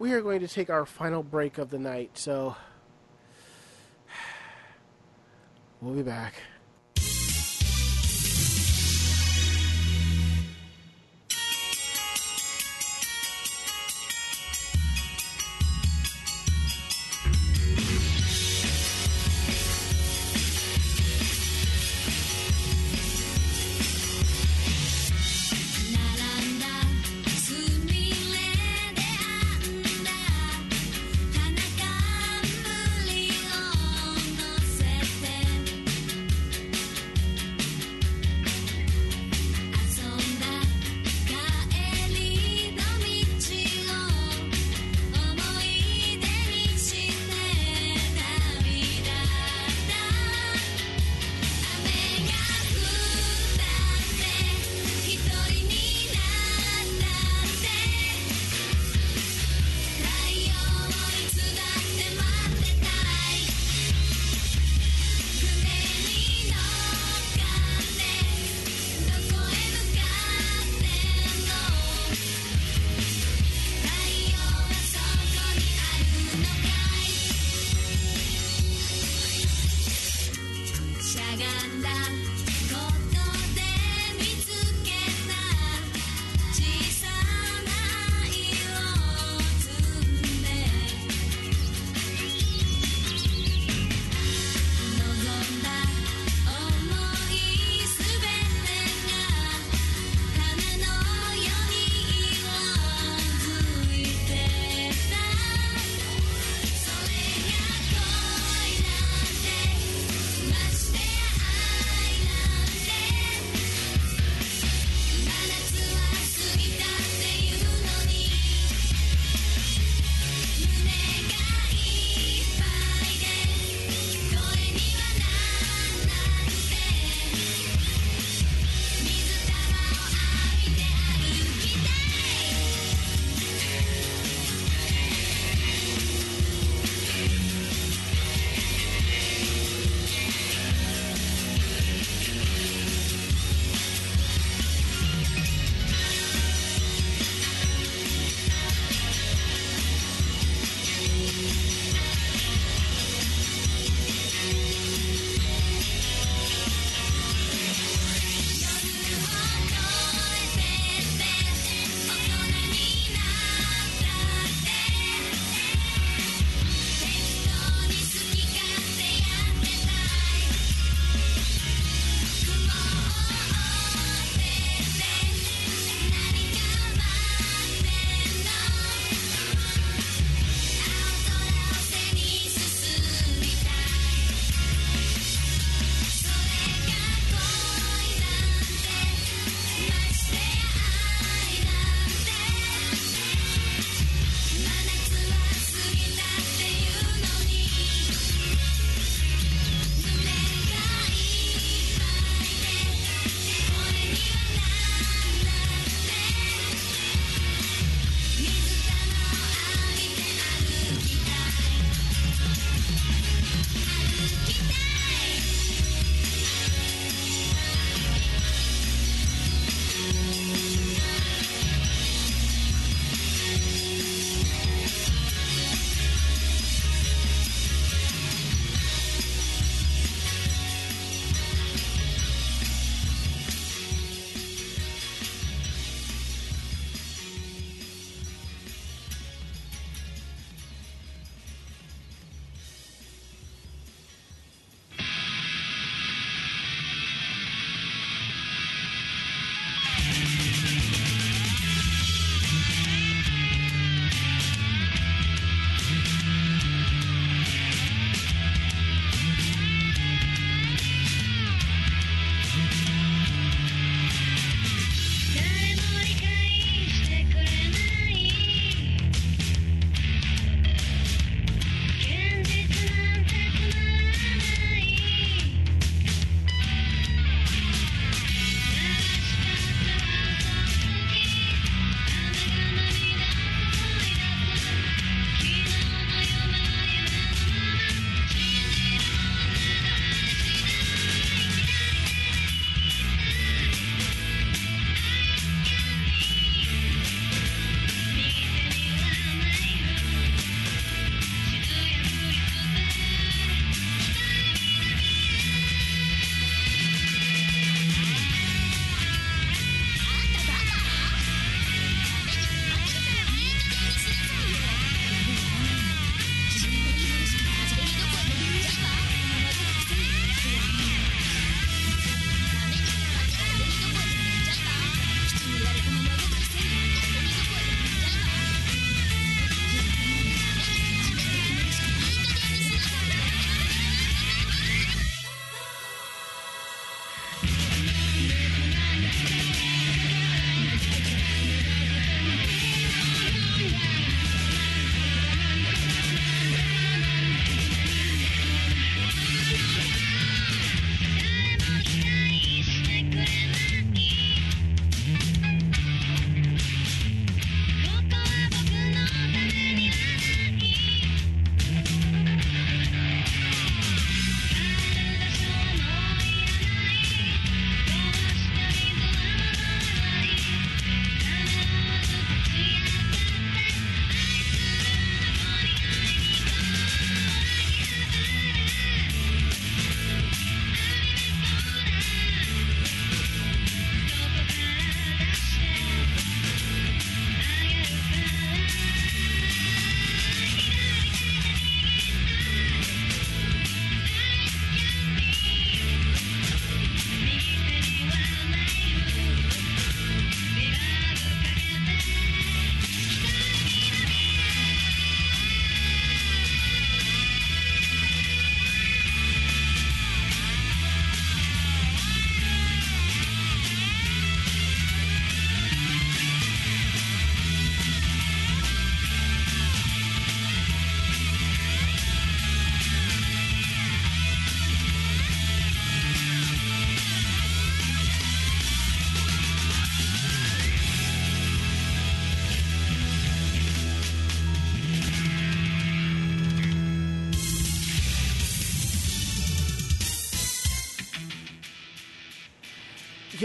we 0.00 0.14
are 0.14 0.20
going 0.20 0.40
to 0.40 0.48
take 0.48 0.68
our 0.68 0.84
final 0.84 1.22
break 1.22 1.58
of 1.58 1.70
the 1.70 1.78
night. 1.78 2.18
So, 2.18 2.56
we'll 5.80 5.94
be 5.94 6.02
back.「 6.02 6.57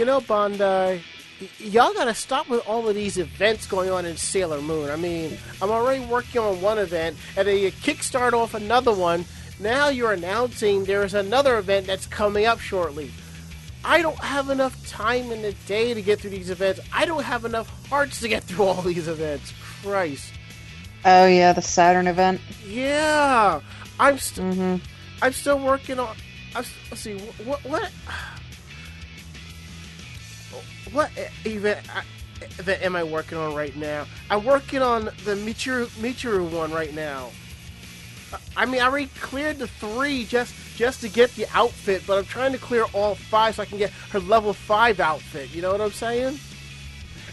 you 0.04 0.10
know, 0.10 0.20
Bandai, 0.20 1.00
y- 1.40 1.48
y'all 1.58 1.94
gotta 1.94 2.12
stop 2.12 2.46
with 2.50 2.60
all 2.68 2.86
of 2.86 2.94
these 2.94 3.16
events 3.16 3.66
going 3.66 3.88
on 3.88 4.04
in 4.04 4.18
Sailor 4.18 4.60
Moon. 4.60 4.90
I 4.90 4.96
mean, 4.96 5.38
I'm 5.62 5.70
already 5.70 6.04
working 6.04 6.42
on 6.42 6.60
one 6.60 6.76
event, 6.76 7.16
and 7.38 7.48
then 7.48 7.56
you 7.56 7.72
kickstart 7.72 8.34
off 8.34 8.52
another 8.52 8.92
one. 8.92 9.24
Now 9.58 9.88
you're 9.88 10.12
announcing 10.12 10.84
there's 10.84 11.14
another 11.14 11.56
event 11.56 11.86
that's 11.86 12.04
coming 12.06 12.44
up 12.44 12.60
shortly. 12.60 13.12
I 13.82 14.02
don't 14.02 14.18
have 14.18 14.50
enough 14.50 14.86
time 14.86 15.32
in 15.32 15.40
the 15.40 15.54
day 15.66 15.94
to 15.94 16.02
get 16.02 16.20
through 16.20 16.30
these 16.30 16.50
events. 16.50 16.80
I 16.92 17.06
don't 17.06 17.22
have 17.22 17.46
enough 17.46 17.88
hearts 17.88 18.20
to 18.20 18.28
get 18.28 18.42
through 18.42 18.66
all 18.66 18.82
these 18.82 19.08
events. 19.08 19.54
Christ. 19.80 20.34
Oh 21.06 21.26
yeah, 21.26 21.54
the 21.54 21.62
Saturn 21.62 22.08
event. 22.08 22.42
Yeah, 22.66 23.60
I'm 23.98 24.18
st- 24.18 24.54
hmm 24.54 24.76
I'm 25.22 25.32
still 25.32 25.58
working 25.58 25.98
on. 25.98 26.14
I'm, 26.54 26.64
let's 26.90 27.00
see 27.00 27.16
what 27.46 27.64
what 27.64 27.90
what 30.94 31.10
event 31.44 31.80
I- 31.94 32.04
event 32.58 32.82
am 32.82 32.96
I 32.96 33.02
working 33.02 33.36
on 33.36 33.54
right 33.54 33.74
now? 33.76 34.06
I'm 34.30 34.44
working 34.44 34.80
on 34.80 35.06
the 35.24 35.34
Michiru 35.34 35.86
Michiru 36.00 36.48
one 36.50 36.72
right 36.72 36.94
now. 36.94 37.32
I- 38.32 38.62
I 38.62 38.66
mean, 38.66 38.80
I 38.80 38.84
already 38.86 39.10
cleared 39.20 39.58
the 39.58 39.66
three 39.66 40.24
just 40.24 40.54
just 40.76 41.00
to 41.02 41.08
get 41.08 41.34
the 41.36 41.46
outfit, 41.54 42.04
but 42.06 42.18
I'm 42.18 42.24
trying 42.24 42.52
to 42.52 42.58
clear 42.58 42.84
all 42.92 43.16
five 43.16 43.56
so 43.56 43.62
I 43.62 43.66
can 43.66 43.78
get 43.78 43.90
her 44.10 44.20
level 44.20 44.52
five 44.52 45.00
outfit. 45.00 45.50
You 45.50 45.62
know 45.62 45.72
what 45.72 45.80
I'm 45.80 45.92
saying? 45.92 46.38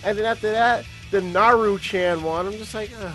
And 0.03 0.17
then 0.17 0.25
after 0.25 0.51
that, 0.51 0.85
the 1.11 1.21
Naru 1.21 1.77
Chan 1.79 2.21
one. 2.23 2.47
I'm 2.47 2.53
just 2.53 2.73
like, 2.73 2.91
ugh. 2.99 3.13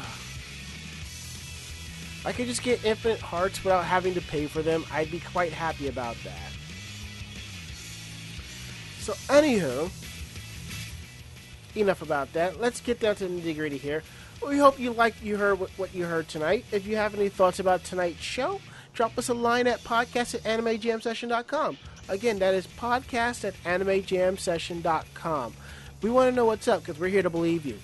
I 2.24 2.32
could 2.32 2.46
just 2.46 2.62
get 2.62 2.84
infinite 2.84 3.20
hearts 3.20 3.62
without 3.62 3.84
having 3.84 4.14
to 4.14 4.20
pay 4.20 4.46
for 4.46 4.62
them. 4.62 4.84
I'd 4.92 5.10
be 5.10 5.20
quite 5.20 5.52
happy 5.52 5.86
about 5.86 6.16
that. 6.24 6.52
So, 8.98 9.12
anywho, 9.32 9.88
enough 11.76 12.02
about 12.02 12.32
that. 12.32 12.60
Let's 12.60 12.80
get 12.80 13.00
down 13.00 13.16
to 13.16 13.28
the 13.28 13.40
nitty 13.40 13.56
gritty 13.56 13.78
here. 13.78 14.02
We 14.46 14.58
hope 14.58 14.78
you 14.78 14.92
liked 14.92 15.22
you 15.22 15.36
heard 15.36 15.58
what, 15.58 15.70
what 15.70 15.94
you 15.94 16.04
heard 16.04 16.28
tonight. 16.28 16.64
If 16.72 16.86
you 16.86 16.96
have 16.96 17.14
any 17.14 17.28
thoughts 17.28 17.58
about 17.58 17.84
tonight's 17.84 18.20
show, 18.20 18.60
drop 18.92 19.16
us 19.18 19.28
a 19.28 19.34
line 19.34 19.66
at 19.66 19.80
podcast 19.80 20.34
at 20.34 20.42
animejamsession.com. 20.42 21.78
Again, 22.08 22.38
that 22.38 22.54
is 22.54 22.66
podcast 22.66 23.44
at 23.44 23.54
animejamsession.com. 23.64 25.54
We 26.02 26.10
want 26.10 26.30
to 26.30 26.36
know 26.36 26.44
what's 26.44 26.68
up 26.68 26.80
because 26.82 27.00
we're 27.00 27.08
here 27.08 27.22
to 27.22 27.30
believe 27.30 27.64
you. 27.64 27.78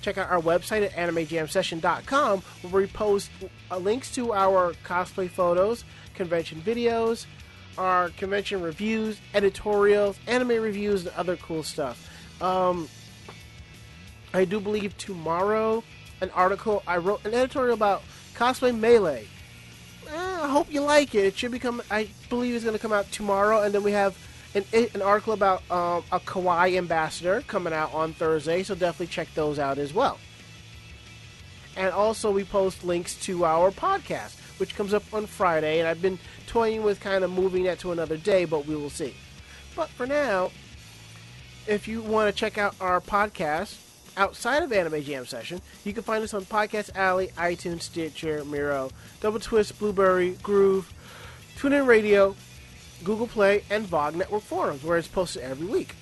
Check 0.00 0.18
out 0.18 0.30
our 0.30 0.40
website 0.40 0.84
at 0.84 0.92
animejamsession.com 0.92 2.42
where 2.62 2.82
we 2.82 2.86
post 2.86 3.30
uh, 3.70 3.78
links 3.78 4.12
to 4.14 4.32
our 4.32 4.72
cosplay 4.84 5.28
photos, 5.28 5.84
convention 6.14 6.60
videos, 6.62 7.26
our 7.76 8.10
convention 8.10 8.62
reviews, 8.62 9.20
editorials, 9.34 10.18
anime 10.26 10.62
reviews, 10.62 11.06
and 11.06 11.14
other 11.16 11.36
cool 11.36 11.62
stuff. 11.62 12.10
Um, 12.40 12.88
I 14.32 14.44
do 14.44 14.60
believe 14.60 14.96
tomorrow 14.98 15.82
an 16.20 16.30
article 16.30 16.82
I 16.86 16.96
wrote 16.98 17.24
an 17.24 17.34
editorial 17.34 17.74
about 17.74 18.02
cosplay 18.34 18.76
melee. 18.76 19.26
Eh, 20.08 20.40
I 20.42 20.48
hope 20.48 20.72
you 20.72 20.80
like 20.80 21.14
it. 21.14 21.24
It 21.24 21.36
should 21.36 21.50
become. 21.50 21.82
I 21.90 22.08
believe 22.28 22.54
it's 22.54 22.64
going 22.64 22.76
to 22.76 22.82
come 22.82 22.92
out 22.92 23.10
tomorrow, 23.10 23.62
and 23.62 23.74
then 23.74 23.82
we 23.82 23.92
have 23.92 24.16
an, 24.54 24.64
an 24.72 25.02
article 25.02 25.32
about 25.32 25.68
um, 25.70 26.04
a 26.12 26.20
Kawaii 26.20 26.78
ambassador 26.78 27.42
coming 27.46 27.72
out 27.72 27.92
on 27.92 28.12
Thursday. 28.12 28.62
So 28.62 28.74
definitely 28.74 29.08
check 29.08 29.28
those 29.34 29.58
out 29.58 29.78
as 29.78 29.92
well. 29.92 30.18
And 31.76 31.92
also, 31.92 32.30
we 32.30 32.44
post 32.44 32.84
links 32.84 33.14
to 33.26 33.44
our 33.44 33.70
podcast, 33.70 34.38
which 34.58 34.74
comes 34.76 34.94
up 34.94 35.02
on 35.12 35.26
Friday. 35.26 35.80
And 35.80 35.88
I've 35.88 36.00
been 36.00 36.18
toying 36.46 36.82
with 36.82 37.00
kind 37.00 37.22
of 37.22 37.30
moving 37.30 37.64
that 37.64 37.78
to 37.80 37.92
another 37.92 38.16
day, 38.16 38.44
but 38.46 38.66
we 38.66 38.76
will 38.76 38.90
see. 38.90 39.14
But 39.74 39.90
for 39.90 40.06
now, 40.06 40.52
if 41.66 41.86
you 41.86 42.00
want 42.00 42.32
to 42.32 42.38
check 42.38 42.56
out 42.56 42.74
our 42.80 43.00
podcast 43.00 43.76
outside 44.16 44.62
of 44.62 44.72
Anime 44.72 45.02
Jam 45.02 45.26
Session, 45.26 45.60
you 45.84 45.92
can 45.92 46.02
find 46.02 46.22
us 46.22 46.34
on 46.34 46.44
Podcast 46.44 46.94
Alley, 46.94 47.28
iTunes, 47.36 47.82
Stitcher, 47.82 48.44
Miro, 48.44 48.90
Double 49.20 49.40
Twist, 49.40 49.78
Blubrry, 49.78 50.32
Groove, 50.42 50.92
TuneIn 51.58 51.86
Radio, 51.86 52.34
Google 53.04 53.26
Play, 53.26 53.64
and 53.70 53.86
VOG 53.86 54.14
Network 54.14 54.42
forums, 54.42 54.82
where 54.82 54.98
it's 54.98 55.08
posted 55.08 55.42
every 55.42 55.66
week. 55.66 55.94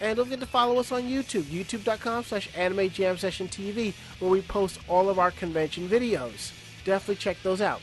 And 0.00 0.16
don't 0.16 0.26
forget 0.26 0.40
to 0.40 0.46
follow 0.46 0.78
us 0.78 0.92
on 0.92 1.02
YouTube, 1.02 1.42
youtube.com 1.42 2.24
slash 2.24 2.48
anime 2.56 2.88
jam 2.88 3.18
session 3.18 3.48
TV, 3.48 3.92
where 4.18 4.30
we 4.30 4.40
post 4.42 4.78
all 4.88 5.10
of 5.10 5.18
our 5.18 5.30
convention 5.30 5.88
videos. 5.88 6.52
Definitely 6.84 7.16
check 7.16 7.36
those 7.42 7.60
out. 7.60 7.82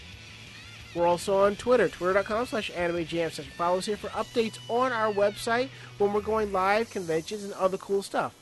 We're 0.96 1.06
also 1.06 1.46
on 1.46 1.56
Twitter, 1.56 1.90
twitter.com 1.90 2.48
slash 2.48 2.72
anime 2.76 3.06
jam 3.06 3.30
session. 3.30 3.52
Follow 3.56 3.78
us 3.78 3.86
here 3.86 3.98
for 3.98 4.08
updates 4.10 4.58
on 4.68 4.92
our 4.92 5.14
website 5.14 5.70
when 6.00 6.12
we're 6.12 6.22
going 6.22 6.52
live, 6.52 6.90
conventions, 6.90 7.44
and 7.44 7.54
other 7.54 7.78
cool 7.78 8.02
stuff. 8.02 8.34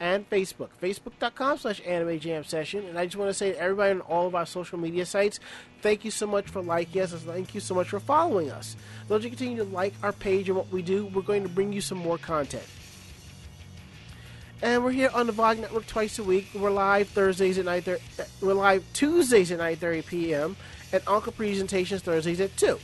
And 0.00 0.28
Facebook, 0.28 0.70
facebook.com 0.82 1.58
slash 1.58 1.80
anime 1.86 2.18
jam 2.18 2.44
session. 2.44 2.84
And 2.86 2.98
I 2.98 3.06
just 3.06 3.16
want 3.16 3.30
to 3.30 3.34
say 3.34 3.52
to 3.52 3.60
everybody 3.60 3.92
on 3.92 4.00
all 4.02 4.26
of 4.26 4.34
our 4.34 4.44
social 4.44 4.78
media 4.78 5.06
sites, 5.06 5.38
thank 5.82 6.04
you 6.04 6.10
so 6.10 6.26
much 6.26 6.48
for 6.48 6.62
liking 6.62 7.02
us, 7.02 7.12
and 7.12 7.22
thank 7.22 7.54
you 7.54 7.60
so 7.60 7.74
much 7.74 7.88
for 7.88 8.00
following 8.00 8.50
us. 8.50 8.76
Those 9.08 9.22
you 9.22 9.30
continue 9.30 9.56
to 9.58 9.64
like 9.64 9.94
our 10.02 10.12
page 10.12 10.48
and 10.48 10.56
what 10.56 10.68
we 10.70 10.82
do, 10.82 11.06
we're 11.06 11.22
going 11.22 11.44
to 11.44 11.48
bring 11.48 11.72
you 11.72 11.80
some 11.80 11.98
more 11.98 12.18
content. 12.18 12.64
And 14.62 14.82
we're 14.82 14.92
here 14.92 15.10
on 15.12 15.26
the 15.26 15.32
VOG 15.32 15.58
Network 15.60 15.86
twice 15.86 16.18
a 16.18 16.24
week. 16.24 16.48
We're 16.54 16.70
live 16.70 17.08
Thursdays 17.08 17.58
at 17.58 17.66
9 17.66 17.82
uh, 17.86 18.24
We're 18.40 18.54
live 18.54 18.84
Tuesdays 18.94 19.52
at 19.52 19.60
9.30 19.60 20.06
p.m. 20.06 20.56
and 20.92 21.02
Uncle 21.06 21.32
Presentations 21.32 22.02
Thursdays 22.02 22.40
at 22.40 22.56
2. 22.56 22.78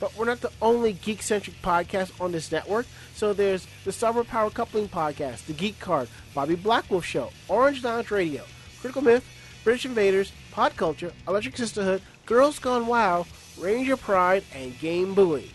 But 0.00 0.16
we're 0.16 0.24
not 0.24 0.40
the 0.40 0.50
only 0.62 0.94
geek-centric 0.94 1.60
podcast 1.62 2.18
on 2.20 2.32
this 2.32 2.50
network. 2.50 2.86
So 3.14 3.32
there's 3.34 3.66
the 3.84 3.90
Cyber 3.90 4.26
Power 4.26 4.50
Coupling 4.50 4.88
Podcast, 4.88 5.44
The 5.44 5.52
Geek 5.52 5.78
Card, 5.78 6.08
Bobby 6.34 6.56
Blackwolf 6.56 7.04
Show, 7.04 7.30
Orange 7.48 7.84
Lounge 7.84 8.10
Radio, 8.10 8.44
Critical 8.80 9.02
Myth, 9.02 9.24
British 9.62 9.84
Invaders, 9.84 10.32
Pod 10.52 10.74
Culture, 10.76 11.12
Electric 11.28 11.56
Sisterhood, 11.56 12.00
Girls 12.24 12.58
Gone 12.58 12.86
Wow, 12.86 13.26
Ranger 13.58 13.98
Pride, 13.98 14.42
and 14.54 14.78
Game 14.78 15.14
Buoy. 15.14 15.50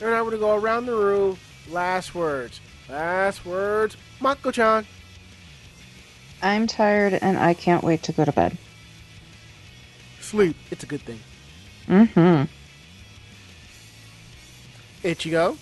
And 0.00 0.10
now 0.10 0.22
we're 0.22 0.30
going 0.30 0.40
to 0.40 0.46
go 0.46 0.56
around 0.56 0.86
the 0.86 0.94
room. 0.94 1.38
Last 1.70 2.14
words. 2.14 2.60
Last 2.88 3.46
words. 3.46 3.96
Mako-chan. 4.20 4.86
I'm 6.42 6.66
tired 6.66 7.14
and 7.14 7.38
I 7.38 7.54
can't 7.54 7.84
wait 7.84 8.02
to 8.04 8.12
go 8.12 8.24
to 8.24 8.32
bed. 8.32 8.58
Sleep. 10.20 10.56
It's 10.70 10.84
a 10.84 10.86
good 10.86 11.02
thing. 11.02 11.20
Mm-hmm. 11.86 12.44
Ichigo. 15.02 15.56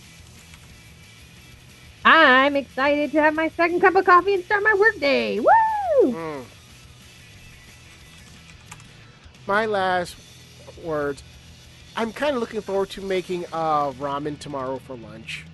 I'm 2.04 2.56
excited 2.56 3.12
to 3.12 3.20
have 3.20 3.34
my 3.34 3.48
second 3.50 3.80
cup 3.80 3.94
of 3.94 4.04
coffee 4.04 4.34
and 4.34 4.44
start 4.44 4.62
my 4.62 4.74
workday. 4.74 5.40
Woo! 5.40 6.12
Mm. 6.12 6.44
My 9.46 9.66
last 9.66 10.16
words. 10.82 11.22
I'm 11.96 12.12
kind 12.12 12.34
of 12.34 12.40
looking 12.40 12.60
forward 12.60 12.90
to 12.90 13.00
making 13.02 13.44
uh, 13.52 13.90
ramen 13.92 14.38
tomorrow 14.38 14.78
for 14.78 14.96
lunch. 14.96 15.44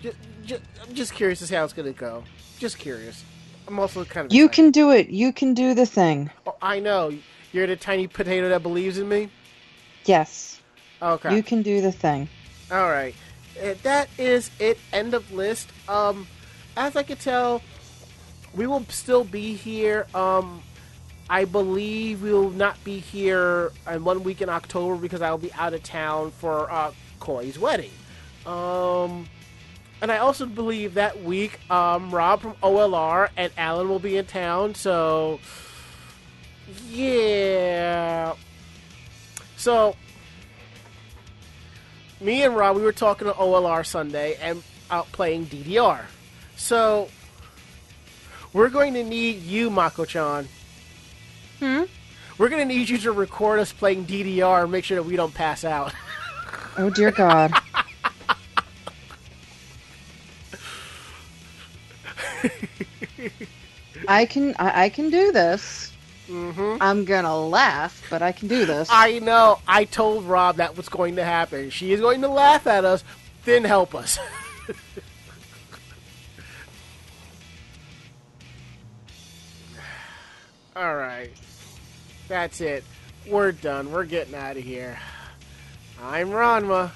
Just, 0.00 0.16
just, 0.44 0.62
I'm 0.82 0.94
just 0.94 1.12
curious 1.14 1.38
to 1.40 1.46
see 1.46 1.54
how 1.54 1.64
it's 1.64 1.72
going 1.72 1.92
to 1.92 1.98
go. 1.98 2.24
Just 2.58 2.78
curious. 2.78 3.22
I'm 3.68 3.78
also 3.78 4.04
kind 4.04 4.26
of. 4.26 4.32
You 4.32 4.46
excited. 4.46 4.62
can 4.62 4.70
do 4.70 4.90
it. 4.90 5.10
You 5.10 5.32
can 5.32 5.54
do 5.54 5.74
the 5.74 5.86
thing. 5.86 6.30
Oh, 6.46 6.56
I 6.62 6.80
know. 6.80 7.12
You're 7.52 7.66
the 7.66 7.76
tiny 7.76 8.06
potato 8.06 8.48
that 8.48 8.62
believes 8.62 8.98
in 8.98 9.08
me. 9.08 9.28
Yes. 10.04 10.60
Okay. 11.02 11.34
You 11.36 11.42
can 11.42 11.62
do 11.62 11.80
the 11.80 11.92
thing. 11.92 12.28
All 12.70 12.88
right. 12.88 13.14
That 13.82 14.08
is 14.18 14.50
it. 14.58 14.78
End 14.92 15.14
of 15.14 15.30
list. 15.32 15.70
Um, 15.88 16.26
as 16.76 16.96
I 16.96 17.02
could 17.02 17.20
tell, 17.20 17.62
we 18.54 18.66
will 18.66 18.84
still 18.88 19.24
be 19.24 19.54
here. 19.54 20.06
Um, 20.14 20.62
I 21.28 21.44
believe 21.44 22.22
we 22.22 22.32
will 22.32 22.50
not 22.50 22.82
be 22.82 22.98
here 22.98 23.70
in 23.88 24.02
one 24.02 24.24
week 24.24 24.42
in 24.42 24.48
October 24.48 24.96
because 24.96 25.22
I 25.22 25.30
will 25.30 25.38
be 25.38 25.52
out 25.52 25.74
of 25.74 25.82
town 25.82 26.32
for 26.32 26.70
uh, 26.70 26.92
Koi's 27.20 27.58
wedding. 27.58 27.92
Um, 28.46 29.28
and 30.02 30.10
I 30.10 30.18
also 30.18 30.46
believe 30.46 30.94
that 30.94 31.22
week, 31.22 31.60
um, 31.70 32.10
Rob 32.10 32.40
from 32.40 32.54
OLR 32.62 33.28
and 33.36 33.52
Alan 33.56 33.88
will 33.88 33.98
be 33.98 34.16
in 34.16 34.26
town. 34.26 34.74
So, 34.74 35.38
yeah. 36.88 38.34
So, 39.56 39.94
me 42.20 42.42
and 42.42 42.56
Rob, 42.56 42.76
we 42.76 42.82
were 42.82 42.92
talking 42.92 43.26
to 43.28 43.34
OLR 43.34 43.84
Sunday 43.84 44.36
and 44.40 44.62
out 44.90 45.10
playing 45.12 45.46
DDR. 45.46 46.02
So, 46.56 47.08
we're 48.52 48.68
going 48.68 48.94
to 48.94 49.04
need 49.04 49.42
you, 49.42 49.70
Mako-chan. 49.70 50.48
Hmm? 51.60 51.84
We're 52.38 52.48
going 52.48 52.66
to 52.66 52.74
need 52.74 52.88
you 52.88 52.98
to 52.98 53.12
record 53.12 53.60
us 53.60 53.72
playing 53.72 54.06
DDR 54.06 54.62
and 54.62 54.72
make 54.72 54.84
sure 54.84 54.96
that 54.96 55.02
we 55.04 55.16
don't 55.16 55.34
pass 55.34 55.64
out. 55.64 55.92
Oh 56.78 56.88
dear 56.88 57.10
God. 57.10 57.52
I 64.08 64.24
can 64.24 64.54
I, 64.58 64.84
I 64.84 64.88
can 64.88 65.10
do 65.10 65.32
this. 65.32 65.89
Hmm 66.30 66.76
I'm 66.80 67.04
gonna 67.04 67.36
laugh, 67.36 68.06
but 68.08 68.22
I 68.22 68.30
can 68.30 68.46
do 68.46 68.64
this. 68.64 68.88
I 68.90 69.18
know. 69.18 69.58
I 69.66 69.84
told 69.84 70.24
Rob 70.24 70.56
that 70.56 70.76
was 70.76 70.88
going 70.88 71.16
to 71.16 71.24
happen. 71.24 71.70
She 71.70 71.92
is 71.92 72.00
going 72.00 72.20
to 72.22 72.28
laugh 72.28 72.68
at 72.68 72.84
us, 72.84 73.02
then 73.44 73.64
help 73.64 73.94
us. 73.96 74.18
All 80.76 80.94
right. 80.96 81.30
That's 82.28 82.60
it. 82.60 82.84
We're 83.26 83.50
done. 83.50 83.90
We're 83.90 84.04
getting 84.04 84.36
out 84.36 84.56
of 84.56 84.62
here. 84.62 84.96
I'm 86.00 86.30
Ranma. 86.30 86.92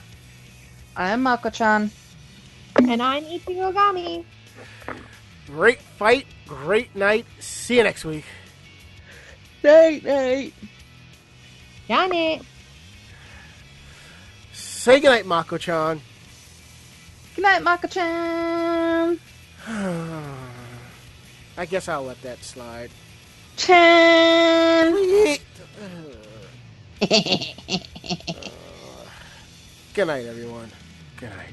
I'm 0.96 1.24
Mako-chan. 1.24 1.90
And 2.76 3.02
I'm 3.02 3.24
Ichigogami. 3.24 4.24
Great 5.48 5.80
fight, 5.80 6.26
great 6.46 6.94
night. 6.94 7.26
See 7.40 7.76
you 7.76 7.82
next 7.82 8.04
week. 8.04 8.24
Night, 9.64 10.04
night. 10.04 10.52
Got 11.88 12.12
it. 12.12 12.42
Say 14.52 15.00
goodnight, 15.00 15.24
Mako-chan. 15.24 16.02
Good 17.34 17.42
night, 17.42 17.62
Mako-chan. 17.62 19.18
I 21.56 21.64
guess 21.66 21.88
I'll 21.88 22.04
let 22.04 22.20
that 22.20 22.44
slide. 22.44 22.90
Chan. 23.56 25.38
Uh, 27.00 27.08
good 29.92 30.06
night, 30.06 30.24
everyone. 30.24 30.70
Good 31.18 31.30
night. 31.30 31.52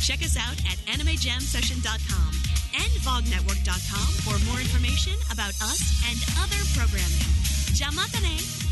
Check 0.00 0.22
us 0.22 0.36
out 0.36 0.58
at 0.70 0.78
animejamsession.com 0.86 2.30
and 2.74 2.92
vognetwork.com 3.02 4.08
for 4.24 4.38
more 4.50 4.60
information 4.60 5.14
about 5.32 5.50
us 5.60 5.80
and 6.08 6.18
other 6.42 6.62
programming. 6.74 7.26
Jamatane! 7.74 8.67